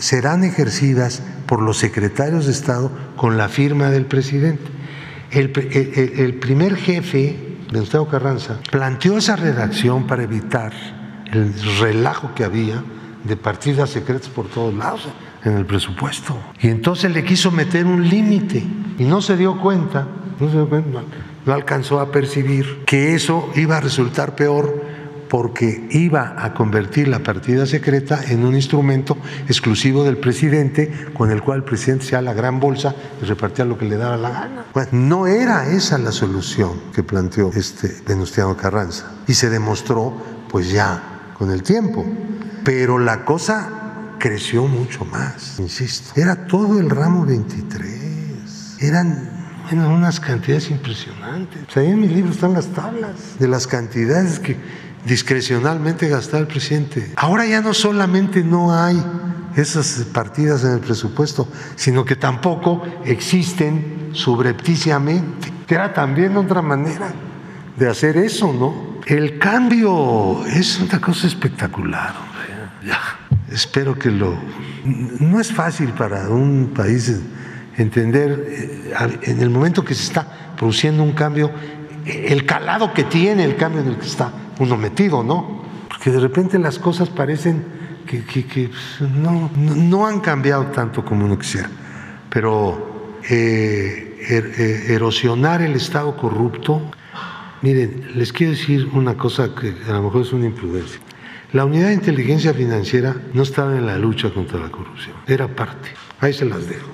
serán 0.00 0.44
ejercidas 0.44 1.22
por 1.46 1.62
los 1.62 1.78
secretarios 1.78 2.46
de 2.46 2.52
Estado 2.52 2.90
con 3.16 3.36
la 3.36 3.48
firma 3.48 3.90
del 3.90 4.06
presidente. 4.06 4.64
El, 5.30 5.50
primer 6.40 6.76
jefe, 6.76 7.36
Gustavo 7.72 8.08
Carranza, 8.08 8.58
planteó 8.70 9.18
esa 9.18 9.36
redacción 9.36 10.06
para 10.06 10.24
evitar 10.24 10.72
el 11.32 11.54
relajo 11.78 12.34
que 12.34 12.44
había 12.44 12.82
de 13.22 13.36
partidas 13.36 13.90
secretas 13.90 14.28
por 14.28 14.48
todos 14.48 14.74
lados 14.74 15.06
en 15.44 15.56
el 15.56 15.66
presupuesto. 15.66 16.36
Y 16.60 16.68
entonces 16.68 17.12
le 17.12 17.22
quiso 17.22 17.50
meter 17.50 17.86
un 17.86 18.08
límite 18.08 18.64
y 18.98 19.04
no 19.04 19.22
se 19.22 19.36
dio 19.36 19.60
cuenta, 19.60 20.06
no 20.40 20.48
se 20.48 20.54
dio 20.54 20.68
cuenta, 20.68 21.02
no 21.46 21.52
alcanzó 21.52 22.00
a 22.00 22.10
percibir 22.10 22.82
que 22.86 23.14
eso 23.14 23.50
iba 23.54 23.76
a 23.76 23.80
resultar 23.80 24.34
peor 24.34 24.89
porque 25.30 25.86
iba 25.92 26.34
a 26.36 26.52
convertir 26.52 27.06
la 27.06 27.20
partida 27.20 27.64
secreta 27.64 28.20
en 28.28 28.44
un 28.44 28.56
instrumento 28.56 29.16
exclusivo 29.46 30.02
del 30.02 30.18
presidente, 30.18 30.92
con 31.14 31.30
el 31.30 31.40
cual 31.40 31.58
el 31.58 31.64
presidente 31.64 32.04
se 32.04 32.20
la 32.20 32.34
gran 32.34 32.58
bolsa 32.58 32.96
y 33.22 33.24
repartía 33.24 33.64
lo 33.64 33.78
que 33.78 33.84
le 33.84 33.96
daba 33.96 34.16
la 34.16 34.30
gana. 34.30 34.64
no 34.90 35.28
era 35.28 35.70
esa 35.70 35.98
la 35.98 36.10
solución 36.10 36.72
que 36.92 37.04
planteó 37.04 37.52
este 37.54 38.02
Venustiano 38.06 38.56
Carranza 38.56 39.06
y 39.28 39.34
se 39.34 39.48
demostró 39.48 40.12
pues 40.50 40.72
ya 40.72 41.32
con 41.38 41.52
el 41.52 41.62
tiempo. 41.62 42.04
Pero 42.64 42.98
la 42.98 43.24
cosa 43.24 44.16
creció 44.18 44.66
mucho 44.66 45.04
más, 45.04 45.60
insisto. 45.60 46.10
Era 46.20 46.48
todo 46.48 46.80
el 46.80 46.90
ramo 46.90 47.24
23. 47.24 48.78
Eran 48.80 49.40
unas 49.72 50.18
cantidades 50.18 50.70
impresionantes. 50.70 51.76
ahí 51.76 51.86
en 51.86 52.00
mi 52.00 52.08
libro 52.08 52.32
están 52.32 52.52
las 52.52 52.66
tablas 52.66 53.38
de 53.38 53.46
las 53.46 53.68
cantidades 53.68 54.40
que 54.40 54.56
discrecionalmente 55.04 56.08
gastar 56.08 56.42
el 56.42 56.46
presidente. 56.46 57.12
Ahora 57.16 57.46
ya 57.46 57.60
no 57.60 57.74
solamente 57.74 58.42
no 58.42 58.74
hay 58.74 59.02
esas 59.56 60.04
partidas 60.12 60.64
en 60.64 60.72
el 60.72 60.80
presupuesto, 60.80 61.48
sino 61.76 62.04
que 62.04 62.16
tampoco 62.16 62.82
existen 63.04 64.10
subrepticiamente, 64.12 65.52
era 65.68 65.92
también 65.92 66.36
otra 66.36 66.62
manera 66.62 67.12
de 67.76 67.88
hacer 67.88 68.16
eso, 68.16 68.52
¿no? 68.52 69.00
El 69.06 69.38
cambio 69.38 70.44
es 70.46 70.80
una 70.80 71.00
cosa 71.00 71.26
espectacular, 71.26 72.14
espero 73.50 73.98
que 73.98 74.10
lo... 74.10 74.36
No 74.84 75.40
es 75.40 75.52
fácil 75.52 75.90
para 75.90 76.28
un 76.28 76.72
país 76.74 77.20
entender 77.76 78.46
eh, 78.48 78.94
en 79.22 79.40
el 79.40 79.50
momento 79.50 79.84
que 79.84 79.94
se 79.94 80.04
está 80.04 80.26
produciendo 80.56 81.02
un 81.02 81.12
cambio, 81.12 81.50
el 82.04 82.46
calado 82.46 82.92
que 82.92 83.04
tiene 83.04 83.44
el 83.44 83.56
cambio 83.56 83.82
en 83.82 83.88
el 83.88 83.96
que 83.96 84.06
está 84.06 84.32
uno 84.60 84.76
metido, 84.76 85.24
¿no? 85.24 85.62
Porque 85.88 86.10
de 86.10 86.20
repente 86.20 86.58
las 86.58 86.78
cosas 86.78 87.08
parecen 87.08 87.64
que, 88.06 88.70
no, 89.00 90.06
han 90.06 90.20
cambiado 90.20 90.66
tanto 90.66 91.04
como 91.04 91.24
uno 91.24 91.38
quisiera. 91.38 91.68
Pero 92.28 93.18
eh, 93.28 94.18
er, 94.28 94.52
eh, 94.58 94.94
erosionar 94.94 95.62
el 95.62 95.74
Estado 95.74 96.16
corrupto, 96.16 96.90
miren, 97.62 98.12
les 98.14 98.32
quiero 98.32 98.52
decir 98.52 98.88
una 98.92 99.16
cosa 99.16 99.54
que 99.54 99.74
a 99.88 99.92
lo 99.92 100.02
mejor 100.02 100.22
es 100.22 100.32
una 100.32 100.46
imprudencia. 100.46 101.00
La 101.52 101.64
unidad 101.64 101.88
de 101.88 101.94
inteligencia 101.94 102.54
financiera 102.54 103.16
no 103.32 103.42
estaba 103.42 103.76
en 103.76 103.86
la 103.86 103.98
lucha 103.98 104.32
contra 104.32 104.60
la 104.60 104.70
corrupción, 104.70 105.16
era 105.26 105.48
parte. 105.48 105.90
Ahí 106.20 106.32
se 106.32 106.44
las 106.44 106.68
dejo. 106.68 106.88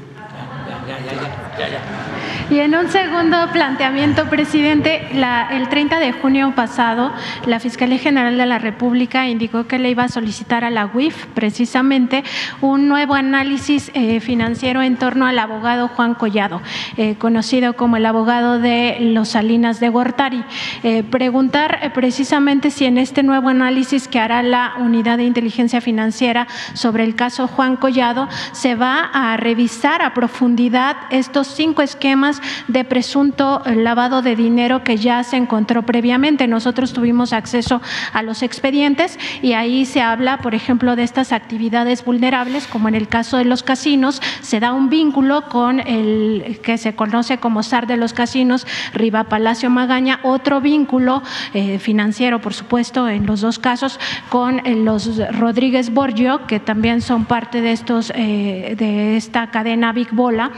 Y 2.48 2.60
en 2.60 2.77
un 2.77 2.89
segundo 2.90 3.36
planteamiento, 3.52 4.27
presidente, 4.27 5.09
el 5.51 5.68
30 5.68 5.98
de 5.98 6.12
junio 6.12 6.52
pasado, 6.55 7.12
la 7.44 7.59
Fiscalía 7.59 7.98
General 7.98 8.39
de 8.39 8.47
la 8.47 8.60
República 8.60 9.27
indicó 9.27 9.66
que 9.66 9.81
le 9.81 9.90
iba 9.90 10.05
a 10.05 10.09
solicitar 10.09 10.62
a 10.62 10.70
la 10.70 10.86
UIF 10.86 11.27
precisamente 11.35 12.23
un 12.60 12.86
nuevo 12.86 13.14
análisis 13.14 13.90
eh, 13.94 14.20
financiero 14.20 14.81
en 14.82 14.97
torno 14.97 15.27
al 15.27 15.40
abogado 15.40 15.89
Juan 15.89 16.14
Collado, 16.14 16.62
eh, 16.97 17.16
conocido 17.18 17.73
como 17.73 17.97
el 17.97 18.06
abogado 18.06 18.60
de 18.60 18.98
los 19.01 19.31
Salinas 19.31 19.81
de 19.81 19.89
Gortari. 19.89 20.44
Eh, 20.85 21.02
preguntar 21.02 21.90
precisamente 21.94 22.70
si 22.70 22.85
en 22.85 22.98
este 22.98 23.24
nuevo 23.24 23.48
análisis 23.48 24.06
que 24.06 24.20
hará 24.20 24.44
la 24.44 24.74
Unidad 24.78 25.16
de 25.16 25.24
Inteligencia 25.24 25.81
Financiera 25.81 26.47
sobre 26.74 27.02
el 27.02 27.16
caso 27.16 27.48
Juan 27.48 27.74
Collado 27.74 28.28
se 28.52 28.77
va 28.77 29.01
a 29.01 29.36
revisar 29.36 30.01
a 30.01 30.14
profundidad 30.14 30.97
estos 31.10 31.48
cinco 31.48 31.82
esquemas 31.82 32.35
de 32.68 32.84
presunto 32.84 33.62
lavado 33.66 34.22
de 34.22 34.36
dinero 34.36 34.84
que 34.84 34.96
ya 34.96 35.22
se 35.24 35.36
encontró 35.36 35.82
previamente. 35.84 36.46
Nosotros 36.46 36.92
tuvimos 36.92 37.32
acceso 37.32 37.80
a 38.12 38.22
los 38.22 38.42
expedientes 38.42 39.18
y 39.42 39.52
ahí 39.52 39.84
se 39.86 40.02
habla, 40.02 40.38
por 40.38 40.54
ejemplo, 40.54 40.96
de 40.96 41.02
estas 41.02 41.32
actividades 41.32 42.04
vulnerables, 42.04 42.66
como 42.66 42.88
en 42.88 42.94
el 42.94 43.08
caso 43.08 43.36
de 43.36 43.44
los 43.44 43.62
casinos, 43.62 44.20
se 44.40 44.60
da 44.60 44.72
un 44.72 44.88
vínculo 44.88 45.48
con 45.48 45.80
el 45.80 46.60
que 46.62 46.78
se 46.78 46.94
conoce 46.94 47.38
como 47.38 47.62
SAR 47.62 47.86
de 47.86 47.96
los 47.96 48.12
casinos, 48.12 48.66
Riva 48.92 49.24
Palacio 49.24 49.70
Magaña, 49.70 50.20
otro 50.22 50.60
vínculo 50.60 51.22
eh, 51.54 51.78
financiero, 51.78 52.40
por 52.40 52.54
supuesto, 52.54 53.08
en 53.08 53.26
los 53.26 53.40
dos 53.40 53.58
casos, 53.58 53.98
con 54.28 54.66
eh, 54.66 54.74
los 54.74 55.18
Rodríguez 55.36 55.92
Borgio, 55.92 56.46
que 56.46 56.60
también 56.60 57.00
son 57.00 57.24
parte 57.24 57.60
de 57.60 57.72
estos 57.72 58.12
eh, 58.14 58.74
de 58.76 59.16
esta 59.16 59.50
cadena 59.50 59.92
Big 59.92 60.12
Bola. 60.12 60.50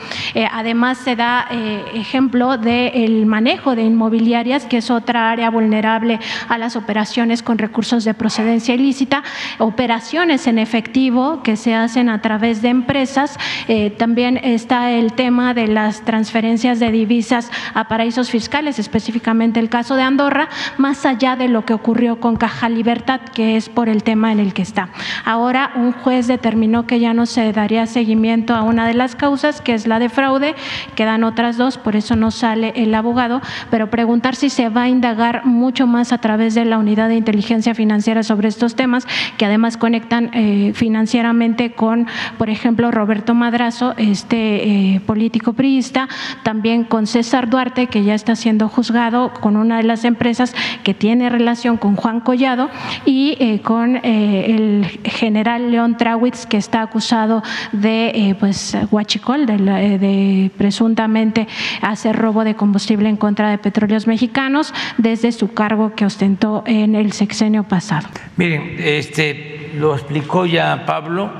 además 0.52 0.98
se 0.98 1.16
da 1.16 1.48
ejemplo 1.94 2.58
del 2.58 3.26
manejo 3.26 3.74
de 3.74 3.82
inmobiliarias, 3.82 4.64
que 4.66 4.78
es 4.78 4.90
otra 4.90 5.30
área 5.30 5.50
vulnerable 5.50 6.18
a 6.48 6.58
las 6.58 6.76
operaciones 6.76 7.42
con 7.42 7.58
recursos 7.58 8.04
de 8.04 8.14
procedencia 8.14 8.74
ilícita, 8.74 9.22
operaciones 9.58 10.46
en 10.46 10.58
efectivo 10.58 11.42
que 11.42 11.56
se 11.56 11.74
hacen 11.74 12.08
a 12.08 12.20
través 12.22 12.62
de 12.62 12.68
empresas. 12.68 13.38
Eh, 13.68 13.90
también 13.90 14.38
está 14.42 14.90
el 14.90 15.12
tema 15.12 15.54
de 15.54 15.68
las 15.68 16.02
transferencias 16.02 16.80
de 16.80 16.90
divisas 16.90 17.50
a 17.74 17.88
paraísos 17.88 18.30
fiscales, 18.30 18.78
específicamente 18.78 19.60
el 19.60 19.68
caso 19.68 19.96
de 19.96 20.02
Andorra, 20.02 20.48
más 20.76 21.04
allá 21.06 21.36
de 21.36 21.48
lo 21.48 21.64
que 21.64 21.74
ocurrió 21.74 22.20
con 22.20 22.36
Caja 22.36 22.68
Libertad, 22.68 23.20
que 23.34 23.56
es 23.56 23.68
por 23.68 23.88
el 23.88 24.02
tema 24.02 24.32
en 24.32 24.40
el 24.40 24.54
que 24.54 24.62
está. 24.62 24.88
Ahora 25.24 25.72
un 25.74 25.92
juez 25.92 26.26
determinó 26.26 26.86
que 26.86 27.00
ya 27.00 27.14
no 27.14 27.26
se 27.26 27.52
daría 27.52 27.86
seguimiento 27.86 28.54
a 28.54 28.62
una 28.62 28.86
de 28.86 28.94
las 28.94 29.16
causas, 29.16 29.60
que 29.60 29.74
es 29.74 29.86
la 29.86 29.98
de 29.98 30.08
fraude, 30.08 30.54
quedan 30.94 31.24
otras 31.24 31.57
dos, 31.58 31.76
por 31.76 31.96
eso 31.96 32.16
no 32.16 32.30
sale 32.30 32.72
el 32.76 32.94
abogado, 32.94 33.42
pero 33.70 33.90
preguntar 33.90 34.34
si 34.34 34.48
se 34.48 34.68
va 34.68 34.82
a 34.82 34.88
indagar 34.88 35.44
mucho 35.44 35.86
más 35.86 36.12
a 36.12 36.18
través 36.18 36.54
de 36.54 36.64
la 36.64 36.78
unidad 36.78 37.08
de 37.08 37.16
inteligencia 37.16 37.74
financiera 37.74 38.22
sobre 38.22 38.48
estos 38.48 38.76
temas, 38.76 39.06
que 39.36 39.44
además 39.44 39.76
conectan 39.76 40.30
eh, 40.32 40.72
financieramente 40.74 41.72
con, 41.72 42.06
por 42.38 42.48
ejemplo, 42.48 42.90
Roberto 42.90 43.34
Madrazo, 43.34 43.94
este 43.96 44.94
eh, 44.94 45.00
político 45.00 45.52
priista, 45.52 46.08
también 46.42 46.84
con 46.84 47.06
César 47.06 47.50
Duarte, 47.50 47.88
que 47.88 48.04
ya 48.04 48.14
está 48.14 48.36
siendo 48.36 48.68
juzgado 48.68 49.32
con 49.40 49.56
una 49.56 49.78
de 49.78 49.82
las 49.82 50.04
empresas 50.04 50.54
que 50.84 50.94
tiene 50.94 51.28
relación 51.28 51.76
con 51.76 51.96
Juan 51.96 52.20
Collado, 52.20 52.70
y 53.04 53.36
eh, 53.40 53.60
con 53.62 53.96
el 53.96 54.86
general 55.04 55.70
León 55.72 55.96
Trawitz, 55.96 56.46
que 56.46 56.56
está 56.56 56.82
acusado 56.82 57.42
de 57.72 58.36
pues 58.38 58.76
huachicol, 58.90 59.46
de, 59.46 59.56
de 59.98 60.50
presuntamente 60.56 61.47
hacer 61.82 62.16
robo 62.16 62.44
de 62.44 62.54
combustible 62.54 63.08
en 63.08 63.16
contra 63.16 63.50
de 63.50 63.58
petróleos 63.58 64.06
mexicanos 64.06 64.72
desde 64.96 65.32
su 65.32 65.52
cargo 65.52 65.94
que 65.94 66.04
ostentó 66.04 66.62
en 66.66 66.94
el 66.94 67.12
sexenio 67.12 67.64
pasado. 67.64 68.08
Miren, 68.36 68.76
este, 68.78 69.72
lo 69.76 69.94
explicó 69.94 70.46
ya 70.46 70.84
Pablo, 70.86 71.30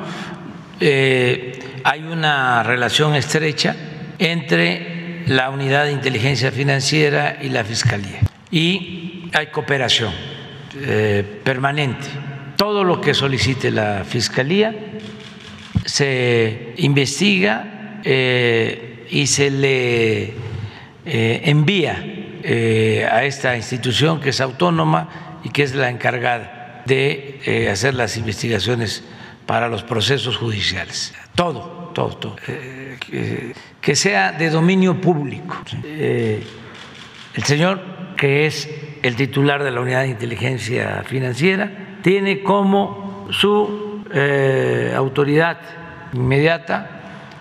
eh, 0.81 1.59
hay 1.85 2.03
una 2.03 2.63
relación 2.63 3.15
estrecha 3.15 3.77
entre 4.19 5.25
la 5.27 5.51
unidad 5.51 5.85
de 5.85 5.93
inteligencia 5.93 6.51
financiera 6.51 7.39
y 7.41 7.51
la 7.51 7.65
fiscalía 7.65 8.21
y 8.51 9.29
hay 9.33 9.49
cooperación 9.49 10.13
eh, 10.81 11.25
permanente. 11.45 12.07
Todo 12.57 12.85
lo 12.85 13.01
que 13.01 13.15
solicite 13.15 13.71
la 13.71 14.05
Fiscalía 14.05 14.75
se 15.85 16.75
investiga 16.79 18.01
eh, 18.05 18.88
y 19.11 19.27
se 19.27 19.51
le 19.51 20.35
eh, 21.05 21.41
envía 21.45 22.05
a 23.11 23.25
esta 23.25 23.57
institución 23.57 24.21
que 24.21 24.31
es 24.31 24.41
autónoma 24.41 25.41
y 25.45 25.51
que 25.51 25.63
es 25.63 25.75
la 25.75 25.91
encargada 25.91 26.83
de 26.87 27.69
hacer 27.71 27.95
las 27.95 28.17
investigaciones 28.17 29.05
para 29.45 29.69
los 29.69 29.83
procesos 29.83 30.37
judiciales. 30.37 31.15
Todo, 31.35 31.91
todo, 31.95 32.17
todo. 32.17 32.37
que 33.81 33.97
sea 33.97 34.33
de 34.33 34.49
dominio 34.49 34.99
público. 34.99 35.57
el 35.85 37.45
señor, 37.45 37.83
que 38.17 38.47
es 38.47 38.71
el 39.03 39.17
titular 39.17 39.63
de 39.63 39.71
la 39.71 39.81
Unidad 39.81 40.03
de 40.03 40.09
Inteligencia 40.09 41.03
Financiera, 41.07 41.99
tiene 42.03 42.43
como 42.43 43.29
su 43.31 44.05
eh, 44.13 44.93
autoridad 44.97 45.59
inmediata 46.13 46.98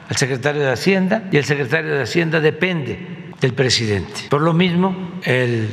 al 0.09 0.15
secretario 0.15 0.61
de 0.61 0.71
Hacienda 0.71 1.23
y 1.31 1.37
el 1.37 1.45
secretario 1.45 1.95
de 1.95 2.03
Hacienda 2.03 2.39
depende 2.39 2.99
del 3.41 3.53
presidente. 3.53 4.21
Por 4.29 4.41
lo 4.41 4.53
mismo, 4.53 5.19
el 5.23 5.69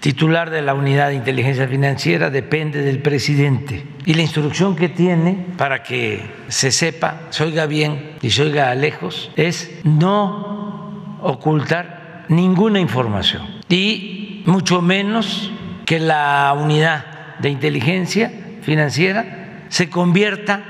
titular 0.00 0.50
de 0.50 0.62
la 0.62 0.74
unidad 0.74 1.08
de 1.08 1.14
inteligencia 1.14 1.68
financiera 1.68 2.30
depende 2.30 2.82
del 2.82 3.00
presidente 3.00 3.84
y 4.06 4.14
la 4.14 4.22
instrucción 4.22 4.74
que 4.74 4.88
tiene 4.88 5.46
para 5.58 5.82
que 5.82 6.22
se 6.48 6.72
sepa, 6.72 7.28
se 7.30 7.44
oiga 7.44 7.66
bien 7.66 8.16
y 8.22 8.30
se 8.30 8.42
oiga 8.42 8.74
lejos, 8.74 9.30
es 9.36 9.70
no 9.84 11.18
ocultar 11.22 12.24
ninguna 12.28 12.80
información 12.80 13.42
y 13.68 14.42
mucho 14.46 14.80
menos 14.80 15.52
que 15.84 16.00
la 16.00 16.56
unidad 16.58 17.38
de 17.40 17.50
inteligencia 17.50 18.32
financiera 18.62 19.64
se 19.68 19.90
convierta 19.90 20.64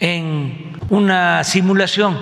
en 0.00 0.63
una 0.90 1.44
simulación 1.44 2.16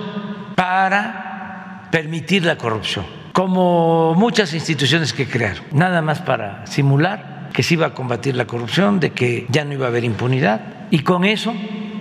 para 0.55 1.87
permitir 1.91 2.45
la 2.45 2.57
corrupción, 2.57 3.05
como 3.33 4.13
muchas 4.15 4.53
instituciones 4.53 5.13
que 5.13 5.27
crearon, 5.27 5.63
nada 5.71 6.01
más 6.01 6.21
para 6.21 6.65
simular 6.65 7.49
que 7.53 7.63
se 7.63 7.75
iba 7.75 7.87
a 7.87 7.93
combatir 7.93 8.35
la 8.35 8.45
corrupción, 8.45 8.99
de 8.99 9.11
que 9.11 9.45
ya 9.49 9.63
no 9.63 9.73
iba 9.73 9.85
a 9.85 9.89
haber 9.89 10.03
impunidad, 10.03 10.61
y 10.89 10.99
con 10.99 11.23
eso 11.23 11.53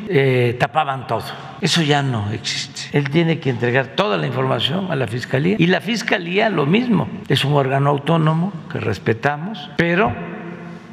eh, 0.08 0.56
tapaban 0.58 1.06
todo. 1.06 1.24
Eso 1.60 1.82
ya 1.82 2.02
no 2.02 2.30
existe. 2.32 2.96
Él 2.96 3.10
tiene 3.10 3.38
que 3.38 3.50
entregar 3.50 3.88
toda 3.88 4.16
la 4.16 4.26
información 4.26 4.90
a 4.90 4.96
la 4.96 5.06
Fiscalía 5.06 5.56
y 5.58 5.66
la 5.66 5.80
Fiscalía 5.80 6.48
lo 6.50 6.66
mismo. 6.66 7.08
Es 7.28 7.44
un 7.44 7.52
órgano 7.52 7.90
autónomo 7.90 8.52
que 8.70 8.80
respetamos, 8.80 9.70
pero 9.76 10.12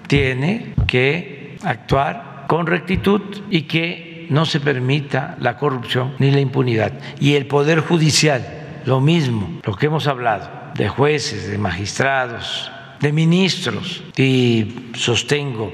tiene 0.07 0.73
que 0.85 1.57
actuar 1.63 2.45
con 2.47 2.67
rectitud 2.67 3.21
y 3.49 3.63
que 3.63 4.09
no 4.30 4.45
se 4.45 4.60
permita 4.60 5.35
la 5.39 5.57
corrupción 5.57 6.14
ni 6.19 6.31
la 6.31 6.39
impunidad. 6.39 6.93
Y 7.19 7.35
el 7.35 7.47
Poder 7.47 7.81
Judicial, 7.81 8.45
lo 8.85 9.01
mismo, 9.01 9.60
lo 9.64 9.76
que 9.76 9.88
hemos 9.88 10.07
hablado, 10.07 10.49
de 10.76 10.88
jueces, 10.88 11.49
de 11.49 11.57
magistrados, 11.57 12.72
de 12.99 13.11
ministros, 13.11 14.03
y 14.18 14.91
sostengo, 14.95 15.72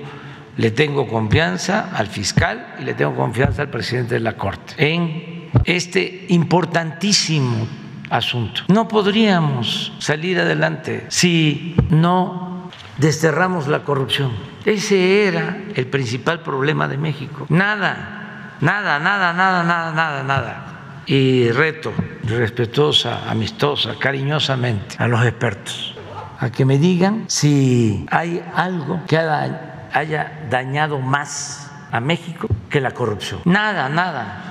le 0.58 0.72
tengo 0.72 1.08
confianza 1.08 1.92
al 1.94 2.08
fiscal 2.08 2.76
y 2.80 2.84
le 2.84 2.94
tengo 2.94 3.16
confianza 3.16 3.64
al 3.64 3.70
presidente 3.70 4.16
de 4.16 4.22
la 4.22 4.38
Corte 4.38 4.74
en 4.78 5.50
este 5.66 6.26
importantísimo 6.30 7.68
asunto. 8.10 8.62
No 8.68 8.88
podríamos 8.88 9.94
salir 10.00 10.40
adelante 10.40 11.06
si 11.10 11.76
no 11.90 12.70
desterramos 12.98 13.68
la 13.68 13.84
corrupción. 13.84 14.32
Ese 14.66 15.28
era 15.28 15.58
el 15.76 15.88
principal 15.88 16.42
problema 16.42 16.88
de 16.88 16.98
México. 16.98 17.46
Nada, 17.50 18.15
nada, 18.62 19.00
nada, 19.00 19.34
nada, 19.34 19.64
nada, 19.64 19.92
nada, 19.92 20.24
nada. 20.24 20.66
Y 21.06 21.50
reto 21.52 21.94
respetuosa, 22.24 23.30
amistosa, 23.30 23.96
cariñosamente 24.00 24.96
a 24.98 25.08
los 25.08 25.24
expertos 25.26 25.96
a 26.40 26.50
que 26.50 26.66
me 26.66 26.78
digan 26.78 27.26
si 27.28 28.06
hay 28.12 28.44
algo 28.56 29.02
que 29.08 29.18
haya 29.18 30.48
dañado 30.50 31.00
más 31.00 31.72
a 31.92 32.00
México 32.00 32.48
que 32.70 32.82
la 32.82 32.92
corrupción. 32.92 33.42
Nada, 33.46 33.90
nada 33.90 34.42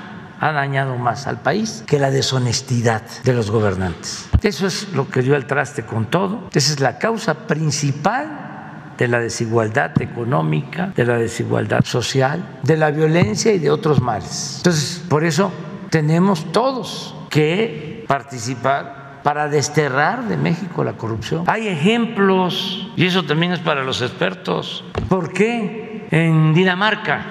ha 0.41 0.53
dañado 0.53 0.97
más 0.97 1.27
al 1.27 1.41
país 1.41 1.85
que 1.87 1.99
la 1.99 2.11
deshonestidad 2.11 3.03
de 3.23 3.33
los 3.33 3.51
gobernantes. 3.51 4.29
Eso 4.43 4.67
es 4.67 4.89
lo 4.93 5.09
que 5.09 5.23
dio 5.23 5.37
al 5.37 5.47
traste 5.47 5.85
con 5.85 6.07
todo. 6.07 6.49
Esa 6.53 6.73
es 6.73 6.81
la 6.81 6.99
causa 6.99 7.47
principal 7.47 8.54
de 8.99 9.09
la 9.09 9.19
desigualdad 9.19 10.01
económica, 10.01 10.93
de 10.95 11.05
la 11.05 11.17
desigualdad 11.17 11.85
social, 11.85 12.59
de 12.63 12.77
la 12.77 12.91
violencia 12.91 13.53
y 13.53 13.59
de 13.59 13.71
otros 13.71 14.01
males. 14.01 14.55
Entonces, 14.59 15.05
por 15.09 15.25
eso 15.25 15.53
tenemos 15.91 16.53
todos 16.53 17.15
que 17.31 18.05
participar 18.07 19.21
para 19.23 19.49
desterrar 19.49 20.29
de 20.29 20.37
México 20.37 20.85
la 20.85 20.93
corrupción. 20.95 21.45
Hay 21.47 21.69
ejemplos, 21.69 22.91
y 22.97 23.07
eso 23.07 23.25
también 23.25 23.53
es 23.53 23.61
para 23.61 23.83
los 23.83 24.03
expertos. 24.03 24.85
¿Por 25.09 25.33
qué 25.33 26.07
en 26.11 26.55
Dinamarca 26.55 27.25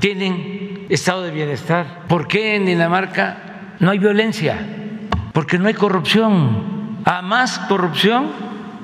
tienen 0.00 0.86
estado 0.88 1.22
de 1.22 1.30
bienestar. 1.30 2.02
¿Por 2.08 2.26
qué 2.28 2.56
en 2.56 2.66
Dinamarca 2.66 3.74
no 3.78 3.90
hay 3.90 3.98
violencia? 3.98 4.58
Porque 5.32 5.58
no 5.58 5.68
hay 5.68 5.74
corrupción. 5.74 6.96
A 7.04 7.22
más 7.22 7.58
corrupción, 7.60 8.30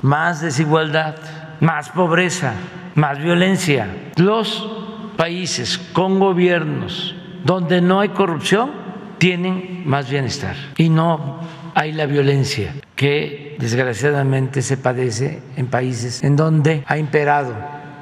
más 0.03 0.41
desigualdad, 0.41 1.17
más 1.63 1.91
pobreza, 1.91 2.55
más 2.97 3.23
violencia. 3.23 3.87
Los 4.17 4.69
países 5.17 5.79
con 5.79 6.19
gobiernos 6.19 7.15
donde 7.45 7.81
no 7.81 8.01
hay 8.01 8.09
corrupción 8.11 8.73
tienen 9.19 9.85
más 9.87 10.11
bienestar 10.11 10.57
y 10.77 10.89
no 10.89 11.39
hay 11.75 11.93
la 11.93 12.07
violencia 12.07 12.75
que 12.97 13.57
desgraciadamente 13.61 14.61
se 14.61 14.77
padece 14.77 15.41
en 15.57 15.69
países 15.69 16.25
en 16.25 16.35
donde 16.35 16.83
ha 16.87 16.99
imperado 16.99 17.55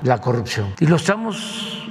la 0.02 0.18
corrupción. 0.18 0.68
Y 0.80 0.86
lo 0.86 0.96
estamos 0.96 1.86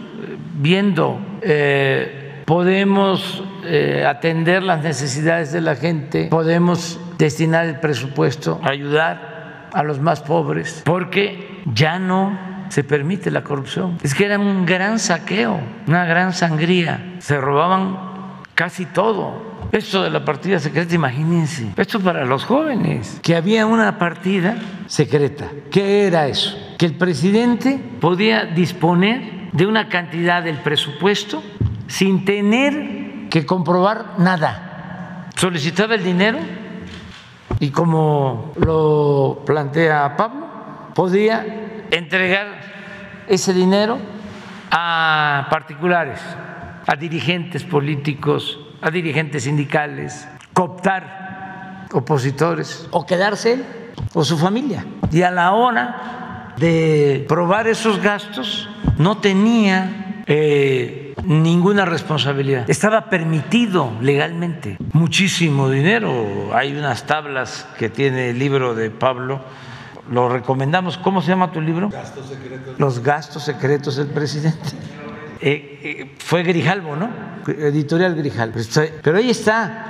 viendo, 0.56 1.20
eh, 1.44 2.42
podemos 2.46 3.44
eh, 3.64 4.06
atender 4.08 4.64
las 4.64 4.84
necesidades 4.84 5.52
de 5.52 5.62
la 5.62 5.76
gente, 5.76 6.30
podemos 6.32 7.00
destinar 7.20 7.68
el 7.68 7.80
presupuesto 7.80 8.60
a 8.64 8.72
ayudar 8.72 9.39
a 9.74 9.84
los 9.84 10.00
más 10.00 10.22
pobres, 10.22 10.82
porque 10.86 11.62
ya 11.74 12.00
no 12.00 12.38
se 12.70 12.84
permite 12.84 13.32
la 13.32 13.44
corrupción. 13.44 13.98
Es 14.04 14.14
que 14.14 14.26
era 14.26 14.40
un 14.40 14.66
gran 14.66 15.00
saqueo, 15.00 15.60
una 15.88 16.06
gran 16.06 16.34
sangría, 16.34 17.16
se 17.20 17.40
robaban 17.40 18.10
casi 18.56 18.86
todo. 18.86 19.50
Esto 19.72 20.04
de 20.04 20.10
la 20.10 20.26
partida 20.26 20.60
secreta, 20.60 20.96
imagínense, 20.96 21.74
esto 21.78 22.00
para 22.00 22.26
los 22.26 22.44
jóvenes, 22.44 23.20
que 23.22 23.36
había 23.36 23.66
una 23.66 23.98
partida 24.00 24.58
secreta. 24.88 25.48
¿Qué 25.70 26.08
era 26.08 26.28
eso? 26.28 26.58
Que 26.78 26.88
el 26.88 26.96
presidente 26.96 27.80
podía 28.00 28.46
disponer 28.46 29.50
de 29.52 29.66
una 29.66 29.90
cantidad 29.90 30.44
del 30.44 30.58
presupuesto 30.58 31.44
sin 31.88 32.26
tener 32.26 33.28
que 33.30 33.46
comprobar 33.46 34.16
nada. 34.18 35.28
Solicitaba 35.36 35.96
el 35.96 36.04
dinero 36.04 36.40
y 37.60 37.70
como 37.72 38.54
lo 38.58 39.44
plantea 39.46 40.16
Pablo, 40.16 40.48
podía 40.94 41.46
entregar 41.92 42.62
ese 43.28 43.54
dinero 43.54 43.98
a 44.72 45.48
particulares, 45.50 46.20
a 46.86 46.96
dirigentes 46.96 47.64
políticos, 47.64 48.60
a 48.82 48.92
dirigentes 48.92 49.44
sindicales, 49.44 50.28
cooptar 50.54 51.88
opositores 51.92 52.88
o 52.92 53.06
quedarse 53.06 53.54
él 53.54 53.66
o 54.14 54.24
su 54.24 54.38
familia. 54.38 54.86
Y 55.12 55.24
a 55.24 55.32
la 55.32 55.54
hora 55.54 56.54
de 56.58 57.26
probar 57.28 57.68
esos 57.68 58.02
gastos 58.02 58.70
no 58.98 59.18
tenía 59.18 60.24
eh, 60.28 61.09
ninguna 61.24 61.86
responsabilidad. 61.86 62.70
Estaba 62.70 63.10
permitido 63.10 63.92
legalmente 64.02 64.78
muchísimo 64.94 65.70
dinero. 65.70 66.52
Hay 66.54 66.76
unas 66.76 67.06
tablas 67.06 67.68
que 67.78 67.90
tiene 67.90 68.32
el 68.32 68.40
libro 68.40 68.76
de 68.76 68.90
Pablo. 68.90 69.42
Lo 70.10 70.30
recomendamos. 70.30 70.98
¿Cómo 70.98 71.22
se 71.22 71.30
llama 71.30 71.52
tu 71.52 71.62
libro? 71.62 71.90
Gastos 71.90 72.28
secretos. 72.28 72.80
Los 72.80 73.04
gastos 73.04 73.44
secretos 73.44 73.96
del 73.96 74.08
presidente. 74.08 74.70
Eh, 75.42 75.80
eh, 75.84 76.16
fue 76.18 76.44
Grijalvo, 76.44 76.96
¿no? 76.96 77.10
Editorial 77.48 78.16
Grijalvo. 78.16 78.60
Pero 79.02 79.18
ahí 79.18 79.30
está 79.30 79.86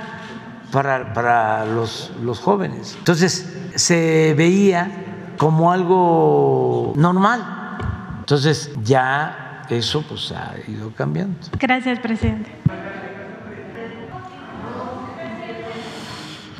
para, 0.70 1.12
para 1.12 1.64
los, 1.66 2.12
los 2.22 2.38
jóvenes. 2.38 2.94
Entonces 2.98 3.56
se 3.74 4.34
veía 4.36 4.90
como 5.36 5.72
algo 5.72 6.92
normal. 6.96 7.78
Entonces 8.20 8.70
ya 8.84 9.39
eso 9.70 10.02
pues 10.02 10.32
ha 10.32 10.54
ido 10.68 10.92
cambiando. 10.94 11.36
Gracias, 11.58 11.98
presidente. 12.00 12.50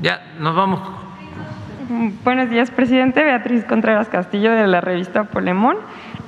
Ya, 0.01 0.23
nos 0.39 0.57
vamos. 0.57 0.81
Buenos 2.25 2.49
días, 2.51 2.71
presidente. 2.71 3.23
Beatriz 3.23 3.65
Contreras 3.65 4.09
Castillo 4.09 4.53
de 4.53 4.67
la 4.67 4.81
revista 4.81 5.25
Polemón. 5.25 5.77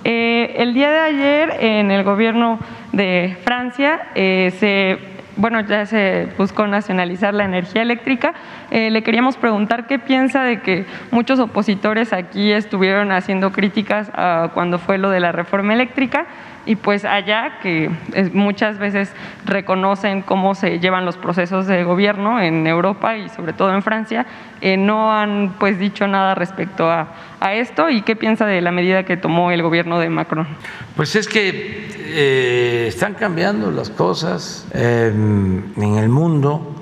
Eh, 0.05 0.57
el 0.59 0.75
día 0.75 0.91
de 0.91 0.99
ayer 0.99 1.57
en 1.61 1.91
el 1.91 2.03
gobierno 2.03 2.59
de 2.93 3.39
Francia 3.45 4.09
eh, 4.15 4.53
se 4.59 5.13
bueno, 5.37 5.61
ya 5.61 5.87
se 5.87 6.29
buscó 6.37 6.67
nacionalizar 6.67 7.33
la 7.33 7.45
energía 7.45 7.83
eléctrica. 7.83 8.35
Eh, 8.71 8.91
le 8.91 9.03
queríamos 9.03 9.37
preguntar 9.37 9.87
qué 9.87 9.99
piensa 9.99 10.43
de 10.43 10.61
que 10.61 10.85
muchos 11.11 11.39
opositores 11.39 12.13
aquí 12.13 12.53
estuvieron 12.53 13.13
haciendo 13.13 13.51
críticas 13.51 14.11
a 14.15 14.51
cuando 14.53 14.79
fue 14.79 14.99
lo 14.99 15.09
de 15.09 15.21
la 15.21 15.33
reforma 15.33 15.73
eléctrica 15.73 16.27
y 16.65 16.77
pues 16.77 17.05
allá 17.05 17.59
que 17.61 17.91
muchas 18.33 18.79
veces 18.79 19.13
reconocen 19.45 20.23
cómo 20.23 20.55
se 20.55 20.79
llevan 20.79 21.05
los 21.05 21.17
procesos 21.17 21.67
de 21.67 21.85
gobierno 21.85 22.41
en 22.41 22.67
Europa 22.67 23.17
y 23.17 23.29
sobre 23.29 23.53
todo 23.53 23.75
en 23.75 23.83
Francia, 23.83 24.27
eh, 24.61 24.77
no 24.77 25.13
han 25.13 25.55
pues 25.59 25.79
dicho 25.79 26.07
nada 26.07 26.35
respecto 26.35 26.91
a, 26.91 27.09
esto 27.55 27.91
y 27.91 28.03
qué 28.03 28.15
piensa 28.15 28.47
de 28.47 28.61
la 28.61 28.71
medida 28.71 29.05
que 29.05 29.17
tomó 29.17 29.51
el 29.51 29.63
gobierno 29.63 29.99
de 29.99 30.09
Macron. 30.09 30.47
Pues 30.95 31.17
es 31.17 31.27
que 31.27 31.89
eh, 31.99 32.85
están 32.87 33.15
cambiando 33.15 33.73
las 33.73 33.91
cosas 33.91 34.69
en 34.73 35.73
el 35.77 36.09
mundo 36.09 36.73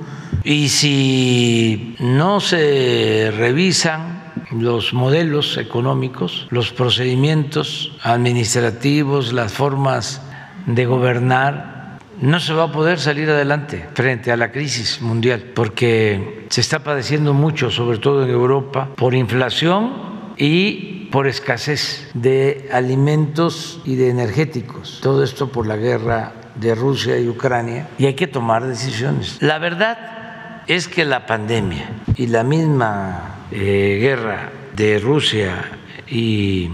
y 0.44 0.69
si 0.69 1.97
no 1.98 2.40
se 2.40 3.32
revisan 3.35 4.19
los 4.51 4.93
modelos 4.93 5.56
económicos, 5.56 6.47
los 6.51 6.72
procedimientos 6.72 7.93
administrativos, 8.02 9.32
las 9.32 9.52
formas 9.52 10.22
de 10.66 10.86
gobernar, 10.86 11.98
no 12.20 12.39
se 12.39 12.52
va 12.52 12.64
a 12.64 12.72
poder 12.72 12.98
salir 12.98 13.31
adelante 13.31 13.89
frente 13.94 14.31
a 14.31 14.36
la 14.36 14.52
crisis 14.52 15.01
mundial, 15.01 15.52
porque 15.55 16.47
se 16.51 16.60
está 16.60 16.81
padeciendo 16.81 17.32
mucho, 17.32 17.70
sobre 17.70 17.98
todo 17.98 18.24
en 18.24 18.31
Europa, 18.31 18.90
por 18.97 19.14
inflación 19.14 20.35
y 20.36 21.09
por 21.10 21.27
escasez 21.27 22.10
de 22.14 22.68
alimentos 22.72 23.81
y 23.85 23.97
de 23.97 24.10
energéticos. 24.10 25.01
Todo 25.02 25.24
esto 25.24 25.51
por 25.51 25.66
la 25.66 25.77
guerra 25.77 26.35
de 26.56 26.74
Rusia 26.74 27.18
y 27.18 27.28
Ucrania 27.28 27.89
y 27.98 28.06
hay 28.06 28.14
que 28.14 28.27
tomar 28.27 28.66
decisiones. 28.66 29.39
La 29.40 29.59
verdad 29.59 30.62
es 30.66 30.89
que 30.89 31.05
la 31.05 31.27
pandemia 31.27 31.90
y 32.16 32.27
la 32.27 32.44
misma 32.44 33.40
eh, 33.52 33.98
guerra 34.01 34.51
de 34.77 35.01
Rusia 35.01 35.64
y 36.06 36.70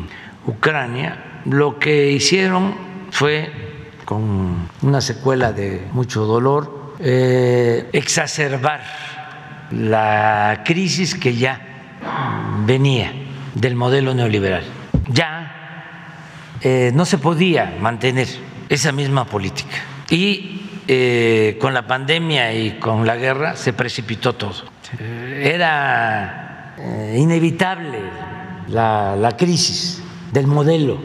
Ucrania, 0.47 1.43
lo 1.47 1.79
que 1.79 2.13
hicieron 2.13 2.75
fue, 3.11 3.51
con 4.05 4.69
una 4.83 5.01
secuela 5.01 5.53
de 5.53 5.87
mucho 5.93 6.27
dolor, 6.27 6.95
eh, 7.01 7.89
exacerbar 7.93 8.83
la 9.71 10.63
crisis 10.67 11.15
que 11.15 11.35
ya 11.35 11.61
venía 12.67 13.13
del 13.55 13.75
modelo 13.75 14.13
neoliberal. 14.13 14.65
Ya 15.09 16.59
eh, 16.61 16.93
no 16.95 17.07
se 17.07 17.17
podía 17.17 17.75
mantener 17.81 18.29
esa 18.69 18.93
misma 18.93 19.25
política. 19.25 19.77
Y 20.11 20.53
con 21.59 21.75
la 21.75 21.87
pandemia 21.87 22.53
y 22.55 22.79
con 22.79 23.07
la 23.07 23.17
guerra 23.17 23.57
se 23.57 23.73
precipitó 23.73 24.35
todo. 24.35 24.63
Era 25.01 26.46
eh, 26.79 27.17
inevitable 27.19 27.99
la, 28.69 29.35
crisis 29.37 30.03
del 30.33 30.47
modelo 30.47 30.99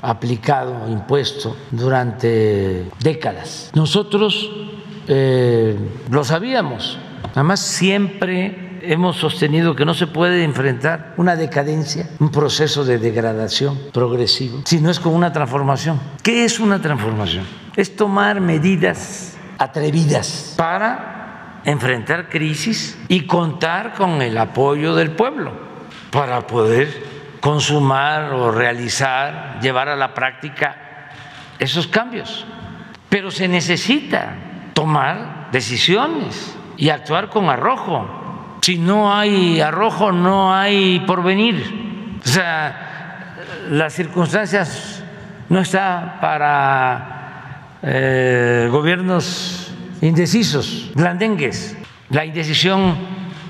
aplicado, 0.00 0.88
impuesto 0.88 1.56
durante 1.70 2.86
décadas. 3.00 3.70
Nosotros 3.74 4.50
eh, 5.06 5.76
lo 6.10 6.24
sabíamos, 6.24 6.98
además 7.34 7.60
siempre 7.60 8.80
hemos 8.82 9.16
sostenido 9.16 9.76
que 9.76 9.84
no 9.84 9.94
se 9.94 10.08
puede 10.08 10.42
enfrentar 10.42 11.14
una 11.16 11.36
decadencia, 11.36 12.10
un 12.18 12.30
proceso 12.30 12.84
de 12.84 12.98
degradación 12.98 13.78
progresivo, 13.92 14.62
si 14.64 14.80
no 14.80 14.90
es 14.90 14.98
con 14.98 15.14
una 15.14 15.32
transformación. 15.32 16.00
¿Qué 16.22 16.44
es 16.44 16.58
una 16.58 16.80
transformación? 16.82 17.44
Es 17.76 17.94
tomar 17.94 18.40
medidas 18.40 19.36
atrevidas 19.58 20.54
para 20.56 21.21
enfrentar 21.64 22.28
crisis 22.28 22.98
y 23.08 23.26
contar 23.26 23.94
con 23.94 24.22
el 24.22 24.36
apoyo 24.38 24.94
del 24.94 25.12
pueblo 25.12 25.52
para 26.10 26.46
poder 26.46 27.12
consumar 27.40 28.32
o 28.32 28.50
realizar, 28.50 29.58
llevar 29.60 29.88
a 29.88 29.96
la 29.96 30.14
práctica 30.14 30.76
esos 31.58 31.86
cambios. 31.86 32.46
Pero 33.08 33.30
se 33.30 33.48
necesita 33.48 34.34
tomar 34.74 35.48
decisiones 35.52 36.56
y 36.76 36.88
actuar 36.90 37.28
con 37.28 37.48
arrojo. 37.48 38.58
Si 38.62 38.78
no 38.78 39.14
hay 39.14 39.60
arrojo, 39.60 40.12
no 40.12 40.54
hay 40.54 41.00
porvenir. 41.00 42.20
O 42.24 42.28
sea, 42.28 43.36
las 43.68 43.92
circunstancias 43.92 45.02
no 45.48 45.60
están 45.60 46.20
para 46.20 47.78
eh, 47.82 48.68
gobiernos 48.70 49.61
indecisos, 50.02 50.90
blandengues. 50.94 51.74
La 52.10 52.26
indecisión 52.26 52.96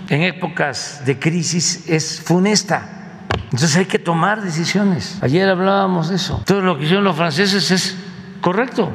en 0.09 0.23
épocas 0.23 1.03
de 1.05 1.19
crisis 1.19 1.89
es 1.89 2.21
funesta. 2.21 3.27
Entonces 3.45 3.77
hay 3.77 3.87
que 3.87 3.99
tomar 3.99 4.43
decisiones. 4.43 5.19
Ayer 5.23 5.49
hablábamos 5.49 6.11
de 6.11 6.17
eso. 6.17 6.43
Todo 6.47 6.61
lo 6.61 6.79
que 6.79 6.85
hicieron 6.85 7.05
los 7.05 7.17
franceses 7.17 7.71
es 7.71 7.99
correcto. 8.41 8.91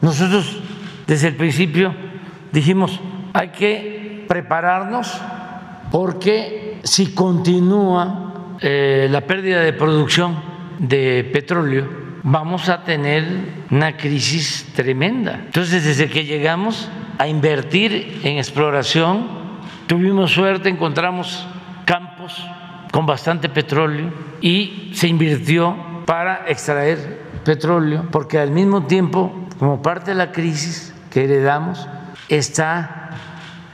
Nosotros 0.00 0.60
desde 1.06 1.28
el 1.28 1.36
principio 1.36 1.94
dijimos, 2.52 3.00
hay 3.32 3.48
que 3.48 4.24
prepararnos 4.28 5.20
porque 5.90 6.80
si 6.84 7.14
continúa 7.14 8.56
eh, 8.60 9.08
la 9.10 9.22
pérdida 9.22 9.60
de 9.60 9.72
producción 9.72 10.40
de 10.78 11.28
petróleo, 11.32 11.99
vamos 12.22 12.68
a 12.68 12.84
tener 12.84 13.24
una 13.70 13.96
crisis 13.96 14.66
tremenda. 14.74 15.40
Entonces, 15.46 15.84
desde 15.84 16.08
que 16.08 16.24
llegamos 16.24 16.88
a 17.18 17.28
invertir 17.28 18.20
en 18.24 18.38
exploración, 18.38 19.28
tuvimos 19.86 20.32
suerte, 20.32 20.68
encontramos 20.68 21.46
campos 21.84 22.46
con 22.92 23.06
bastante 23.06 23.48
petróleo 23.48 24.12
y 24.40 24.90
se 24.94 25.08
invirtió 25.08 25.76
para 26.06 26.44
extraer 26.48 27.20
petróleo, 27.44 28.06
porque 28.10 28.38
al 28.38 28.50
mismo 28.50 28.84
tiempo, 28.84 29.46
como 29.58 29.82
parte 29.82 30.10
de 30.12 30.16
la 30.16 30.32
crisis 30.32 30.94
que 31.10 31.24
heredamos, 31.24 31.88
está 32.28 33.10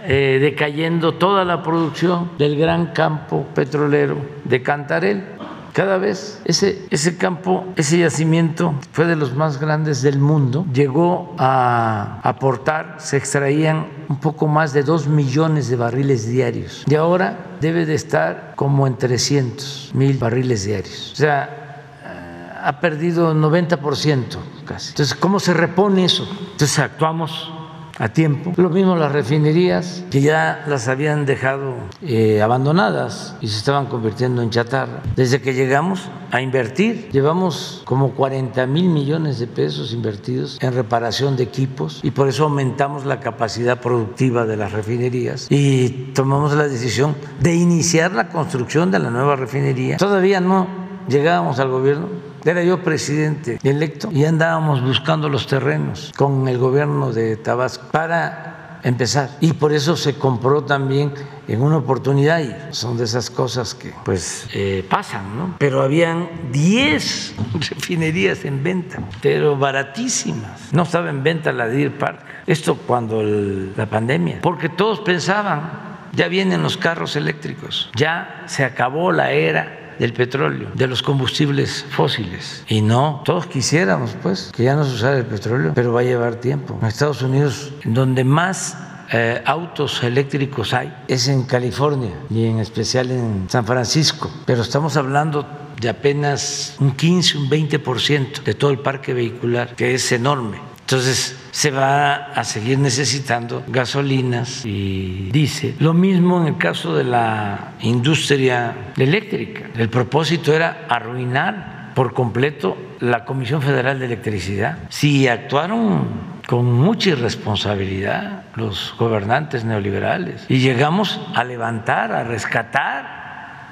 eh, 0.05 0.39
decayendo 0.40 1.14
toda 1.14 1.44
la 1.44 1.62
producción 1.62 2.31
del 2.39 2.56
gran 2.56 2.93
campo 2.93 3.47
petrolero 3.55 4.18
de 4.44 4.62
Cantarel 4.62 5.35
cada 5.77 5.98
vez 5.98 6.40
ese, 6.47 6.86
ese 6.89 7.19
campo, 7.19 7.66
ese 7.77 7.98
yacimiento 7.98 8.73
fue 8.93 9.05
de 9.05 9.15
los 9.15 9.35
más 9.35 9.61
grandes 9.61 10.01
del 10.01 10.19
mundo. 10.19 10.65
Llegó 10.73 11.35
a 11.36 12.19
aportar, 12.23 12.97
se 12.97 13.19
extraían 13.19 13.86
un 14.09 14.19
poco 14.19 14.47
más 14.47 14.73
de 14.73 14.82
2 14.82 15.09
millones 15.09 15.69
de 15.69 15.77
barriles 15.77 16.27
diarios. 16.27 16.82
Y 16.86 16.94
ahora 16.94 17.59
debe 17.61 17.85
de 17.85 17.94
estar 17.94 18.55
como 18.57 18.86
en 18.86 18.97
300 18.97 19.90
mil 19.93 20.16
barriles 20.16 20.65
diarios. 20.65 21.12
O 21.12 21.16
sea, 21.16 21.82
eh, 22.07 22.59
ha 22.65 22.81
perdido 22.81 23.35
90% 23.35 24.39
casi. 24.65 24.93
Entonces, 24.93 25.15
¿cómo 25.15 25.39
se 25.39 25.53
repone 25.53 26.07
eso? 26.07 26.27
Entonces 26.53 26.78
actuamos 26.78 27.53
a 27.98 28.09
tiempo. 28.09 28.52
Lo 28.56 28.70
mismo 28.70 28.97
las 28.97 29.12
refinerías, 29.12 30.05
que 30.10 30.20
ya 30.20 30.64
las 30.66 30.89
habían 30.89 31.27
dejado 31.27 31.74
eh, 32.02 32.43
abandonadas 32.43 33.36
y 33.40 33.48
se 33.48 33.59
estaban 33.59 33.86
convirtiendo 33.86 34.43
en 34.43 34.51
chatarra. 34.51 35.02
Desde 35.14 35.40
que 35.40 35.55
llegamos 35.55 36.09
a 36.31 36.40
invertir, 36.40 37.09
llevamos 37.12 37.82
como 37.85 38.12
40 38.12 38.66
mil 38.66 38.89
millones 38.89 39.39
de 39.39 39.47
pesos 39.47 39.93
invertidos 39.93 40.59
en 40.60 40.74
reparación 40.74 41.36
de 41.36 41.44
equipos 41.44 42.01
y 42.02 42.10
por 42.10 42.28
eso 42.28 42.44
aumentamos 42.44 43.06
la 43.06 43.20
capacidad 43.20 43.81
productiva 43.81 44.44
de 44.44 44.56
las 44.56 44.73
refinerías 44.73 45.47
y 45.51 46.12
tomamos 46.14 46.55
la 46.55 46.68
decisión 46.68 47.14
de 47.40 47.55
iniciar 47.55 48.12
la 48.12 48.28
construcción 48.28 48.90
de 48.90 48.98
la 48.98 49.10
nueva 49.10 49.36
refinería. 49.36 49.97
Todavía 49.97 50.40
no 50.40 50.66
llegábamos 51.09 51.59
al 51.59 51.68
gobierno, 51.70 52.09
era 52.47 52.62
yo 52.62 52.82
presidente 52.82 53.59
electo 53.62 54.10
y 54.12 54.24
andábamos 54.24 54.82
buscando 54.82 55.28
los 55.28 55.47
terrenos 55.47 56.12
con 56.16 56.47
el 56.48 56.59
gobierno 56.59 57.12
de 57.12 57.36
Tabasco 57.36 57.86
para 57.90 58.81
empezar. 58.82 59.31
Y 59.40 59.52
por 59.55 59.73
eso 59.73 59.97
se 59.97 60.14
compró 60.14 60.64
también 60.64 61.12
en 61.48 61.62
una 61.62 61.78
oportunidad 61.78 62.40
son 62.70 62.97
de 62.97 63.05
esas 63.05 63.31
cosas 63.31 63.74
que 63.74 63.93
pues 64.05 64.48
eh, 64.52 64.85
pasan, 64.89 65.36
¿no? 65.36 65.55
Pero 65.59 65.82
habían 65.82 66.28
10 66.52 67.35
refinerías 67.70 68.44
en 68.44 68.62
venta, 68.62 68.98
pero 69.20 69.56
baratísimas. 69.56 70.73
No 70.73 70.85
estaba 70.85 71.10
en 71.10 71.23
venta 71.23 71.52
la 71.52 71.66
Deer 71.66 71.97
Park. 71.98 72.20
Esto 72.47 72.77
cuando 72.77 73.23
la 73.23 73.86
pandemia, 73.86 74.40
porque 74.43 74.68
todos 74.68 75.01
pensaban, 75.01 76.09
ya 76.12 76.28
vienen 76.28 76.62
los 76.62 76.77
carros 76.77 77.16
eléctricos, 77.16 77.90
ya 77.97 78.44
se 78.47 78.64
acabó 78.64 79.10
la 79.10 79.32
era 79.32 79.85
del 79.98 80.12
petróleo, 80.12 80.70
de 80.74 80.86
los 80.86 81.02
combustibles 81.02 81.85
fósiles. 81.90 82.64
Y 82.68 82.81
no, 82.81 83.23
todos 83.24 83.47
quisiéramos 83.47 84.16
pues 84.23 84.52
que 84.55 84.64
ya 84.64 84.74
no 84.74 84.85
se 84.85 84.94
usara 84.94 85.18
el 85.18 85.27
petróleo, 85.27 85.73
pero 85.74 85.93
va 85.93 86.01
a 86.01 86.05
llevar 86.05 86.36
tiempo. 86.36 86.78
En 86.81 86.89
Estados 86.89 87.23
Unidos, 87.23 87.73
donde 87.85 88.24
más 88.24 88.77
eh, 89.12 89.40
autos 89.44 90.02
eléctricos 90.02 90.74
hay 90.74 90.93
es 91.06 91.28
en 91.28 91.44
California 91.44 92.14
y 92.28 92.47
en 92.47 92.59
especial 92.59 93.10
en 93.10 93.48
San 93.48 93.64
Francisco, 93.64 94.31
pero 94.44 94.62
estamos 94.62 94.97
hablando 94.97 95.47
de 95.81 95.89
apenas 95.89 96.74
un 96.81 96.93
15, 96.93 97.39
un 97.39 97.51
20% 97.51 98.43
de 98.43 98.55
todo 98.55 98.70
el 98.70 98.78
parque 98.78 99.12
vehicular, 99.14 99.77
que 99.77 99.94
es 99.94 100.10
enorme. 100.12 100.59
Entonces 100.86 101.36
se 101.50 101.72
va 101.72 102.14
a 102.14 102.44
seguir 102.44 102.78
necesitando 102.78 103.64
gasolinas 103.66 104.64
y 104.64 105.30
diésel. 105.32 105.74
Lo 105.80 105.92
mismo 105.94 106.40
en 106.40 106.46
el 106.46 106.58
caso 106.58 106.94
de 106.94 107.02
la 107.02 107.72
industria 107.80 108.92
eléctrica. 108.96 109.62
El 109.76 109.88
propósito 109.88 110.54
era 110.54 110.86
arruinar 110.88 111.90
por 111.96 112.14
completo 112.14 112.76
la 113.00 113.24
Comisión 113.24 113.62
Federal 113.62 113.98
de 113.98 114.06
Electricidad. 114.06 114.78
Si 114.88 115.26
actuaron 115.26 116.36
con 116.46 116.72
mucha 116.72 117.10
irresponsabilidad 117.10 118.44
los 118.54 118.94
gobernantes 118.96 119.64
neoliberales 119.64 120.46
y 120.48 120.58
llegamos 120.58 121.20
a 121.34 121.42
levantar, 121.42 122.12
a 122.12 122.22
rescatar 122.22 123.26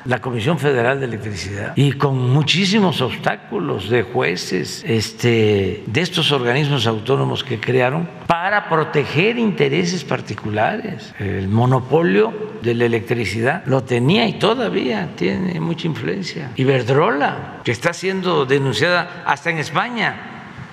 la 0.05 0.21
Comisión 0.21 0.59
Federal 0.59 1.01
de 1.01 1.07
Electricidad 1.07 1.73
y 1.77 1.93
con 1.93 2.31
muchísimos 2.31 3.01
obstáculos 3.01 3.89
de 3.89 4.03
jueces, 4.03 4.85
este, 4.87 5.83
de 5.87 6.01
estos 6.01 6.31
organismos 6.33 6.87
autónomos 6.87 7.43
que 7.43 7.59
crearon 7.59 8.09
para 8.27 8.69
proteger 8.69 9.39
intereses 9.39 10.05
particulares. 10.05 11.15
El 11.19 11.49
monopolio 11.49 12.33
de 12.63 12.75
la 12.75 12.85
electricidad 12.85 13.65
lo 13.67 13.83
tenía 13.85 14.27
y 14.27 14.35
todavía 14.35 15.11
tiene 15.17 15.59
mucha 15.61 15.87
influencia. 15.87 16.51
Iberdrola, 16.57 17.61
que 17.65 17.73
está 17.73 17.93
siendo 17.93 18.45
denunciada 18.45 19.23
hasta 19.27 19.51
en 19.51 19.59
España, 19.59 20.17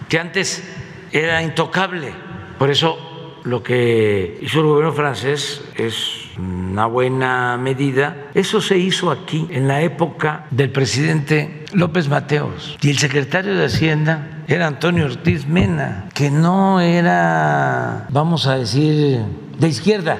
que 0.10 0.20
antes 0.20 0.64
era 1.12 1.42
intocable. 1.42 2.14
Por 2.58 2.70
eso 2.70 3.40
lo 3.44 3.64
que 3.64 4.38
hizo 4.42 4.60
el 4.60 4.66
gobierno 4.66 4.94
francés 4.94 5.64
es 5.76 6.21
una 6.38 6.86
buena 6.86 7.58
medida. 7.58 8.30
Eso 8.34 8.62
se 8.62 8.78
hizo 8.78 9.12
aquí 9.12 9.48
en 9.50 9.68
la 9.68 9.82
época 9.82 10.46
del 10.52 10.72
presidente 10.72 11.66
López 11.74 12.10
Mateos 12.10 12.78
y 12.82 12.90
el 12.90 12.98
secretario 12.98 13.56
de 13.56 13.66
Hacienda 13.66 14.44
era 14.48 14.68
Antonio 14.68 15.06
Ortiz 15.06 15.48
Mena, 15.48 16.10
que 16.14 16.30
no 16.30 16.82
era, 16.82 18.08
vamos 18.10 18.48
a 18.48 18.58
decir, 18.58 19.22
de 19.58 19.68
izquierda, 19.68 20.20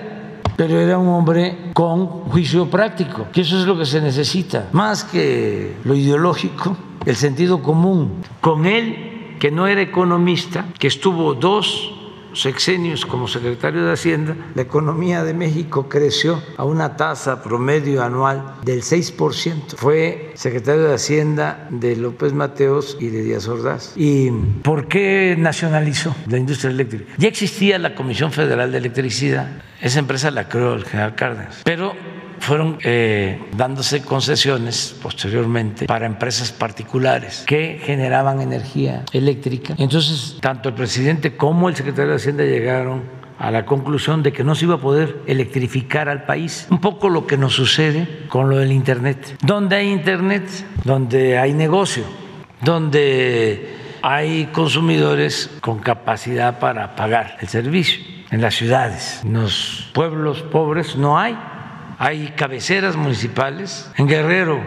pero 0.56 0.80
era 0.80 0.98
un 0.98 1.08
hombre 1.10 1.72
con 1.74 2.08
juicio 2.08 2.70
práctico, 2.70 3.28
que 3.34 3.42
eso 3.42 3.60
es 3.60 3.66
lo 3.66 3.78
que 3.78 3.86
se 3.86 4.00
necesita, 4.00 4.70
más 4.72 5.04
que 5.04 5.76
lo 5.84 5.96
ideológico, 5.96 6.78
el 7.06 7.16
sentido 7.16 7.62
común. 7.62 8.22
Con 8.40 8.66
él, 8.66 9.36
que 9.40 9.52
no 9.52 9.68
era 9.68 9.82
economista, 9.82 10.66
que 10.78 10.88
estuvo 10.88 11.34
dos 11.34 12.01
sexenios 12.34 13.06
como 13.06 13.28
secretario 13.28 13.86
de 13.86 13.94
Hacienda, 13.94 14.36
la 14.56 14.62
economía 14.62 15.24
de 15.24 15.34
México 15.34 15.90
creció 15.90 16.42
a 16.58 16.64
una 16.64 16.96
tasa 16.96 17.44
promedio 17.44 18.04
anual 18.04 18.56
del 18.64 18.82
6%. 18.82 19.76
Fue 19.76 20.32
secretario 20.36 20.84
de 20.84 20.96
Hacienda 20.96 21.68
de 21.70 21.96
López 21.96 22.34
Mateos 22.34 22.98
y 23.00 23.08
de 23.08 23.24
Díaz 23.24 23.48
Ordaz. 23.48 23.94
¿Y 23.96 24.32
por 24.64 24.88
qué 24.88 25.36
nacionalizó 25.38 26.16
la 26.28 26.38
industria 26.38 26.72
eléctrica? 26.72 27.14
Ya 27.18 27.28
existía 27.28 27.80
la 27.80 27.96
Comisión 27.96 28.32
Federal 28.32 28.72
de 28.72 28.78
Electricidad, 28.78 29.50
esa 29.82 30.00
empresa 30.00 30.30
la 30.30 30.48
creó 30.48 30.76
el 30.76 30.86
general 30.86 31.16
Cárdenas, 31.16 31.62
pero 31.64 31.96
fueron 32.42 32.80
eh, 32.84 33.40
dándose 33.56 34.02
concesiones 34.02 34.96
posteriormente 35.02 35.86
para 35.86 36.06
empresas 36.06 36.52
particulares 36.52 37.44
que 37.46 37.80
generaban 37.84 38.42
energía 38.42 39.04
eléctrica. 39.14 39.76
Entonces, 39.78 40.38
tanto 40.42 40.70
el 40.70 40.76
presidente 40.76 41.38
como 41.38 41.70
el 41.70 41.76
secretario 41.76 42.12
de 42.12 42.18
Hacienda 42.18 42.44
llegaron 42.44 43.04
a 43.38 43.52
la 43.52 43.66
conclusión 43.66 44.22
de 44.24 44.34
que 44.34 44.44
no 44.44 44.56
se 44.56 44.66
iba 44.66 44.76
a 44.76 44.80
poder 44.80 45.22
electrificar 45.28 46.10
al 46.10 46.26
país. 46.26 46.68
Un 46.70 46.80
poco 46.80 47.10
lo 47.10 47.26
que 47.26 47.38
nos 47.38 47.54
sucede 47.54 48.26
con 48.28 48.50
lo 48.50 48.58
del 48.58 48.72
Internet. 48.72 49.38
Donde 49.42 49.76
hay 49.76 49.90
Internet, 49.90 50.44
donde 50.84 51.38
hay 51.38 51.54
negocio, 51.54 52.04
donde 52.62 53.78
hay 54.02 54.46
consumidores 54.48 55.50
con 55.62 55.80
capacidad 55.80 56.60
para 56.60 56.96
pagar 56.96 57.38
el 57.40 57.48
servicio. 57.48 58.02
En 58.32 58.42
las 58.42 58.56
ciudades, 58.56 59.22
en 59.24 59.34
los 59.34 59.90
pueblos 59.94 60.42
pobres 60.42 60.96
no 60.96 61.20
hay 61.20 61.38
hay 62.02 62.34
cabeceras 62.36 62.96
municipales. 62.96 63.92
En 63.96 64.08
Guerrero 64.08 64.60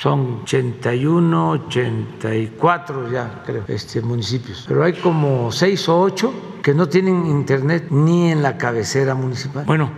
son 0.00 0.40
81, 0.42 1.50
84 1.50 3.12
ya 3.12 3.42
creo, 3.46 3.62
este, 3.68 4.00
municipios. 4.00 4.64
Pero 4.66 4.82
hay 4.82 4.94
como 4.94 5.52
6 5.52 5.88
o 5.88 6.00
8 6.00 6.58
que 6.64 6.74
no 6.74 6.88
tienen 6.88 7.26
internet 7.26 7.86
ni 7.90 8.32
en 8.32 8.42
la 8.42 8.58
cabecera 8.58 9.14
municipal. 9.14 9.64
Bueno, 9.66 9.92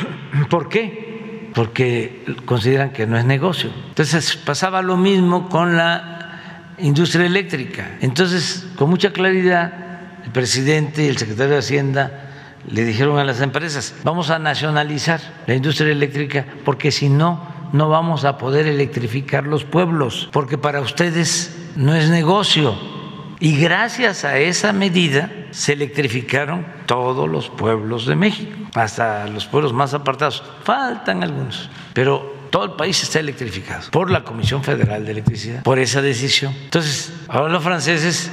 ¿por 0.50 0.68
qué? 0.68 1.50
Porque 1.54 2.26
consideran 2.44 2.92
que 2.92 3.06
no 3.06 3.16
es 3.16 3.24
negocio. 3.24 3.70
Entonces 3.88 4.36
pasaba 4.36 4.82
lo 4.82 4.98
mismo 4.98 5.48
con 5.48 5.78
la 5.78 6.74
industria 6.76 7.24
eléctrica. 7.24 7.96
Entonces, 8.02 8.66
con 8.76 8.90
mucha 8.90 9.14
claridad, 9.14 10.20
el 10.26 10.30
presidente 10.32 11.04
y 11.04 11.08
el 11.08 11.16
secretario 11.16 11.54
de 11.54 11.60
Hacienda 11.60 12.27
le 12.66 12.84
dijeron 12.84 13.18
a 13.18 13.24
las 13.24 13.40
empresas, 13.40 13.94
vamos 14.04 14.30
a 14.30 14.38
nacionalizar 14.38 15.20
la 15.46 15.54
industria 15.54 15.92
eléctrica 15.92 16.46
porque 16.64 16.90
si 16.90 17.08
no, 17.08 17.46
no 17.72 17.88
vamos 17.88 18.24
a 18.24 18.38
poder 18.38 18.66
electrificar 18.66 19.44
los 19.44 19.64
pueblos, 19.64 20.28
porque 20.32 20.58
para 20.58 20.80
ustedes 20.80 21.56
no 21.76 21.94
es 21.94 22.08
negocio. 22.08 22.76
Y 23.40 23.56
gracias 23.56 24.24
a 24.24 24.38
esa 24.38 24.72
medida 24.72 25.30
se 25.50 25.74
electrificaron 25.74 26.66
todos 26.86 27.28
los 27.28 27.48
pueblos 27.48 28.06
de 28.06 28.16
México, 28.16 28.56
hasta 28.74 29.26
los 29.28 29.46
pueblos 29.46 29.72
más 29.72 29.94
apartados. 29.94 30.42
Faltan 30.64 31.22
algunos, 31.22 31.70
pero 31.92 32.36
todo 32.50 32.64
el 32.64 32.72
país 32.72 33.00
está 33.02 33.20
electrificado 33.20 33.90
por 33.90 34.10
la 34.10 34.24
Comisión 34.24 34.64
Federal 34.64 35.04
de 35.04 35.12
Electricidad, 35.12 35.62
por 35.62 35.78
esa 35.78 36.02
decisión. 36.02 36.52
Entonces, 36.64 37.12
ahora 37.28 37.52
los 37.52 37.62
franceses, 37.62 38.30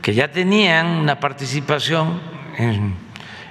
que 0.00 0.14
ya 0.14 0.30
tenían 0.30 0.86
una 0.86 1.20
participación 1.20 2.20
en 2.56 2.94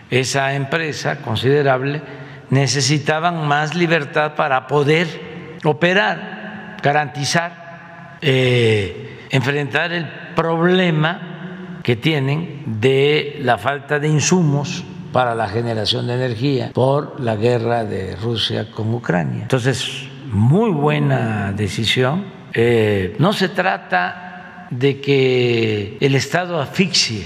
esa 0.10 0.54
empresa 0.54 1.18
considerable, 1.18 2.02
necesitaban 2.50 3.48
más 3.48 3.76
libertad 3.76 4.36
para 4.36 4.68
poder 4.68 5.58
operar, 5.64 6.78
garantizar, 6.82 8.18
eh, 8.22 9.28
enfrentar 9.30 9.92
el 9.92 10.08
problema 10.36 11.80
que 11.84 11.96
tienen 11.96 12.64
de 12.80 13.40
la 13.42 13.58
falta 13.58 14.00
de 14.00 14.08
insumos 14.08 14.84
para 15.12 15.36
la 15.36 15.48
generación 15.48 16.08
de 16.08 16.16
energía 16.16 16.72
por 16.74 17.20
la 17.20 17.36
guerra 17.36 17.84
de 17.84 18.16
Rusia 18.16 18.70
con 18.72 18.94
Ucrania. 18.94 19.44
Entonces, 19.44 20.08
muy 20.32 20.72
buena 20.72 21.54
decisión. 21.54 22.26
Eh, 22.54 23.16
no 23.20 23.34
se 23.34 23.50
trata 23.50 24.68
de 24.70 25.00
que 25.00 25.98
el 26.00 26.16
Estado 26.16 26.60
asfixie 26.60 27.26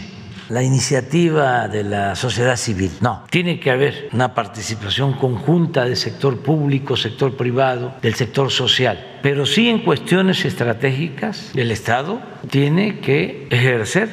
la 0.51 0.61
iniciativa 0.61 1.69
de 1.69 1.85
la 1.85 2.13
sociedad 2.13 2.57
civil. 2.57 2.91
No, 2.99 3.23
tiene 3.29 3.57
que 3.57 3.71
haber 3.71 4.09
una 4.11 4.33
participación 4.33 5.13
conjunta 5.13 5.85
del 5.85 5.95
sector 5.95 6.39
público, 6.39 6.97
sector 6.97 7.37
privado, 7.37 7.93
del 8.01 8.15
sector 8.15 8.51
social. 8.51 9.19
Pero 9.23 9.45
sí 9.45 9.69
en 9.69 9.79
cuestiones 9.79 10.43
estratégicas, 10.43 11.51
el 11.55 11.71
Estado 11.71 12.21
tiene 12.49 12.99
que 12.99 13.47
ejercer 13.49 14.09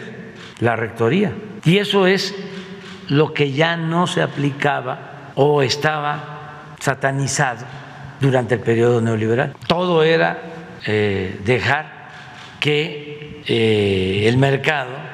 la 0.61 0.77
rectoría. 0.77 1.33
Y 1.65 1.79
eso 1.79 2.07
es 2.07 2.37
lo 3.09 3.35
que 3.35 3.51
ya 3.51 3.77
no 3.77 4.07
se 4.07 4.23
aplicaba 4.23 5.33
o 5.35 5.63
estaba 5.63 6.77
satanizado 6.79 7.67
durante 8.21 8.55
el 8.55 8.61
periodo 8.61 9.01
neoliberal. 9.01 9.57
Todo 9.67 10.05
era 10.05 10.39
eh, 10.87 11.41
dejar 11.45 12.11
que 12.61 13.43
eh, 13.45 14.29
el 14.29 14.37
mercado 14.39 15.08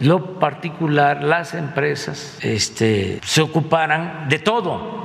lo 0.00 0.38
particular, 0.38 1.22
las 1.24 1.54
empresas 1.54 2.38
este, 2.40 3.20
se 3.24 3.42
ocuparan 3.42 4.28
de 4.28 4.38
todo, 4.38 4.98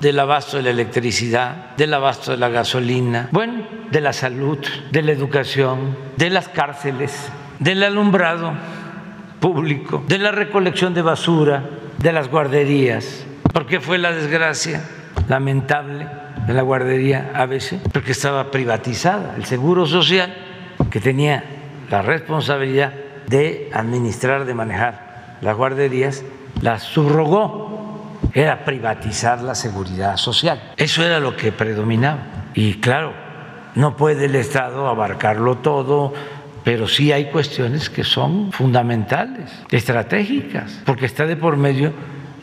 del 0.00 0.18
abasto 0.18 0.58
de 0.58 0.62
la 0.64 0.70
electricidad, 0.70 1.74
del 1.76 1.94
abasto 1.94 2.32
de 2.32 2.36
la 2.36 2.48
gasolina, 2.48 3.28
bueno, 3.32 3.66
de 3.90 4.00
la 4.00 4.12
salud, 4.12 4.58
de 4.90 5.02
la 5.02 5.12
educación, 5.12 5.96
de 6.16 6.30
las 6.30 6.48
cárceles, 6.48 7.28
del 7.58 7.82
alumbrado 7.82 8.52
público, 9.40 10.04
de 10.06 10.18
la 10.18 10.30
recolección 10.30 10.94
de 10.94 11.02
basura, 11.02 11.64
de 11.98 12.12
las 12.12 12.28
guarderías. 12.28 13.26
¿Por 13.52 13.66
qué 13.66 13.80
fue 13.80 13.98
la 13.98 14.12
desgracia 14.12 14.82
lamentable 15.28 16.06
de 16.46 16.54
la 16.54 16.62
guardería 16.62 17.32
ABC? 17.34 17.80
Porque 17.92 18.12
estaba 18.12 18.50
privatizada. 18.50 19.34
El 19.36 19.44
Seguro 19.44 19.86
Social, 19.86 20.34
que 20.90 21.00
tenía 21.00 21.42
la 21.90 22.02
responsabilidad 22.02 22.92
de 23.28 23.70
administrar, 23.72 24.44
de 24.44 24.54
manejar 24.54 25.36
las 25.40 25.56
guarderías, 25.56 26.24
las 26.60 26.82
subrogó, 26.82 28.20
era 28.32 28.64
privatizar 28.64 29.42
la 29.42 29.54
seguridad 29.54 30.16
social. 30.16 30.72
Eso 30.76 31.04
era 31.04 31.20
lo 31.20 31.36
que 31.36 31.52
predominaba. 31.52 32.18
Y 32.54 32.74
claro, 32.74 33.12
no 33.74 33.96
puede 33.96 34.26
el 34.26 34.34
Estado 34.34 34.88
abarcarlo 34.88 35.58
todo, 35.58 36.12
pero 36.64 36.88
sí 36.88 37.12
hay 37.12 37.26
cuestiones 37.26 37.90
que 37.90 38.04
son 38.04 38.52
fundamentales, 38.52 39.52
estratégicas, 39.70 40.82
porque 40.84 41.06
está 41.06 41.26
de 41.26 41.36
por 41.36 41.56
medio 41.56 41.92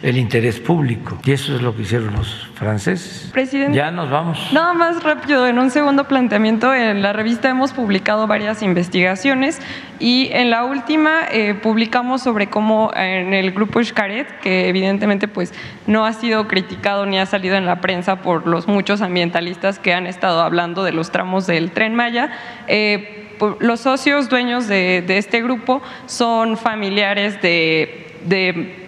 el 0.04 0.18
interés 0.18 0.60
público. 0.60 1.18
Y 1.24 1.32
eso 1.32 1.56
es 1.56 1.62
lo 1.62 1.74
que 1.74 1.84
hicieron 1.84 2.14
los 2.14 2.50
franceses. 2.56 3.30
Presidente. 3.32 3.78
Ya 3.78 3.90
nos 3.90 4.10
vamos. 4.10 4.52
Nada 4.52 4.74
más 4.74 5.02
rápido, 5.02 5.48
en 5.48 5.58
un 5.58 5.72
segundo 5.72 6.10
planteamiento, 6.10 6.74
en 6.76 7.02
la 7.02 7.14
revista 7.14 7.50
hemos 7.50 7.72
publicado 7.72 8.28
varias 8.28 8.62
investigaciones 8.62 9.62
y 10.00 10.30
en 10.34 10.50
la 10.50 10.66
última 10.66 11.22
eh, 11.32 11.54
publicamos 11.54 12.22
sobre 12.22 12.48
cómo 12.48 12.92
en 12.94 13.34
el 13.34 13.54
grupo 13.54 13.82
Xcaret, 13.82 14.42
que 14.42 14.68
evidentemente 14.68 15.30
pues 15.30 15.54
no 15.88 16.06
ha 16.06 16.12
sido 16.12 16.50
criticado 16.50 17.06
ni 17.06 17.18
ha 17.18 17.26
salido 17.26 17.56
en 17.56 17.66
la 17.66 17.80
prensa 17.80 18.18
por 18.18 18.46
los 18.46 18.68
muchos 18.68 19.02
ambientalistas 19.02 19.80
que 19.80 19.94
han 19.94 20.06
estado 20.06 20.42
hablando 20.42 20.84
de 20.84 20.92
los 20.92 21.12
tramos 21.12 21.48
del 21.48 21.72
tren 21.72 21.96
Maya, 21.96 22.30
eh, 22.68 23.24
los 23.60 23.80
socios 23.82 24.30
dueños 24.30 24.68
de, 24.68 25.04
este 25.08 25.42
grupo 25.42 25.82
son 26.06 26.58
familiares 26.58 27.42
de, 27.42 28.03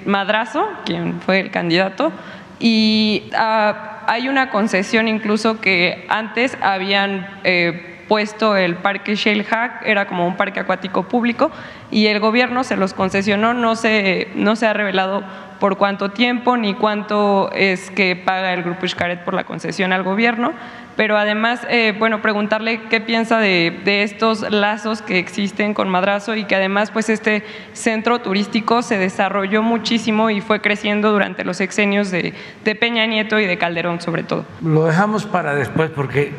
Madrazo, 0.06 0.68
quien 0.86 1.22
fue 1.22 1.40
el 1.40 1.52
candidato, 1.52 2.12
y 2.60 3.30
ah, 3.36 4.03
hay 4.07 4.30
una 4.30 4.49
concesión 4.49 5.07
incluso 5.07 5.60
que 5.60 6.06
antes 6.10 6.57
habían 6.62 7.28
eh, 7.44 8.03
puesto 8.07 8.56
el 8.56 8.76
parque 8.76 9.16
Shell 9.16 9.44
Hack, 9.44 9.82
era 9.86 10.07
como 10.07 10.28
un 10.28 10.38
parque 10.38 10.60
acuático 10.60 11.03
público, 11.03 11.52
y 11.91 12.07
el 12.07 12.20
gobierno 12.20 12.64
se 12.64 12.78
los 12.78 12.94
concesionó, 12.94 13.53
no 13.53 13.76
se, 13.76 14.30
no 14.36 14.56
se 14.56 14.68
ha 14.68 14.74
revelado 14.74 15.24
por 15.60 15.78
cuánto 15.78 16.12
tiempo 16.12 16.57
ni 16.57 16.74
cuánto 16.74 17.52
es 17.53 17.90
que 17.91 18.16
paga 18.16 18.53
el 18.53 18.64
Grupo 18.64 18.88
Xcaret 18.88 19.24
por 19.24 19.34
la 19.34 19.45
concesión 19.45 19.94
al 19.94 20.03
gobierno, 20.03 20.53
pero 20.95 21.17
además, 21.17 21.65
eh, 21.69 21.93
bueno, 21.97 22.22
preguntarle 22.22 22.81
qué 22.89 23.01
piensa 23.01 23.39
de, 23.39 23.81
estos 23.85 24.49
lazos 24.49 25.01
que 25.01 25.19
existen 25.19 25.73
con 25.73 25.89
Madrazo 25.89 26.35
y 26.35 26.45
que 26.45 26.55
además, 26.55 26.91
pues 26.91 27.09
este 27.09 27.43
centro 27.73 28.19
turístico 28.19 28.81
se 28.81 28.97
desarrolló 28.97 29.61
muchísimo 29.61 30.30
y 30.30 30.41
fue 30.41 30.61
creciendo 30.61 31.11
durante 31.11 31.43
los 31.43 31.59
exenios 31.61 32.11
de, 32.11 32.34
Peña 32.80 33.05
Nieto 33.05 33.39
y 33.39 33.45
de 33.45 33.57
Calderón 33.57 34.01
sobre 34.01 34.23
todo. 34.23 34.45
Lo 34.61 34.85
dejamos 34.85 35.26
para 35.26 35.55
después 35.55 35.89
porque, 35.89 36.34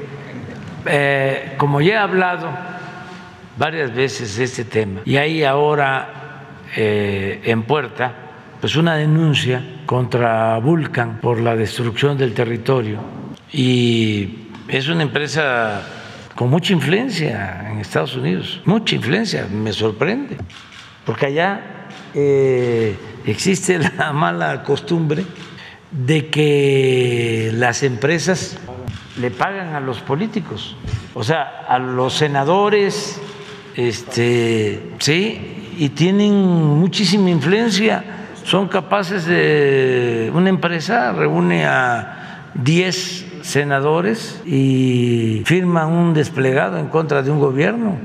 eh, 0.87 1.55
como 1.57 1.81
ya 1.81 1.95
he 1.95 1.97
hablado 1.97 2.49
varias 3.57 3.95
veces 3.95 4.37
de 4.37 4.45
este 4.45 4.65
tema, 4.65 5.01
y 5.05 5.17
hay 5.17 5.45
ahora 5.45 6.09
eh, 6.77 7.41
en 7.45 7.63
puerta, 7.63 8.13
pues 8.61 8.77
una 8.77 8.97
denuncia 8.97 9.63
contra 9.87 10.59
Vulcan 10.59 11.19
por 11.21 11.41
la 11.41 11.57
destrucción 11.57 12.19
del 12.19 12.35
territorio 12.35 13.01
y 13.53 14.46
es 14.69 14.89
una 14.89 15.03
empresa 15.03 15.83
con 16.35 16.51
mucha 16.51 16.73
influencia 16.73 17.67
en 17.71 17.79
Estados 17.79 18.17
Unidos, 18.17 18.61
mucha 18.65 18.95
influencia, 18.95 19.47
me 19.51 19.73
sorprende, 19.73 20.37
porque 21.05 21.27
allá 21.27 21.89
eh, 22.15 22.97
existe 23.25 23.79
la 23.99 24.13
mala 24.13 24.63
costumbre 24.63 25.25
de 25.91 26.29
que 26.29 27.51
las 27.55 27.83
empresas 27.83 28.59
le 29.19 29.31
pagan 29.31 29.75
a 29.75 29.81
los 29.81 30.01
políticos, 30.01 30.77
o 31.15 31.25
sea, 31.25 31.65
a 31.69 31.79
los 31.79 32.15
senadores, 32.15 33.21
este, 33.77 34.83
sí, 34.99 35.73
y 35.79 35.91
tienen 35.91 36.35
muchísima 36.35 37.31
influencia, 37.31 38.05
son 38.45 38.69
capaces 38.69 39.27
de, 39.27 40.31
una 40.35 40.51
empresa 40.51 41.13
reúne 41.13 41.67
a 41.67 42.51
10 42.55 43.26
senadores 43.47 44.43
y 44.45 45.43
firman 45.47 45.93
un 45.93 46.15
desplegado 46.15 46.79
en 46.79 46.89
contra 46.89 47.23
de 47.23 47.31
un 47.31 47.39
gobierno. 47.39 47.97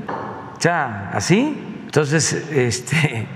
Ya, 0.60 1.10
así. 1.12 1.58
Entonces, 1.84 2.32
este, 2.52 3.26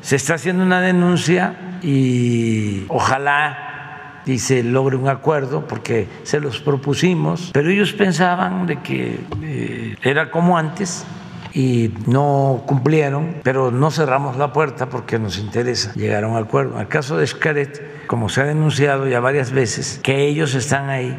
se 0.00 0.16
está 0.16 0.34
haciendo 0.34 0.64
una 0.64 0.80
denuncia 0.80 1.78
y 1.82 2.84
ojalá 2.88 4.22
y 4.26 4.38
se 4.38 4.62
logre 4.62 4.96
un 4.96 5.08
acuerdo 5.08 5.66
porque 5.66 6.08
se 6.22 6.40
los 6.40 6.60
propusimos, 6.60 7.50
pero 7.52 7.70
ellos 7.70 7.92
pensaban 7.92 8.66
de 8.66 8.80
que 8.80 9.20
eh, 9.42 9.96
era 10.02 10.30
como 10.30 10.56
antes 10.56 11.04
y 11.52 11.92
no 12.06 12.62
cumplieron, 12.66 13.36
pero 13.42 13.70
no 13.70 13.90
cerramos 13.90 14.36
la 14.36 14.52
puerta 14.52 14.88
porque 14.88 15.18
nos 15.18 15.38
interesa 15.38 15.92
llegar 15.94 16.24
a 16.24 16.28
un 16.28 16.36
acuerdo. 16.36 16.74
En 16.74 16.82
el 16.82 16.88
caso 16.88 17.16
de 17.16 17.26
Xcaret, 17.26 18.06
como 18.06 18.28
se 18.28 18.42
ha 18.42 18.44
denunciado 18.44 19.08
ya 19.08 19.20
varias 19.20 19.50
veces, 19.50 20.00
que 20.02 20.26
ellos 20.26 20.54
están 20.54 20.90
ahí 20.90 21.16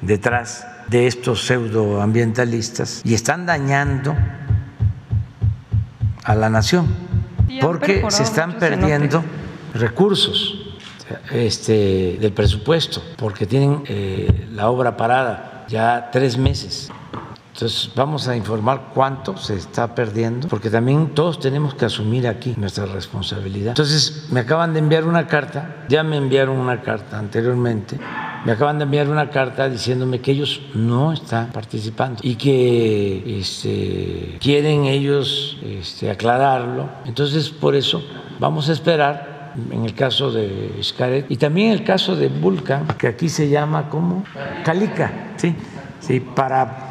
detrás 0.00 0.66
de 0.88 1.06
estos 1.06 1.46
pseudoambientalistas 1.46 3.02
y 3.04 3.14
están 3.14 3.46
dañando 3.46 4.16
a 6.24 6.34
la 6.34 6.50
nación 6.50 6.86
porque 7.60 8.04
se 8.08 8.22
están 8.22 8.58
perdiendo 8.58 9.22
recursos 9.74 10.76
este, 11.32 12.18
del 12.20 12.32
presupuesto 12.32 13.02
porque 13.16 13.46
tienen 13.46 13.82
eh, 13.86 14.48
la 14.52 14.68
obra 14.68 14.96
parada 14.96 15.64
ya 15.68 16.10
tres 16.12 16.36
meses 16.36 16.90
entonces 17.60 17.90
vamos 17.94 18.26
a 18.26 18.34
informar 18.34 18.92
cuánto 18.94 19.36
se 19.36 19.54
está 19.54 19.94
perdiendo, 19.94 20.48
porque 20.48 20.70
también 20.70 21.08
todos 21.08 21.38
tenemos 21.38 21.74
que 21.74 21.84
asumir 21.84 22.26
aquí 22.26 22.54
nuestra 22.56 22.86
responsabilidad. 22.86 23.72
Entonces 23.72 24.28
me 24.30 24.40
acaban 24.40 24.72
de 24.72 24.78
enviar 24.78 25.04
una 25.04 25.26
carta, 25.26 25.84
ya 25.86 26.02
me 26.02 26.16
enviaron 26.16 26.56
una 26.56 26.80
carta 26.80 27.18
anteriormente, 27.18 27.98
me 28.46 28.52
acaban 28.52 28.78
de 28.78 28.84
enviar 28.84 29.10
una 29.10 29.28
carta 29.28 29.68
diciéndome 29.68 30.22
que 30.22 30.30
ellos 30.32 30.62
no 30.72 31.12
están 31.12 31.52
participando 31.52 32.20
y 32.22 32.36
que 32.36 33.38
este, 33.40 34.38
quieren 34.40 34.86
ellos 34.86 35.58
este, 35.62 36.10
aclararlo. 36.10 36.88
Entonces 37.04 37.50
por 37.50 37.76
eso 37.76 38.02
vamos 38.38 38.70
a 38.70 38.72
esperar 38.72 39.52
en 39.70 39.84
el 39.84 39.92
caso 39.92 40.32
de 40.32 40.78
Xcaret 40.82 41.30
y 41.30 41.36
también 41.36 41.72
el 41.72 41.84
caso 41.84 42.16
de 42.16 42.28
Vulcan, 42.28 42.86
que 42.96 43.06
aquí 43.06 43.28
se 43.28 43.50
llama 43.50 43.90
como 43.90 44.24
Calica, 44.64 45.34
sí, 45.36 45.54
sí, 46.00 46.20
para 46.20 46.89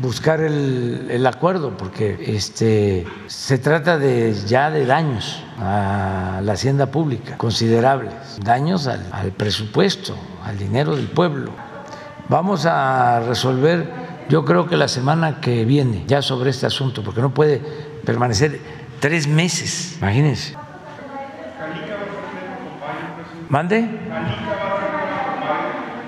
buscar 0.00 0.40
el, 0.40 1.26
acuerdo, 1.26 1.76
porque 1.76 2.16
este, 2.20 3.06
se 3.26 3.58
trata 3.58 3.98
de, 3.98 4.34
ya 4.46 4.70
de 4.70 4.86
daños 4.86 5.42
a 5.58 6.40
la 6.42 6.52
hacienda 6.52 6.86
pública, 6.86 7.36
considerables, 7.36 8.12
daños 8.42 8.86
al, 8.86 9.06
al 9.12 9.32
presupuesto, 9.32 10.16
al 10.44 10.58
dinero 10.58 10.96
del 10.96 11.08
pueblo. 11.08 11.52
Vamos 12.28 12.66
a 12.66 13.20
resolver, 13.20 13.90
yo 14.28 14.44
creo 14.44 14.66
que 14.66 14.76
la 14.76 14.88
semana 14.88 15.40
que 15.40 15.64
viene, 15.64 16.04
ya 16.06 16.22
sobre 16.22 16.50
este 16.50 16.66
asunto, 16.66 17.02
porque 17.02 17.20
no 17.20 17.32
puede 17.32 17.58
permanecer 18.04 18.60
tres 19.00 19.26
meses, 19.26 19.96
imagínense. 19.98 20.54
¿Mande? 23.48 23.88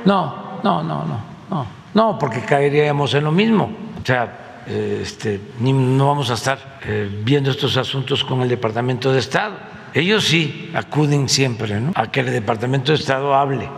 No, 0.04 0.60
no, 0.64 0.82
no, 0.82 1.04
no, 1.04 1.20
no. 1.50 1.77
No, 1.94 2.18
porque 2.18 2.40
caeríamos 2.40 3.14
en 3.14 3.24
lo 3.24 3.32
mismo. 3.32 3.70
O 4.02 4.06
sea, 4.06 4.62
este, 4.68 5.40
no 5.60 6.06
vamos 6.06 6.30
a 6.30 6.34
estar 6.34 6.78
eh, 6.84 7.08
viendo 7.24 7.50
estos 7.50 7.76
asuntos 7.76 8.22
con 8.24 8.42
el 8.42 8.48
Departamento 8.48 9.12
de 9.12 9.18
Estado. 9.18 9.56
Ellos 9.94 10.24
sí 10.24 10.70
acuden 10.74 11.28
siempre 11.28 11.80
a 11.94 12.10
que 12.10 12.20
el 12.20 12.30
Departamento 12.30 12.92
de 12.92 12.98
Estado 12.98 13.34
hable 13.34 13.68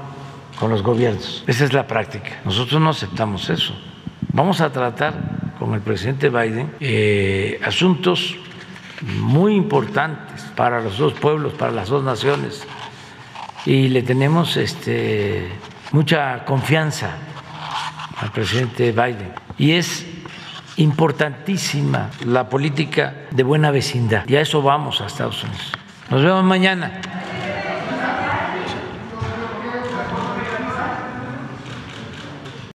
con 0.58 0.70
los 0.70 0.82
gobiernos. 0.82 1.44
Esa 1.46 1.64
es 1.64 1.72
la 1.72 1.86
práctica. 1.86 2.40
Nosotros 2.44 2.80
no 2.80 2.90
aceptamos 2.90 3.48
eso. 3.48 3.74
Vamos 4.32 4.60
a 4.60 4.70
tratar 4.72 5.14
con 5.58 5.74
el 5.74 5.80
presidente 5.80 6.28
Biden 6.28 6.72
eh, 6.80 7.60
asuntos 7.64 8.36
muy 9.02 9.54
importantes 9.54 10.42
para 10.56 10.80
los 10.80 10.98
dos 10.98 11.14
pueblos, 11.14 11.54
para 11.54 11.72
las 11.72 11.88
dos 11.88 12.02
naciones. 12.02 12.66
Y 13.64 13.88
le 13.88 14.02
tenemos 14.02 14.56
este, 14.56 15.48
mucha 15.92 16.44
confianza 16.44 17.16
al 18.20 18.30
presidente 18.30 18.92
Biden. 18.92 19.32
Y 19.58 19.72
es 19.72 20.06
importantísima 20.76 22.10
la 22.26 22.48
política 22.48 23.14
de 23.30 23.42
buena 23.42 23.70
vecindad. 23.70 24.28
Y 24.28 24.36
a 24.36 24.40
eso 24.40 24.62
vamos 24.62 25.00
a 25.00 25.06
Estados 25.06 25.42
Unidos. 25.42 25.72
Nos 26.10 26.22
vemos 26.22 26.44
mañana. 26.44 27.00